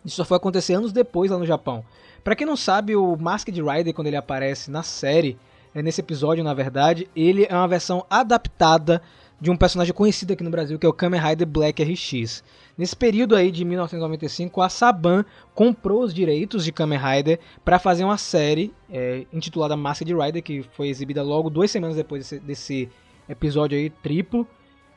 Isso 0.05 0.17
só 0.17 0.25
foi 0.25 0.39
acontecer 0.39 0.75
anos 0.75 0.93
depois 0.93 1.31
lá 1.31 1.39
no 1.39 1.47
Japão. 1.47 1.85
Pra 2.25 2.35
quem 2.35 2.47
não 2.47 2.57
sabe, 2.57 2.97
o 2.97 3.17
Masked 3.17 3.61
Rider, 3.61 3.93
quando 3.93 4.07
ele 4.07 4.17
aparece 4.17 4.71
na 4.71 4.83
série, 4.83 5.37
é 5.75 5.83
nesse 5.83 6.01
episódio, 6.01 6.43
na 6.43 6.55
verdade, 6.55 7.09
ele 7.15 7.47
é 7.49 7.55
uma 7.55 7.69
versão 7.69 8.07
adaptada 8.09 9.03
de 9.41 9.51
um 9.51 9.57
personagem 9.57 9.93
conhecido 9.93 10.33
aqui 10.33 10.45
no 10.45 10.51
Brasil, 10.51 10.79
que 10.79 10.87
é 10.87 10.89
o 10.89 10.93
Kamen 10.93 11.21
Rider 11.21 11.47
Black 11.47 11.83
RX. 11.83 12.45
Nesse 12.77 12.97
período 12.97 13.37
aí 13.37 13.51
de 13.51 13.65
1995, 13.65 14.63
a 14.63 14.69
Saban 14.69 15.25
comprou 15.55 16.03
os 16.03 16.15
direitos 16.15 16.65
de 16.65 16.73
Kamen 16.73 16.99
Rider 16.99 17.39
para 17.65 17.79
fazer 17.79 18.05
uma 18.05 18.17
série 18.17 18.73
é, 18.91 19.27
intitulada 19.33 19.77
Masked 19.77 20.13
Rider, 20.15 20.43
que 20.43 20.63
foi 20.73 20.89
exibida 20.89 21.23
logo 21.23 21.51
duas 21.51 21.71
semanas 21.71 21.97
depois 21.97 22.23
desse, 22.23 22.41
desse 22.41 22.89
episódio 23.29 23.77
aí 23.77 23.91
triplo, 23.91 24.47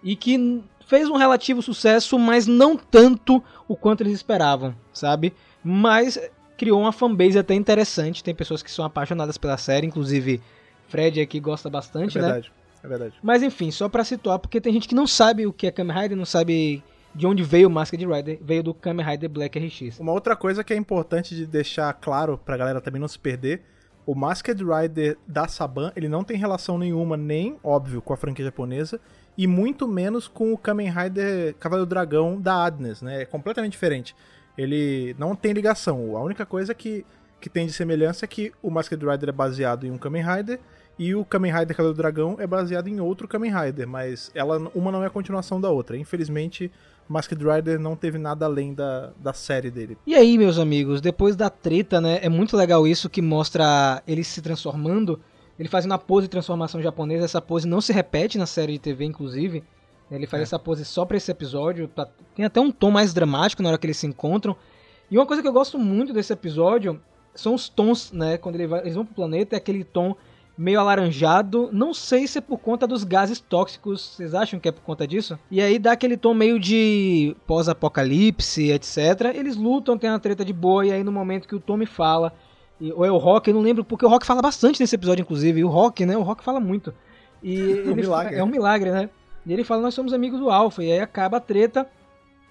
e 0.01 0.15
que 0.15 0.63
fez 0.87 1.09
um 1.09 1.17
relativo 1.17 1.61
sucesso, 1.61 2.17
mas 2.17 2.47
não 2.47 2.77
tanto 2.77 3.43
o 3.67 3.75
quanto 3.75 4.01
eles 4.01 4.13
esperavam, 4.13 4.75
sabe? 4.93 5.33
Mas 5.63 6.19
criou 6.57 6.79
uma 6.79 6.91
fanbase 6.91 7.37
até 7.37 7.53
interessante, 7.53 8.23
tem 8.23 8.33
pessoas 8.33 8.63
que 8.63 8.71
são 8.71 8.85
apaixonadas 8.85 9.37
pela 9.37 9.57
série, 9.57 9.87
inclusive 9.87 10.41
Fred 10.87 11.19
aqui 11.19 11.39
gosta 11.39 11.67
É 11.67 11.71
bastante, 11.71 12.15
né? 12.17 12.23
verdade. 12.23 12.51
É 12.83 12.87
verdade. 12.87 13.15
Mas 13.21 13.41
enfim, 13.41 13.71
só 13.71 13.89
pra 13.89 14.03
situar, 14.03 14.39
porque 14.39 14.61
tem 14.61 14.71
gente 14.71 14.87
que 14.87 14.95
não 14.95 15.07
sabe 15.07 15.45
o 15.45 15.51
que 15.51 15.67
é 15.67 15.71
Kamen 15.71 15.97
Rider, 15.97 16.17
não 16.17 16.25
sabe 16.25 16.83
de 17.15 17.25
onde 17.25 17.43
veio 17.43 17.69
o 17.69 17.71
Masked 17.71 18.05
Rider, 18.05 18.37
veio 18.41 18.61
do 18.61 18.73
Kamen 18.73 19.05
Rider 19.05 19.29
Black 19.29 19.57
RX. 19.57 19.99
Uma 19.99 20.11
outra 20.11 20.35
coisa 20.35 20.63
que 20.63 20.73
é 20.73 20.75
importante 20.75 21.33
de 21.33 21.45
deixar 21.45 21.93
claro 21.93 22.37
pra 22.37 22.57
galera 22.57 22.81
também 22.81 22.99
não 22.99 23.07
se 23.07 23.17
perder, 23.17 23.61
o 24.05 24.13
Masked 24.13 24.61
Rider 24.63 25.17
da 25.25 25.47
Saban, 25.47 25.91
ele 25.95 26.07
não 26.07 26.23
tem 26.23 26.37
relação 26.37 26.77
nenhuma, 26.77 27.17
nem, 27.17 27.57
óbvio, 27.63 28.01
com 28.01 28.13
a 28.13 28.17
franquia 28.17 28.45
japonesa, 28.45 28.99
e 29.37 29.47
muito 29.47 29.87
menos 29.87 30.27
com 30.27 30.53
o 30.53 30.57
Kamen 30.57 30.91
Rider 30.91 31.55
Cavaleiro 31.55 31.89
Dragão 31.89 32.39
da 32.39 32.65
Adnes, 32.65 33.01
né? 33.01 33.23
É 33.23 33.25
completamente 33.25 33.71
diferente. 33.71 34.15
Ele 34.57 35.15
não 35.17 35.35
tem 35.35 35.53
ligação. 35.53 36.15
A 36.15 36.21
única 36.21 36.45
coisa 36.45 36.73
que, 36.73 37.05
que 37.41 37.49
tem 37.49 37.65
de 37.65 37.73
semelhança 37.73 38.25
é 38.25 38.27
que 38.27 38.51
o 38.61 38.69
Masked 38.69 39.03
Rider 39.03 39.29
é 39.29 39.31
baseado 39.31 39.85
em 39.85 39.91
um 39.91 39.97
Kamen 39.97 40.23
Rider 40.23 40.59
e 40.97 41.13
o 41.13 41.25
Kamen 41.25 41.51
Rider 41.51 41.75
Cavaleiro 41.75 41.97
Dragão 41.97 42.37
é 42.39 42.47
baseado 42.47 42.87
em 42.87 43.01
outro 43.01 43.27
Kamen 43.27 43.51
Rider, 43.51 43.87
mas 43.87 44.31
ela, 44.33 44.71
uma 44.73 44.91
não 44.91 45.03
é 45.03 45.07
a 45.07 45.09
continuação 45.09 45.59
da 45.59 45.69
outra. 45.69 45.97
Infelizmente, 45.97 46.71
Masked 47.07 47.41
Rider 47.43 47.79
não 47.79 47.95
teve 47.95 48.17
nada 48.17 48.45
além 48.45 48.73
da, 48.73 49.11
da 49.17 49.33
série 49.33 49.69
dele. 49.69 49.97
E 50.05 50.15
aí, 50.15 50.37
meus 50.37 50.57
amigos, 50.57 51.01
depois 51.01 51.35
da 51.35 51.49
treta, 51.49 52.01
né? 52.01 52.19
É 52.21 52.29
muito 52.29 52.57
legal 52.57 52.87
isso 52.87 53.09
que 53.09 53.21
mostra 53.21 54.01
ele 54.07 54.23
se 54.23 54.41
transformando, 54.41 55.19
ele 55.59 55.69
fazendo 55.69 55.93
a 55.93 55.97
pose 55.97 56.27
de 56.27 56.31
transformação 56.31 56.81
japonesa. 56.81 57.25
Essa 57.25 57.41
pose 57.41 57.67
não 57.67 57.79
se 57.79 57.93
repete 57.93 58.37
na 58.37 58.45
série 58.45 58.73
de 58.73 58.79
TV, 58.79 59.05
inclusive. 59.05 59.63
Ele 60.09 60.27
faz 60.27 60.41
é. 60.41 60.43
essa 60.43 60.59
pose 60.59 60.85
só 60.85 61.05
pra 61.05 61.17
esse 61.17 61.31
episódio. 61.31 61.87
Pra... 61.87 62.07
Tem 62.35 62.45
até 62.45 62.59
um 62.59 62.71
tom 62.71 62.91
mais 62.91 63.13
dramático 63.13 63.61
na 63.61 63.69
hora 63.69 63.77
que 63.77 63.85
eles 63.85 63.97
se 63.97 64.07
encontram. 64.07 64.55
E 65.09 65.17
uma 65.17 65.25
coisa 65.25 65.41
que 65.41 65.47
eu 65.47 65.53
gosto 65.53 65.77
muito 65.77 66.13
desse 66.13 66.33
episódio 66.33 66.99
são 67.33 67.53
os 67.53 67.69
tons, 67.69 68.11
né? 68.11 68.37
Quando 68.37 68.55
ele 68.55 68.67
vai, 68.67 68.81
eles 68.81 68.95
vão 68.95 69.05
pro 69.05 69.15
planeta, 69.15 69.55
é 69.55 69.57
aquele 69.57 69.83
tom 69.83 70.15
meio 70.57 70.79
alaranjado. 70.79 71.69
Não 71.71 71.93
sei 71.93 72.27
se 72.27 72.37
é 72.37 72.41
por 72.41 72.59
conta 72.59 72.87
dos 72.87 73.03
gases 73.03 73.39
tóxicos. 73.39 74.15
Vocês 74.15 74.33
acham 74.33 74.59
que 74.59 74.69
é 74.69 74.71
por 74.71 74.81
conta 74.81 75.07
disso? 75.07 75.37
E 75.51 75.61
aí 75.61 75.77
dá 75.77 75.91
aquele 75.91 76.17
tom 76.17 76.33
meio 76.33 76.59
de 76.59 77.35
pós-apocalipse, 77.45 78.71
etc. 78.71 79.33
Eles 79.33 79.55
lutam, 79.55 79.97
tem 79.97 80.09
uma 80.09 80.19
treta 80.19 80.45
de 80.45 80.53
boa, 80.53 80.85
e 80.85 80.91
aí 80.91 81.03
no 81.03 81.11
momento 81.11 81.47
que 81.47 81.55
o 81.55 81.59
Tommy 81.59 81.85
fala, 81.85 82.33
e, 82.79 82.91
ou 82.91 83.05
é 83.05 83.11
o 83.11 83.17
Rock, 83.17 83.49
eu 83.49 83.53
não 83.53 83.61
lembro, 83.61 83.83
porque 83.83 84.05
o 84.05 84.09
Rock 84.09 84.25
fala 84.25 84.41
bastante 84.41 84.79
nesse 84.79 84.95
episódio, 84.95 85.21
inclusive. 85.21 85.59
E 85.59 85.63
o 85.63 85.69
Rock, 85.69 86.05
né? 86.05 86.17
O 86.17 86.23
Rock 86.23 86.43
fala 86.43 86.59
muito. 86.59 86.93
E 87.41 87.83
é 87.85 87.89
um 87.89 87.95
milagre. 87.95 88.35
É 88.35 88.43
um 88.43 88.47
milagre, 88.47 88.91
né? 88.91 89.09
E 89.45 89.53
ele 89.53 89.63
fala, 89.63 89.81
nós 89.81 89.93
somos 89.93 90.13
amigos 90.13 90.39
do 90.39 90.49
Alpha. 90.49 90.83
E 90.83 90.91
aí 90.91 90.99
acaba 90.99 91.37
a 91.37 91.39
treta. 91.39 91.87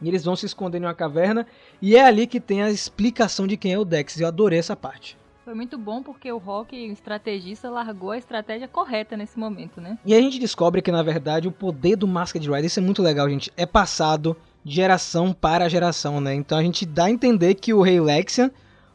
E 0.01 0.09
eles 0.09 0.25
vão 0.25 0.37
se 0.37 0.47
esconder 0.47 0.79
em 0.79 0.85
uma 0.85 0.95
caverna. 0.95 1.47
E 1.81 1.97
é 1.97 2.05
ali 2.05 2.27
que 2.27 2.41
tem 2.41 2.63
a 2.63 2.71
explicação 2.71 3.47
de 3.47 3.57
quem 3.57 3.73
é 3.73 3.79
o 3.79 3.85
Dex. 3.85 4.21
Eu 4.21 4.29
adorei 4.29 4.59
essa 4.59 4.77
parte. 4.77 5.17
Foi 5.45 5.53
muito 5.53 5.77
bom 5.77 6.03
porque 6.03 6.33
o 6.33 6.39
Rock, 6.39 6.75
o 6.75 6.93
estrategista, 6.93 7.69
largou 7.69 8.13
a 8.13 8.17
estratégia 8.17 8.67
correta 8.67 9.15
nesse 9.15 9.39
momento, 9.39 9.79
né? 9.79 9.99
E 10.03 10.15
a 10.15 10.21
gente 10.21 10.39
descobre 10.39 10.81
que, 10.81 10.91
na 10.91 11.03
verdade, 11.03 11.47
o 11.47 11.53
poder 11.53 11.97
do 11.97 12.09
Masked 12.09 12.49
Rider, 12.49 12.65
isso 12.65 12.81
é 12.81 12.83
muito 12.83 13.03
legal, 13.03 13.29
gente, 13.29 13.53
é 13.55 13.67
passado 13.67 14.35
de 14.65 14.75
geração 14.75 15.35
para 15.35 15.69
geração, 15.69 16.19
né? 16.19 16.35
Então 16.35 16.57
a 16.57 16.63
gente 16.63 16.87
dá 16.87 17.05
a 17.05 17.11
entender 17.11 17.57
que 17.57 17.75
o 17.75 17.83
Rei 17.83 18.01
Lexian 18.01 18.51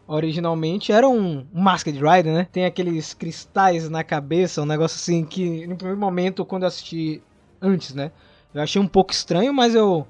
originalmente 0.07 0.91
era 0.91 1.07
um 1.07 1.45
Masked 1.53 1.99
Rider, 1.99 2.33
né? 2.33 2.47
Tem 2.51 2.65
aqueles 2.65 3.13
cristais 3.13 3.87
na 3.87 4.03
cabeça, 4.03 4.63
um 4.63 4.65
negócio 4.65 4.95
assim 4.95 5.23
que 5.23 5.67
no 5.67 5.75
primeiro 5.75 5.99
momento, 5.99 6.43
quando 6.43 6.63
eu 6.63 6.67
assisti 6.67 7.21
antes, 7.61 7.93
né? 7.93 8.11
Eu 8.51 8.63
achei 8.63 8.81
um 8.81 8.87
pouco 8.87 9.13
estranho, 9.13 9.53
mas 9.53 9.75
eu 9.75 10.07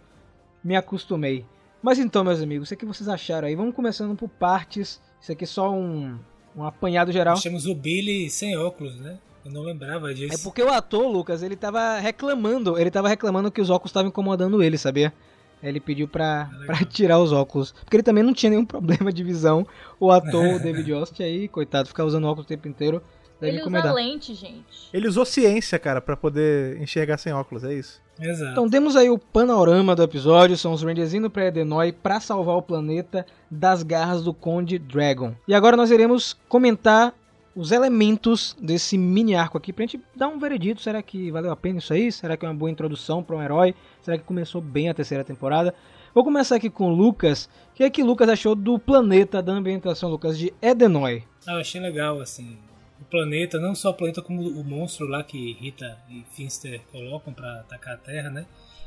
me 0.64 0.78
acostumei. 0.78 1.46
Mas 1.82 2.00
então, 2.00 2.24
meus 2.24 2.42
amigos, 2.42 2.72
o 2.72 2.78
que 2.78 2.86
vocês 2.86 3.10
acharam 3.10 3.50
aí? 3.50 3.56
Vamos 3.56 3.76
começando 3.76 4.16
por 4.16 4.30
partes. 4.30 5.02
Isso 5.22 5.32
aqui 5.32 5.44
é 5.44 5.48
só 5.48 5.72
um, 5.72 6.18
um 6.56 6.64
apanhado 6.64 7.12
geral. 7.12 7.36
Nós 7.36 7.44
temos 7.44 7.66
o 7.66 7.76
Billy 7.76 8.30
sem 8.30 8.58
óculos, 8.58 9.00
né? 9.00 9.18
Eu 9.46 9.52
não 9.52 9.62
lembrava 9.62 10.14
disso. 10.14 10.34
É 10.34 10.38
porque 10.38 10.62
o 10.62 10.70
ator, 10.70 11.08
Lucas, 11.08 11.42
ele 11.42 11.56
tava 11.56 11.98
reclamando. 12.00 12.78
Ele 12.78 12.92
tava 12.92 13.08
reclamando 13.08 13.52
que 13.52 13.62
os 13.62 13.70
óculos 13.70 13.90
estavam 13.90 14.10
incomodando 14.10 14.62
ele, 14.62 14.78
sabia? 14.78 15.14
Ele 15.62 15.80
pediu 15.80 16.08
pra, 16.08 16.50
ah, 16.52 16.66
pra 16.66 16.86
tirar 16.86 17.20
os 17.20 17.32
óculos. 17.32 17.72
Porque 17.72 17.98
ele 17.98 18.04
também 18.04 18.24
não 18.24 18.34
tinha 18.34 18.50
nenhum 18.50 18.66
problema 18.66 19.12
de 19.12 19.24
visão. 19.24 19.66
O 20.00 20.12
ator, 20.12 20.56
o 20.56 20.60
David 20.64 20.92
Austin, 20.94 21.24
aí, 21.24 21.48
coitado, 21.48 21.88
ficar 21.88 22.06
usando 22.06 22.26
óculos 22.26 22.46
o 22.46 22.48
tempo 22.48 22.68
inteiro. 22.68 23.02
Deve 23.40 23.54
ele 23.54 23.62
incomodar. 23.62 23.86
usa 23.86 23.94
lente, 23.94 24.34
gente. 24.34 24.90
Ele 24.94 25.08
usou 25.08 25.26
ciência, 25.26 25.80
cara, 25.80 26.02
para 26.02 26.18
poder 26.18 26.82
enxergar 26.82 27.18
sem 27.18 27.32
óculos, 27.32 27.64
é 27.64 27.74
isso? 27.74 28.02
Exato. 28.20 28.52
Então 28.52 28.70
temos 28.70 28.96
aí 28.96 29.10
o 29.10 29.18
panorama 29.18 29.96
do 29.96 30.04
episódio, 30.04 30.58
são 30.58 30.74
os 30.74 30.84
Rangers 30.84 31.14
indo 31.14 31.30
pra 31.30 31.46
Edenoi 31.46 31.94
para 31.94 32.20
salvar 32.20 32.58
o 32.58 32.62
planeta 32.62 33.26
das 33.50 33.82
garras 33.82 34.24
do 34.24 34.34
Conde 34.34 34.78
Dragon. 34.78 35.34
E 35.48 35.54
agora 35.54 35.78
nós 35.78 35.90
iremos 35.90 36.38
comentar 36.50 37.14
os 37.56 37.72
elementos 37.72 38.56
desse 38.62 38.98
mini 38.98 39.36
arco 39.36 39.58
aqui 39.58 39.72
pra 39.72 39.84
gente 39.84 40.02
dar 40.16 40.28
um 40.28 40.38
veredito. 40.38 40.82
Será 40.82 41.02
que 41.02 41.32
valeu 41.32 41.52
a 41.52 41.56
pena 41.56 41.80
isso 41.80 41.94
aí? 41.94 42.12
Será 42.12 42.36
que 42.36 42.46
é 42.46 42.50
uma 42.50 42.56
boa 42.56 42.70
introdução 42.70 43.24
para 43.24 43.36
um 43.36 43.42
herói? 43.42 43.74
Será 44.02 44.18
que 44.18 44.24
começou 44.24 44.62
bem 44.62 44.90
a 44.90 44.94
terceira 44.94 45.24
temporada? 45.24 45.74
Vou 46.14 46.24
começar 46.24 46.56
aqui 46.56 46.70
com 46.70 46.92
o 46.92 46.96
Lucas. 46.96 47.50
O 47.72 47.76
que 47.76 47.84
é 47.84 47.90
que 47.90 48.04
Lucas 48.04 48.28
achou 48.28 48.56
do 48.56 48.78
planeta 48.78 49.42
da 49.42 49.54
ambientação, 49.54 50.10
Lucas, 50.10 50.38
de 50.38 50.54
Edenoi? 50.62 51.24
Ah, 51.48 51.54
eu 51.54 51.60
achei 51.60 51.80
legal, 51.80 52.20
assim 52.20 52.58
o 52.69 52.69
planeta, 53.10 53.60
não 53.60 53.76
só 53.76 53.90
o 53.90 53.94
planeta 53.94 54.22
como 54.22 54.42
o 54.42 54.64
monstro 54.64 55.08
lá 55.08 55.24
que 55.24 55.54
Rita 55.54 55.98
e 56.10 56.24
Finster 56.36 56.82
colocam 56.92 57.34
para 57.34 57.62
atacar 57.62 57.96
a 57.96 57.98
Terra, 57.98 58.30
né? 58.30 58.46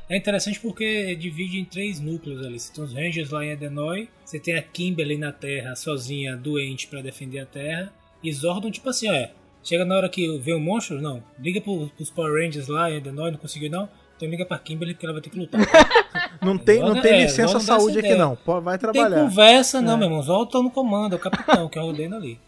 É 0.09 0.17
interessante 0.17 0.59
porque 0.59 1.15
divide 1.15 1.59
em 1.59 1.65
três 1.65 1.99
núcleos 1.99 2.45
ali. 2.45 2.59
Você 2.59 2.73
tem 2.73 2.83
os 2.83 2.93
Rangers 2.93 3.29
lá 3.29 3.45
em 3.45 3.51
Edenoi, 3.51 4.09
você 4.23 4.39
tem 4.39 4.55
a 4.55 4.61
Kimberly 4.61 5.17
na 5.17 5.31
Terra, 5.31 5.75
sozinha, 5.75 6.35
doente 6.35 6.87
para 6.87 7.01
defender 7.01 7.39
a 7.39 7.45
Terra, 7.45 7.93
e 8.21 8.31
Zordon, 8.31 8.69
tipo 8.69 8.89
assim, 8.89 9.09
é, 9.09 9.31
chega 9.63 9.85
na 9.85 9.95
hora 9.95 10.09
que 10.09 10.37
vê 10.39 10.53
um 10.53 10.59
monstro, 10.59 11.01
não, 11.01 11.23
liga 11.39 11.61
pro, 11.61 11.89
pros 11.95 12.09
Power 12.09 12.43
Rangers 12.43 12.67
lá 12.67 12.91
em 12.91 12.97
Edenoi, 12.97 13.31
não 13.31 13.37
conseguiu 13.37 13.69
não, 13.69 13.87
então 14.15 14.27
liga 14.27 14.45
pra 14.45 14.59
Kimberly 14.59 14.93
que 14.93 15.05
ela 15.05 15.13
vai 15.13 15.21
ter 15.21 15.29
que 15.29 15.39
lutar. 15.39 15.61
não 16.41 16.57
tem, 16.57 16.79
não 16.79 17.01
tem 17.01 17.13
é, 17.13 17.21
licença 17.23 17.59
saúde 17.59 17.99
aqui 17.99 18.15
não, 18.15 18.37
vai 18.61 18.77
trabalhar. 18.77 19.09
Não 19.09 19.15
tem 19.17 19.29
conversa 19.29 19.81
não, 19.81 19.93
é. 19.93 19.97
meu 19.97 20.07
irmão, 20.07 20.21
Zordon 20.21 20.45
tá 20.45 20.61
no 20.61 20.69
comando, 20.69 21.13
é 21.13 21.15
o 21.15 21.19
capitão 21.19 21.69
que 21.69 21.79
é 21.79 21.81
o 21.81 21.89
ali. 21.89 22.39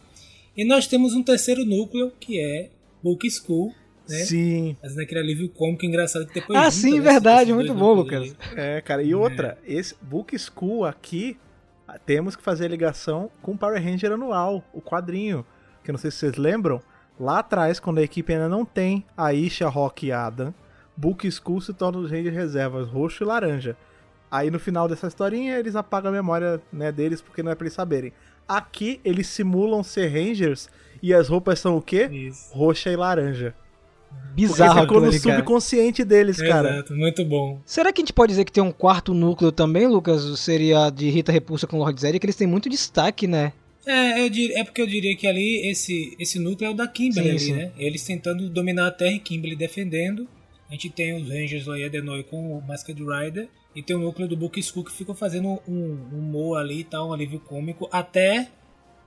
E 0.55 0.65
nós 0.65 0.87
temos 0.87 1.13
um 1.13 1.23
terceiro 1.23 1.65
núcleo, 1.65 2.11
que 2.19 2.39
é 2.39 2.69
Book 3.03 3.29
School, 3.29 3.73
né? 4.07 4.17
Sim. 4.19 4.77
Fazendo 4.81 5.01
aquele 5.01 5.19
alívio 5.19 5.49
cômico 5.49 5.85
engraçado 5.85 6.27
que 6.27 6.35
depois. 6.35 6.57
Ah, 6.57 6.71
sim, 6.71 6.99
né? 6.99 7.11
verdade, 7.11 7.53
muito 7.53 7.73
bom, 7.73 7.93
Lucas. 7.93 8.35
É, 8.55 8.81
cara, 8.81 9.03
e 9.03 9.13
outra, 9.13 9.57
é. 9.65 9.73
esse 9.73 9.95
Book 10.01 10.37
School 10.37 10.85
aqui, 10.85 11.37
temos 12.05 12.35
que 12.35 12.43
fazer 12.43 12.69
ligação 12.69 13.29
com 13.41 13.57
Power 13.57 13.83
Ranger 13.83 14.11
Anual, 14.11 14.63
o 14.73 14.81
quadrinho. 14.81 15.45
Que 15.83 15.91
eu 15.91 15.93
não 15.93 15.99
sei 15.99 16.09
se 16.09 16.17
vocês 16.17 16.35
lembram, 16.35 16.81
lá 17.19 17.39
atrás, 17.39 17.79
quando 17.79 17.99
a 17.99 18.03
equipe 18.03 18.33
ainda 18.33 18.49
não 18.49 18.65
tem 18.65 19.05
a 19.15 19.33
Isha, 19.33 19.67
Rock 19.67 20.07
e 20.07 20.11
Adam, 20.11 20.53
Book 20.95 21.29
School 21.29 21.61
se 21.61 21.73
torna 21.73 21.99
os 21.99 22.09
Rangers 22.09 22.35
reservas 22.35 22.87
roxo 22.87 23.23
e 23.23 23.27
laranja. 23.27 23.75
Aí 24.31 24.49
no 24.49 24.59
final 24.59 24.87
dessa 24.87 25.07
historinha 25.07 25.57
eles 25.57 25.75
apagam 25.75 26.09
a 26.09 26.13
memória 26.13 26.61
né, 26.71 26.91
deles 26.91 27.21
porque 27.21 27.43
não 27.43 27.51
é 27.51 27.55
pra 27.55 27.65
eles 27.65 27.73
saberem. 27.73 28.11
Aqui 28.47 28.99
eles 29.03 29.27
simulam 29.27 29.83
ser 29.83 30.07
Rangers 30.07 30.69
e 31.01 31.13
as 31.13 31.27
roupas 31.27 31.59
são 31.59 31.77
o 31.77 31.81
quê? 31.81 32.09
Isso. 32.11 32.53
Roxa 32.53 32.91
e 32.91 32.95
laranja. 32.95 33.53
Bizarro, 34.33 34.81
ficou 34.81 35.01
no 35.01 35.11
subconsciente 35.11 36.03
deles, 36.03 36.37
cara. 36.37 36.75
Exato, 36.75 36.95
muito 36.95 37.23
bom. 37.23 37.61
Será 37.65 37.91
que 37.91 38.01
a 38.01 38.03
gente 38.03 38.13
pode 38.13 38.31
dizer 38.31 38.43
que 38.43 38.51
tem 38.51 38.63
um 38.63 38.71
quarto 38.71 39.13
núcleo 39.13 39.51
também, 39.51 39.87
Lucas? 39.87 40.39
Seria 40.39 40.89
de 40.89 41.09
Rita 41.09 41.31
Repulsa 41.31 41.65
com 41.67 41.77
Lord 41.77 41.99
Zed, 41.99 42.19
que 42.19 42.25
eles 42.25 42.35
têm 42.35 42.47
muito 42.47 42.69
destaque, 42.69 43.27
né? 43.27 43.53
É, 43.85 44.27
dir... 44.29 44.51
é 44.57 44.63
porque 44.63 44.81
eu 44.81 44.87
diria 44.87 45.15
que 45.15 45.27
ali 45.27 45.69
esse, 45.69 46.15
esse 46.19 46.39
núcleo 46.39 46.67
é 46.67 46.71
o 46.71 46.73
da 46.73 46.87
Kimberly, 46.87 47.23
sim, 47.23 47.29
ali, 47.29 47.39
sim. 47.39 47.53
né? 47.53 47.71
Eles 47.77 48.03
tentando 48.03 48.49
dominar 48.49 48.87
a 48.87 48.91
Terra 48.91 49.13
e 49.13 49.19
Kimberly 49.19 49.55
defendendo. 49.55 50.27
A 50.69 50.73
gente 50.73 50.89
tem 50.89 51.15
os 51.15 51.29
Rangers 51.29 51.65
lá 51.65 51.77
em 51.79 51.85
Adenoi 51.85 52.23
com 52.23 52.57
o 52.57 52.61
Masked 52.61 52.99
Rider. 53.01 53.47
E 53.75 53.83
tem 53.83 53.95
o 53.95 53.99
núcleo 53.99 54.27
do 54.27 54.37
Book 54.37 54.61
School 54.63 54.85
que 54.85 54.91
ficam 54.91 55.13
fazendo 55.13 55.59
um 55.67 55.97
humor 56.13 56.57
ali 56.57 56.79
e 56.79 56.83
tá, 56.83 56.91
tal, 56.91 57.09
um 57.09 57.13
alívio 57.13 57.39
cômico, 57.39 57.89
até 57.91 58.49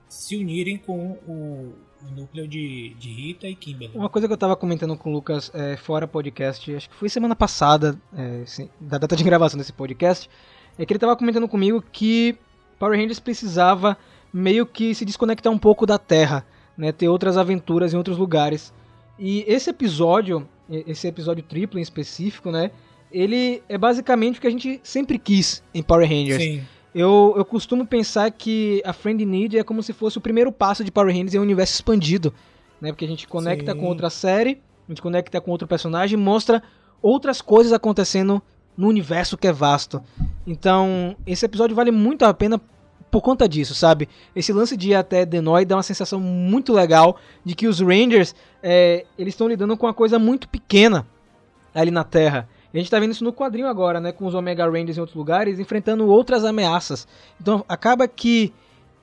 se 0.07 0.35
unirem 0.35 0.77
com 0.77 1.17
o, 1.27 1.73
o 2.03 2.11
núcleo 2.15 2.47
de, 2.47 2.93
de 2.95 3.09
Rita 3.09 3.47
e 3.47 3.55
Kimberly. 3.55 3.97
Uma 3.97 4.09
coisa 4.09 4.27
que 4.27 4.33
eu 4.33 4.37
tava 4.37 4.55
comentando 4.55 4.95
com 4.95 5.09
o 5.09 5.13
Lucas 5.13 5.51
é, 5.53 5.75
fora 5.75 6.07
podcast, 6.07 6.75
acho 6.75 6.89
que 6.89 6.95
foi 6.95 7.09
semana 7.09 7.35
passada, 7.35 7.99
é, 8.15 8.43
sim, 8.45 8.69
da 8.79 8.97
data 8.97 9.15
de 9.15 9.23
gravação 9.23 9.57
desse 9.57 9.73
podcast, 9.73 10.29
é 10.77 10.85
que 10.85 10.93
ele 10.93 10.99
tava 10.99 11.15
comentando 11.15 11.47
comigo 11.47 11.83
que 11.91 12.37
Power 12.77 12.97
Rangers 12.97 13.19
precisava 13.19 13.97
meio 14.31 14.65
que 14.65 14.93
se 14.93 15.03
desconectar 15.03 15.51
um 15.51 15.57
pouco 15.57 15.85
da 15.85 15.97
Terra, 15.97 16.45
né, 16.77 16.91
ter 16.91 17.09
outras 17.09 17.37
aventuras 17.37 17.93
em 17.93 17.97
outros 17.97 18.17
lugares. 18.17 18.73
E 19.17 19.43
esse 19.47 19.69
episódio, 19.69 20.47
esse 20.69 21.07
episódio 21.07 21.43
triplo 21.43 21.79
em 21.79 21.81
específico, 21.81 22.51
né, 22.51 22.71
ele 23.11 23.61
é 23.67 23.77
basicamente 23.77 24.37
o 24.37 24.41
que 24.41 24.47
a 24.47 24.51
gente 24.51 24.79
sempre 24.83 25.17
quis 25.17 25.63
em 25.73 25.81
Power 25.81 26.07
Rangers. 26.07 26.41
Sim. 26.41 26.61
Eu, 26.93 27.33
eu 27.37 27.45
costumo 27.45 27.85
pensar 27.85 28.31
que 28.31 28.81
a 28.83 28.93
Friend 28.93 29.23
Need 29.23 29.57
é 29.57 29.63
como 29.63 29.83
se 29.83 29.93
fosse 29.93 30.17
o 30.17 30.21
primeiro 30.21 30.51
passo 30.51 30.83
de 30.83 30.91
Power 30.91 31.13
Rangers 31.13 31.35
em 31.35 31.39
um 31.39 31.43
universo 31.43 31.73
expandido, 31.73 32.33
né? 32.81 32.91
Porque 32.91 33.05
a 33.05 33.07
gente 33.07 33.27
conecta 33.27 33.73
Sim. 33.73 33.79
com 33.79 33.85
outra 33.85 34.09
série, 34.09 34.59
a 34.87 34.91
gente 34.91 35.01
conecta 35.01 35.39
com 35.39 35.51
outro 35.51 35.67
personagem, 35.67 36.17
mostra 36.17 36.63
outras 37.01 37.41
coisas 37.41 37.71
acontecendo 37.73 38.41
no 38.75 38.87
universo 38.87 39.37
que 39.37 39.47
é 39.47 39.51
vasto. 39.51 40.01
Então, 40.47 41.15
esse 41.27 41.45
episódio 41.45 41.75
vale 41.75 41.91
muito 41.91 42.25
a 42.25 42.33
pena 42.33 42.59
por 43.11 43.21
conta 43.21 43.47
disso, 43.47 43.75
sabe? 43.75 44.07
Esse 44.35 44.53
lance 44.53 44.77
de 44.77 44.89
ir 44.89 44.95
até 44.95 45.25
Denoi 45.25 45.65
dá 45.65 45.75
uma 45.75 45.83
sensação 45.83 46.19
muito 46.19 46.73
legal 46.73 47.17
de 47.43 47.55
que 47.55 47.67
os 47.67 47.79
Rangers, 47.79 48.35
é, 48.61 49.05
eles 49.17 49.33
estão 49.33 49.47
lidando 49.47 49.75
com 49.75 49.85
uma 49.85 49.93
coisa 49.93 50.17
muito 50.17 50.47
pequena 50.47 51.05
ali 51.73 51.91
na 51.91 52.03
Terra. 52.03 52.47
E 52.73 52.77
a 52.77 52.81
gente 52.81 52.91
tá 52.91 52.99
vendo 52.99 53.11
isso 53.11 53.23
no 53.23 53.33
quadrinho 53.33 53.67
agora, 53.67 53.99
né? 53.99 54.11
Com 54.11 54.25
os 54.25 54.35
Omega 54.35 54.65
Rangers 54.65 54.97
em 54.97 55.01
outros 55.01 55.17
lugares, 55.17 55.59
enfrentando 55.59 56.07
outras 56.07 56.45
ameaças. 56.45 57.07
Então 57.41 57.65
acaba 57.67 58.07
que 58.07 58.53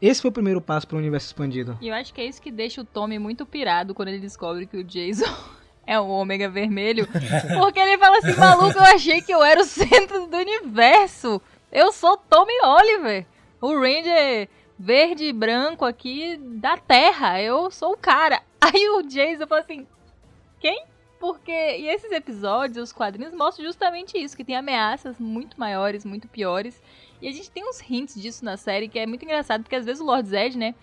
esse 0.01 0.21
foi 0.21 0.29
o 0.29 0.33
primeiro 0.33 0.61
passo 0.61 0.87
para 0.87 0.97
o 0.97 0.99
universo 0.99 1.27
expandido. 1.27 1.77
E 1.81 1.89
eu 1.89 1.95
acho 1.95 2.13
que 2.13 2.21
é 2.21 2.27
isso 2.27 2.41
que 2.41 2.51
deixa 2.51 2.81
o 2.81 2.85
Tommy 2.85 3.19
muito 3.19 3.47
pirado 3.47 3.95
quando 3.95 4.09
ele 4.09 4.19
descobre 4.19 4.67
que 4.67 4.77
o 4.77 4.85
Jason 4.85 5.25
é 5.87 5.99
o 5.99 6.07
Ômega 6.07 6.49
Vermelho. 6.49 7.09
Porque 7.59 7.81
ele 7.81 7.99
fala 7.99 8.19
assim, 8.19 8.39
maluco, 8.39 8.79
eu 8.79 8.85
achei 8.85 9.21
que 9.23 9.33
eu 9.33 9.43
era 9.43 9.61
o 9.61 9.65
centro 9.65 10.27
do 10.27 10.37
universo. 10.37 11.41
Eu 11.73 11.93
sou 11.93 12.17
Tommy 12.17 12.55
Oliver, 12.63 13.27
o 13.61 13.75
Ranger 13.75 14.49
verde 14.79 15.25
e 15.25 15.33
branco 15.33 15.85
aqui 15.85 16.37
da 16.37 16.77
Terra. 16.77 17.41
Eu 17.41 17.71
sou 17.71 17.93
o 17.93 17.97
cara. 17.97 18.43
Aí 18.61 18.89
o 18.91 19.03
Jason 19.03 19.47
fala 19.47 19.63
assim, 19.63 19.87
quem? 20.61 20.85
Porque, 21.19 21.51
e 21.53 21.89
esses 21.89 22.13
episódios, 22.13 22.77
os 22.77 22.93
quadrinhos 22.93 23.33
mostram 23.33 23.65
justamente 23.65 24.19
isso, 24.19 24.37
que 24.37 24.45
tem 24.45 24.57
ameaças 24.57 25.19
muito 25.19 25.59
maiores, 25.59 26.05
muito 26.05 26.29
piores. 26.29 26.81
E 27.21 27.29
a 27.29 27.33
gente 27.33 27.51
tem 27.51 27.67
uns 27.67 27.81
hints 27.81 28.21
disso 28.21 28.45
na 28.45 28.57
série 28.57 28.89
que 28.89 28.99
é 28.99 29.07
muito 29.07 29.25
engraçado, 29.25 29.63
porque 29.63 29.77
às 29.77 29.87
vezes 29.87 30.01
o 30.03 30.05
Lord 30.05 30.29
Zed, 30.29 30.59
né, 30.59 30.75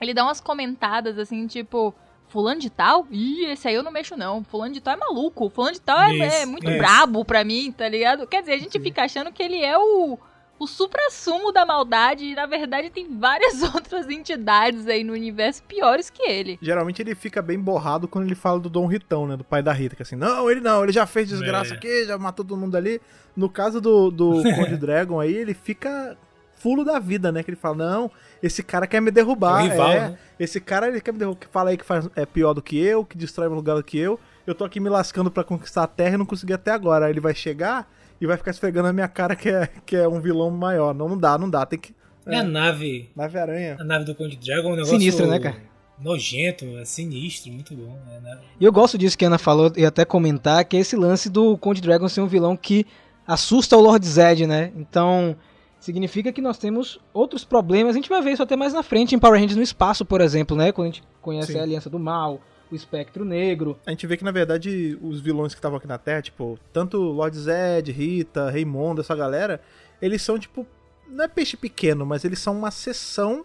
ele 0.00 0.14
dá 0.14 0.22
umas 0.22 0.40
comentadas 0.40 1.18
assim, 1.18 1.46
tipo, 1.46 1.92
fulano 2.28 2.60
de 2.60 2.70
tal? 2.70 3.06
Ih, 3.10 3.46
esse 3.46 3.66
aí 3.68 3.74
eu 3.74 3.82
não 3.82 3.90
mexo 3.90 4.16
não. 4.16 4.44
Fulano 4.44 4.72
de 4.74 4.80
tal 4.80 4.94
é 4.94 4.96
maluco. 4.96 5.48
Fulano 5.48 5.74
de 5.74 5.80
tal 5.80 6.00
é, 6.00 6.14
Isso, 6.14 6.36
é 6.36 6.46
muito 6.46 6.68
isso. 6.68 6.78
brabo 6.78 7.24
pra 7.24 7.44
mim, 7.44 7.72
tá 7.72 7.88
ligado? 7.88 8.26
Quer 8.26 8.40
dizer, 8.40 8.52
a 8.54 8.58
gente 8.58 8.78
fica 8.80 9.02
achando 9.04 9.32
que 9.32 9.42
ele 9.42 9.60
é 9.62 9.76
o, 9.78 10.18
o 10.58 10.66
supra-sumo 10.66 11.52
da 11.52 11.66
maldade 11.66 12.24
e, 12.24 12.34
na 12.34 12.46
verdade, 12.46 12.90
tem 12.90 13.18
várias 13.18 13.62
outras 13.74 14.08
entidades 14.08 14.86
aí 14.86 15.02
no 15.02 15.12
universo 15.12 15.62
piores 15.64 16.10
que 16.10 16.22
ele. 16.22 16.58
Geralmente 16.62 17.02
ele 17.02 17.14
fica 17.14 17.42
bem 17.42 17.58
borrado 17.58 18.06
quando 18.06 18.26
ele 18.26 18.34
fala 18.34 18.60
do 18.60 18.68
Dom 18.70 18.86
Ritão, 18.86 19.26
né? 19.26 19.36
Do 19.36 19.44
pai 19.44 19.62
da 19.62 19.72
Rita, 19.72 19.96
que 19.96 20.02
assim, 20.02 20.16
não, 20.16 20.50
ele 20.50 20.60
não, 20.60 20.82
ele 20.82 20.92
já 20.92 21.06
fez 21.06 21.28
desgraça 21.28 21.74
É. 21.74 21.76
aqui, 21.76 22.04
já 22.04 22.16
matou 22.16 22.44
todo 22.44 22.58
mundo 22.58 22.76
ali. 22.76 23.00
No 23.36 23.48
caso 23.48 23.80
do, 23.80 24.10
do 24.10 24.42
Conde 24.54 24.76
Dragon 24.76 25.18
aí, 25.20 25.34
ele 25.34 25.54
fica 25.54 26.16
fulo 26.54 26.84
da 26.84 26.98
vida, 26.98 27.30
né? 27.30 27.42
Que 27.42 27.50
ele 27.50 27.56
fala, 27.56 27.74
não, 27.76 28.10
esse 28.42 28.62
cara 28.62 28.86
quer 28.86 29.00
me 29.00 29.10
derrubar. 29.10 29.66
É 29.66 29.68
rival, 29.68 29.90
é, 29.90 30.00
né? 30.00 30.18
Esse 30.38 30.60
cara 30.60 30.88
ele 30.88 31.00
quer 31.00 31.12
me 31.12 31.18
derrubar, 31.18 31.40
que 31.40 31.46
fala 31.48 31.70
aí 31.70 31.76
que 31.76 31.84
faz, 31.84 32.08
é 32.14 32.24
pior 32.24 32.54
do 32.54 32.62
que 32.62 32.78
eu, 32.78 33.04
que 33.04 33.18
destrói 33.18 33.48
meu 33.48 33.56
lugar 33.56 33.76
do 33.76 33.82
que 33.82 33.98
eu. 33.98 34.18
Eu 34.46 34.54
tô 34.54 34.64
aqui 34.64 34.78
me 34.78 34.88
lascando 34.88 35.30
pra 35.30 35.42
conquistar 35.42 35.82
a 35.82 35.86
terra 35.86 36.14
e 36.14 36.18
não 36.18 36.26
consegui 36.26 36.52
até 36.52 36.70
agora. 36.70 37.06
Aí 37.06 37.12
ele 37.12 37.20
vai 37.20 37.34
chegar 37.34 37.90
e 38.24 38.26
vai 38.26 38.36
ficar 38.36 38.50
esfregando 38.50 38.88
na 38.88 38.92
minha 38.92 39.08
cara 39.08 39.36
que 39.36 39.48
é, 39.48 39.68
que 39.84 39.96
é 39.96 40.08
um 40.08 40.20
vilão 40.20 40.50
maior. 40.50 40.94
Não, 40.94 41.08
não 41.08 41.18
dá, 41.18 41.38
não 41.38 41.48
dá, 41.48 41.64
tem 41.64 41.78
que... 41.78 41.94
E 42.26 42.34
a 42.34 42.42
nave, 42.42 43.10
Nave 43.14 43.38
Aranha. 43.38 43.76
a 43.78 43.84
nave 43.84 44.06
do 44.06 44.14
Conde 44.14 44.36
Dragon 44.36 44.70
é 44.70 44.72
um 44.72 44.76
negócio 44.76 44.98
Sinistro, 44.98 45.26
né, 45.26 45.38
cara? 45.38 45.56
nojento, 45.98 46.64
é 46.78 46.84
sinistro, 46.84 47.52
muito 47.52 47.74
bom. 47.74 47.96
É, 48.10 48.20
né? 48.20 48.38
E 48.58 48.64
eu 48.64 48.72
gosto 48.72 48.98
disso 48.98 49.16
que 49.16 49.24
a 49.24 49.28
Ana 49.28 49.38
falou 49.38 49.72
e 49.76 49.84
até 49.84 50.04
comentar, 50.04 50.64
que 50.64 50.76
é 50.76 50.80
esse 50.80 50.96
lance 50.96 51.28
do 51.28 51.56
Conde 51.58 51.80
Dragon 51.80 52.08
ser 52.08 52.20
um 52.20 52.26
vilão 52.26 52.56
que 52.56 52.86
assusta 53.26 53.76
o 53.76 53.80
Lord 53.80 54.06
Zed, 54.06 54.46
né? 54.46 54.72
Então, 54.74 55.36
significa 55.78 56.32
que 56.32 56.40
nós 56.40 56.58
temos 56.58 56.98
outros 57.12 57.44
problemas. 57.44 57.94
A 57.94 57.98
gente 57.98 58.08
vai 58.08 58.20
ver 58.22 58.32
isso 58.32 58.42
até 58.42 58.56
mais 58.56 58.72
na 58.72 58.82
frente 58.82 59.14
em 59.14 59.18
Power 59.18 59.38
Rangers 59.38 59.56
no 59.56 59.62
espaço, 59.62 60.04
por 60.04 60.20
exemplo, 60.20 60.56
né? 60.56 60.72
Quando 60.72 60.88
a 60.88 60.90
gente 60.90 61.04
conhece 61.20 61.52
Sim. 61.52 61.58
a 61.58 61.62
Aliança 61.62 61.88
do 61.88 61.98
Mal, 61.98 62.40
o 62.70 62.74
Espectro 62.74 63.24
Negro. 63.24 63.78
A 63.86 63.90
gente 63.90 64.06
vê 64.06 64.16
que, 64.16 64.24
na 64.24 64.30
verdade, 64.30 64.98
os 65.02 65.20
vilões 65.20 65.54
que 65.54 65.58
estavam 65.58 65.78
aqui 65.78 65.86
na 65.86 65.98
Terra, 65.98 66.22
tipo, 66.22 66.58
tanto 66.72 66.98
Lord 66.98 67.36
Zed, 67.38 67.92
Rita, 67.92 68.50
Raimundo, 68.50 69.00
essa 69.00 69.14
galera, 69.14 69.60
eles 70.00 70.22
são, 70.22 70.38
tipo, 70.38 70.66
não 71.08 71.24
é 71.24 71.28
peixe 71.28 71.56
pequeno, 71.56 72.04
mas 72.04 72.24
eles 72.24 72.38
são 72.38 72.56
uma 72.56 72.70
seção 72.70 73.44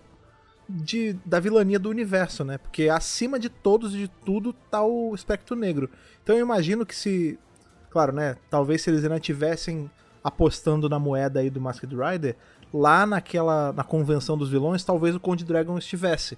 de, 0.70 1.13
da 1.26 1.39
vilania 1.39 1.80
do 1.80 1.89
universo, 1.89 2.43
né? 2.43 2.57
Porque 2.57 2.89
acima 2.89 3.39
de 3.39 3.49
todos 3.49 3.93
e 3.95 3.97
de 3.97 4.07
tudo 4.07 4.53
tá 4.53 4.84
o 4.84 5.13
Espectro 5.15 5.55
Negro. 5.55 5.89
Então 6.24 6.36
eu 6.36 6.41
imagino 6.41 6.86
que 6.86 6.95
se. 6.95 7.39
Claro, 7.89 8.13
né? 8.13 8.38
Talvez 8.49 8.84
se 8.84 8.89
eles 8.89 9.03
ainda 9.03 9.20
tivessem 9.20 9.89
apostando 10.24 10.88
na 10.88 10.99
moeda 10.99 11.39
aí 11.39 11.49
do 11.49 11.59
Masked 11.59 11.95
Rider, 11.95 12.36
lá 12.72 13.05
naquela. 13.05 13.74
na 13.74 13.84
convenção 13.84 14.38
dos 14.38 14.49
vilões, 14.49 14.84
talvez 14.84 15.15
o 15.15 15.20
Conde 15.20 15.43
Dragon 15.43 15.78
estivesse. 15.78 16.38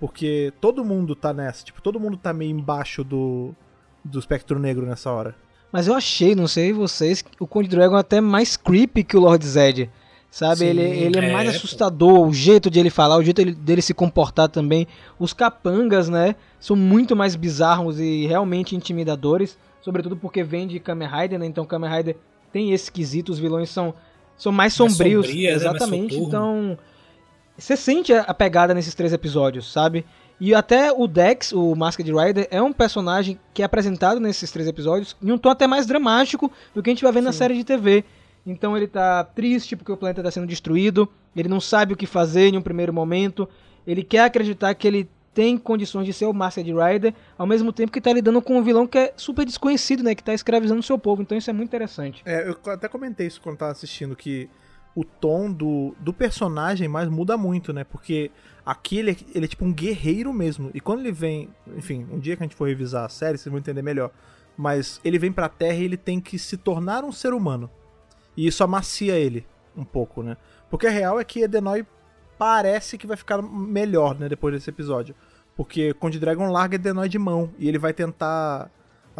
Porque 0.00 0.52
todo 0.60 0.84
mundo 0.84 1.14
tá 1.14 1.32
nessa, 1.32 1.64
tipo, 1.64 1.82
todo 1.82 1.98
mundo 1.98 2.16
tá 2.16 2.32
meio 2.32 2.52
embaixo 2.52 3.02
do, 3.02 3.54
do 4.04 4.18
espectro 4.18 4.58
negro 4.58 4.86
nessa 4.86 5.10
hora. 5.10 5.34
Mas 5.72 5.86
eu 5.86 5.94
achei, 5.94 6.34
não 6.34 6.46
sei 6.46 6.72
vocês, 6.72 7.24
o 7.38 7.46
Conde 7.46 7.68
Dragon 7.68 7.96
é 7.96 8.00
até 8.00 8.20
mais 8.20 8.56
creepy 8.56 9.04
que 9.04 9.16
o 9.16 9.20
Lord 9.20 9.44
Zed. 9.46 9.90
Sabe, 10.30 10.58
Sim, 10.58 10.66
ele, 10.66 10.82
ele 10.82 11.18
é, 11.18 11.30
é, 11.30 11.32
mais 11.32 11.48
assustador, 11.48 12.28
o 12.28 12.32
jeito 12.34 12.70
de 12.70 12.78
ele 12.78 12.90
falar, 12.90 13.16
o 13.16 13.24
jeito 13.24 13.38
dele, 13.38 13.54
dele 13.54 13.80
se 13.80 13.94
comportar 13.94 14.48
também. 14.48 14.86
Os 15.18 15.32
capangas, 15.32 16.08
né, 16.10 16.34
são 16.60 16.76
muito 16.76 17.16
mais 17.16 17.34
bizarros 17.34 17.98
e 17.98 18.26
realmente 18.26 18.76
intimidadores. 18.76 19.58
Sobretudo 19.80 20.16
porque 20.16 20.44
vem 20.44 20.66
de 20.66 20.78
Kamen 20.78 21.08
Rider, 21.08 21.38
né, 21.38 21.46
então 21.46 21.64
Kamen 21.64 21.90
Rider 21.90 22.16
tem 22.52 22.72
esse 22.72 22.92
quesito, 22.92 23.32
os 23.32 23.38
vilões 23.38 23.70
são, 23.70 23.94
são 24.36 24.52
mais 24.52 24.78
Mais 24.78 24.92
sombrios. 24.92 25.26
sombria, 25.26 25.48
né, 25.48 25.56
mais 25.56 25.62
exatamente, 25.62 26.14
soturno. 26.14 26.28
então 26.28 26.78
você 27.58 27.76
sente 27.76 28.12
a 28.12 28.32
pegada 28.32 28.72
nesses 28.72 28.94
três 28.94 29.12
episódios, 29.12 29.70
sabe? 29.70 30.06
E 30.40 30.54
até 30.54 30.92
o 30.92 31.08
Dex, 31.08 31.52
o 31.52 31.74
Masked 31.74 32.08
Rider, 32.10 32.46
é 32.50 32.62
um 32.62 32.72
personagem 32.72 33.38
que 33.52 33.62
é 33.62 33.64
apresentado 33.64 34.20
nesses 34.20 34.52
três 34.52 34.68
episódios 34.68 35.16
em 35.20 35.32
um 35.32 35.36
tom 35.36 35.50
até 35.50 35.66
mais 35.66 35.84
dramático 35.84 36.50
do 36.72 36.82
que 36.82 36.90
a 36.90 36.92
gente 36.92 37.02
vai 37.02 37.12
ver 37.12 37.20
na 37.20 37.32
série 37.32 37.54
de 37.54 37.64
TV. 37.64 38.04
Então 38.46 38.76
ele 38.76 38.86
tá 38.86 39.24
triste 39.24 39.74
porque 39.74 39.90
o 39.90 39.96
planeta 39.96 40.20
está 40.20 40.30
sendo 40.30 40.46
destruído, 40.46 41.08
ele 41.34 41.48
não 41.48 41.60
sabe 41.60 41.92
o 41.92 41.96
que 41.96 42.06
fazer 42.06 42.54
em 42.54 42.56
um 42.56 42.62
primeiro 42.62 42.92
momento, 42.92 43.48
ele 43.84 44.04
quer 44.04 44.20
acreditar 44.20 44.72
que 44.74 44.86
ele 44.86 45.10
tem 45.34 45.58
condições 45.58 46.06
de 46.06 46.12
ser 46.12 46.26
o 46.26 46.32
Masked 46.32 46.72
Rider, 46.72 47.12
ao 47.36 47.46
mesmo 47.46 47.72
tempo 47.72 47.92
que 47.92 48.00
tá 48.00 48.12
lidando 48.12 48.40
com 48.40 48.58
um 48.58 48.62
vilão 48.62 48.86
que 48.86 48.98
é 48.98 49.12
super 49.16 49.44
desconhecido, 49.44 50.02
né, 50.02 50.14
que 50.14 50.22
tá 50.22 50.32
escravizando 50.32 50.80
o 50.80 50.82
seu 50.82 50.98
povo. 50.98 51.22
Então 51.22 51.36
isso 51.36 51.50
é 51.50 51.52
muito 51.52 51.68
interessante. 51.68 52.22
É, 52.24 52.48
eu 52.48 52.56
até 52.72 52.88
comentei 52.88 53.26
isso 53.26 53.40
quando 53.40 53.56
tava 53.56 53.72
assistindo, 53.72 54.16
que 54.16 54.48
o 54.98 55.04
tom 55.04 55.52
do, 55.52 55.94
do 56.00 56.12
personagem 56.12 56.88
mais 56.88 57.08
muda 57.08 57.36
muito, 57.36 57.72
né? 57.72 57.84
Porque 57.84 58.30
aqui 58.64 58.98
ele, 58.98 59.10
é- 59.12 59.16
ele 59.34 59.44
é 59.44 59.48
tipo 59.48 59.64
um 59.64 59.72
guerreiro 59.72 60.32
mesmo. 60.32 60.70
E 60.74 60.80
quando 60.80 61.00
ele 61.00 61.12
vem. 61.12 61.48
Enfim, 61.76 62.06
um 62.10 62.18
dia 62.18 62.36
que 62.36 62.42
a 62.42 62.46
gente 62.46 62.56
for 62.56 62.66
revisar 62.68 63.04
a 63.04 63.08
série, 63.08 63.38
vocês 63.38 63.50
vão 63.50 63.58
entender 63.58 63.82
melhor. 63.82 64.10
Mas 64.56 65.00
ele 65.04 65.18
vem 65.18 65.30
pra 65.30 65.48
Terra 65.48 65.76
e 65.76 65.84
ele 65.84 65.96
tem 65.96 66.20
que 66.20 66.38
se 66.38 66.56
tornar 66.56 67.04
um 67.04 67.12
ser 67.12 67.32
humano. 67.32 67.70
E 68.36 68.46
isso 68.46 68.64
amacia 68.64 69.14
ele 69.16 69.46
um 69.76 69.84
pouco, 69.84 70.22
né? 70.22 70.36
Porque 70.70 70.86
a 70.86 70.90
real 70.90 71.20
é 71.20 71.24
que 71.24 71.42
Edenoi 71.42 71.86
parece 72.36 72.98
que 72.98 73.06
vai 73.06 73.16
ficar 73.16 73.40
melhor, 73.40 74.18
né? 74.18 74.28
Depois 74.28 74.52
desse 74.54 74.70
episódio. 74.70 75.14
Porque 75.56 75.92
Conde 75.94 76.18
Dragon 76.18 76.50
larga 76.50 76.74
Edenoi 76.76 77.08
de 77.08 77.18
mão 77.18 77.50
e 77.58 77.68
ele 77.68 77.78
vai 77.78 77.92
tentar 77.92 78.70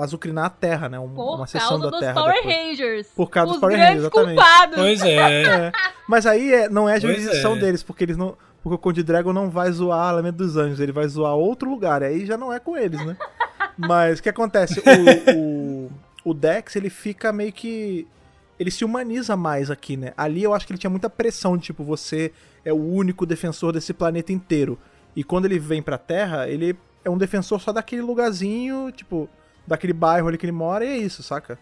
azucrinar 0.03 0.44
a 0.46 0.51
Terra, 0.51 0.88
né? 0.88 0.99
Um- 0.99 1.09
Por 1.09 1.36
uma 1.36 1.46
seção 1.46 1.68
causa 1.70 1.84
da 1.84 1.90
dos 1.90 2.01
Terra. 2.01 2.14
Power 2.14 2.34
depois. 2.34 2.55
Rangers. 2.57 3.07
Por 3.14 3.30
causa 3.30 3.46
dos 3.49 3.57
Os 3.57 3.61
Power 3.61 3.76
grandes 3.76 3.94
Rangers, 4.05 4.12
exatamente. 4.14 4.36
culpados. 4.36 4.76
Pois 4.76 5.03
é. 5.03 5.42
É. 5.42 5.72
Mas 6.09 6.26
aí 6.26 6.53
é- 6.53 6.68
não 6.68 6.88
é 6.88 6.94
a 6.94 6.99
jurisdição 6.99 7.57
é. 7.57 7.59
deles, 7.61 7.82
porque 7.82 8.05
eles 8.05 8.16
não. 8.16 8.36
Porque 8.62 8.74
o 8.74 8.78
Conde 8.78 9.03
Dragon 9.03 9.32
não 9.32 9.49
vai 9.51 9.70
zoar 9.70 10.09
Alameda 10.09 10.36
dos 10.36 10.57
Anjos, 10.57 10.80
ele 10.80 10.90
vai 10.92 11.07
zoar 11.07 11.34
outro 11.34 11.70
lugar. 11.70 12.03
Aí 12.03 12.26
já 12.26 12.36
não 12.36 12.53
é 12.53 12.59
com 12.59 12.76
eles, 12.76 13.05
né? 13.05 13.16
Mas 13.78 14.18
o 14.18 14.22
que 14.22 14.28
acontece? 14.28 14.80
O, 14.80 15.36
o, 15.36 16.30
o 16.30 16.34
Dex, 16.34 16.74
ele 16.76 16.90
fica 16.90 17.32
meio 17.32 17.53
que. 17.53 18.07
Ele 18.59 18.70
se 18.72 18.84
humaniza 18.84 19.36
mais 19.36 19.70
aqui, 19.70 19.96
né? 19.96 20.12
Ali 20.16 20.42
eu 20.42 20.53
acho 20.53 20.66
que 20.66 20.72
ele 20.72 20.80
tinha 20.80 20.90
muita 20.90 21.09
pressão, 21.09 21.57
de, 21.57 21.64
tipo, 21.64 21.84
você 21.84 22.32
é 22.64 22.72
o 22.72 22.76
único 22.76 23.24
defensor 23.24 23.72
desse 23.72 23.92
planeta 23.94 24.32
inteiro. 24.32 24.76
E 25.14 25.22
quando 25.22 25.44
ele 25.44 25.61
vem 25.61 25.80
pra 25.80 25.96
Terra, 25.96 26.49
ele 26.49 26.76
é 27.05 27.09
um 27.09 27.16
defensor 27.16 27.61
só 27.61 27.72
daquele 27.72 28.03
lugarzinho, 28.03 28.90
tipo, 28.90 29.28
daquele 29.69 29.93
bairro 29.93 30.27
ali 30.27 30.39
que 30.39 30.47
ele 30.47 30.53
mora, 30.53 30.85
e 30.85 30.89
é 30.89 30.97
isso, 30.97 31.23
saca? 31.23 31.59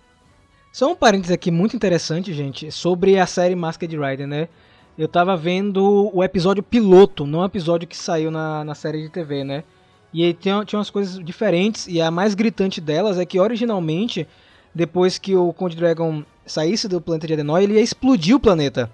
Só 0.73 0.91
um 0.91 0.97
parênteses 0.97 1.33
aqui 1.33 1.51
muito 1.51 1.75
interessante, 1.75 2.33
gente, 2.33 2.71
sobre 2.71 3.19
a 3.19 3.27
série 3.27 3.55
Masked 3.55 3.95
Rider, 3.97 4.27
né? 4.27 4.49
Eu 4.97 5.09
tava 5.09 5.37
vendo 5.37 6.11
o 6.15 6.23
episódio 6.23 6.63
piloto, 6.63 7.27
não 7.27 7.41
o 7.41 7.45
episódio 7.45 7.87
que 7.87 7.97
saiu 7.97 8.31
na, 8.31 8.65
na 8.65 8.75
série 8.75 9.03
de 9.03 9.09
TV, 9.11 9.45
né? 9.45 9.65
E 10.13 10.25
aí 10.25 10.33
tinha, 10.33 10.65
tinha 10.65 10.79
umas 10.79 10.89
coisas 10.89 11.23
diferentes, 11.23 11.87
e 11.87 12.01
a 12.01 12.11
mais 12.11 12.35
gritante 12.35 12.81
delas 12.81 13.19
é 13.19 13.27
que 13.27 13.41
originalmente, 13.41 14.27
depois 14.75 15.19
que 15.19 15.35
o 15.35 15.53
Conde 15.53 15.77
Dragon 15.77 16.23
saísse 16.47 16.89
do 16.89 17.01
planeta 17.01 17.27
de 17.27 17.35
Adenoi, 17.35 17.65
ele 17.65 17.75
ia 17.75 17.83
explodir 17.83 18.37
o 18.37 18.41
planeta. 18.41 18.91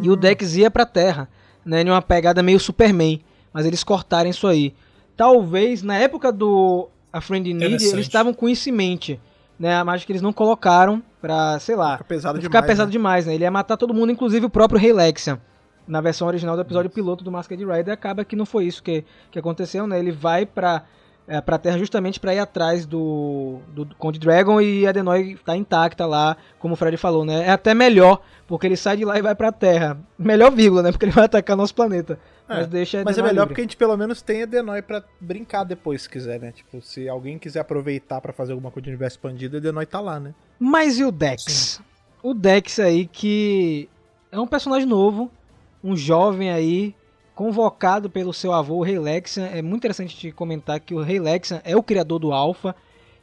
E 0.00 0.08
o 0.08 0.16
Dex 0.16 0.56
ia 0.56 0.70
pra 0.70 0.86
Terra, 0.86 1.28
né? 1.64 1.82
Em 1.82 1.90
uma 1.90 2.00
pegada 2.00 2.42
meio 2.42 2.58
Superman. 2.58 3.20
Mas 3.52 3.66
eles 3.66 3.84
cortaram 3.84 4.30
isso 4.30 4.46
aí. 4.46 4.74
Talvez, 5.16 5.82
na 5.82 5.96
época 5.96 6.32
do 6.32 6.88
A 7.14 7.20
Friend 7.20 7.48
in 7.48 7.54
Need, 7.54 7.74
eles 7.74 8.06
estavam 8.06 8.34
com 8.34 8.48
isso 8.48 8.68
em 8.68 8.72
mente. 8.72 9.20
Né? 9.56 9.80
Mas 9.84 10.04
que 10.04 10.10
eles 10.10 10.20
não 10.20 10.32
colocaram 10.32 11.00
pra, 11.22 11.60
sei 11.60 11.76
lá, 11.76 11.92
Fica 11.92 12.04
pesado 12.04 12.34
não 12.34 12.40
demais. 12.40 12.56
ficar 12.56 12.66
pesado 12.66 12.88
né? 12.88 12.92
demais, 12.92 13.24
né? 13.24 13.34
Ele 13.36 13.44
ia 13.44 13.50
matar 13.52 13.76
todo 13.76 13.94
mundo, 13.94 14.10
inclusive 14.10 14.44
o 14.46 14.50
próprio 14.50 14.80
Rei 14.80 14.92
Lexian. 14.92 15.38
Na 15.86 16.00
versão 16.00 16.26
original 16.26 16.56
do 16.56 16.62
episódio 16.62 16.90
piloto 16.90 17.22
do 17.22 17.30
Masked 17.30 17.64
Rider, 17.64 17.94
acaba 17.94 18.24
que 18.24 18.34
não 18.34 18.44
foi 18.44 18.64
isso 18.64 18.82
que, 18.82 19.04
que 19.30 19.38
aconteceu, 19.38 19.86
né? 19.86 19.96
Ele 19.98 20.10
vai 20.10 20.44
pra, 20.44 20.82
é, 21.28 21.40
pra 21.40 21.56
Terra 21.56 21.78
justamente 21.78 22.18
pra 22.18 22.34
ir 22.34 22.40
atrás 22.40 22.84
do, 22.84 23.60
do 23.68 23.86
Conde 23.96 24.18
Dragon 24.18 24.60
e 24.60 24.84
a 24.84 24.90
Adenoi 24.90 25.38
tá 25.44 25.56
intacta 25.56 26.06
lá, 26.06 26.36
como 26.58 26.74
o 26.74 26.76
Fred 26.76 26.96
falou, 26.96 27.24
né? 27.24 27.46
É 27.46 27.50
até 27.50 27.74
melhor, 27.74 28.22
porque 28.48 28.66
ele 28.66 28.76
sai 28.76 28.96
de 28.96 29.04
lá 29.04 29.16
e 29.18 29.22
vai 29.22 29.36
pra 29.36 29.52
Terra. 29.52 29.96
Melhor 30.18 30.50
vírgula, 30.50 30.82
né? 30.82 30.90
Porque 30.90 31.04
ele 31.04 31.12
vai 31.12 31.26
atacar 31.26 31.56
nosso 31.56 31.74
planeta. 31.74 32.18
É, 32.48 32.56
Mas 32.56 32.66
deixa 32.66 33.02
Mas 33.04 33.16
é 33.16 33.22
melhor 33.22 33.42
livre. 33.42 33.46
porque 33.48 33.60
a 33.60 33.64
gente 33.64 33.76
pelo 33.76 33.96
menos 33.96 34.20
tem 34.20 34.42
Edenoi 34.42 34.82
pra 34.82 35.02
brincar 35.20 35.64
depois, 35.64 36.02
se 36.02 36.08
quiser, 36.08 36.38
né? 36.38 36.52
Tipo, 36.52 36.80
se 36.82 37.08
alguém 37.08 37.38
quiser 37.38 37.60
aproveitar 37.60 38.20
pra 38.20 38.32
fazer 38.32 38.52
alguma 38.52 38.70
coisa 38.70 38.84
de 38.84 38.90
universo 38.90 39.16
expandido, 39.16 39.56
Edenoi 39.56 39.86
tá 39.86 40.00
lá, 40.00 40.20
né? 40.20 40.34
Mas 40.58 40.98
e 40.98 41.04
o 41.04 41.10
Dex? 41.10 41.80
O 42.22 42.34
Dex 42.34 42.78
aí 42.78 43.06
que 43.06 43.88
é 44.30 44.38
um 44.38 44.46
personagem 44.46 44.86
novo, 44.86 45.30
um 45.82 45.96
jovem 45.96 46.50
aí, 46.50 46.94
convocado 47.34 48.08
pelo 48.10 48.32
seu 48.32 48.52
avô, 48.52 48.76
o 48.76 48.82
Rei 48.82 48.98
Lexian. 48.98 49.46
É 49.46 49.62
muito 49.62 49.78
interessante 49.78 50.16
te 50.16 50.30
comentar 50.30 50.80
que 50.80 50.94
o 50.94 51.02
Rei 51.02 51.18
Lexian 51.18 51.60
é 51.64 51.76
o 51.76 51.82
criador 51.82 52.18
do 52.18 52.32
Alpha 52.32 52.74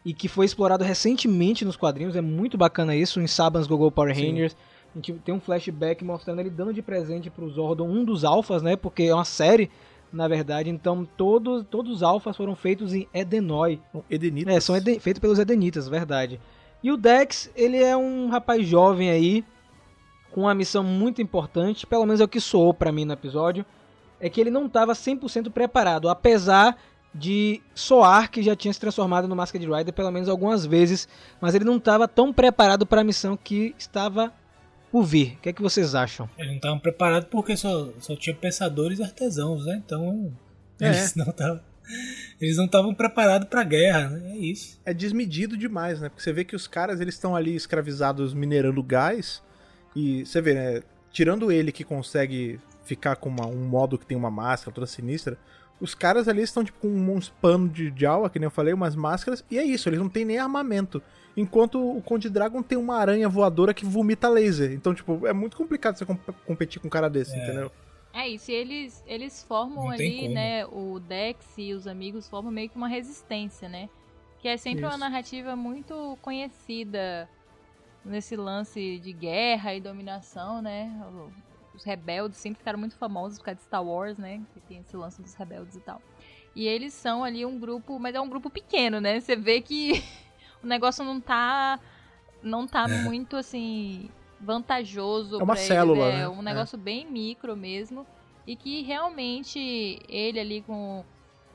e 0.04 0.14
que 0.14 0.28
foi 0.28 0.46
explorado 0.46 0.84
recentemente 0.84 1.64
nos 1.64 1.76
quadrinhos. 1.76 2.16
É 2.16 2.22
muito 2.22 2.58
bacana 2.58 2.96
isso, 2.96 3.22
em 3.22 3.28
Saban's 3.28 3.68
Gogo 3.68 3.92
Power 3.92 4.16
Sim. 4.16 4.50
A 4.94 4.98
gente 4.98 5.14
tem 5.14 5.34
um 5.34 5.40
flashback 5.40 6.04
mostrando 6.04 6.40
ele 6.40 6.50
dando 6.50 6.74
de 6.74 6.82
presente 6.82 7.30
pro 7.30 7.50
Zordon 7.50 7.88
um 7.88 8.04
dos 8.04 8.24
alfas, 8.26 8.62
né? 8.62 8.76
Porque 8.76 9.04
é 9.04 9.14
uma 9.16 9.24
série, 9.26 9.70
na 10.12 10.28
verdade. 10.28 10.70
Então 10.70 11.08
todos, 11.18 11.66
todos 11.70 11.92
os 11.96 12.04
alfas 12.04 12.36
foram 12.36 12.56
feitos 12.56 12.94
em 12.94 13.08
Edenoi. 13.14 13.80
Edenitas. 14.10 14.54
É, 14.56 14.60
são 14.60 14.76
eden- 14.76 15.00
feitos 15.00 15.20
pelos 15.20 15.40
Edenitas, 15.40 15.88
verdade. 15.88 16.40
E 16.84 16.92
o 16.92 16.98
Dex, 16.98 17.50
ele 17.56 17.78
é 17.78 17.96
um 17.96 18.28
rapaz 18.30 18.68
jovem 18.68 19.10
aí, 19.10 19.46
com 20.32 20.42
uma 20.42 20.54
missão 20.56 20.84
muito 20.84 21.22
importante, 21.22 21.86
pelo 21.86 22.06
menos 22.06 22.20
é 22.20 22.24
o 22.24 22.28
que 22.28 22.42
soou 22.42 22.74
pra 22.74 22.92
mim 22.92 23.06
no 23.06 23.14
episódio, 23.14 23.66
é 24.20 24.30
que 24.30 24.42
ele 24.42 24.50
não 24.50 24.66
estava 24.66 24.94
100% 24.94 25.50
preparado, 25.52 26.10
apesar 26.10 26.76
de 27.14 27.62
Soar, 27.76 28.32
que 28.32 28.42
já 28.42 28.56
tinha 28.56 28.74
se 28.74 28.80
transformado 28.80 29.28
no 29.28 29.36
Masked 29.36 29.66
Rider 29.66 29.94
pelo 29.94 30.10
menos 30.12 30.30
algumas 30.30 30.66
vezes, 30.66 31.08
mas 31.40 31.54
ele 31.54 31.66
não 31.66 31.78
estava 31.78 32.08
tão 32.08 32.32
preparado 32.32 32.86
para 32.86 33.02
a 33.02 33.04
missão 33.04 33.38
que 33.38 33.76
estava 33.78 34.32
por 34.92 35.04
vir. 35.04 35.34
O 35.38 35.42
que 35.42 35.50
é 35.50 35.54
que 35.54 35.62
vocês 35.62 35.96
acham? 35.96 36.30
Eles 36.38 36.50
não 36.50 36.56
estavam 36.58 36.80
preparados 36.80 37.28
porque 37.30 37.56
só, 37.56 37.90
só 38.00 38.16
tinha 38.16 38.36
pensadores 38.36 39.00
e 39.00 39.04
artesãos, 39.04 39.66
né? 39.66 39.82
Então 39.86 40.32
É. 40.80 40.88
eles 40.90 41.16
não 41.16 41.30
estavam 41.30 41.60
eles 42.40 42.58
não 42.58 42.66
estavam 42.66 42.94
preparados 42.94 43.48
para 43.50 43.62
a 43.62 43.66
guerra, 43.66 44.10
né? 44.10 44.32
É 44.32 44.38
isso. 44.38 44.80
É 44.86 44.94
desmedido 44.94 45.58
demais, 45.58 46.00
né? 46.00 46.08
Porque 46.10 46.24
você 46.24 46.32
vê 46.32 46.46
que 46.46 46.56
os 46.56 46.66
caras 46.68 47.02
eles 47.02 47.16
estão 47.16 47.36
ali 47.36 47.54
escravizados 47.56 48.34
minerando 48.34 48.82
gás 48.84 49.42
e 49.96 50.26
você 50.26 50.42
vê, 50.42 50.54
né? 50.54 50.84
Tirando 51.12 51.52
ele 51.52 51.72
que 51.72 51.84
consegue 51.84 52.60
ficar 52.86 53.16
com 53.18 53.30
uma- 53.30 53.48
um 53.48 53.66
modo 53.68 53.98
que 53.98 54.06
tem 54.06 54.18
uma 54.18 54.32
máscara 54.32 54.74
toda 54.74 54.88
sinistra, 54.88 55.38
os 55.82 55.94
caras 55.94 56.28
ali 56.28 56.42
estão 56.44 56.64
tipo 56.64 56.78
com 56.80 56.88
uns 56.88 57.30
panos 57.30 57.74
de 57.74 57.92
Jawa, 57.96 58.30
que 58.30 58.40
nem 58.40 58.46
eu 58.48 58.52
falei, 58.52 58.74
umas 58.74 58.96
máscaras, 58.96 59.44
e 59.52 59.58
é 59.58 59.64
isso, 59.64 59.90
eles 59.90 60.00
não 60.00 60.08
têm 60.10 60.24
nem 60.24 60.38
armamento. 60.38 61.02
Enquanto 61.36 61.80
o 61.98 62.02
Conde 62.02 62.30
Dragon 62.30 62.62
tem 62.62 62.78
uma 62.78 62.98
aranha 62.98 63.30
voadora 63.30 63.74
que 63.74 63.86
vomita 63.86 64.28
laser. 64.28 64.72
Então, 64.74 64.94
tipo, 64.94 65.26
é 65.26 65.32
muito 65.34 65.56
complicado 65.56 65.96
você 65.98 66.06
comp- 66.06 66.30
competir 66.46 66.82
com 66.82 66.88
um 66.88 66.92
cara 66.92 67.10
desse, 67.10 67.34
É. 67.36 67.44
entendeu? 67.44 67.72
É 68.14 68.28
isso, 68.28 68.52
e 68.52 68.54
eles, 68.54 69.02
eles 69.08 69.42
formam 69.44 69.86
Não 69.86 69.92
ali, 69.92 70.28
né? 70.28 70.66
O 70.66 71.00
Dex 71.00 71.46
e 71.58 71.74
os 71.74 71.88
amigos 71.88 72.28
formam 72.28 72.52
meio 72.52 72.70
que 72.70 72.76
uma 72.76 72.90
resistência, 72.90 73.70
né? 73.70 73.88
Que 74.40 74.50
é 74.50 74.58
sempre 74.58 74.82
uma 74.84 74.90
Isso. 74.90 75.00
narrativa 75.00 75.56
muito 75.56 76.18
conhecida 76.22 77.30
nesse 78.04 78.36
lance 78.36 79.00
de 79.00 79.14
guerra 79.14 79.74
e 79.76 79.80
dominação, 79.80 80.62
né? 80.62 80.92
Os 81.74 81.86
rebeldes 81.86 82.38
sempre 82.40 82.58
ficaram 82.58 82.78
muito 82.80 82.98
famosos 82.98 83.38
por 83.38 83.46
causa 83.46 83.60
de 83.60 83.64
Star 83.64 83.86
Wars, 83.86 84.18
né? 84.18 84.42
Que 84.54 84.60
tem 84.60 84.80
esse 84.80 84.98
lance 84.98 85.22
dos 85.22 85.34
rebeldes 85.36 85.76
e 85.78 85.80
tal. 85.80 86.02
E 86.54 86.68
eles 86.68 86.94
são 86.94 87.24
ali 87.24 87.46
um 87.46 87.58
grupo, 87.58 87.98
mas 87.98 88.14
é 88.14 88.20
um 88.20 88.28
grupo 88.28 88.50
pequeno, 88.50 89.00
né? 89.00 89.22
Você 89.22 89.38
vê 89.38 89.62
que 89.62 90.04
o 90.64 90.68
negócio 90.68 91.04
não 91.04 91.20
tá. 91.20 91.80
Não 92.42 92.66
tá 92.66 92.88
muito 92.88 93.36
assim. 93.36 94.10
vantajoso. 94.40 95.36
É 95.36 95.44
uma 95.44 95.54
pra 95.54 95.64
célula, 95.64 96.06
eles, 96.08 96.16
é 96.16 96.18
né? 96.20 96.30
um 96.30 96.42
negócio 96.42 96.78
bem 96.78 97.06
micro 97.06 97.56
mesmo. 97.56 98.06
E 98.48 98.56
que 98.56 98.82
realmente 98.82 100.00
ele 100.10 100.40
ali 100.40 100.62
com. 100.62 101.06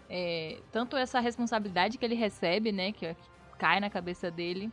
é, 0.08 0.58
tanto 0.70 0.96
essa 0.96 1.18
responsabilidade 1.18 1.98
que 1.98 2.04
ele 2.04 2.14
recebe, 2.14 2.70
né? 2.70 2.92
Que, 2.92 3.14
que 3.14 3.28
cai 3.58 3.80
na 3.80 3.90
cabeça 3.90 4.30
dele. 4.30 4.70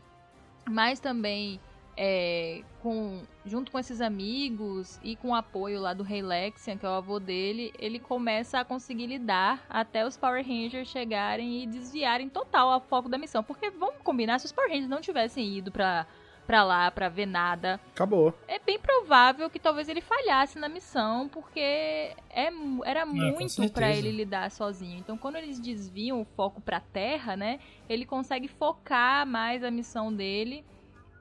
Mas 0.69 0.99
também 0.99 1.59
é, 1.95 2.61
com, 2.81 3.21
junto 3.45 3.71
com 3.71 3.79
esses 3.79 4.01
amigos 4.01 4.99
e 5.03 5.15
com 5.15 5.29
o 5.29 5.35
apoio 5.35 5.79
lá 5.79 5.93
do 5.93 6.03
Rei 6.03 6.21
Lexian, 6.21 6.77
que 6.77 6.85
é 6.85 6.89
o 6.89 6.93
avô 6.93 7.19
dele, 7.19 7.73
ele 7.79 7.99
começa 7.99 8.59
a 8.59 8.65
conseguir 8.65 9.07
lidar 9.07 9.65
até 9.69 10.05
os 10.05 10.17
Power 10.17 10.45
Rangers 10.45 10.87
chegarem 10.87 11.63
e 11.63 11.67
desviarem 11.67 12.29
total 12.29 12.75
o 12.75 12.79
foco 12.81 13.07
da 13.09 13.17
missão. 13.17 13.43
Porque 13.43 13.69
vamos 13.69 14.01
combinar, 14.03 14.39
se 14.39 14.45
os 14.45 14.51
Power 14.51 14.69
Rangers 14.69 14.89
não 14.89 15.01
tivessem 15.01 15.57
ido 15.57 15.71
pra, 15.71 16.07
pra 16.47 16.63
lá 16.63 16.89
pra 16.89 17.09
ver 17.09 17.25
nada, 17.25 17.79
Acabou. 17.91 18.33
é 18.47 18.59
bem 18.59 18.79
provável 18.79 19.49
que 19.49 19.59
talvez 19.59 19.87
ele 19.87 20.01
falhasse 20.01 20.57
na 20.57 20.67
missão, 20.67 21.29
porque 21.29 21.59
é, 21.59 22.49
era 22.83 23.05
com 23.05 23.13
muito 23.13 23.71
pra 23.71 23.91
ele 23.91 24.11
lidar 24.11 24.49
sozinho. 24.51 24.97
Então, 24.97 25.17
quando 25.17 25.35
eles 25.35 25.59
desviam 25.59 26.21
o 26.21 26.25
foco 26.25 26.59
pra 26.59 26.79
Terra, 26.79 27.35
né, 27.37 27.59
ele 27.87 28.05
consegue 28.05 28.47
focar 28.47 29.25
mais 29.27 29.63
a 29.63 29.71
missão 29.71 30.13
dele. 30.13 30.65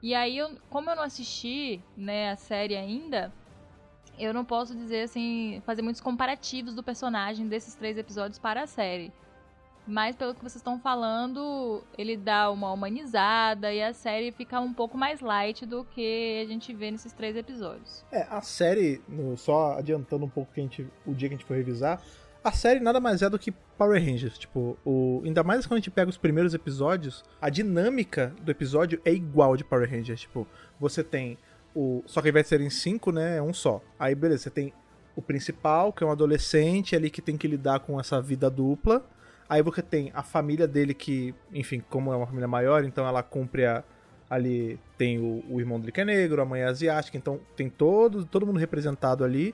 E 0.03 0.13
aí, 0.13 0.37
eu, 0.37 0.51
como 0.69 0.89
eu 0.89 0.97
não 0.97 1.03
assisti, 1.03 1.81
né, 1.95 2.31
a 2.31 2.35
série 2.35 2.75
ainda, 2.75 3.31
eu 4.19 4.33
não 4.33 4.43
posso 4.43 4.75
dizer 4.75 5.03
assim, 5.03 5.63
fazer 5.65 5.81
muitos 5.81 6.01
comparativos 6.01 6.75
do 6.75 6.83
personagem 6.83 7.47
desses 7.47 7.73
três 7.73 7.97
episódios 7.97 8.37
para 8.37 8.63
a 8.63 8.67
série. 8.67 9.13
Mas 9.87 10.13
pelo 10.15 10.33
que 10.33 10.41
vocês 10.41 10.57
estão 10.57 10.77
falando, 10.77 11.81
ele 11.97 12.17
dá 12.17 12.51
uma 12.51 12.71
humanizada 12.73 13.73
e 13.73 13.81
a 13.81 13.93
série 13.93 14.31
fica 14.33 14.59
um 14.59 14.73
pouco 14.73 14.97
mais 14.97 15.21
light 15.21 15.65
do 15.65 15.85
que 15.85 16.41
a 16.43 16.47
gente 16.47 16.73
vê 16.73 16.91
nesses 16.91 17.13
três 17.13 17.37
episódios. 17.37 18.03
É, 18.11 18.23
a 18.29 18.41
série, 18.41 19.01
só 19.37 19.77
adiantando 19.77 20.25
um 20.25 20.29
pouco 20.29 20.53
que 20.53 20.59
a 20.59 20.63
gente, 20.63 20.87
o 21.05 21.13
dia 21.13 21.29
que 21.29 21.35
a 21.35 21.37
gente 21.37 21.47
for 21.47 21.55
revisar, 21.55 22.01
a 22.43 22.51
série 22.51 22.79
nada 22.79 22.99
mais 22.99 23.21
é 23.21 23.29
do 23.29 23.39
que 23.39 23.51
Power 23.51 24.03
Rangers. 24.03 24.37
Tipo, 24.37 24.77
o, 24.85 25.21
ainda 25.23 25.43
mais 25.43 25.65
quando 25.65 25.73
a 25.73 25.79
gente 25.79 25.91
pega 25.91 26.09
os 26.09 26.17
primeiros 26.17 26.53
episódios, 26.53 27.23
a 27.41 27.49
dinâmica 27.49 28.33
do 28.41 28.51
episódio 28.51 28.99
é 29.05 29.13
igual 29.13 29.55
de 29.55 29.63
Power 29.63 29.89
Rangers. 29.89 30.21
Tipo, 30.21 30.47
você 30.79 31.03
tem 31.03 31.37
o. 31.75 32.03
Só 32.05 32.21
que 32.21 32.27
ao 32.27 32.31
invés 32.31 32.45
de 32.45 32.49
serem 32.49 32.69
cinco, 32.69 33.11
né? 33.11 33.37
É 33.37 33.41
um 33.41 33.53
só. 33.53 33.81
Aí, 33.97 34.13
beleza, 34.13 34.43
você 34.43 34.49
tem 34.49 34.73
o 35.15 35.21
principal, 35.21 35.93
que 35.93 36.03
é 36.03 36.07
um 36.07 36.11
adolescente 36.11 36.95
ali 36.95 37.09
que 37.09 37.21
tem 37.21 37.37
que 37.37 37.47
lidar 37.47 37.79
com 37.79 37.99
essa 37.99 38.21
vida 38.21 38.49
dupla. 38.49 39.05
Aí 39.47 39.61
você 39.61 39.81
tem 39.81 40.11
a 40.15 40.23
família 40.23 40.67
dele 40.67 40.93
que, 40.93 41.35
enfim, 41.53 41.83
como 41.89 42.11
é 42.11 42.15
uma 42.15 42.25
família 42.25 42.47
maior, 42.47 42.83
então 42.83 43.05
ela 43.05 43.21
cumpre 43.21 43.65
a, 43.65 43.83
ali 44.27 44.79
tem 44.97 45.19
o, 45.19 45.43
o 45.47 45.59
irmão 45.59 45.79
dele 45.79 45.91
que 45.91 46.01
é 46.01 46.05
negro, 46.05 46.41
a 46.41 46.45
mãe 46.45 46.61
é 46.61 46.65
asiática, 46.65 47.15
então 47.17 47.39
tem 47.55 47.69
todo, 47.69 48.25
todo 48.25 48.47
mundo 48.47 48.57
representado 48.57 49.23
ali. 49.23 49.53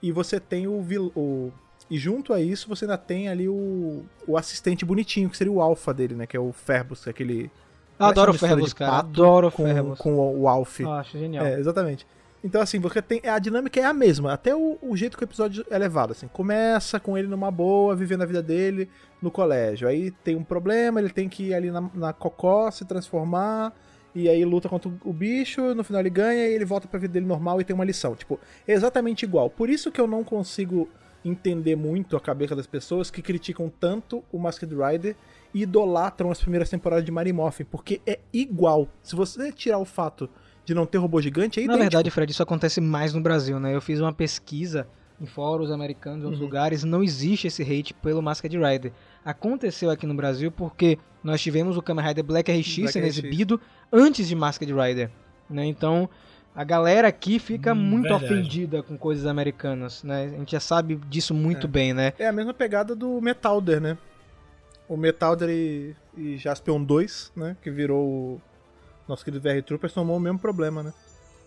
E 0.00 0.12
você 0.12 0.40
tem 0.40 0.66
o, 0.66 0.80
vil- 0.80 1.12
o 1.14 1.52
e 1.90 1.98
junto 1.98 2.32
a 2.32 2.40
isso 2.40 2.68
você 2.68 2.84
ainda 2.84 2.98
tem 2.98 3.28
ali 3.28 3.48
o, 3.48 4.04
o 4.26 4.36
assistente 4.36 4.84
bonitinho, 4.84 5.30
que 5.30 5.36
seria 5.36 5.52
o 5.52 5.60
alfa 5.60 5.94
dele, 5.94 6.14
né, 6.14 6.26
que 6.26 6.36
é 6.36 6.40
o 6.40 6.52
Ferbus, 6.52 7.02
que 7.02 7.08
é 7.08 7.10
aquele 7.10 7.50
adoro 7.98 8.32
o 8.32 8.34
Ferbus, 8.38 8.72
cara. 8.72 8.98
Adoro 8.98 9.48
o 9.48 9.52
com, 9.52 9.64
Ferbus. 9.64 9.98
com 9.98 10.14
o, 10.14 10.42
o 10.42 10.48
Alf. 10.48 10.80
Acho 10.80 11.18
genial. 11.18 11.44
É, 11.44 11.58
exatamente. 11.58 12.06
Então, 12.44 12.60
assim, 12.60 12.78
você 12.78 13.02
tem. 13.02 13.20
A 13.24 13.38
dinâmica 13.38 13.80
é 13.80 13.84
a 13.84 13.92
mesma. 13.92 14.32
Até 14.32 14.54
o, 14.54 14.78
o 14.80 14.96
jeito 14.96 15.16
que 15.16 15.24
o 15.24 15.26
episódio 15.26 15.66
é 15.68 15.78
levado. 15.78 16.12
Assim, 16.12 16.28
começa 16.28 17.00
com 17.00 17.16
ele 17.18 17.26
numa 17.26 17.50
boa, 17.50 17.96
vivendo 17.96 18.22
a 18.22 18.26
vida 18.26 18.42
dele 18.42 18.88
no 19.20 19.30
colégio. 19.30 19.88
Aí 19.88 20.10
tem 20.10 20.36
um 20.36 20.44
problema, 20.44 21.00
ele 21.00 21.10
tem 21.10 21.28
que 21.28 21.48
ir 21.48 21.54
ali 21.54 21.70
na, 21.70 21.90
na 21.94 22.12
cocó, 22.12 22.70
se 22.70 22.84
transformar. 22.84 23.72
E 24.14 24.28
aí 24.28 24.44
luta 24.44 24.68
contra 24.68 24.90
o 25.04 25.12
bicho, 25.12 25.74
no 25.74 25.84
final 25.84 26.00
ele 26.00 26.08
ganha 26.08 26.48
e 26.48 26.54
ele 26.54 26.64
volta 26.64 26.88
pra 26.88 26.98
vida 26.98 27.12
dele 27.12 27.26
normal 27.26 27.60
e 27.60 27.64
tem 27.64 27.74
uma 27.74 27.84
lição. 27.84 28.14
Tipo, 28.14 28.40
é 28.66 28.72
exatamente 28.72 29.24
igual. 29.24 29.50
Por 29.50 29.68
isso 29.68 29.90
que 29.90 30.00
eu 30.00 30.06
não 30.06 30.24
consigo 30.24 30.88
entender 31.28 31.76
muito 31.76 32.16
a 32.16 32.20
cabeça 32.20 32.54
das 32.54 32.66
pessoas 32.66 33.10
que 33.10 33.20
criticam 33.22 33.70
tanto 33.80 34.22
o 34.32 34.38
Masked 34.38 34.72
Rider 34.74 35.16
e 35.52 35.62
idolatram 35.62 36.30
as 36.30 36.40
primeiras 36.40 36.68
temporadas 36.70 37.04
de 37.04 37.10
Mary 37.10 37.32
Morphin, 37.32 37.64
porque 37.64 38.00
é 38.06 38.18
igual. 38.32 38.88
Se 39.02 39.16
você 39.16 39.50
tirar 39.50 39.78
o 39.78 39.84
fato 39.84 40.28
de 40.64 40.74
não 40.74 40.86
ter 40.86 40.98
robô 40.98 41.20
gigante, 41.20 41.60
é 41.60 41.66
Na 41.66 41.76
verdade, 41.76 42.10
Fred, 42.10 42.30
isso 42.30 42.42
acontece 42.42 42.80
mais 42.80 43.12
no 43.14 43.20
Brasil, 43.20 43.58
né? 43.58 43.74
Eu 43.74 43.80
fiz 43.80 44.00
uma 44.00 44.12
pesquisa 44.12 44.86
em 45.20 45.24
fóruns 45.26 45.70
americanos, 45.70 46.20
em 46.20 46.24
outros 46.24 46.40
Uhum. 46.40 46.46
lugares, 46.46 46.84
não 46.84 47.02
existe 47.02 47.46
esse 47.46 47.62
hate 47.62 47.94
pelo 47.94 48.20
Masked 48.20 48.54
Rider. 48.56 48.92
Aconteceu 49.24 49.90
aqui 49.90 50.06
no 50.06 50.14
Brasil 50.14 50.52
porque 50.52 50.98
nós 51.24 51.40
tivemos 51.40 51.76
o 51.76 51.82
Kamen 51.82 52.04
Rider 52.04 52.22
Black 52.24 52.50
RX 52.52 52.76
Black 52.76 52.92
sendo 52.92 53.06
RX. 53.06 53.18
exibido 53.18 53.60
antes 53.92 54.28
de 54.28 54.34
Masked 54.34 54.70
Rider, 54.72 55.10
né? 55.48 55.64
Então, 55.66 56.08
a 56.56 56.64
galera 56.64 57.06
aqui 57.06 57.38
fica 57.38 57.72
Hum, 57.72 57.76
muito 57.76 58.08
verdade. 58.08 58.24
ofendida 58.24 58.82
com 58.82 58.96
coisas 58.96 59.26
americanas, 59.26 60.02
né? 60.02 60.24
A 60.34 60.38
gente 60.38 60.52
já 60.52 60.60
sabe 60.60 60.96
disso 61.08 61.34
muito 61.34 61.66
É. 61.66 61.70
bem, 61.70 61.92
né? 61.92 62.12
É 62.18 62.26
a 62.26 62.32
mesma 62.32 62.54
pegada 62.54 62.96
do 62.96 63.20
Metalder, 63.20 63.80
né? 63.80 63.98
O 64.88 64.96
Metalder 64.96 65.50
e, 65.50 65.94
e 66.16 66.36
Jaspion 66.38 66.82
2, 66.82 67.32
né? 67.36 67.56
Que 67.60 67.70
virou 67.70 68.04
o 68.06 68.40
nosso 69.06 69.24
querido 69.24 69.42
VR 69.42 69.62
Troopers, 69.62 69.92
tomou 69.92 70.16
o 70.16 70.20
mesmo 70.20 70.38
problema, 70.38 70.82
né? 70.82 70.92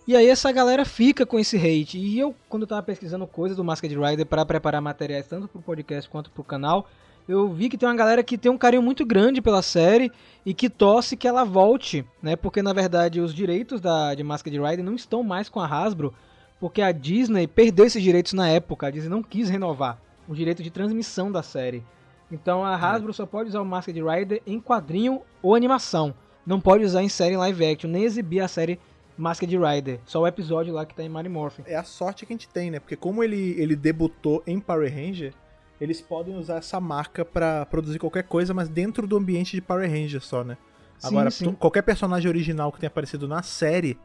E 0.07 0.16
aí 0.16 0.28
essa 0.28 0.51
galera 0.51 0.86
fica 0.86 1.26
com 1.26 1.38
esse 1.39 1.55
hate. 1.57 1.97
E 1.97 2.18
eu, 2.20 2.34
quando 2.47 2.64
eu 2.64 2.68
tava 2.68 2.82
pesquisando 2.84 3.26
coisas 3.28 3.55
do 3.57 3.64
Masked 3.64 3.95
Rider 3.95 4.26
para 4.26 4.45
preparar 4.45 4.82
materiais 4.82 5.28
tanto 5.28 5.47
pro 5.47 5.62
podcast 5.62 6.10
quanto 6.10 6.32
pro 6.32 6.43
canal, 6.43 6.88
eu 7.28 7.49
vi 7.49 7.70
que 7.70 7.78
tem 7.78 7.88
uma 7.88 7.95
galera 7.95 8.24
que 8.24 8.38
tem 8.38 8.51
um 8.51 8.57
carinho 8.57 8.82
muito 8.82 9.05
grande 9.05 9.41
pela 9.41 9.61
série 9.61 10.11
e 10.45 10.53
que 10.53 10.70
torce 10.70 11.15
que 11.15 11.28
ela 11.28 11.43
volte, 11.43 12.05
né? 12.22 12.36
Porque 12.36 12.61
na 12.61 12.74
verdade 12.74 13.22
os 13.22 13.34
direitos 13.34 13.80
da, 13.80 14.15
de 14.15 14.24
Masked 14.24 14.57
Rider 14.57 14.84
não 14.84 14.95
estão 14.95 15.24
mais 15.24 15.49
com 15.49 15.59
a 15.59 15.67
Hasbro, 15.67 16.13
porque 16.59 16.82
a 16.82 16.91
Disney 16.91 17.47
perdeu 17.47 17.86
esses 17.86 18.01
direitos 18.01 18.34
na 18.34 18.49
época. 18.49 18.88
A 18.88 18.91
Disney 18.91 19.09
não 19.09 19.24
quis 19.24 19.49
renovar 19.49 19.99
o 20.28 20.36
direito 20.36 20.63
de 20.63 20.70
transmissão 20.70 21.32
da 21.32 21.43
série. 21.43 21.84
Então 22.32 22.63
a 22.63 22.76
Hasbro 22.76 23.13
só 23.13 23.26
pode 23.26 23.49
usar 23.49 23.61
o 23.61 23.65
Masked 23.65 23.99
Rider 24.01 24.41
em 24.45 24.59
quadrinho 24.59 25.22
ou 25.41 25.55
animação. 25.55 26.13
Não 26.45 26.59
pode 26.59 26.84
usar 26.84 27.03
em 27.03 27.09
série 27.09 27.36
em 27.36 27.38
live 27.38 27.65
action, 27.65 27.89
nem 27.89 28.03
exibir 28.03 28.41
a 28.41 28.47
série 28.47 28.80
Masked 29.17 29.55
Rider. 29.55 29.99
Só 30.05 30.22
o 30.22 30.28
episódio 30.28 30.74
lá 30.74 30.86
que 30.86 30.95
tá 30.95 31.03
em 31.03 31.09
Mighty 31.09 31.30
Morphin. 31.30 31.63
É 31.65 31.76
a 31.76 31.84
sorte 31.84 32.26
que 32.26 32.34
a 32.34 32.36
gente 32.36 32.47
tem, 32.47 32.72
né? 32.72 32.80
Porque 32.80 32.95
como 32.95 33.24
ele, 33.24 33.55
ele 33.59 33.76
debutou 33.76 34.41
em 34.47 34.59
Power 34.59 34.91
Ranger, 34.91 35.34
eles 35.80 36.02
podem 36.02 36.36
usar 36.36 36.58
essa 36.58 36.80
marca 36.80 37.24
pra 37.24 37.66
produzir 37.66 38.00
qualquer 38.00 38.24
coisa, 38.24 38.54
mas 38.54 38.68
dentro 38.68 39.08
do 39.08 39.18
ambiente 39.18 39.56
de 39.56 39.62
Power 39.62 39.90
Ranger 39.90 40.22
só, 40.22 40.44
né? 40.44 40.58
Sim, 40.98 41.08
Agora, 41.08 41.32
sim. 41.32 41.54
qualquer 41.54 41.82
personagem 41.82 42.28
original 42.28 42.72
que 42.72 42.80
tenha 42.80 42.90
aparecido 42.90 43.28
na 43.28 43.42
série, 43.42 43.98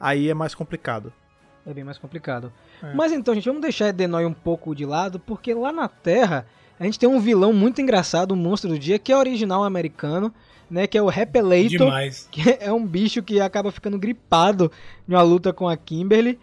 aí 0.00 0.30
é 0.30 0.34
mais 0.34 0.54
complicado. 0.54 1.12
É 1.66 1.74
bem 1.74 1.84
mais 1.84 1.98
complicado. 1.98 2.50
É. 2.82 2.94
Mas 2.94 3.12
então, 3.12 3.34
gente, 3.34 3.44
vamos 3.44 3.60
deixar 3.60 3.88
Edenoi 3.88 4.24
um 4.24 4.32
pouco 4.32 4.74
de 4.74 4.86
lado, 4.86 5.20
porque 5.20 5.52
lá 5.52 5.70
na 5.70 5.86
Terra 5.86 6.46
a 6.80 6.84
gente 6.84 6.98
tem 6.98 7.08
um 7.08 7.20
vilão 7.20 7.52
muito 7.52 7.82
engraçado, 7.82 8.32
um 8.32 8.36
monstro 8.36 8.70
do 8.70 8.78
dia, 8.78 8.98
que 8.98 9.12
é 9.12 9.16
original 9.16 9.64
americano, 9.64 10.32
né? 10.70 10.86
Que 10.86 10.96
é 10.96 11.02
o 11.02 11.08
Repelator. 11.08 11.68
Demais. 11.68 12.26
que 12.30 12.40
é 12.60 12.72
um 12.72 12.86
bicho 12.86 13.22
que 13.22 13.40
acaba 13.40 13.70
ficando 13.70 13.98
gripado 13.98 14.72
em 15.06 15.12
uma 15.12 15.22
luta 15.22 15.52
com 15.52 15.68
a 15.68 15.76
Kimberly. 15.76 16.38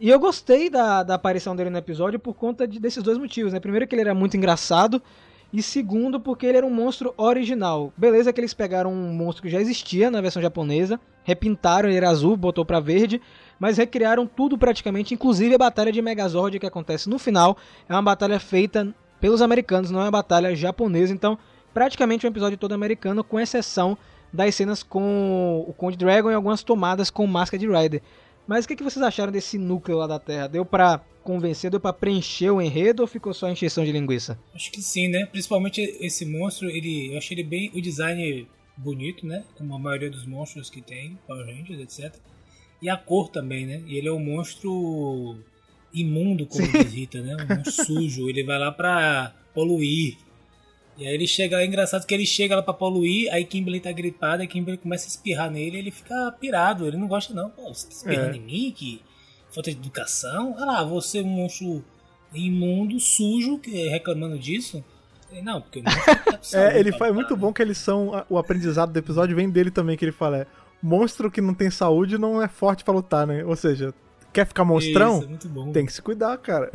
E 0.00 0.08
eu 0.08 0.18
gostei 0.20 0.70
da, 0.70 1.02
da 1.02 1.14
aparição 1.14 1.56
dele 1.56 1.70
no 1.70 1.78
episódio 1.78 2.18
por 2.18 2.34
conta 2.34 2.66
de- 2.68 2.78
desses 2.78 3.02
dois 3.02 3.18
motivos, 3.18 3.52
né? 3.52 3.58
Primeiro 3.60 3.86
que 3.86 3.94
ele 3.94 4.02
era 4.02 4.14
muito 4.14 4.36
engraçado 4.36 5.02
E 5.50 5.62
segundo, 5.62 6.20
porque 6.20 6.44
ele 6.44 6.58
era 6.58 6.66
um 6.66 6.70
monstro 6.70 7.14
original. 7.16 7.90
Beleza 7.96 8.32
que 8.34 8.38
eles 8.40 8.52
pegaram 8.52 8.92
um 8.92 9.12
monstro 9.14 9.42
que 9.42 9.48
já 9.48 9.58
existia 9.58 10.10
na 10.10 10.20
versão 10.20 10.42
japonesa, 10.42 11.00
repintaram, 11.24 11.88
ele 11.88 11.96
era 11.96 12.10
azul, 12.10 12.36
botou 12.36 12.66
pra 12.66 12.80
verde, 12.80 13.18
mas 13.58 13.78
recriaram 13.78 14.26
tudo 14.26 14.58
praticamente, 14.58 15.14
inclusive 15.14 15.54
a 15.54 15.58
batalha 15.58 15.90
de 15.90 16.02
Megazord 16.02 16.58
que 16.58 16.66
acontece 16.66 17.08
no 17.08 17.18
final. 17.18 17.56
É 17.88 17.94
uma 17.94 18.02
batalha 18.02 18.38
feita 18.38 18.94
pelos 19.18 19.40
americanos, 19.40 19.90
não 19.90 20.00
é 20.00 20.04
uma 20.04 20.10
batalha 20.10 20.54
japonesa, 20.54 21.14
então 21.14 21.38
praticamente 21.72 22.26
um 22.26 22.30
episódio 22.30 22.58
todo 22.58 22.72
americano, 22.74 23.24
com 23.24 23.40
exceção 23.40 23.96
das 24.30 24.54
cenas 24.54 24.82
com 24.82 25.64
o 25.66 25.72
Conde 25.72 25.96
Dragon 25.96 26.30
e 26.30 26.34
algumas 26.34 26.62
tomadas 26.62 27.08
com 27.08 27.26
máscara 27.26 27.58
de 27.58 27.66
Rider. 27.66 28.02
Mas 28.48 28.64
o 28.64 28.68
que, 28.68 28.76
que 28.76 28.82
vocês 28.82 29.02
acharam 29.02 29.30
desse 29.30 29.58
núcleo 29.58 29.98
lá 29.98 30.06
da 30.06 30.18
Terra? 30.18 30.46
Deu 30.46 30.64
pra 30.64 31.04
convencer, 31.22 31.70
deu 31.70 31.78
pra 31.78 31.92
preencher 31.92 32.50
o 32.50 32.62
enredo 32.62 33.02
ou 33.02 33.06
ficou 33.06 33.34
só 33.34 33.50
encheção 33.50 33.84
de 33.84 33.92
linguiça? 33.92 34.38
Acho 34.54 34.72
que 34.72 34.80
sim, 34.80 35.06
né? 35.06 35.26
Principalmente 35.26 35.82
esse 36.00 36.24
monstro, 36.24 36.70
ele, 36.70 37.12
eu 37.12 37.18
achei 37.18 37.34
ele 37.34 37.44
bem. 37.44 37.70
O 37.74 37.82
design 37.82 38.48
bonito, 38.74 39.26
né? 39.26 39.44
Como 39.54 39.74
a 39.74 39.78
maioria 39.78 40.10
dos 40.10 40.24
monstros 40.24 40.70
que 40.70 40.80
tem, 40.80 41.18
Power 41.26 41.44
Rangers, 41.44 41.78
etc. 41.78 42.18
E 42.80 42.88
a 42.88 42.96
cor 42.96 43.28
também, 43.28 43.66
né? 43.66 43.82
E 43.86 43.98
ele 43.98 44.08
é 44.08 44.12
um 44.12 44.18
monstro 44.18 45.38
imundo, 45.92 46.46
como 46.46 46.66
diz 46.72 46.90
Rita, 46.90 47.20
né? 47.20 47.36
Um 47.36 47.56
monstro 47.56 47.84
sujo. 47.84 48.30
Ele 48.30 48.44
vai 48.44 48.58
lá 48.58 48.72
pra 48.72 49.34
poluir. 49.52 50.16
E 50.98 51.06
aí 51.06 51.14
ele 51.14 51.26
chega, 51.28 51.62
é 51.62 51.64
engraçado 51.66 52.04
que 52.04 52.12
ele 52.12 52.26
chega 52.26 52.56
lá 52.56 52.62
pra 52.62 52.74
poluir, 52.74 53.32
aí 53.32 53.44
Kimberly 53.44 53.78
tá 53.78 53.92
gripada, 53.92 54.42
aí 54.42 54.48
Kimberly 54.48 54.76
começa 54.78 55.06
a 55.06 55.08
espirrar 55.08 55.48
nele 55.50 55.78
ele 55.78 55.90
fica 55.92 56.32
pirado, 56.40 56.86
ele 56.88 56.96
não 56.96 57.06
gosta 57.06 57.32
não. 57.32 57.48
Pô, 57.50 57.72
você 57.72 57.86
tá 57.86 57.92
espirrando 57.94 58.34
É. 58.34 58.36
em 58.36 58.40
mim? 58.40 58.74
Que 58.76 59.00
falta 59.50 59.70
de 59.70 59.76
educação? 59.78 60.56
Ah 60.58 60.64
lá, 60.64 60.84
você 60.84 61.18
é 61.20 61.22
um 61.22 61.26
monstro 61.28 61.84
imundo, 62.34 62.98
sujo, 62.98 63.58
que 63.58 63.86
é 63.86 63.88
reclamando 63.88 64.38
disso? 64.38 64.84
Não, 65.42 65.60
porque 65.60 65.80
o 65.80 65.82
monstro 65.84 66.16
com 66.24 66.42
saúde 66.42 66.74
É, 66.74 66.80
ele 66.80 66.90
faz 66.90 67.00
lutar, 67.10 67.14
muito 67.14 67.34
né?" 67.34 67.40
bom 67.40 67.52
que 67.52 67.62
eles 67.62 67.78
são. 67.78 68.24
O 68.28 68.36
aprendizado 68.38 68.92
do 68.92 68.98
episódio 68.98 69.36
vem 69.36 69.48
dele 69.48 69.70
também, 69.70 69.96
que 69.96 70.04
ele 70.04 70.10
fala: 70.12 70.38
é, 70.38 70.46
monstro 70.82 71.30
que 71.30 71.40
não 71.40 71.54
tem 71.54 71.70
saúde 71.70 72.18
não 72.18 72.42
é 72.42 72.48
forte 72.48 72.82
pra 72.82 72.94
lutar, 72.94 73.26
né? 73.26 73.44
Ou 73.44 73.54
seja, 73.54 73.94
quer 74.32 74.46
ficar 74.46 74.64
monstrão? 74.64 75.18
Isso, 75.20 75.28
muito 75.28 75.48
bom. 75.48 75.70
Tem 75.70 75.84
que 75.86 75.92
se 75.92 76.00
cuidar, 76.02 76.36
cara. 76.38 76.70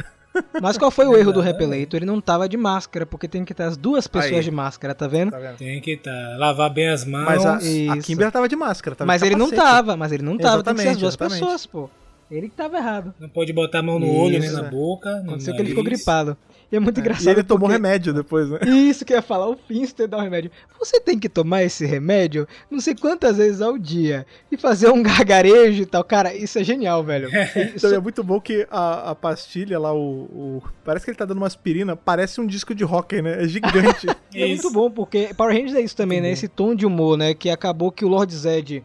Mas 0.61 0.77
qual 0.77 0.89
foi 0.89 1.05
o 1.05 1.15
erro 1.15 1.31
do. 1.31 1.41
Repeleito? 1.41 1.95
Ele 1.95 2.05
não 2.05 2.19
tava 2.21 2.47
de 2.49 2.57
máscara, 2.57 3.05
porque 3.05 3.27
tem 3.27 3.43
que 3.45 3.53
ter 3.53 3.63
as 3.63 3.77
duas 3.77 4.07
pessoas 4.07 4.33
Aí. 4.33 4.43
de 4.43 4.51
máscara, 4.51 4.95
tá 4.95 5.07
vendo? 5.07 5.31
Tá 5.31 5.39
vendo? 5.39 5.57
Tem 5.57 5.79
que 5.81 5.97
tá, 5.97 6.35
lavar 6.37 6.69
bem 6.69 6.89
as 6.89 7.05
mãos. 7.05 7.25
Mas 7.25 7.45
a, 7.45 7.57
a 7.57 7.59
isso. 7.59 8.07
Kimber 8.07 8.31
tava 8.31 8.47
de 8.49 8.55
máscara, 8.55 8.95
tava 8.95 9.07
mas 9.07 9.21
de 9.21 9.27
ele 9.27 9.35
não 9.35 9.49
capacete. 9.49 9.71
tava, 9.75 9.97
mas 9.97 10.11
ele 10.11 10.23
não 10.23 10.37
tava, 10.37 10.63
tem 10.63 10.73
que 10.75 10.81
ser 10.81 10.87
as 10.89 10.97
Exatamente, 10.97 10.99
duas 11.01 11.13
exatamente. 11.13 11.39
pessoas, 11.41 11.65
pô. 11.65 11.89
Ele 12.31 12.49
que 12.49 12.55
tava 12.55 12.77
errado. 12.77 13.13
Não 13.19 13.29
pode 13.29 13.53
botar 13.53 13.79
a 13.79 13.83
mão 13.83 13.99
no 13.99 14.07
olho 14.07 14.39
nem 14.39 14.47
Isso, 14.49 14.59
na 14.59 14.67
é. 14.67 14.71
boca. 14.71 15.11
no 15.17 15.29
Aconteceu 15.31 15.53
que 15.53 15.61
ele 15.61 15.69
ficou 15.69 15.83
nariz. 15.83 15.99
gripado. 15.99 16.37
E 16.73 16.75
é 16.75 16.79
muito 16.79 16.99
engraçado. 16.99 17.27
E 17.27 17.29
ele 17.29 17.43
tomou 17.43 17.69
porque- 17.69 17.73
remédio 17.73 18.11
depois, 18.13 18.49
né? 18.49 18.57
Isso 18.65 19.05
que 19.05 19.13
eu 19.13 19.17
ia 19.17 19.21
falar, 19.21 19.47
o 19.47 19.55
Finster 19.55 20.07
dá 20.07 20.17
o 20.17 20.21
remédio. 20.21 20.49
Você 20.79 20.99
tem 20.99 21.19
que 21.19 21.29
tomar 21.29 21.61
esse 21.63 21.85
remédio 21.85 22.47
não 22.69 22.79
sei 22.81 22.95
quantas 22.95 23.37
vezes 23.37 23.61
ao 23.61 23.77
dia 23.77 24.25
e 24.51 24.57
fazer 24.57 24.89
um 24.89 25.03
gargarejo 25.03 25.83
e 25.83 25.85
tal. 25.85 26.03
Cara, 26.03 26.33
isso 26.33 26.57
é 26.57 26.63
genial, 26.63 27.03
velho. 27.03 27.29
Então 27.75 27.93
é 27.93 27.99
muito 27.99 28.23
bom 28.23 28.41
que 28.41 28.67
a, 28.71 29.11
a 29.11 29.15
pastilha 29.15 29.77
lá, 29.77 29.93
o, 29.93 29.99
o- 29.99 30.63
Parece 30.83 31.05
que 31.05 31.11
ele 31.11 31.17
tá 31.17 31.25
dando 31.25 31.37
uma 31.37 31.47
aspirina, 31.47 31.95
parece 31.95 32.41
um 32.41 32.47
disco 32.47 32.73
de 32.73 32.83
rock, 32.83 33.21
né? 33.21 33.43
É 33.43 33.47
gigante. 33.47 34.07
É 34.35 34.47
muito 34.47 34.71
bom, 34.71 34.89
porque 34.89 35.29
Power 35.37 35.53
Rangers 35.55 35.75
é 35.75 35.81
isso 35.81 35.95
também, 35.95 36.19
né? 36.19 36.31
Esse 36.31 36.47
tom 36.47 36.73
de 36.73 36.87
humor, 36.87 37.15
né? 37.15 37.35
Que 37.35 37.51
acabou 37.51 37.91
que 37.91 38.03
o 38.03 38.07
Lord 38.07 38.33
Zed 38.35 38.83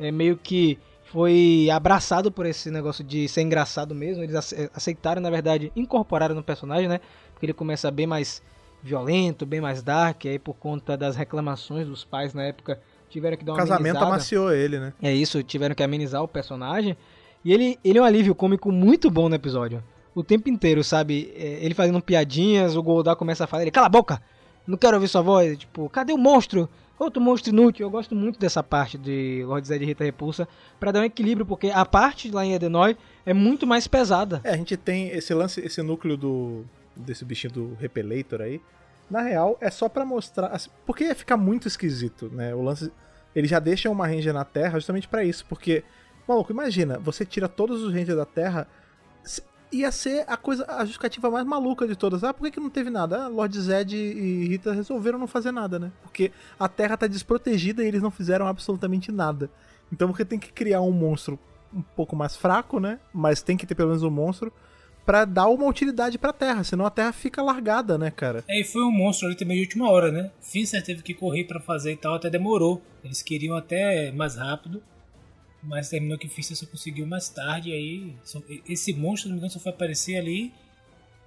é 0.00 0.10
meio 0.10 0.34
que 0.42 0.78
foi 1.12 1.68
abraçado 1.72 2.30
por 2.30 2.46
esse 2.46 2.70
negócio 2.70 3.02
de 3.02 3.28
ser 3.28 3.42
engraçado 3.42 3.94
mesmo. 3.94 4.22
Eles 4.22 4.34
ace- 4.34 4.70
aceitaram, 4.74 5.20
na 5.22 5.30
verdade, 5.30 5.72
incorporaram 5.74 6.34
no 6.34 6.42
personagem, 6.42 6.88
né? 6.88 7.00
Porque 7.32 7.46
ele 7.46 7.52
começa 7.52 7.90
bem 7.90 8.06
mais 8.06 8.42
violento, 8.82 9.46
bem 9.46 9.60
mais 9.60 9.82
dark. 9.82 10.26
Aí 10.26 10.38
por 10.38 10.54
conta 10.54 10.96
das 10.96 11.16
reclamações 11.16 11.86
dos 11.86 12.04
pais 12.04 12.34
na 12.34 12.44
época, 12.44 12.80
tiveram 13.08 13.36
que 13.36 13.44
dar 13.44 13.52
o 13.52 13.54
uma 13.54 13.60
casamento 13.60 13.96
amenizada. 13.96 14.06
amaciou 14.06 14.52
ele, 14.52 14.78
né? 14.78 14.92
É 15.02 15.12
isso, 15.12 15.42
tiveram 15.42 15.74
que 15.74 15.82
amenizar 15.82 16.22
o 16.22 16.28
personagem. 16.28 16.96
E 17.44 17.52
ele, 17.52 17.78
ele 17.84 17.98
é 17.98 18.02
um 18.02 18.04
alívio 18.04 18.34
cômico 18.34 18.70
muito 18.70 19.10
bom 19.10 19.28
no 19.28 19.34
episódio. 19.34 19.82
O 20.14 20.22
tempo 20.24 20.48
inteiro, 20.50 20.82
sabe? 20.82 21.32
É, 21.36 21.64
Ele 21.64 21.74
fazendo 21.74 22.00
piadinhas, 22.02 22.74
o 22.74 22.82
Goldar 22.82 23.14
começa 23.16 23.44
a 23.44 23.46
falar, 23.46 23.62
ele, 23.62 23.70
cala 23.70 23.86
a 23.86 23.90
boca! 23.90 24.20
Não 24.66 24.76
quero 24.76 24.96
ouvir 24.96 25.08
sua 25.08 25.22
voz. 25.22 25.56
Tipo, 25.56 25.88
cadê 25.88 26.12
o 26.12 26.18
monstro? 26.18 26.68
Outro 26.98 27.20
monstro 27.20 27.52
inútil. 27.52 27.86
Eu 27.86 27.90
gosto 27.90 28.14
muito 28.14 28.38
dessa 28.38 28.62
parte 28.62 28.98
de 28.98 29.42
Lord 29.46 29.66
Zed 29.66 29.82
e 29.82 29.86
Rita 29.86 30.04
Repulsa 30.04 30.48
pra 30.80 30.90
dar 30.90 31.00
um 31.00 31.04
equilíbrio, 31.04 31.46
porque 31.46 31.68
a 31.68 31.84
parte 31.84 32.30
lá 32.30 32.44
em 32.44 32.54
Edenoi 32.54 32.96
é 33.24 33.32
muito 33.32 33.66
mais 33.66 33.86
pesada. 33.86 34.40
É, 34.44 34.50
a 34.50 34.56
gente 34.56 34.76
tem 34.76 35.08
esse 35.10 35.32
lance, 35.32 35.60
esse 35.60 35.80
núcleo 35.82 36.16
do 36.16 36.64
desse 36.96 37.24
bichinho 37.24 37.52
do 37.52 37.76
Repelator 37.80 38.40
aí. 38.40 38.60
Na 39.08 39.22
real, 39.22 39.56
é 39.60 39.70
só 39.70 39.88
pra 39.88 40.04
mostrar, 40.04 40.48
assim, 40.48 40.68
porque 40.84 41.04
ia 41.04 41.14
ficar 41.14 41.36
muito 41.36 41.68
esquisito, 41.68 42.28
né? 42.30 42.54
O 42.54 42.60
lance, 42.60 42.92
ele 43.34 43.46
já 43.46 43.58
deixa 43.58 43.88
uma 43.88 44.06
ranger 44.06 44.34
na 44.34 44.44
Terra 44.44 44.78
justamente 44.78 45.08
pra 45.08 45.24
isso, 45.24 45.46
porque 45.48 45.84
maluco, 46.26 46.52
imagina, 46.52 46.98
você 46.98 47.24
tira 47.24 47.48
todos 47.48 47.82
os 47.82 47.92
rangers 47.92 48.16
da 48.16 48.26
Terra, 48.26 48.66
ia 49.70 49.90
ser 49.92 50.24
a 50.26 50.36
coisa, 50.36 50.64
a 50.68 50.80
justificativa 50.80 51.30
mais 51.30 51.46
maluca 51.46 51.86
de 51.86 51.96
todas. 51.96 52.24
Ah, 52.24 52.32
por 52.32 52.44
que, 52.44 52.52
que 52.52 52.60
não 52.60 52.70
teve 52.70 52.90
nada? 52.90 53.24
Ah, 53.24 53.28
Lord 53.28 53.60
Zed 53.60 53.96
e 53.96 54.48
Rita 54.48 54.72
resolveram 54.72 55.18
não 55.18 55.26
fazer 55.26 55.52
nada, 55.52 55.78
né? 55.78 55.92
Porque 56.02 56.32
a 56.58 56.68
Terra 56.68 56.96
tá 56.96 57.06
desprotegida 57.06 57.82
e 57.82 57.88
eles 57.88 58.02
não 58.02 58.10
fizeram 58.10 58.46
absolutamente 58.46 59.12
nada. 59.12 59.50
Então 59.92 60.08
você 60.08 60.24
tem 60.24 60.38
que 60.38 60.52
criar 60.52 60.80
um 60.80 60.92
monstro 60.92 61.38
um 61.72 61.82
pouco 61.82 62.16
mais 62.16 62.36
fraco, 62.36 62.80
né? 62.80 62.98
Mas 63.12 63.42
tem 63.42 63.56
que 63.56 63.66
ter 63.66 63.74
pelo 63.74 63.88
menos 63.88 64.02
um 64.02 64.10
monstro 64.10 64.52
pra 65.04 65.24
dar 65.24 65.48
uma 65.48 65.66
utilidade 65.66 66.18
pra 66.18 66.34
Terra, 66.34 66.62
senão 66.62 66.84
a 66.84 66.90
Terra 66.90 67.12
fica 67.12 67.42
largada, 67.42 67.96
né, 67.96 68.10
cara? 68.10 68.44
É, 68.46 68.60
e 68.60 68.64
foi 68.64 68.82
um 68.82 68.90
monstro 68.90 69.26
ali 69.26 69.36
também 69.36 69.56
de 69.56 69.62
última 69.62 69.90
hora, 69.90 70.12
né? 70.12 70.30
Finster 70.38 70.84
teve 70.84 71.02
que 71.02 71.14
correr 71.14 71.44
pra 71.44 71.60
fazer 71.60 71.92
e 71.92 71.96
tal, 71.96 72.14
até 72.14 72.28
demorou. 72.28 72.82
Eles 73.02 73.22
queriam 73.22 73.56
até 73.56 74.12
mais 74.12 74.36
rápido, 74.36 74.82
mas 75.62 75.88
terminou 75.88 76.16
que 76.18 76.28
Finster 76.28 76.56
só 76.56 76.66
conseguiu 76.66 77.06
mais 77.06 77.28
tarde. 77.28 77.70
E 77.70 77.72
aí, 77.72 78.16
só- 78.22 78.40
esse 78.68 78.92
monstro, 78.92 79.22
se 79.22 79.28
não 79.28 79.32
me 79.34 79.38
engano, 79.38 79.52
só 79.52 79.58
foi 79.60 79.72
aparecer 79.72 80.16
ali 80.16 80.52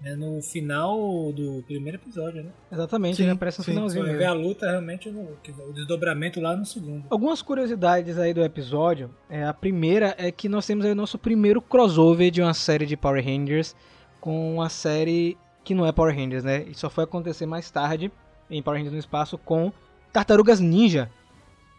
né, 0.01 0.15
no 0.15 0.41
final 0.41 1.31
do 1.31 1.63
primeiro 1.67 1.97
episódio, 1.97 2.43
né? 2.43 2.49
Exatamente, 2.71 3.17
Sim, 3.17 3.23
ele 3.23 3.31
aparece 3.33 3.59
no 3.59 3.65
sim. 3.65 3.71
Finalzinho 3.73 4.03
mesmo. 4.03 4.17
ver 4.17 4.25
a 4.25 4.33
luta 4.33 4.67
realmente, 4.67 5.11
no, 5.11 5.21
o 5.69 5.73
desdobramento 5.73 6.41
lá 6.41 6.55
no 6.55 6.65
segundo. 6.65 7.05
Algumas 7.09 7.41
curiosidades 7.43 8.17
aí 8.17 8.33
do 8.33 8.41
episódio. 8.43 9.13
É, 9.29 9.43
a 9.45 9.53
primeira 9.53 10.15
é 10.17 10.31
que 10.31 10.49
nós 10.49 10.65
temos 10.65 10.85
aí 10.85 10.91
o 10.91 10.95
nosso 10.95 11.19
primeiro 11.19 11.61
crossover 11.61 12.31
de 12.31 12.41
uma 12.41 12.53
série 12.55 12.85
de 12.87 12.97
Power 12.97 13.23
Rangers 13.23 13.75
com 14.19 14.55
uma 14.55 14.69
série 14.69 15.37
que 15.63 15.75
não 15.75 15.85
é 15.85 15.91
Power 15.91 16.15
Rangers, 16.15 16.43
né? 16.43 16.63
E 16.67 16.73
só 16.73 16.89
foi 16.89 17.03
acontecer 17.03 17.45
mais 17.45 17.69
tarde 17.69 18.11
em 18.49 18.61
Power 18.63 18.79
Rangers 18.79 18.93
no 18.93 18.99
Espaço 18.99 19.37
com 19.37 19.71
Tartarugas 20.11 20.59
Ninja. 20.59 21.11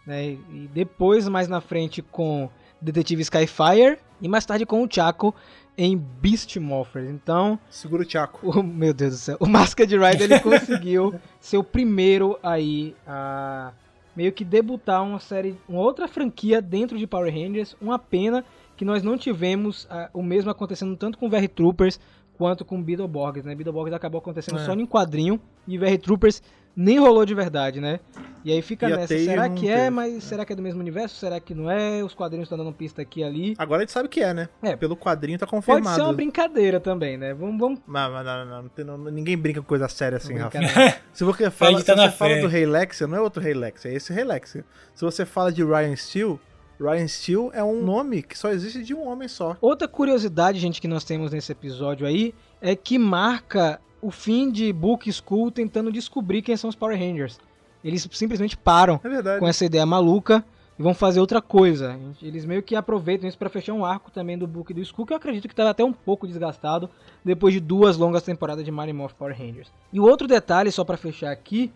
Né? 0.07 0.33
E 0.51 0.69
depois, 0.73 1.29
mais 1.29 1.49
na 1.49 1.61
frente, 1.61 2.03
com 2.03 2.49
Detetive 2.81 3.23
Skyfire. 3.23 3.99
E 4.21 4.29
mais 4.29 4.47
tarde 4.47 4.65
com 4.65 4.83
o 4.85 4.89
Chaco 4.91 5.35
em 5.77 5.97
Beast 5.97 6.57
Morphers. 6.57 7.09
Então, 7.11 7.59
Segura 7.71 8.03
o 8.03 8.09
Chaco. 8.09 8.59
o, 8.59 8.63
meu 8.63 8.93
Deus 8.95 9.13
do 9.13 9.19
céu. 9.19 9.37
O 9.41 9.47
Masked 9.49 9.91
Rider 9.97 10.23
ele 10.23 10.39
conseguiu 10.41 11.15
ser 11.41 11.57
o 11.57 11.65
primeiro 11.65 12.39
aí 12.43 12.95
a 13.07 13.73
meio 14.15 14.31
que 14.31 14.45
debutar 14.45 15.03
uma 15.03 15.19
série, 15.19 15.57
uma 15.67 15.81
outra 15.81 16.07
franquia 16.07 16.61
dentro 16.61 16.99
de 16.99 17.07
Power 17.07 17.33
Rangers. 17.33 17.75
Uma 17.81 17.99
pena 17.99 18.45
que 18.77 18.85
nós 18.85 19.03
não 19.03 19.17
tivemos 19.17 19.87
ah, 19.91 20.11
o 20.13 20.23
mesmo 20.23 20.51
acontecendo 20.51 20.95
tanto 20.97 21.17
com 21.19 21.29
VR 21.31 21.49
Troopers 21.49 21.99
quanto 22.37 22.65
com 22.65 22.81
Beetleborgs, 22.83 23.45
né? 23.45 23.55
Beetleborgs 23.55 23.95
acabou 23.95 24.19
acontecendo 24.19 24.59
É. 24.59 24.65
só 24.65 24.73
em 24.75 24.87
quadrinho 24.87 25.41
e 25.67 25.79
VR 25.79 25.97
Troopers 26.01 26.43
nem 26.77 26.99
rolou 26.99 27.25
de 27.25 27.35
verdade, 27.35 27.81
né? 27.81 28.01
E 28.45 28.51
aí 28.51 28.61
fica 28.61 28.89
Ia 28.89 28.97
nessa, 28.97 29.15
e 29.15 29.25
será 29.25 29.49
que 29.49 29.69
é, 29.69 29.77
teve, 29.77 29.91
mas 29.91 30.25
será 30.25 30.45
que 30.45 30.53
é 30.53 30.57
do 30.57 30.63
mesmo 30.63 30.81
universo? 30.81 31.15
Será 31.15 31.39
que 31.39 31.55
não 31.55 31.71
é? 31.71 32.03
Os 32.03 32.13
quadrinhos 32.13 32.47
estão 32.47 32.59
dando 32.59 32.73
pista 32.73 33.01
aqui 33.01 33.21
e 33.21 33.25
ali. 33.25 33.55
Agora 33.57 33.79
a 33.79 33.85
gente 33.85 33.93
sabe 33.93 34.09
que 34.09 34.21
é, 34.21 34.35
né? 34.35 34.49
É. 34.61 34.75
Pelo 34.75 34.97
quadrinho 34.97 35.39
tá 35.39 35.47
Pode 35.47 35.65
confirmado. 35.65 35.95
ser 35.95 36.03
uma 36.03 36.13
brincadeira 36.13 36.81
também, 36.81 37.17
né? 37.17 37.35
Vamos, 37.35 37.59
vamos 37.61 37.81
Não, 37.87 38.11
não, 38.11 38.25
não, 38.25 38.45
não, 38.45 38.63
não 38.63 38.69
tem- 38.69 38.85
não- 38.85 38.99
ninguém 38.99 39.39
brinca 39.39 39.61
com 39.61 39.67
coisa 39.69 39.89
séria 39.89 40.17
assim, 40.17 40.35
Rafa. 40.37 40.59
Se 41.13 41.23
você 41.23 41.51
fala, 41.51 41.83
tá 41.85 41.93
se 41.93 41.95
na 41.95 42.11
você 42.11 42.17
fala 42.17 42.41
do 42.41 42.49
Rei 42.49 42.67
Lex, 42.67 43.01
não 43.03 43.17
é 43.17 43.21
outro 43.21 43.41
Rei 43.41 43.55
Lex, 43.55 43.87
é 43.87 43.95
esse 43.95 44.13
Rei 44.13 44.25
Lex. 44.25 44.57
Se 44.95 45.05
você 45.05 45.25
fala 45.25 45.53
de 45.53 45.63
Ryan 45.63 45.95
Steele, 45.95 46.41
Ryan 46.81 47.07
Steele 47.07 47.51
é 47.53 47.63
um 47.63 47.81
nome 47.81 48.23
que 48.23 48.37
só 48.37 48.49
existe 48.51 48.83
de 48.83 48.93
um 48.93 49.07
homem 49.07 49.29
só. 49.29 49.57
Outra 49.61 49.87
curiosidade, 49.87 50.59
gente, 50.59 50.81
que 50.81 50.89
nós 50.89 51.05
temos 51.05 51.31
nesse 51.31 51.53
episódio 51.53 52.05
aí 52.07 52.35
é 52.61 52.75
que 52.75 52.99
marca 52.99 53.81
o 54.03 54.11
fim 54.11 54.51
de 54.51 54.73
Book 54.73 55.11
School 55.13 55.53
tentando 55.53 55.93
descobrir 55.93 56.43
quem 56.43 56.57
são 56.57 56.69
os 56.69 56.75
Power 56.75 56.99
Rangers. 56.99 57.39
Eles 57.85 58.07
simplesmente 58.13 58.57
param 58.57 59.01
É 59.03 59.39
com 59.39 59.47
essa 59.47 59.65
ideia 59.65 59.87
maluca 59.87 60.45
e 60.79 60.83
vão 60.83 60.93
fazer 60.93 61.21
outra 61.21 61.41
coisa. 61.41 61.99
Eles 62.21 62.45
meio 62.45 62.63
que 62.63 62.75
aproveitam 62.75 63.29
isso 63.29 63.39
pra 63.39 63.49
fechar 63.49 63.73
um 63.73 63.85
arco 63.85 64.11
também 64.11 64.37
do 64.37 64.47
Book 64.47 64.75
do 64.75 64.85
School, 64.85 65.07
que 65.07 65.13
eu 65.13 65.17
acredito 65.17 65.47
que 65.47 65.53
estava 65.53 65.71
até 65.71 65.85
um 65.85 65.93
pouco 65.93 66.27
desgastado 66.27 66.91
depois 67.25 67.55
de 67.55 67.61
duas 67.61 67.97
longas 67.97 68.23
temporadas 68.25 68.65
de 68.65 68.73
Mighty 68.73 68.93
Morph 68.93 69.15
Power 69.15 69.37
Rangers. 69.37 69.73
E 69.93 70.01
o 70.01 70.05
outro 70.05 70.27
detalhe, 70.27 70.71
só 70.73 70.85
pra 70.85 70.97
fechar 70.97 71.31
aqui, 71.31 71.73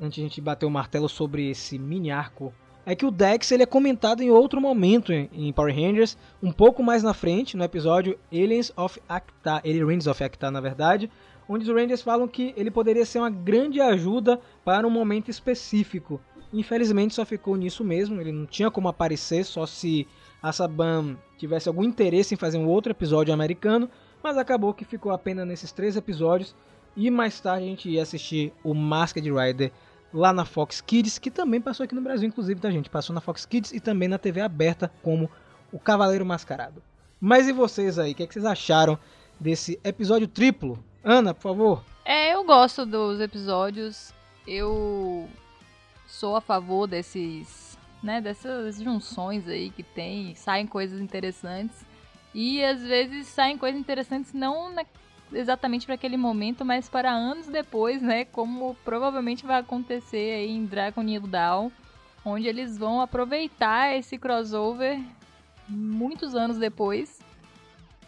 antes 0.00 0.16
de 0.16 0.20
a 0.22 0.24
gente 0.24 0.40
bater 0.40 0.66
o 0.66 0.70
martelo 0.70 1.08
sobre 1.08 1.50
esse 1.50 1.78
mini 1.78 2.10
arco 2.10 2.52
é 2.86 2.94
que 2.94 3.04
o 3.04 3.10
Dex 3.10 3.52
ele 3.52 3.62
é 3.62 3.66
comentado 3.66 4.22
em 4.22 4.30
outro 4.30 4.60
momento 4.60 5.12
em, 5.12 5.52
Power 5.52 5.74
Rangers, 5.74 6.16
um 6.42 6.50
pouco 6.50 6.82
mais 6.82 7.02
na 7.02 7.12
frente, 7.12 7.56
no 7.56 7.62
episódio 7.62 8.18
Aliens 8.32 8.72
of 8.76 9.00
Acta, 9.08 9.62
Aliens 9.64 10.06
of 10.06 10.24
Acta, 10.24 10.50
na 10.50 10.60
verdade, 10.60 11.10
onde 11.52 11.68
os 11.68 11.76
Rangers 11.76 12.00
falam 12.00 12.28
que 12.28 12.54
ele 12.56 12.70
poderia 12.70 13.04
ser 13.04 13.18
uma 13.18 13.28
grande 13.28 13.80
ajuda 13.80 14.40
para 14.64 14.86
um 14.86 14.90
momento 14.90 15.32
específico. 15.32 16.20
Infelizmente 16.52 17.12
só 17.12 17.24
ficou 17.24 17.56
nisso 17.56 17.82
mesmo, 17.82 18.20
ele 18.20 18.30
não 18.30 18.46
tinha 18.46 18.70
como 18.70 18.86
aparecer, 18.86 19.44
só 19.44 19.66
se 19.66 20.06
a 20.40 20.52
Saban 20.52 21.16
tivesse 21.36 21.68
algum 21.68 21.82
interesse 21.82 22.34
em 22.34 22.36
fazer 22.36 22.56
um 22.56 22.68
outro 22.68 22.92
episódio 22.92 23.34
americano, 23.34 23.90
mas 24.22 24.38
acabou 24.38 24.72
que 24.72 24.84
ficou 24.84 25.10
apenas 25.10 25.44
nesses 25.44 25.72
três 25.72 25.96
episódios 25.96 26.54
e 26.96 27.10
mais 27.10 27.40
tarde 27.40 27.64
a 27.64 27.68
gente 27.68 27.90
ia 27.90 28.02
assistir 28.02 28.52
o 28.62 28.72
Masked 28.72 29.28
Rider 29.28 29.72
lá 30.14 30.32
na 30.32 30.44
Fox 30.44 30.80
Kids, 30.80 31.18
que 31.18 31.32
também 31.32 31.60
passou 31.60 31.82
aqui 31.82 31.96
no 31.96 32.00
Brasil, 32.00 32.28
inclusive, 32.28 32.60
tá 32.60 32.70
gente? 32.70 32.88
Passou 32.88 33.12
na 33.12 33.20
Fox 33.20 33.44
Kids 33.44 33.72
e 33.72 33.80
também 33.80 34.08
na 34.08 34.18
TV 34.18 34.40
aberta 34.40 34.92
como 35.02 35.28
o 35.72 35.80
Cavaleiro 35.80 36.24
Mascarado. 36.24 36.80
Mas 37.20 37.48
e 37.48 37.52
vocês 37.52 37.98
aí, 37.98 38.12
o 38.12 38.14
que, 38.14 38.22
é 38.22 38.26
que 38.28 38.34
vocês 38.34 38.44
acharam 38.44 38.96
desse 39.38 39.80
episódio 39.82 40.28
triplo? 40.28 40.78
Ana, 41.02 41.34
por 41.34 41.42
favor. 41.42 41.84
É, 42.04 42.34
eu 42.34 42.44
gosto 42.44 42.84
dos 42.84 43.20
episódios. 43.20 44.12
Eu 44.46 45.28
sou 46.06 46.36
a 46.36 46.40
favor 46.40 46.86
desses, 46.86 47.78
né, 48.02 48.20
dessas 48.20 48.80
junções 48.80 49.48
aí 49.48 49.70
que 49.70 49.82
tem, 49.82 50.34
saem 50.34 50.66
coisas 50.66 51.00
interessantes. 51.00 51.84
E 52.34 52.62
às 52.64 52.82
vezes 52.82 53.26
saem 53.26 53.56
coisas 53.58 53.80
interessantes 53.80 54.32
não 54.32 54.72
na, 54.72 54.84
exatamente 55.32 55.86
para 55.86 55.94
aquele 55.94 56.16
momento, 56.16 56.64
mas 56.64 56.88
para 56.88 57.10
anos 57.10 57.46
depois, 57.46 58.00
né? 58.02 58.24
Como 58.24 58.76
provavelmente 58.84 59.46
vai 59.46 59.60
acontecer 59.60 60.34
aí 60.36 60.50
em 60.50 60.64
Dragon 60.64 61.02
New 61.02 61.22
Dawn, 61.22 61.70
onde 62.24 62.46
eles 62.46 62.76
vão 62.78 63.00
aproveitar 63.00 63.96
esse 63.96 64.18
crossover 64.18 65.00
muitos 65.68 66.34
anos 66.34 66.58
depois. 66.58 67.20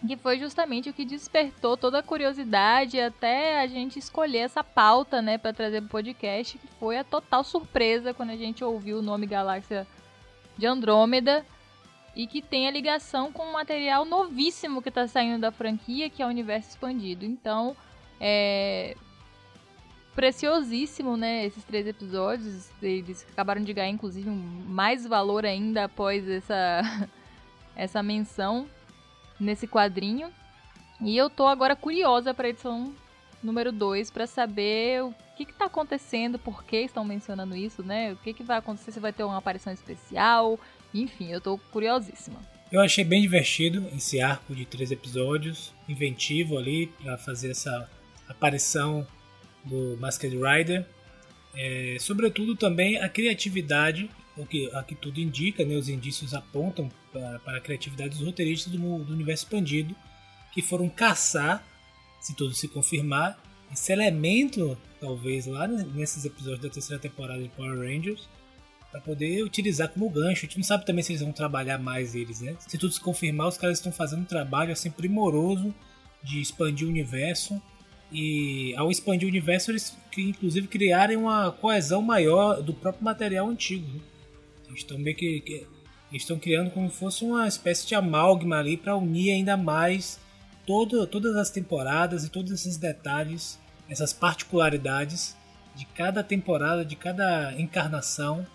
Que 0.06 0.16
foi 0.16 0.38
justamente 0.38 0.90
o 0.90 0.92
que 0.92 1.04
despertou 1.04 1.76
toda 1.76 2.00
a 2.00 2.02
curiosidade 2.02 3.00
até 3.00 3.60
a 3.60 3.66
gente 3.66 3.98
escolher 3.98 4.38
essa 4.38 4.64
pauta, 4.64 5.22
né, 5.22 5.38
para 5.38 5.52
trazer 5.52 5.80
pro 5.82 5.90
podcast, 5.90 6.58
que 6.58 6.66
foi 6.80 6.98
a 6.98 7.04
total 7.04 7.44
surpresa 7.44 8.12
quando 8.12 8.30
a 8.30 8.36
gente 8.36 8.64
ouviu 8.64 8.98
o 8.98 9.02
nome 9.02 9.26
Galáxia 9.26 9.86
de 10.58 10.66
Andrômeda 10.66 11.46
e 12.16 12.26
que 12.26 12.42
tem 12.42 12.66
a 12.66 12.70
ligação 12.70 13.32
com 13.32 13.44
um 13.44 13.52
material 13.52 14.04
novíssimo 14.04 14.82
que 14.82 14.88
está 14.88 15.06
saindo 15.06 15.40
da 15.40 15.52
franquia, 15.52 16.10
que 16.10 16.22
é 16.22 16.26
o 16.26 16.28
Universo 16.28 16.70
Expandido. 16.70 17.24
Então, 17.24 17.76
é 18.20 18.96
preciosíssimo, 20.14 21.16
né, 21.16 21.46
esses 21.46 21.64
três 21.64 21.86
episódios. 21.86 22.70
Eles 22.82 23.26
acabaram 23.32 23.62
de 23.62 23.72
ganhar, 23.72 23.88
inclusive, 23.88 24.28
mais 24.28 25.06
valor 25.06 25.46
ainda 25.46 25.84
após 25.84 26.28
essa, 26.28 27.08
essa 27.74 28.02
menção 28.02 28.66
nesse 29.38 29.66
quadrinho. 29.66 30.30
E 31.00 31.16
eu 31.16 31.28
tô 31.28 31.46
agora 31.46 31.74
curiosa 31.74 32.32
para 32.32 32.48
edição 32.48 32.94
número 33.42 33.72
2 33.72 34.10
para 34.10 34.26
saber 34.26 35.02
o 35.02 35.14
que 35.36 35.42
está 35.42 35.64
acontecendo, 35.64 36.38
por 36.38 36.62
que 36.64 36.76
estão 36.76 37.04
mencionando 37.04 37.56
isso, 37.56 37.82
né? 37.82 38.12
O 38.12 38.16
que, 38.16 38.32
que 38.32 38.42
vai 38.42 38.58
acontecer, 38.58 38.92
se 38.92 39.00
vai 39.00 39.12
ter 39.12 39.24
uma 39.24 39.38
aparição 39.38 39.72
especial, 39.72 40.60
enfim, 40.94 41.32
eu 41.32 41.40
tô 41.40 41.58
curiosíssima. 41.58 42.40
Eu 42.70 42.80
achei 42.80 43.04
bem 43.04 43.20
divertido 43.20 43.86
esse 43.94 44.20
arco 44.20 44.54
de 44.54 44.64
três 44.64 44.90
episódios, 44.90 45.74
inventivo 45.88 46.56
ali 46.56 46.86
para 46.86 47.18
fazer 47.18 47.50
essa 47.50 47.90
aparição 48.28 49.06
do 49.64 49.96
Masked 49.98 50.34
Rider. 50.36 50.86
É, 51.54 51.96
sobretudo 52.00 52.56
também 52.56 52.98
a 52.98 53.08
criatividade, 53.08 54.08
o 54.36 54.46
que, 54.46 54.70
a 54.74 54.82
que 54.82 54.94
tudo 54.94 55.20
indica, 55.20 55.64
né, 55.64 55.74
os 55.74 55.88
indícios 55.88 56.34
apontam 56.34 56.90
para, 57.12 57.38
para 57.40 57.58
a 57.58 57.60
criatividade 57.60 58.10
dos 58.10 58.26
roteiristas 58.26 58.72
do, 58.72 58.78
do 58.78 59.12
universo 59.12 59.44
expandido, 59.44 59.94
que 60.52 60.62
foram 60.62 60.88
caçar, 60.88 61.64
se 62.20 62.34
tudo 62.34 62.54
se 62.54 62.68
confirmar, 62.68 63.38
esse 63.72 63.92
elemento, 63.92 64.76
talvez 65.00 65.46
lá 65.46 65.66
nesses 65.66 66.24
episódios 66.24 66.60
da 66.60 66.68
terceira 66.68 67.00
temporada 67.00 67.42
de 67.42 67.48
Power 67.48 67.78
Rangers, 67.78 68.28
para 68.90 69.00
poder 69.00 69.42
utilizar 69.42 69.88
como 69.88 70.10
gancho. 70.10 70.44
A 70.44 70.48
gente 70.48 70.58
não 70.58 70.64
sabe 70.64 70.84
também 70.84 71.02
se 71.02 71.12
eles 71.12 71.22
vão 71.22 71.32
trabalhar 71.32 71.78
mais 71.78 72.14
eles, 72.14 72.42
né? 72.42 72.54
Se 72.60 72.76
tudo 72.76 72.92
se 72.92 73.00
confirmar, 73.00 73.48
os 73.48 73.56
caras 73.56 73.78
estão 73.78 73.90
fazendo 73.90 74.20
um 74.20 74.26
trabalho 74.26 74.72
assim 74.72 74.90
primoroso 74.90 75.74
de 76.22 76.40
expandir 76.40 76.86
o 76.86 76.90
universo. 76.90 77.60
E 78.12 78.74
ao 78.76 78.90
expandir 78.90 79.26
o 79.26 79.30
universo, 79.30 79.70
eles 79.70 79.96
inclusive 80.18 80.68
criarem 80.68 81.16
uma 81.16 81.50
coesão 81.50 82.02
maior 82.02 82.62
do 82.62 82.74
próprio 82.74 83.02
material 83.02 83.48
antigo. 83.48 84.02
Eles 84.72 84.80
estão 84.80 84.98
meio 84.98 85.14
que, 85.14 85.40
que 85.40 85.66
estão 86.12 86.38
criando 86.38 86.70
como 86.70 86.90
se 86.90 86.96
fosse 86.96 87.24
uma 87.24 87.46
espécie 87.46 87.86
de 87.86 87.94
amálgama 87.94 88.58
ali 88.58 88.76
para 88.76 88.96
unir 88.96 89.32
ainda 89.32 89.56
mais 89.56 90.18
todo, 90.66 91.06
todas 91.06 91.36
as 91.36 91.50
temporadas 91.50 92.24
e 92.24 92.30
todos 92.30 92.50
esses 92.50 92.76
detalhes, 92.76 93.60
essas 93.88 94.12
particularidades 94.12 95.36
de 95.74 95.84
cada 95.86 96.22
temporada, 96.22 96.84
de 96.84 96.96
cada 96.96 97.52
encarnação 97.58 98.46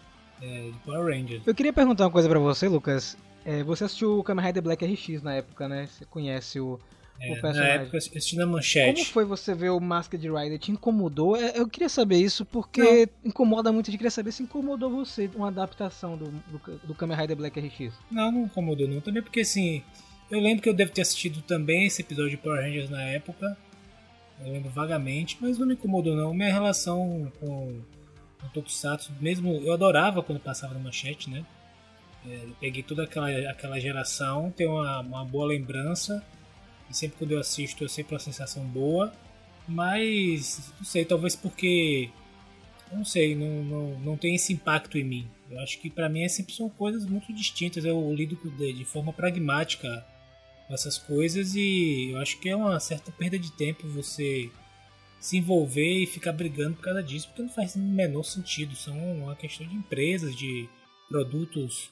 é, 0.41 0.69
de 0.71 0.79
Power 0.79 1.15
Rangers. 1.15 1.43
Eu 1.45 1.55
queria 1.55 1.73
perguntar 1.73 2.05
uma 2.05 2.11
coisa 2.11 2.27
para 2.27 2.39
você, 2.39 2.67
Lucas. 2.67 3.17
É, 3.45 3.63
você 3.63 3.85
assistiu 3.85 4.19
o 4.19 4.23
Kamen 4.23 4.45
Rider 4.45 4.63
Black 4.63 4.85
RX 4.85 5.21
na 5.21 5.35
época, 5.35 5.67
né? 5.67 5.87
Você 5.87 6.05
conhece 6.05 6.59
o, 6.59 6.79
é, 7.19 7.31
o 7.31 7.41
personagem. 7.41 7.61
Na 7.61 7.67
época 7.81 7.95
eu 7.95 7.97
assisti 7.97 8.35
na 8.35 8.45
manchete. 8.45 9.01
Como 9.01 9.13
foi 9.13 9.25
você 9.25 9.53
ver 9.53 9.69
o 9.69 9.79
Masked 9.79 10.21
Rider? 10.29 10.59
Te 10.59 10.71
incomodou? 10.71 11.35
É, 11.35 11.53
eu 11.55 11.67
queria 11.67 11.89
saber 11.89 12.17
isso 12.17 12.45
porque 12.45 12.81
não. 13.23 13.29
incomoda 13.29 13.71
muito. 13.71 13.89
Eu 13.89 13.93
queria 13.93 14.11
saber 14.11 14.31
se 14.31 14.43
incomodou 14.43 14.89
você 14.89 15.29
uma 15.35 15.47
adaptação 15.47 16.17
do, 16.17 16.25
do, 16.25 16.79
do 16.83 16.95
Kamen 16.95 17.17
Rider 17.17 17.35
Black 17.35 17.59
RX. 17.59 17.93
Não, 18.11 18.31
não 18.31 18.43
incomodou 18.43 18.87
não. 18.87 19.01
Também 19.01 19.23
porque 19.23 19.41
assim, 19.41 19.83
eu 20.29 20.39
lembro 20.39 20.61
que 20.61 20.69
eu 20.69 20.73
devo 20.73 20.91
ter 20.91 21.01
assistido 21.01 21.41
também 21.41 21.85
esse 21.85 22.01
episódio 22.01 22.31
de 22.31 22.37
Power 22.37 22.61
Rangers 22.61 22.89
na 22.89 23.01
época. 23.01 23.57
Eu 24.39 24.51
lembro 24.51 24.69
vagamente, 24.69 25.37
mas 25.41 25.57
não 25.57 25.65
me 25.65 25.73
incomodou 25.73 26.15
não. 26.15 26.33
Minha 26.33 26.53
relação 26.53 27.31
com 27.39 27.81
no 28.43 28.49
Tokusatsu, 28.49 29.11
mesmo 29.19 29.61
eu 29.63 29.73
adorava 29.73 30.21
quando 30.21 30.39
passava 30.39 30.73
na 30.73 30.79
manchete, 30.79 31.29
né? 31.29 31.43
É, 32.25 32.39
peguei 32.59 32.83
toda 32.83 33.03
aquela, 33.03 33.29
aquela 33.49 33.79
geração, 33.79 34.51
tenho 34.51 34.71
uma, 34.71 34.99
uma 34.99 35.25
boa 35.25 35.47
lembrança, 35.47 36.23
e 36.89 36.95
sempre 36.95 37.17
quando 37.17 37.31
eu 37.31 37.39
assisto 37.39 37.83
eu 37.83 37.89
sempre 37.89 38.13
uma 38.13 38.19
sensação 38.19 38.63
boa, 38.65 39.13
mas 39.67 40.71
não 40.77 40.85
sei, 40.85 41.03
talvez 41.05 41.35
porque 41.35 42.09
não 42.91 43.03
sei, 43.03 43.35
não, 43.35 43.63
não, 43.63 43.99
não 43.99 44.17
tem 44.17 44.35
esse 44.35 44.53
impacto 44.53 44.97
em 44.97 45.03
mim. 45.03 45.27
Eu 45.49 45.59
acho 45.59 45.79
que 45.79 45.89
para 45.89 46.09
mim 46.09 46.23
é 46.23 46.27
sempre 46.27 46.53
são 46.53 46.69
coisas 46.69 47.05
muito 47.05 47.33
distintas. 47.33 47.83
Eu 47.83 48.13
lido 48.13 48.37
de, 48.57 48.73
de 48.73 48.85
forma 48.85 49.11
pragmática 49.11 50.05
com 50.67 50.73
essas 50.73 50.97
coisas 50.97 51.55
e 51.55 52.11
eu 52.11 52.17
acho 52.19 52.39
que 52.39 52.49
é 52.49 52.55
uma 52.55 52.79
certa 52.79 53.11
perda 53.11 53.37
de 53.37 53.51
tempo 53.51 53.87
você 53.87 54.49
se 55.19 55.37
envolver 55.37 56.03
e 56.03 56.05
ficar 56.05 56.31
brigando 56.31 56.75
por 56.75 56.83
causa 56.83 57.01
disso, 57.01 57.27
porque 57.27 57.41
não 57.41 57.49
faz 57.49 57.75
o 57.75 57.79
menor 57.79 58.23
sentido. 58.23 58.75
São 58.75 58.97
uma 58.97 59.35
questão 59.35 59.65
de 59.65 59.75
empresas, 59.75 60.35
de 60.35 60.69
produtos 61.09 61.89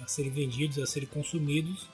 a 0.00 0.06
serem 0.06 0.30
vendidos, 0.30 0.78
a 0.78 0.86
serem 0.86 1.08
consumidos. 1.08 1.88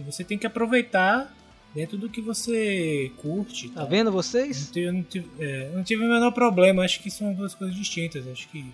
E 0.00 0.02
você 0.02 0.24
tem 0.24 0.38
que 0.38 0.46
aproveitar 0.46 1.34
dentro 1.74 1.96
do 1.96 2.08
que 2.08 2.20
você 2.20 3.12
curte. 3.18 3.68
Tá, 3.68 3.84
vendo 3.84 4.10
vocês? 4.10 4.66
Não 4.66 4.72
tive, 4.72 4.92
não, 4.92 5.02
tive, 5.02 5.30
é, 5.38 5.70
não 5.74 5.84
tive, 5.84 6.04
o 6.04 6.08
menor 6.08 6.32
problema. 6.32 6.84
Acho 6.84 7.00
que 7.00 7.10
são 7.10 7.32
duas 7.32 7.54
coisas 7.54 7.76
distintas. 7.76 8.26
Acho 8.26 8.48
que 8.48 8.64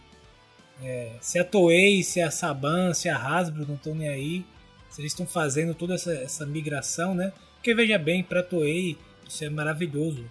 é, 0.82 1.12
se 1.20 1.38
a 1.38 1.44
Toei, 1.44 2.02
se 2.02 2.20
a 2.20 2.30
Saban, 2.30 2.94
se 2.94 3.08
a 3.08 3.16
Hasbro 3.16 3.66
não 3.66 3.74
estão 3.74 3.94
nem 3.94 4.08
aí, 4.08 4.44
se 4.88 5.00
eles 5.00 5.12
estão 5.12 5.26
fazendo 5.26 5.74
toda 5.74 5.94
essa, 5.94 6.12
essa 6.12 6.46
migração, 6.46 7.14
né? 7.14 7.32
Porque 7.56 7.74
veja 7.74 7.98
bem, 7.98 8.22
para 8.22 8.40
a 8.40 8.44
Toei 8.44 8.96
isso 9.28 9.44
é 9.44 9.50
maravilhoso 9.50 10.24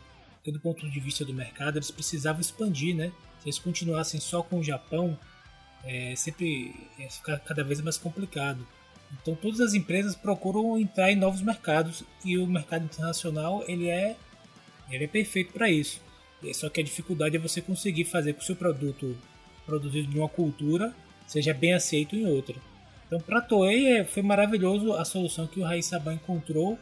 porque 0.45 0.51
do 0.51 0.59
ponto 0.59 0.87
de 0.87 0.99
vista 0.99 1.25
do 1.25 1.33
mercado 1.33 1.79
eles 1.79 1.89
precisavam 1.89 2.39
expandir, 2.39 2.95
né? 2.95 3.11
Se 3.39 3.47
eles 3.47 3.57
continuassem 3.57 4.19
só 4.19 4.43
com 4.43 4.59
o 4.59 4.63
Japão, 4.63 5.17
é, 5.83 6.15
sempre 6.15 6.75
ia 6.99 7.09
ficar 7.09 7.39
cada 7.39 7.63
vez 7.63 7.81
mais 7.81 7.97
complicado. 7.97 8.65
Então 9.21 9.35
todas 9.35 9.59
as 9.59 9.73
empresas 9.73 10.15
procuram 10.15 10.77
entrar 10.77 11.11
em 11.11 11.15
novos 11.15 11.41
mercados 11.41 12.03
e 12.23 12.37
o 12.37 12.45
mercado 12.45 12.85
internacional 12.85 13.63
ele 13.67 13.87
é 13.87 14.15
ele 14.89 15.05
é 15.05 15.07
perfeito 15.07 15.53
para 15.53 15.69
isso. 15.69 16.01
Só 16.53 16.69
que 16.69 16.79
a 16.79 16.83
dificuldade 16.83 17.35
é 17.35 17.39
você 17.39 17.59
conseguir 17.61 18.05
fazer 18.05 18.33
com 18.33 18.39
que 18.39 18.43
o 18.43 18.47
seu 18.47 18.55
produto 18.55 19.17
produzido 19.65 20.07
de 20.07 20.19
uma 20.19 20.29
cultura 20.29 20.93
seja 21.25 21.53
bem 21.53 21.73
aceito 21.73 22.15
em 22.15 22.25
outra. 22.27 22.55
Então 23.07 23.19
para 23.19 23.39
a 23.39 23.41
Toei 23.41 23.87
é, 23.87 24.03
foi 24.03 24.21
maravilhoso 24.21 24.93
a 24.93 25.03
solução 25.05 25.47
que 25.47 25.59
o 25.59 25.63
Raiz 25.63 25.87
Saban 25.87 26.13
encontrou 26.13 26.77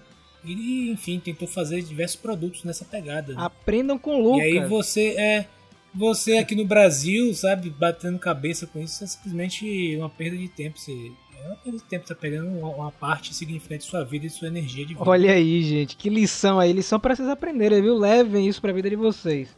e, 0.45 0.91
enfim, 0.91 1.19
tentou 1.19 1.47
fazer 1.47 1.81
diversos 1.81 2.17
produtos 2.17 2.63
nessa 2.63 2.83
pegada. 2.83 3.33
Né? 3.33 3.41
Aprendam 3.41 3.97
com 3.97 4.15
o 4.15 4.21
Lucas. 4.21 4.39
E 4.39 4.57
aí 4.59 4.67
você 4.67 5.15
é. 5.17 5.47
Você 5.95 6.37
aqui 6.37 6.55
no 6.55 6.65
Brasil, 6.65 7.31
sabe, 7.35 7.69
batendo 7.69 8.17
cabeça 8.17 8.65
com 8.65 8.79
isso 8.79 9.03
é 9.03 9.07
simplesmente 9.07 9.95
uma 9.95 10.09
perda 10.09 10.35
de 10.35 10.49
tempo. 10.49 10.79
Você, 10.79 11.11
é 11.65 11.71
de 11.71 11.83
tempo, 11.83 12.07
tá 12.07 12.15
perdendo 12.15 12.47
uma, 12.47 12.91
parte 12.91 13.33
significante 13.33 13.83
de 13.85 13.89
sua 13.89 14.03
vida 14.03 14.25
e 14.25 14.29
sua 14.29 14.47
energia 14.47 14.85
de 14.85 14.93
vida. 14.93 15.09
Olha 15.09 15.31
aí, 15.33 15.61
gente, 15.63 15.95
que 15.95 16.09
lição 16.09 16.59
aí, 16.59 16.71
lição 16.73 16.99
para 16.99 17.15
vocês 17.15 17.27
aprenderem, 17.27 17.81
viu? 17.81 17.97
Levem 17.97 18.47
isso 18.47 18.61
pra 18.61 18.71
vida 18.71 18.89
de 18.89 18.95
vocês. 18.95 19.55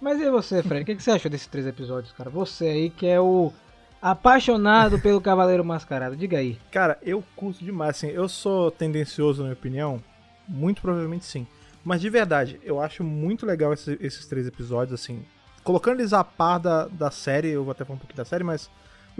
Mas 0.00 0.20
e 0.20 0.30
você, 0.30 0.62
Fred? 0.62 0.82
o 0.82 0.86
que, 0.86 0.96
que 0.96 1.02
você 1.02 1.10
achou 1.10 1.30
desses 1.30 1.46
três 1.46 1.66
episódios, 1.66 2.12
cara? 2.12 2.30
Você 2.30 2.66
aí 2.66 2.90
que 2.90 3.06
é 3.06 3.20
o 3.20 3.52
apaixonado 4.00 4.98
pelo 4.98 5.20
Cavaleiro 5.20 5.64
Mascarado. 5.64 6.16
Diga 6.16 6.38
aí. 6.38 6.58
Cara, 6.70 6.98
eu 7.02 7.22
curto 7.36 7.62
demais, 7.64 7.90
assim, 7.96 8.08
eu 8.08 8.28
sou 8.28 8.70
tendencioso 8.70 9.42
na 9.42 9.48
minha 9.48 9.58
opinião? 9.58 10.02
Muito 10.48 10.80
provavelmente 10.80 11.24
sim. 11.24 11.46
Mas 11.84 12.00
de 12.00 12.10
verdade, 12.10 12.58
eu 12.64 12.80
acho 12.80 13.04
muito 13.04 13.46
legal 13.46 13.72
esse- 13.72 13.98
esses 14.00 14.26
três 14.26 14.46
episódios, 14.46 14.98
assim. 15.00 15.22
Colocando 15.62 16.00
eles 16.00 16.12
a 16.12 16.24
par 16.24 16.58
da, 16.58 16.86
da 16.88 17.10
série, 17.10 17.48
eu 17.48 17.62
vou 17.62 17.72
até 17.72 17.84
falar 17.84 17.96
um 17.96 17.98
pouquinho 18.00 18.16
da 18.16 18.24
série, 18.24 18.42
mas 18.42 18.70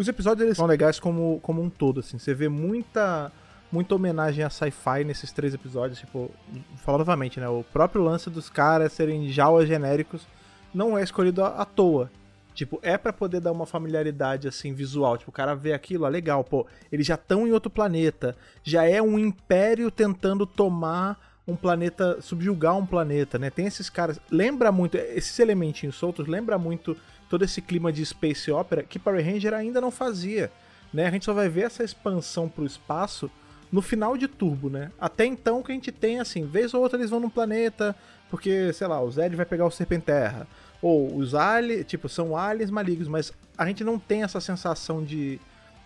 os 0.01 0.09
episódios 0.09 0.47
eles 0.47 0.57
são 0.57 0.65
legais 0.65 0.99
como, 0.99 1.39
como 1.43 1.61
um 1.63 1.69
todo, 1.69 2.01
assim. 2.01 2.19
Você 2.19 2.33
vê 2.33 2.49
muita, 2.49 3.31
muita 3.71 3.95
homenagem 3.95 4.43
a 4.43 4.49
sci-fi 4.49 5.05
nesses 5.05 5.31
três 5.31 5.53
episódios, 5.53 5.99
tipo, 5.99 6.31
falar 6.79 6.97
novamente, 6.97 7.39
né? 7.39 7.47
O 7.51 7.63
próprio 7.63 8.03
lance 8.03 8.31
dos 8.31 8.49
caras 8.49 8.95
serem 8.95 9.29
jaulas 9.29 9.69
genéricos 9.69 10.27
não 10.73 10.97
é 10.97 11.03
escolhido 11.03 11.45
à, 11.45 11.67
toa. 11.67 12.11
Tipo, 12.55 12.81
é 12.83 12.97
pra 12.97 13.13
poder 13.13 13.41
dar 13.41 13.53
uma 13.53 13.67
familiaridade, 13.67 14.49
assim, 14.49 14.73
visual. 14.73 15.19
Tipo, 15.19 15.31
o 15.31 15.35
cara 15.35 15.55
vê 15.55 15.75
aquilo, 15.75 16.07
ah, 16.07 16.09
legal, 16.09 16.43
pô, 16.43 16.67
eles 16.91 17.07
já 17.07 17.15
estão 17.15 17.47
em 17.47 17.53
outro 17.53 17.71
planeta. 17.71 18.35
Já 18.65 18.85
é 18.85 19.03
um 19.03 19.19
império 19.19 19.91
tentando 19.91 20.47
tomar 20.47 21.21
um 21.47 21.55
planeta, 21.55 22.23
subjugar 22.23 22.75
um 22.75 22.87
planeta, 22.87 23.39
né? 23.39 23.51
Tem 23.51 23.67
esses 23.67 23.91
caras. 23.91 24.19
Lembra 24.31 24.73
muito, 24.73 24.97
esses 24.97 25.39
elementinhos 25.39 25.97
soltos, 25.97 26.27
lembra 26.27 26.57
muito 26.57 26.97
todo 27.31 27.45
esse 27.45 27.63
clima 27.63 27.93
de 27.93 28.05
space 28.05 28.51
opera 28.51 28.83
que 28.83 28.99
Power 28.99 29.25
Ranger 29.25 29.55
ainda 29.55 29.81
não 29.81 29.93
fazia, 29.93 30.51
né? 30.93 31.07
A 31.07 31.11
gente 31.11 31.25
só 31.25 31.33
vai 31.33 31.49
ver 31.49 31.63
essa 31.63 31.85
expansão 31.85 32.49
pro 32.49 32.67
espaço 32.67 33.31
no 33.71 33.81
final 33.81 34.17
de 34.17 34.27
Turbo, 34.27 34.69
né? 34.69 34.91
Até 35.01 35.25
então 35.25 35.63
que 35.63 35.71
a 35.71 35.75
gente 35.75 35.93
tem, 35.93 36.19
assim, 36.19 36.45
vez 36.45 36.75
ou 36.75 36.83
outra 36.83 36.99
eles 36.99 37.09
vão 37.09 37.21
num 37.21 37.31
planeta, 37.31 37.95
porque, 38.29 38.73
sei 38.73 38.89
lá, 38.89 39.01
o 39.01 39.11
Zed 39.11 39.37
vai 39.37 39.47
pegar 39.47 39.65
o 39.65 39.71
Serpenterra. 39.71 40.47
Ou 40.83 41.17
os 41.17 41.35
aliens, 41.35 41.87
tipo, 41.87 42.09
são 42.09 42.37
aliens 42.37 42.71
malignos, 42.71 43.07
mas 43.07 43.33
a 43.57 43.65
gente 43.65 43.85
não 43.85 43.97
tem 43.97 44.25
essa 44.25 44.41
sensação 44.41 45.05
de, 45.05 45.41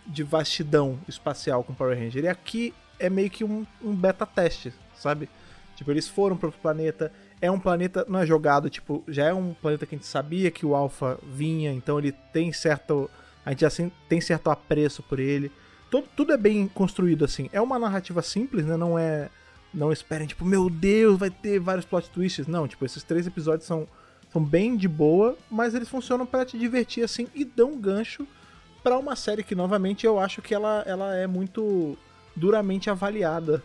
de 0.07 0.22
vastidão 0.22 0.99
espacial 1.07 1.62
com 1.62 1.74
Power 1.74 1.99
Ranger. 1.99 2.24
E 2.24 2.28
aqui 2.28 2.72
é 2.99 3.11
meio 3.11 3.28
que 3.28 3.45
um, 3.45 3.66
um 3.82 3.95
beta 3.95 4.24
teste, 4.24 4.72
sabe? 4.97 5.28
Tipo, 5.76 5.90
eles 5.90 6.09
foram 6.09 6.38
para 6.38 6.47
outro 6.47 6.61
planeta. 6.62 7.12
É 7.45 7.51
um 7.51 7.61
planeta, 7.61 8.07
não 8.09 8.20
é 8.20 8.26
jogado, 8.26 8.70
tipo, 8.70 9.05
já 9.07 9.26
é 9.26 9.34
um 9.34 9.53
planeta 9.53 9.84
que 9.84 9.95
a 9.95 9.99
gente 9.99 10.07
sabia 10.07 10.51
que 10.51 10.64
o 10.64 10.74
Alpha 10.74 11.18
vinha, 11.22 11.70
então 11.70 11.99
ele 11.99 12.11
tem 12.32 12.51
certo. 12.55 13.11
A 13.45 13.51
gente 13.51 13.61
já 13.61 13.90
tem 14.09 14.18
certo 14.18 14.49
apreço 14.51 15.03
por 15.03 15.20
ele. 15.20 15.53
Tudo, 15.90 16.09
tudo 16.16 16.32
é 16.32 16.38
bem 16.38 16.66
construído, 16.66 17.22
assim. 17.22 17.51
É 17.53 17.61
uma 17.61 17.78
narrativa 17.78 18.22
simples, 18.22 18.64
né? 18.64 18.78
Não 18.78 18.99
é. 18.99 19.28
Não 19.74 19.92
esperem, 19.92 20.26
tipo, 20.26 20.42
meu 20.42 20.70
Deus, 20.70 21.18
vai 21.18 21.28
ter 21.28 21.59
vários 21.59 21.84
plot 21.84 22.09
twists. 22.09 22.47
Não, 22.47 22.66
tipo, 22.66 22.82
esses 22.82 23.03
três 23.03 23.26
episódios 23.26 23.66
são, 23.66 23.86
são 24.32 24.42
bem 24.42 24.74
de 24.74 24.88
boa, 24.88 25.36
mas 25.51 25.74
eles 25.74 25.90
funcionam 25.90 26.24
para 26.24 26.47
te 26.47 26.57
divertir, 26.57 27.05
assim, 27.05 27.28
e 27.34 27.45
dão 27.45 27.78
gancho 27.78 28.26
para 28.82 28.97
uma 28.97 29.14
série 29.14 29.42
que, 29.42 29.55
novamente, 29.55 30.07
eu 30.07 30.18
acho 30.18 30.40
que 30.40 30.55
ela, 30.55 30.82
ela 30.86 31.14
é 31.14 31.26
muito 31.26 31.99
duramente 32.34 32.88
avaliada 32.88 33.62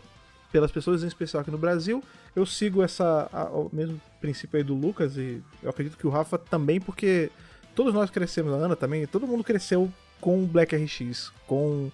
pelas 0.52 0.70
pessoas, 0.70 1.02
em 1.02 1.06
especial 1.06 1.40
aqui 1.40 1.50
no 1.50 1.56
Brasil. 1.56 2.04
Eu 2.34 2.46
sigo 2.46 2.82
essa 2.82 3.28
a- 3.32 3.44
o 3.50 3.68
mesmo 3.72 4.00
princípio 4.20 4.56
aí 4.58 4.62
do 4.64 4.74
Lucas 4.74 5.16
e 5.16 5.42
eu 5.62 5.70
acredito 5.70 5.96
que 5.96 6.06
o 6.06 6.10
Rafa 6.10 6.38
também, 6.38 6.80
porque 6.80 7.30
todos 7.74 7.92
nós 7.92 8.10
crescemos, 8.10 8.52
a 8.52 8.56
Ana 8.56 8.76
também, 8.76 9.06
todo 9.06 9.26
mundo 9.26 9.42
cresceu 9.42 9.90
com 10.20 10.42
o 10.42 10.46
Black 10.46 10.74
RX, 10.76 11.32
com 11.46 11.90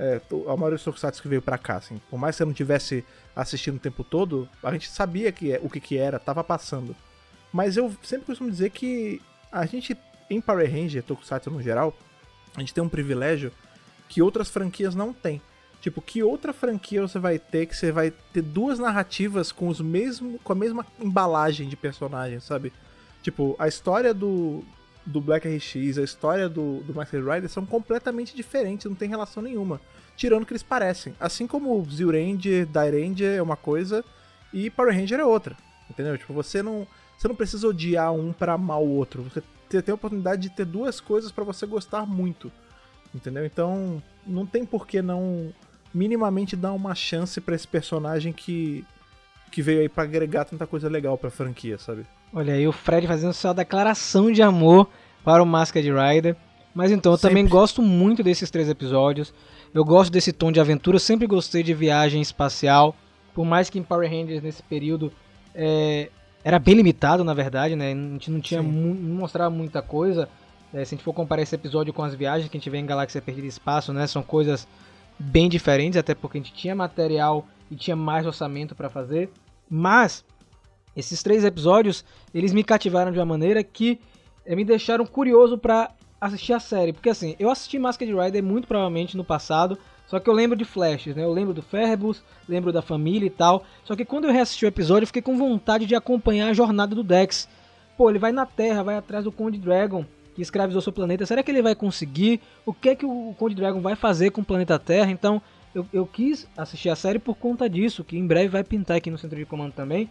é, 0.00 0.20
a 0.46 0.56
maioria 0.56 0.76
dos 0.76 0.84
tokusatsu 0.84 1.20
que 1.20 1.26
veio 1.28 1.42
pra 1.42 1.58
cá, 1.58 1.76
assim. 1.76 2.00
Por 2.08 2.18
mais 2.18 2.34
que 2.36 2.38
você 2.38 2.44
não 2.44 2.52
tivesse 2.52 3.04
assistindo 3.34 3.76
o 3.76 3.80
tempo 3.80 4.04
todo, 4.04 4.48
a 4.62 4.70
gente 4.72 4.88
sabia 4.88 5.32
que 5.32 5.52
é, 5.52 5.60
o 5.62 5.68
que 5.68 5.80
que 5.80 5.96
era, 5.98 6.18
tava 6.20 6.44
passando. 6.44 6.94
Mas 7.52 7.76
eu 7.76 7.92
sempre 8.02 8.26
costumo 8.26 8.48
dizer 8.50 8.70
que 8.70 9.20
a 9.50 9.66
gente, 9.66 9.96
em 10.30 10.40
Power 10.40 10.70
Ranger, 10.70 11.02
Tokusatsu 11.02 11.50
no 11.50 11.60
geral, 11.62 11.92
a 12.56 12.60
gente 12.60 12.72
tem 12.72 12.82
um 12.84 12.88
privilégio 12.88 13.50
que 14.08 14.22
outras 14.22 14.48
franquias 14.48 14.94
não 14.94 15.12
têm. 15.12 15.42
Tipo, 15.80 16.02
que 16.02 16.22
outra 16.22 16.52
franquia 16.52 17.00
você 17.00 17.18
vai 17.18 17.38
ter 17.38 17.66
que 17.66 17.76
você 17.76 17.92
vai 17.92 18.10
ter 18.32 18.42
duas 18.42 18.78
narrativas 18.78 19.52
com 19.52 19.68
os 19.68 19.80
mesmo, 19.80 20.38
com 20.42 20.52
a 20.52 20.56
mesma 20.56 20.84
embalagem 21.00 21.68
de 21.68 21.76
personagem, 21.76 22.40
sabe? 22.40 22.72
Tipo, 23.22 23.54
a 23.58 23.68
história 23.68 24.12
do, 24.12 24.64
do 25.06 25.20
Black 25.20 25.46
RX, 25.48 25.98
a 25.98 26.02
história 26.02 26.48
do, 26.48 26.80
do 26.80 26.92
Master 26.94 27.24
Rider 27.24 27.48
são 27.48 27.64
completamente 27.64 28.34
diferentes, 28.34 28.86
não 28.86 28.94
tem 28.96 29.08
relação 29.08 29.42
nenhuma. 29.42 29.80
Tirando 30.16 30.44
que 30.44 30.52
eles 30.52 30.64
parecem. 30.64 31.14
Assim 31.20 31.46
como 31.46 31.80
o 31.80 31.88
Zio 31.88 32.10
Ranger, 32.10 32.66
Dai 32.66 32.90
Ranger 32.90 33.36
é 33.36 33.42
uma 33.42 33.56
coisa 33.56 34.04
e 34.52 34.68
Power 34.70 34.92
Ranger 34.92 35.20
é 35.20 35.24
outra. 35.24 35.56
Entendeu? 35.88 36.18
Tipo, 36.18 36.32
você 36.34 36.60
não, 36.60 36.86
você 37.16 37.28
não 37.28 37.36
precisa 37.36 37.68
odiar 37.68 38.12
um 38.12 38.32
pra 38.32 38.54
amar 38.54 38.80
o 38.80 38.88
outro. 38.88 39.22
Você 39.22 39.40
te- 39.70 39.80
tem 39.80 39.92
a 39.92 39.94
oportunidade 39.94 40.42
de 40.42 40.50
ter 40.50 40.64
duas 40.64 41.00
coisas 41.00 41.30
pra 41.30 41.44
você 41.44 41.66
gostar 41.66 42.04
muito. 42.04 42.50
Entendeu? 43.14 43.46
Então, 43.46 44.02
não 44.26 44.44
tem 44.44 44.66
por 44.66 44.86
que 44.88 45.00
não 45.00 45.54
minimamente 45.94 46.54
dar 46.56 46.72
uma 46.72 46.94
chance 46.94 47.40
pra 47.40 47.54
esse 47.54 47.66
personagem 47.66 48.32
que 48.32 48.84
que 49.50 49.62
veio 49.62 49.80
aí 49.80 49.88
pra 49.88 50.04
agregar 50.04 50.44
tanta 50.44 50.66
coisa 50.66 50.88
legal 50.90 51.16
pra 51.16 51.30
franquia, 51.30 51.78
sabe? 51.78 52.04
Olha 52.34 52.52
aí 52.52 52.68
o 52.68 52.72
Fred 52.72 53.06
fazendo 53.06 53.32
sua 53.32 53.54
declaração 53.54 54.30
de 54.30 54.42
amor 54.42 54.86
para 55.24 55.42
o 55.42 55.46
Masked 55.46 55.90
Rider. 55.90 56.36
Mas 56.74 56.90
então, 56.92 57.12
eu 57.12 57.18
também 57.18 57.44
Sempre. 57.44 57.52
gosto 57.58 57.80
muito 57.82 58.22
desses 58.22 58.50
três 58.50 58.68
episódios. 58.68 59.32
Eu 59.72 59.84
gosto 59.86 60.12
desse 60.12 60.34
tom 60.34 60.52
de 60.52 60.60
aventura, 60.60 60.96
eu 60.96 61.00
sempre 61.00 61.26
gostei 61.26 61.62
de 61.62 61.72
viagem 61.72 62.20
espacial. 62.20 62.94
Por 63.34 63.46
mais 63.46 63.70
que 63.70 63.78
em 63.78 63.82
Power 63.82 64.08
Rangers 64.08 64.42
nesse 64.42 64.62
período 64.62 65.10
é, 65.54 66.10
era 66.44 66.58
bem 66.58 66.74
limitado, 66.74 67.24
na 67.24 67.32
verdade, 67.32 67.74
né? 67.74 67.92
A 67.92 67.94
gente 67.94 68.30
não 68.30 68.40
tinha 68.40 68.62
mu- 68.62 68.94
não 68.94 69.16
mostrava 69.16 69.48
muita 69.50 69.80
coisa. 69.80 70.28
É, 70.74 70.84
se 70.84 70.94
a 70.94 70.96
gente 70.96 71.04
for 71.04 71.14
comparar 71.14 71.40
esse 71.40 71.54
episódio 71.54 71.92
com 71.94 72.02
as 72.04 72.14
viagens 72.14 72.50
que 72.50 72.56
a 72.58 72.60
gente 72.60 72.68
vê 72.68 72.76
em 72.76 72.84
Galáxia 72.86 73.22
Perdida 73.22 73.46
e 73.46 73.48
Espaço, 73.48 73.94
né? 73.94 74.06
São 74.06 74.22
coisas 74.22 74.68
bem 75.18 75.48
diferentes, 75.48 75.98
até 75.98 76.14
porque 76.14 76.38
a 76.38 76.40
gente 76.40 76.54
tinha 76.54 76.74
material 76.74 77.46
e 77.70 77.76
tinha 77.76 77.96
mais 77.96 78.26
orçamento 78.26 78.74
para 78.74 78.88
fazer. 78.88 79.30
Mas 79.68 80.24
esses 80.96 81.22
três 81.22 81.44
episódios, 81.44 82.04
eles 82.34 82.52
me 82.52 82.64
cativaram 82.64 83.12
de 83.12 83.18
uma 83.18 83.24
maneira 83.24 83.62
que 83.62 84.00
eh, 84.44 84.56
me 84.56 84.64
deixaram 84.64 85.04
curioso 85.06 85.58
pra 85.58 85.90
assistir 86.20 86.52
a 86.52 86.60
série. 86.60 86.92
Porque 86.92 87.10
assim, 87.10 87.36
eu 87.38 87.50
assisti 87.50 87.78
Masked 87.78 88.12
Rider 88.12 88.42
muito 88.42 88.66
provavelmente 88.66 89.16
no 89.16 89.24
passado, 89.24 89.78
só 90.06 90.18
que 90.18 90.28
eu 90.28 90.34
lembro 90.34 90.56
de 90.56 90.64
flashes, 90.64 91.14
né? 91.14 91.22
Eu 91.22 91.32
lembro 91.32 91.52
do 91.52 91.62
Ferbus, 91.62 92.22
lembro 92.48 92.72
da 92.72 92.80
família 92.80 93.26
e 93.26 93.30
tal. 93.30 93.64
Só 93.84 93.94
que 93.94 94.04
quando 94.04 94.24
eu 94.24 94.32
reassisti 94.32 94.64
o 94.64 94.68
episódio, 94.68 95.02
eu 95.02 95.06
fiquei 95.06 95.22
com 95.22 95.36
vontade 95.36 95.84
de 95.84 95.94
acompanhar 95.94 96.48
a 96.48 96.54
jornada 96.54 96.94
do 96.94 97.04
Dex. 97.04 97.48
Pô, 97.96 98.08
ele 98.08 98.18
vai 98.18 98.32
na 98.32 98.46
Terra, 98.46 98.82
vai 98.82 98.96
atrás 98.96 99.24
do 99.24 99.32
Conde 99.32 99.58
Dragon, 99.58 100.04
que 100.38 100.42
escravizou 100.42 100.80
seu 100.80 100.92
planeta. 100.92 101.26
Será 101.26 101.42
que 101.42 101.50
ele 101.50 101.60
vai 101.60 101.74
conseguir? 101.74 102.40
O 102.64 102.72
que 102.72 102.90
é 102.90 102.94
que 102.94 103.04
o 103.04 103.34
Conde 103.36 103.56
Dragon 103.56 103.80
vai 103.80 103.96
fazer 103.96 104.30
com 104.30 104.40
o 104.40 104.44
planeta 104.44 104.78
Terra? 104.78 105.10
Então, 105.10 105.42
eu, 105.74 105.84
eu 105.92 106.06
quis 106.06 106.48
assistir 106.56 106.88
a 106.90 106.94
série 106.94 107.18
por 107.18 107.34
conta 107.34 107.68
disso, 107.68 108.04
que 108.04 108.16
em 108.16 108.24
breve 108.24 108.46
vai 108.46 108.62
pintar 108.62 108.98
aqui 108.98 109.10
no 109.10 109.18
centro 109.18 109.36
de 109.36 109.44
comando 109.44 109.72
também. 109.72 110.08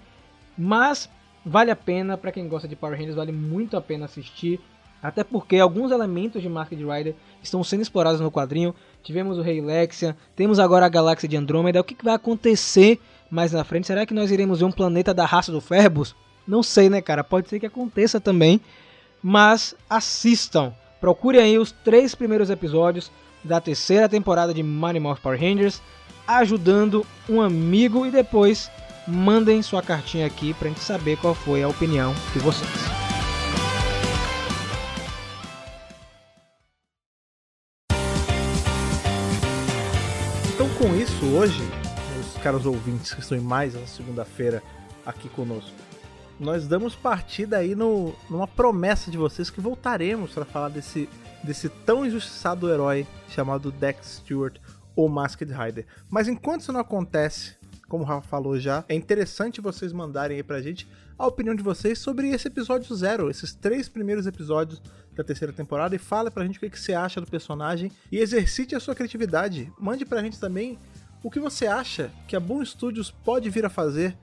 Mas 0.58 1.10
vale 1.46 1.72
a 1.72 1.78
pena, 1.78 2.18
pra 2.18 2.30
quem 2.30 2.46
gosta 2.46 2.68
de 2.68 2.76
Power 2.76 2.98
Rangers, 2.98 3.16
vale 3.16 3.32
muito 3.32 3.78
a 3.78 3.82
pena 3.82 4.04
assistir. 4.04 4.60
Até 5.02 5.24
porque 5.24 5.60
alguns 5.60 5.92
elementos 5.92 6.42
de 6.42 6.50
Masked 6.50 6.84
Rider 6.84 7.16
estão 7.42 7.64
sendo 7.64 7.84
explorados 7.84 8.20
no 8.20 8.30
quadrinho. 8.30 8.76
Tivemos 9.02 9.38
o 9.38 9.42
Rei 9.42 9.62
Lexian, 9.62 10.14
temos 10.36 10.60
agora 10.60 10.88
a 10.88 10.90
Galáxia 10.90 11.30
de 11.30 11.38
Andrômeda. 11.38 11.80
O 11.80 11.86
que 11.86 11.96
vai 12.04 12.16
acontecer 12.16 13.00
mais 13.32 13.54
na 13.54 13.64
frente? 13.64 13.88
Será 13.88 14.06
que 14.06 14.14
nós 14.14 14.30
iremos 14.30 14.60
ver 14.60 14.66
um 14.66 14.74
planeta 14.74 15.14
da 15.14 15.26
raça 15.26 15.54
do 15.54 15.62
Ferbus? 15.62 16.14
Não 16.46 16.62
sei, 16.62 16.90
né, 16.90 17.02
cara? 17.02 17.24
Pode 17.24 17.48
ser 17.48 17.62
que 17.62 17.66
aconteça 17.66 18.20
também. 18.20 18.60
Mas 19.22 19.76
assistam. 19.90 20.74
Procurem 21.00 21.42
aí 21.42 21.60
os 21.60 21.72
três 21.72 22.16
primeiros 22.16 22.50
episódios 22.50 23.12
da 23.44 23.62
terceira 23.62 24.10
temporada 24.10 24.54
de 24.54 24.64
Mighty 24.64 25.00
Morph 25.00 25.20
Power 25.20 25.40
Rangers, 25.40 25.82
ajudando 26.28 27.06
um 27.30 27.42
amigo 27.42 28.06
e 28.06 28.12
depois 28.12 28.70
mandem 29.08 29.62
sua 29.62 29.82
cartinha 29.82 30.26
aqui 30.26 30.54
pra 30.54 30.68
gente 30.68 30.82
saber 30.82 31.18
qual 31.18 31.34
foi 31.34 31.64
a 31.64 31.68
opinião 31.68 32.14
de 32.34 32.40
vocês. 32.40 32.70
Então, 40.54 40.68
com 40.78 40.96
isso, 40.96 41.26
hoje, 41.28 41.62
os 42.20 42.42
caros 42.42 42.66
ouvintes 42.66 43.14
que 43.14 43.22
estão 43.22 43.38
em 43.38 43.42
mais 43.42 43.76
essa 43.76 43.88
segunda-feira 43.88 44.62
aqui 45.06 45.30
conosco, 45.30 45.72
nós 46.40 46.68
damos 46.68 46.96
partida 46.96 47.58
aí 47.58 47.76
no, 47.76 48.14
numa 48.30 48.48
promessa 48.48 49.10
de 49.10 49.18
vocês 49.18 49.50
que 49.50 49.62
voltaremos 49.62 50.32
para 50.32 50.46
falar 50.46 50.70
desse, 50.70 51.10
desse 51.44 51.70
tão 51.70 52.06
injustiçado 52.06 52.70
herói 52.70 53.08
chamado 53.30 53.72
Dex 53.72 54.22
Stewart 54.22 54.58
ou 54.96 55.10
Masked 55.10 55.52
Rider. 55.52 55.86
Mas 56.10 56.28
enquanto 56.28 56.62
isso 56.62 56.72
não 56.72 56.80
acontece, 56.80 57.56
como 57.88 58.04
o 58.04 58.08
Rafa 58.08 58.28
falou 58.28 58.60
já, 58.60 58.84
é 58.88 58.96
interessante 58.96 59.62
vocês 59.62 59.94
mandarem 59.94 60.38
aí 60.38 60.44
pra 60.44 60.62
gente 60.62 60.88
a 61.18 61.26
opinião 61.26 61.56
de 61.56 61.64
vocês 61.64 61.98
sobre 61.98 62.30
esse 62.30 62.48
episódio 62.48 62.96
zero, 62.96 63.30
esses 63.30 63.54
três 63.54 63.90
primeiros 63.90 64.28
episódios 64.28 64.82
da 65.16 65.24
terceira 65.24 65.52
temporada 65.52 65.96
e 65.96 66.00
fala 66.00 66.30
pra 66.30 66.46
gente 66.46 66.58
o 66.58 66.60
que, 66.60 66.70
que 66.70 66.80
você 66.80 66.94
acha 66.94 67.20
do 67.20 67.26
personagem 67.26 67.92
e 68.12 68.20
exercite 68.20 68.76
a 68.76 68.80
sua 68.80 68.94
criatividade. 68.94 69.72
Mande 69.80 70.06
pra 70.06 70.22
gente 70.22 70.40
também 70.40 70.78
o 71.24 71.32
que 71.32 71.40
você 71.40 71.66
acha 71.66 72.12
que 72.28 72.36
a 72.36 72.40
Boom 72.40 72.64
Studios 72.64 73.10
pode 73.10 73.50
vir 73.50 73.66
a 73.66 73.70
fazer 73.70 74.16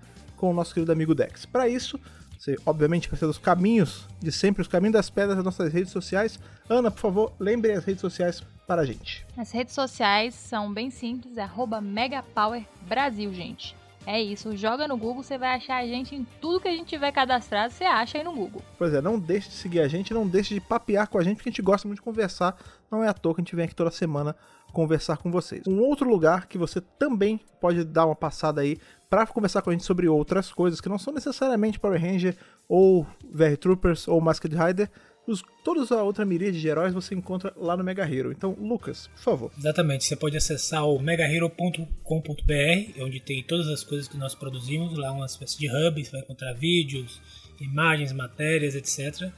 com 0.44 0.50
o 0.50 0.52
nosso 0.52 0.74
querido 0.74 0.92
amigo 0.92 1.14
Dex. 1.14 1.46
Para 1.46 1.66
isso, 1.66 1.98
Você, 2.38 2.58
obviamente, 2.66 3.08
vai 3.08 3.18
ser 3.18 3.24
dos 3.24 3.38
caminhos 3.38 4.06
de 4.20 4.30
sempre, 4.30 4.60
os 4.60 4.68
caminhos 4.68 4.92
das 4.92 5.08
pedras 5.08 5.36
das 5.36 5.44
nossas 5.44 5.72
redes 5.72 5.90
sociais. 5.90 6.38
Ana, 6.68 6.90
por 6.90 7.00
favor, 7.00 7.32
lembre 7.40 7.72
as 7.72 7.82
redes 7.82 8.02
sociais 8.02 8.42
para 8.66 8.82
a 8.82 8.84
gente. 8.84 9.24
As 9.34 9.50
redes 9.50 9.72
sociais 9.72 10.34
são 10.34 10.70
bem 10.70 10.90
simples, 10.90 11.38
é 11.38 11.42
arroba 11.42 11.80
Megapower 11.80 12.62
Brasil, 12.82 13.32
gente. 13.32 13.74
É 14.06 14.20
isso, 14.20 14.54
joga 14.54 14.86
no 14.86 14.98
Google, 14.98 15.22
você 15.22 15.38
vai 15.38 15.54
achar 15.54 15.76
a 15.76 15.86
gente 15.86 16.14
em 16.14 16.26
tudo 16.38 16.60
que 16.60 16.68
a 16.68 16.72
gente 16.72 16.88
tiver 16.88 17.10
cadastrado, 17.10 17.72
você 17.72 17.84
acha 17.84 18.18
aí 18.18 18.24
no 18.24 18.34
Google. 18.34 18.60
Pois 18.76 18.92
é, 18.92 19.00
não 19.00 19.18
deixe 19.18 19.48
de 19.48 19.54
seguir 19.54 19.80
a 19.80 19.88
gente, 19.88 20.12
não 20.12 20.28
deixe 20.28 20.52
de 20.52 20.60
papear 20.60 21.08
com 21.08 21.16
a 21.16 21.24
gente, 21.24 21.36
porque 21.36 21.48
a 21.48 21.52
gente 21.52 21.62
gosta 21.62 21.88
muito 21.88 22.00
de 22.00 22.04
conversar. 22.04 22.54
Não 22.90 23.02
é 23.02 23.08
à 23.08 23.14
toa 23.14 23.34
que 23.34 23.40
a 23.40 23.44
gente 23.44 23.56
vem 23.56 23.64
aqui 23.64 23.74
toda 23.74 23.90
semana 23.90 24.36
conversar 24.74 25.16
com 25.16 25.30
vocês. 25.30 25.66
Um 25.66 25.80
outro 25.80 26.06
lugar 26.06 26.46
que 26.46 26.58
você 26.58 26.82
também 26.82 27.40
pode 27.58 27.82
dar 27.84 28.04
uma 28.04 28.14
passada 28.14 28.60
aí 28.60 28.76
para 29.22 29.32
conversar 29.32 29.62
com 29.62 29.70
a 29.70 29.72
gente 29.72 29.84
sobre 29.84 30.08
outras 30.08 30.52
coisas 30.52 30.80
que 30.80 30.88
não 30.88 30.98
são 30.98 31.12
necessariamente 31.12 31.78
Power 31.78 32.00
Ranger 32.00 32.36
ou 32.68 33.06
VR 33.22 33.56
Troopers 33.56 34.08
ou 34.08 34.20
Masked 34.20 34.54
Rider, 34.54 34.90
os, 35.24 35.42
toda 35.64 35.94
a 35.94 36.02
outra 36.02 36.24
miríade 36.24 36.60
de 36.60 36.66
heróis 36.66 36.92
você 36.92 37.14
encontra 37.14 37.52
lá 37.56 37.76
no 37.76 37.84
Mega 37.84 38.02
Hero. 38.02 38.32
Então, 38.32 38.56
Lucas, 38.60 39.08
por 39.14 39.22
favor. 39.22 39.52
Exatamente, 39.56 40.04
você 40.04 40.16
pode 40.16 40.36
acessar 40.36 40.86
o 40.86 40.98
megahero.com.br, 40.98 43.02
onde 43.02 43.20
tem 43.20 43.42
todas 43.44 43.68
as 43.68 43.84
coisas 43.84 44.08
que 44.08 44.18
nós 44.18 44.34
produzimos, 44.34 44.98
lá 44.98 45.12
uma 45.12 45.26
espécie 45.26 45.58
de 45.58 45.68
hub, 45.68 46.04
você 46.04 46.10
vai 46.10 46.20
encontrar 46.20 46.52
vídeos, 46.52 47.22
imagens, 47.60 48.12
matérias, 48.12 48.74
etc. 48.74 49.30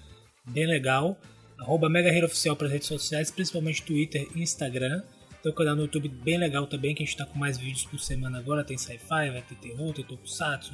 Bem 0.46 0.66
legal. 0.66 1.18
Arroba 1.58 1.88
Mega 1.88 2.08
Hero 2.08 2.26
Oficial 2.26 2.56
para 2.56 2.66
as 2.66 2.72
redes 2.72 2.88
sociais, 2.88 3.30
principalmente 3.30 3.82
Twitter 3.82 4.26
e 4.34 4.42
Instagram. 4.42 5.02
Tem 5.47 5.53
um 5.53 5.55
canal 5.55 5.76
no 5.76 5.82
YouTube 5.82 6.09
bem 6.09 6.38
legal 6.38 6.66
também, 6.66 6.92
que 6.92 7.05
a 7.05 7.07
gente 7.07 7.14
está 7.14 7.24
com 7.24 7.38
mais 7.38 7.57
vídeos 7.57 7.84
por 7.84 8.01
semana 8.01 8.36
agora. 8.36 8.64
Tem 8.64 8.76
sci-fi, 8.76 9.30
vai 9.30 9.42
ter 9.42 9.55
terror, 9.55 9.94
tem 9.94 10.05
tokusatsu, 10.05 10.72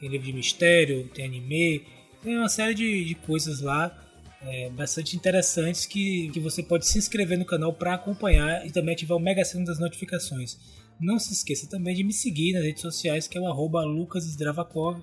tem 0.00 0.08
livro 0.08 0.26
de 0.26 0.32
mistério, 0.32 1.06
tem 1.14 1.26
anime, 1.26 1.84
tem 2.22 2.38
uma 2.38 2.48
série 2.48 2.72
de, 2.72 3.04
de 3.04 3.14
coisas 3.16 3.60
lá 3.60 3.94
é, 4.40 4.70
bastante 4.70 5.14
interessantes 5.14 5.84
que, 5.84 6.30
que 6.30 6.40
você 6.40 6.62
pode 6.62 6.86
se 6.86 6.96
inscrever 6.96 7.38
no 7.38 7.44
canal 7.44 7.70
para 7.74 7.92
acompanhar 7.92 8.66
e 8.66 8.70
também 8.70 8.94
ativar 8.94 9.18
o 9.18 9.20
mega 9.20 9.44
sino 9.44 9.66
das 9.66 9.78
notificações. 9.78 10.56
Não 10.98 11.18
se 11.18 11.34
esqueça 11.34 11.68
também 11.68 11.94
de 11.94 12.02
me 12.02 12.14
seguir 12.14 12.54
nas 12.54 12.64
redes 12.64 12.80
sociais, 12.80 13.28
que 13.28 13.36
é 13.36 13.40
o 13.42 13.46
arroba 13.46 13.84
lucasdravakov. 13.84 15.02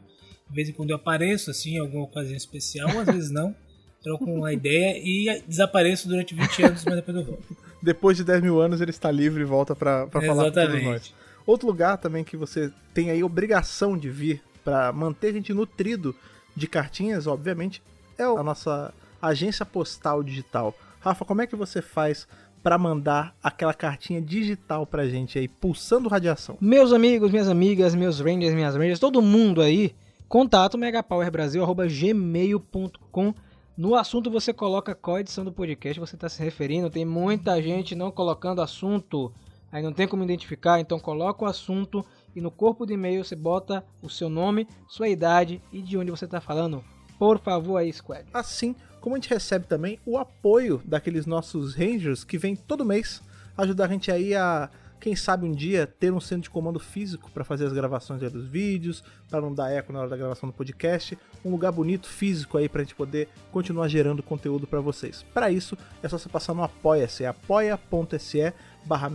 De 0.49 0.55
vez 0.55 0.67
em 0.67 0.73
quando 0.73 0.89
eu 0.89 0.95
apareço, 0.95 1.51
assim, 1.51 1.75
em 1.75 1.79
alguma 1.79 2.05
ocasião 2.05 2.35
especial, 2.35 2.89
às 2.97 3.05
vezes 3.05 3.29
não. 3.29 3.55
Troco 4.03 4.25
uma 4.25 4.51
ideia 4.51 4.97
e 4.97 5.43
desapareço 5.47 6.07
durante 6.07 6.33
20 6.33 6.63
anos, 6.63 6.83
mas 6.85 6.95
depois 6.95 7.17
eu 7.17 7.23
volto. 7.23 7.55
Depois 7.81 8.17
de 8.17 8.23
10 8.23 8.41
mil 8.41 8.59
anos 8.59 8.81
ele 8.81 8.89
está 8.91 9.11
livre 9.11 9.41
e 9.41 9.45
volta 9.45 9.75
para 9.75 10.07
falar 10.07 10.45
com 10.45 10.51
todos 10.51 10.83
nós. 10.83 11.13
Outro 11.45 11.67
lugar 11.67 11.97
também 11.97 12.23
que 12.23 12.37
você 12.37 12.71
tem 12.93 13.11
aí 13.11 13.23
obrigação 13.23 13.97
de 13.97 14.09
vir 14.09 14.41
para 14.63 14.91
manter 14.91 15.29
a 15.29 15.33
gente 15.33 15.53
nutrido 15.53 16.15
de 16.55 16.67
cartinhas, 16.67 17.27
obviamente, 17.27 17.83
é 18.17 18.23
a 18.23 18.43
nossa 18.43 18.91
agência 19.21 19.65
postal 19.65 20.23
digital. 20.23 20.73
Rafa, 20.99 21.23
como 21.25 21.41
é 21.41 21.47
que 21.47 21.55
você 21.55 21.81
faz 21.81 22.27
para 22.61 22.77
mandar 22.77 23.35
aquela 23.41 23.73
cartinha 23.73 24.21
digital 24.21 24.85
pra 24.85 25.07
gente 25.07 25.39
aí, 25.39 25.47
pulsando 25.47 26.09
radiação? 26.09 26.57
Meus 26.61 26.93
amigos, 26.93 27.31
minhas 27.31 27.49
amigas, 27.49 27.95
meus 27.95 28.19
rangers, 28.19 28.53
minhas 28.53 28.75
rangers, 28.75 28.99
todo 28.99 29.19
mundo 29.21 29.61
aí, 29.61 29.95
contato 30.27 30.77
megapowerbrasil.gmail.com 30.77 33.33
no 33.81 33.95
assunto 33.95 34.29
você 34.29 34.53
coloca 34.53 34.93
qual 34.93 35.17
edição 35.17 35.43
do 35.43 35.51
podcast 35.51 35.99
você 35.99 36.13
está 36.13 36.29
se 36.29 36.39
referindo. 36.43 36.87
Tem 36.87 37.03
muita 37.03 37.59
gente 37.59 37.95
não 37.95 38.11
colocando 38.11 38.61
assunto, 38.61 39.33
aí 39.71 39.81
não 39.81 39.91
tem 39.91 40.07
como 40.07 40.23
identificar, 40.23 40.79
então 40.79 40.99
coloca 40.99 41.43
o 41.43 41.47
assunto 41.47 42.05
e 42.35 42.39
no 42.39 42.51
corpo 42.51 42.85
do 42.85 42.93
e-mail 42.93 43.25
você 43.25 43.35
bota 43.35 43.83
o 43.99 44.07
seu 44.07 44.29
nome, 44.29 44.67
sua 44.87 45.09
idade 45.09 45.59
e 45.73 45.81
de 45.81 45.97
onde 45.97 46.11
você 46.11 46.25
está 46.25 46.39
falando. 46.39 46.83
Por 47.17 47.39
favor 47.39 47.77
aí, 47.77 47.91
Squad. 47.91 48.23
Assim 48.31 48.75
como 48.99 49.15
a 49.15 49.17
gente 49.17 49.31
recebe 49.31 49.65
também 49.65 49.97
o 50.05 50.15
apoio 50.15 50.79
daqueles 50.85 51.25
nossos 51.25 51.73
Rangers 51.73 52.23
que 52.23 52.37
vem 52.37 52.55
todo 52.55 52.85
mês 52.85 53.19
ajudar 53.57 53.85
a 53.85 53.87
gente 53.87 54.11
aí 54.11 54.35
a, 54.35 54.69
quem 55.01 55.15
sabe 55.15 55.47
um 55.47 55.51
dia, 55.51 55.87
ter 55.87 56.13
um 56.13 56.19
centro 56.19 56.43
de 56.43 56.49
comando 56.51 56.79
físico 56.79 57.31
para 57.31 57.43
fazer 57.43 57.65
as 57.65 57.73
gravações 57.73 58.21
dos 58.31 58.47
vídeos, 58.47 59.03
para 59.27 59.41
não 59.41 59.51
dar 59.51 59.71
eco 59.71 59.91
na 59.91 59.99
hora 59.99 60.09
da 60.09 60.15
gravação 60.15 60.47
do 60.47 60.53
podcast, 60.53 61.17
um 61.43 61.49
lugar 61.49 61.71
bonito 61.71 62.07
físico 62.07 62.55
aí 62.55 62.69
para 62.69 62.81
a 62.81 62.83
gente 62.83 62.93
poder 62.93 63.27
continuar 63.51 63.87
gerando 63.87 64.21
conteúdo 64.21 64.67
para 64.67 64.79
vocês. 64.79 65.25
Para 65.33 65.49
isso, 65.49 65.75
é 66.03 66.07
só 66.07 66.19
você 66.19 66.29
passar 66.29 66.53
no 66.53 66.63
apoia-se, 66.63 67.25
apoia.se 67.25 68.53
barra 68.85 69.11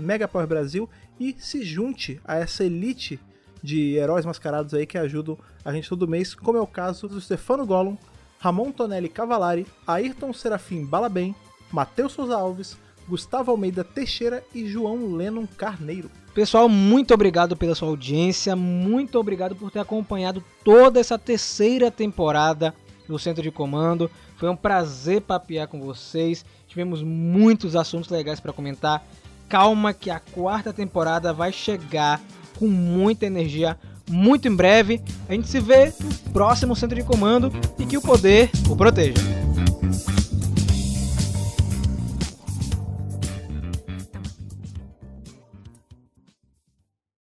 e 1.18 1.36
se 1.38 1.64
junte 1.64 2.20
a 2.24 2.36
essa 2.36 2.64
elite 2.64 3.20
de 3.62 3.94
heróis 3.94 4.26
mascarados 4.26 4.74
aí 4.74 4.86
que 4.86 4.98
ajudam 4.98 5.38
a 5.64 5.72
gente 5.72 5.88
todo 5.88 6.08
mês, 6.08 6.34
como 6.34 6.58
é 6.58 6.60
o 6.60 6.66
caso 6.66 7.08
do 7.08 7.20
Stefano 7.20 7.64
Gollum, 7.64 7.96
Ramon 8.40 8.72
Tonelli 8.72 9.08
Cavalari, 9.08 9.66
Ayrton 9.86 10.32
Serafim 10.32 10.84
Balabem, 10.84 11.34
Matheus 11.72 12.12
Souza 12.12 12.36
Alves, 12.36 12.76
Gustavo 13.08 13.50
Almeida 13.50 13.84
Teixeira 13.84 14.42
e 14.54 14.66
João 14.66 15.14
Lennon 15.14 15.46
Carneiro. 15.56 16.10
Pessoal, 16.34 16.68
muito 16.68 17.14
obrigado 17.14 17.56
pela 17.56 17.74
sua 17.74 17.88
audiência, 17.88 18.54
muito 18.54 19.18
obrigado 19.18 19.56
por 19.56 19.70
ter 19.70 19.78
acompanhado 19.78 20.44
toda 20.62 21.00
essa 21.00 21.18
terceira 21.18 21.90
temporada 21.90 22.74
do 23.08 23.18
Centro 23.18 23.42
de 23.42 23.50
Comando. 23.50 24.10
Foi 24.36 24.48
um 24.48 24.56
prazer 24.56 25.22
papear 25.22 25.66
com 25.68 25.80
vocês. 25.80 26.44
Tivemos 26.68 27.02
muitos 27.02 27.74
assuntos 27.74 28.10
legais 28.10 28.40
para 28.40 28.52
comentar. 28.52 29.02
Calma 29.48 29.94
que 29.94 30.10
a 30.10 30.20
quarta 30.20 30.72
temporada 30.72 31.32
vai 31.32 31.52
chegar 31.52 32.20
com 32.58 32.66
muita 32.66 33.26
energia, 33.26 33.78
muito 34.10 34.48
em 34.48 34.54
breve. 34.54 35.00
A 35.28 35.32
gente 35.32 35.48
se 35.48 35.60
vê 35.60 35.86
no 36.00 36.32
próximo 36.32 36.74
centro 36.74 36.96
de 36.96 37.04
comando 37.04 37.52
e 37.78 37.86
que 37.86 37.96
o 37.96 38.02
poder 38.02 38.50
o 38.68 38.76
proteja. 38.76 39.14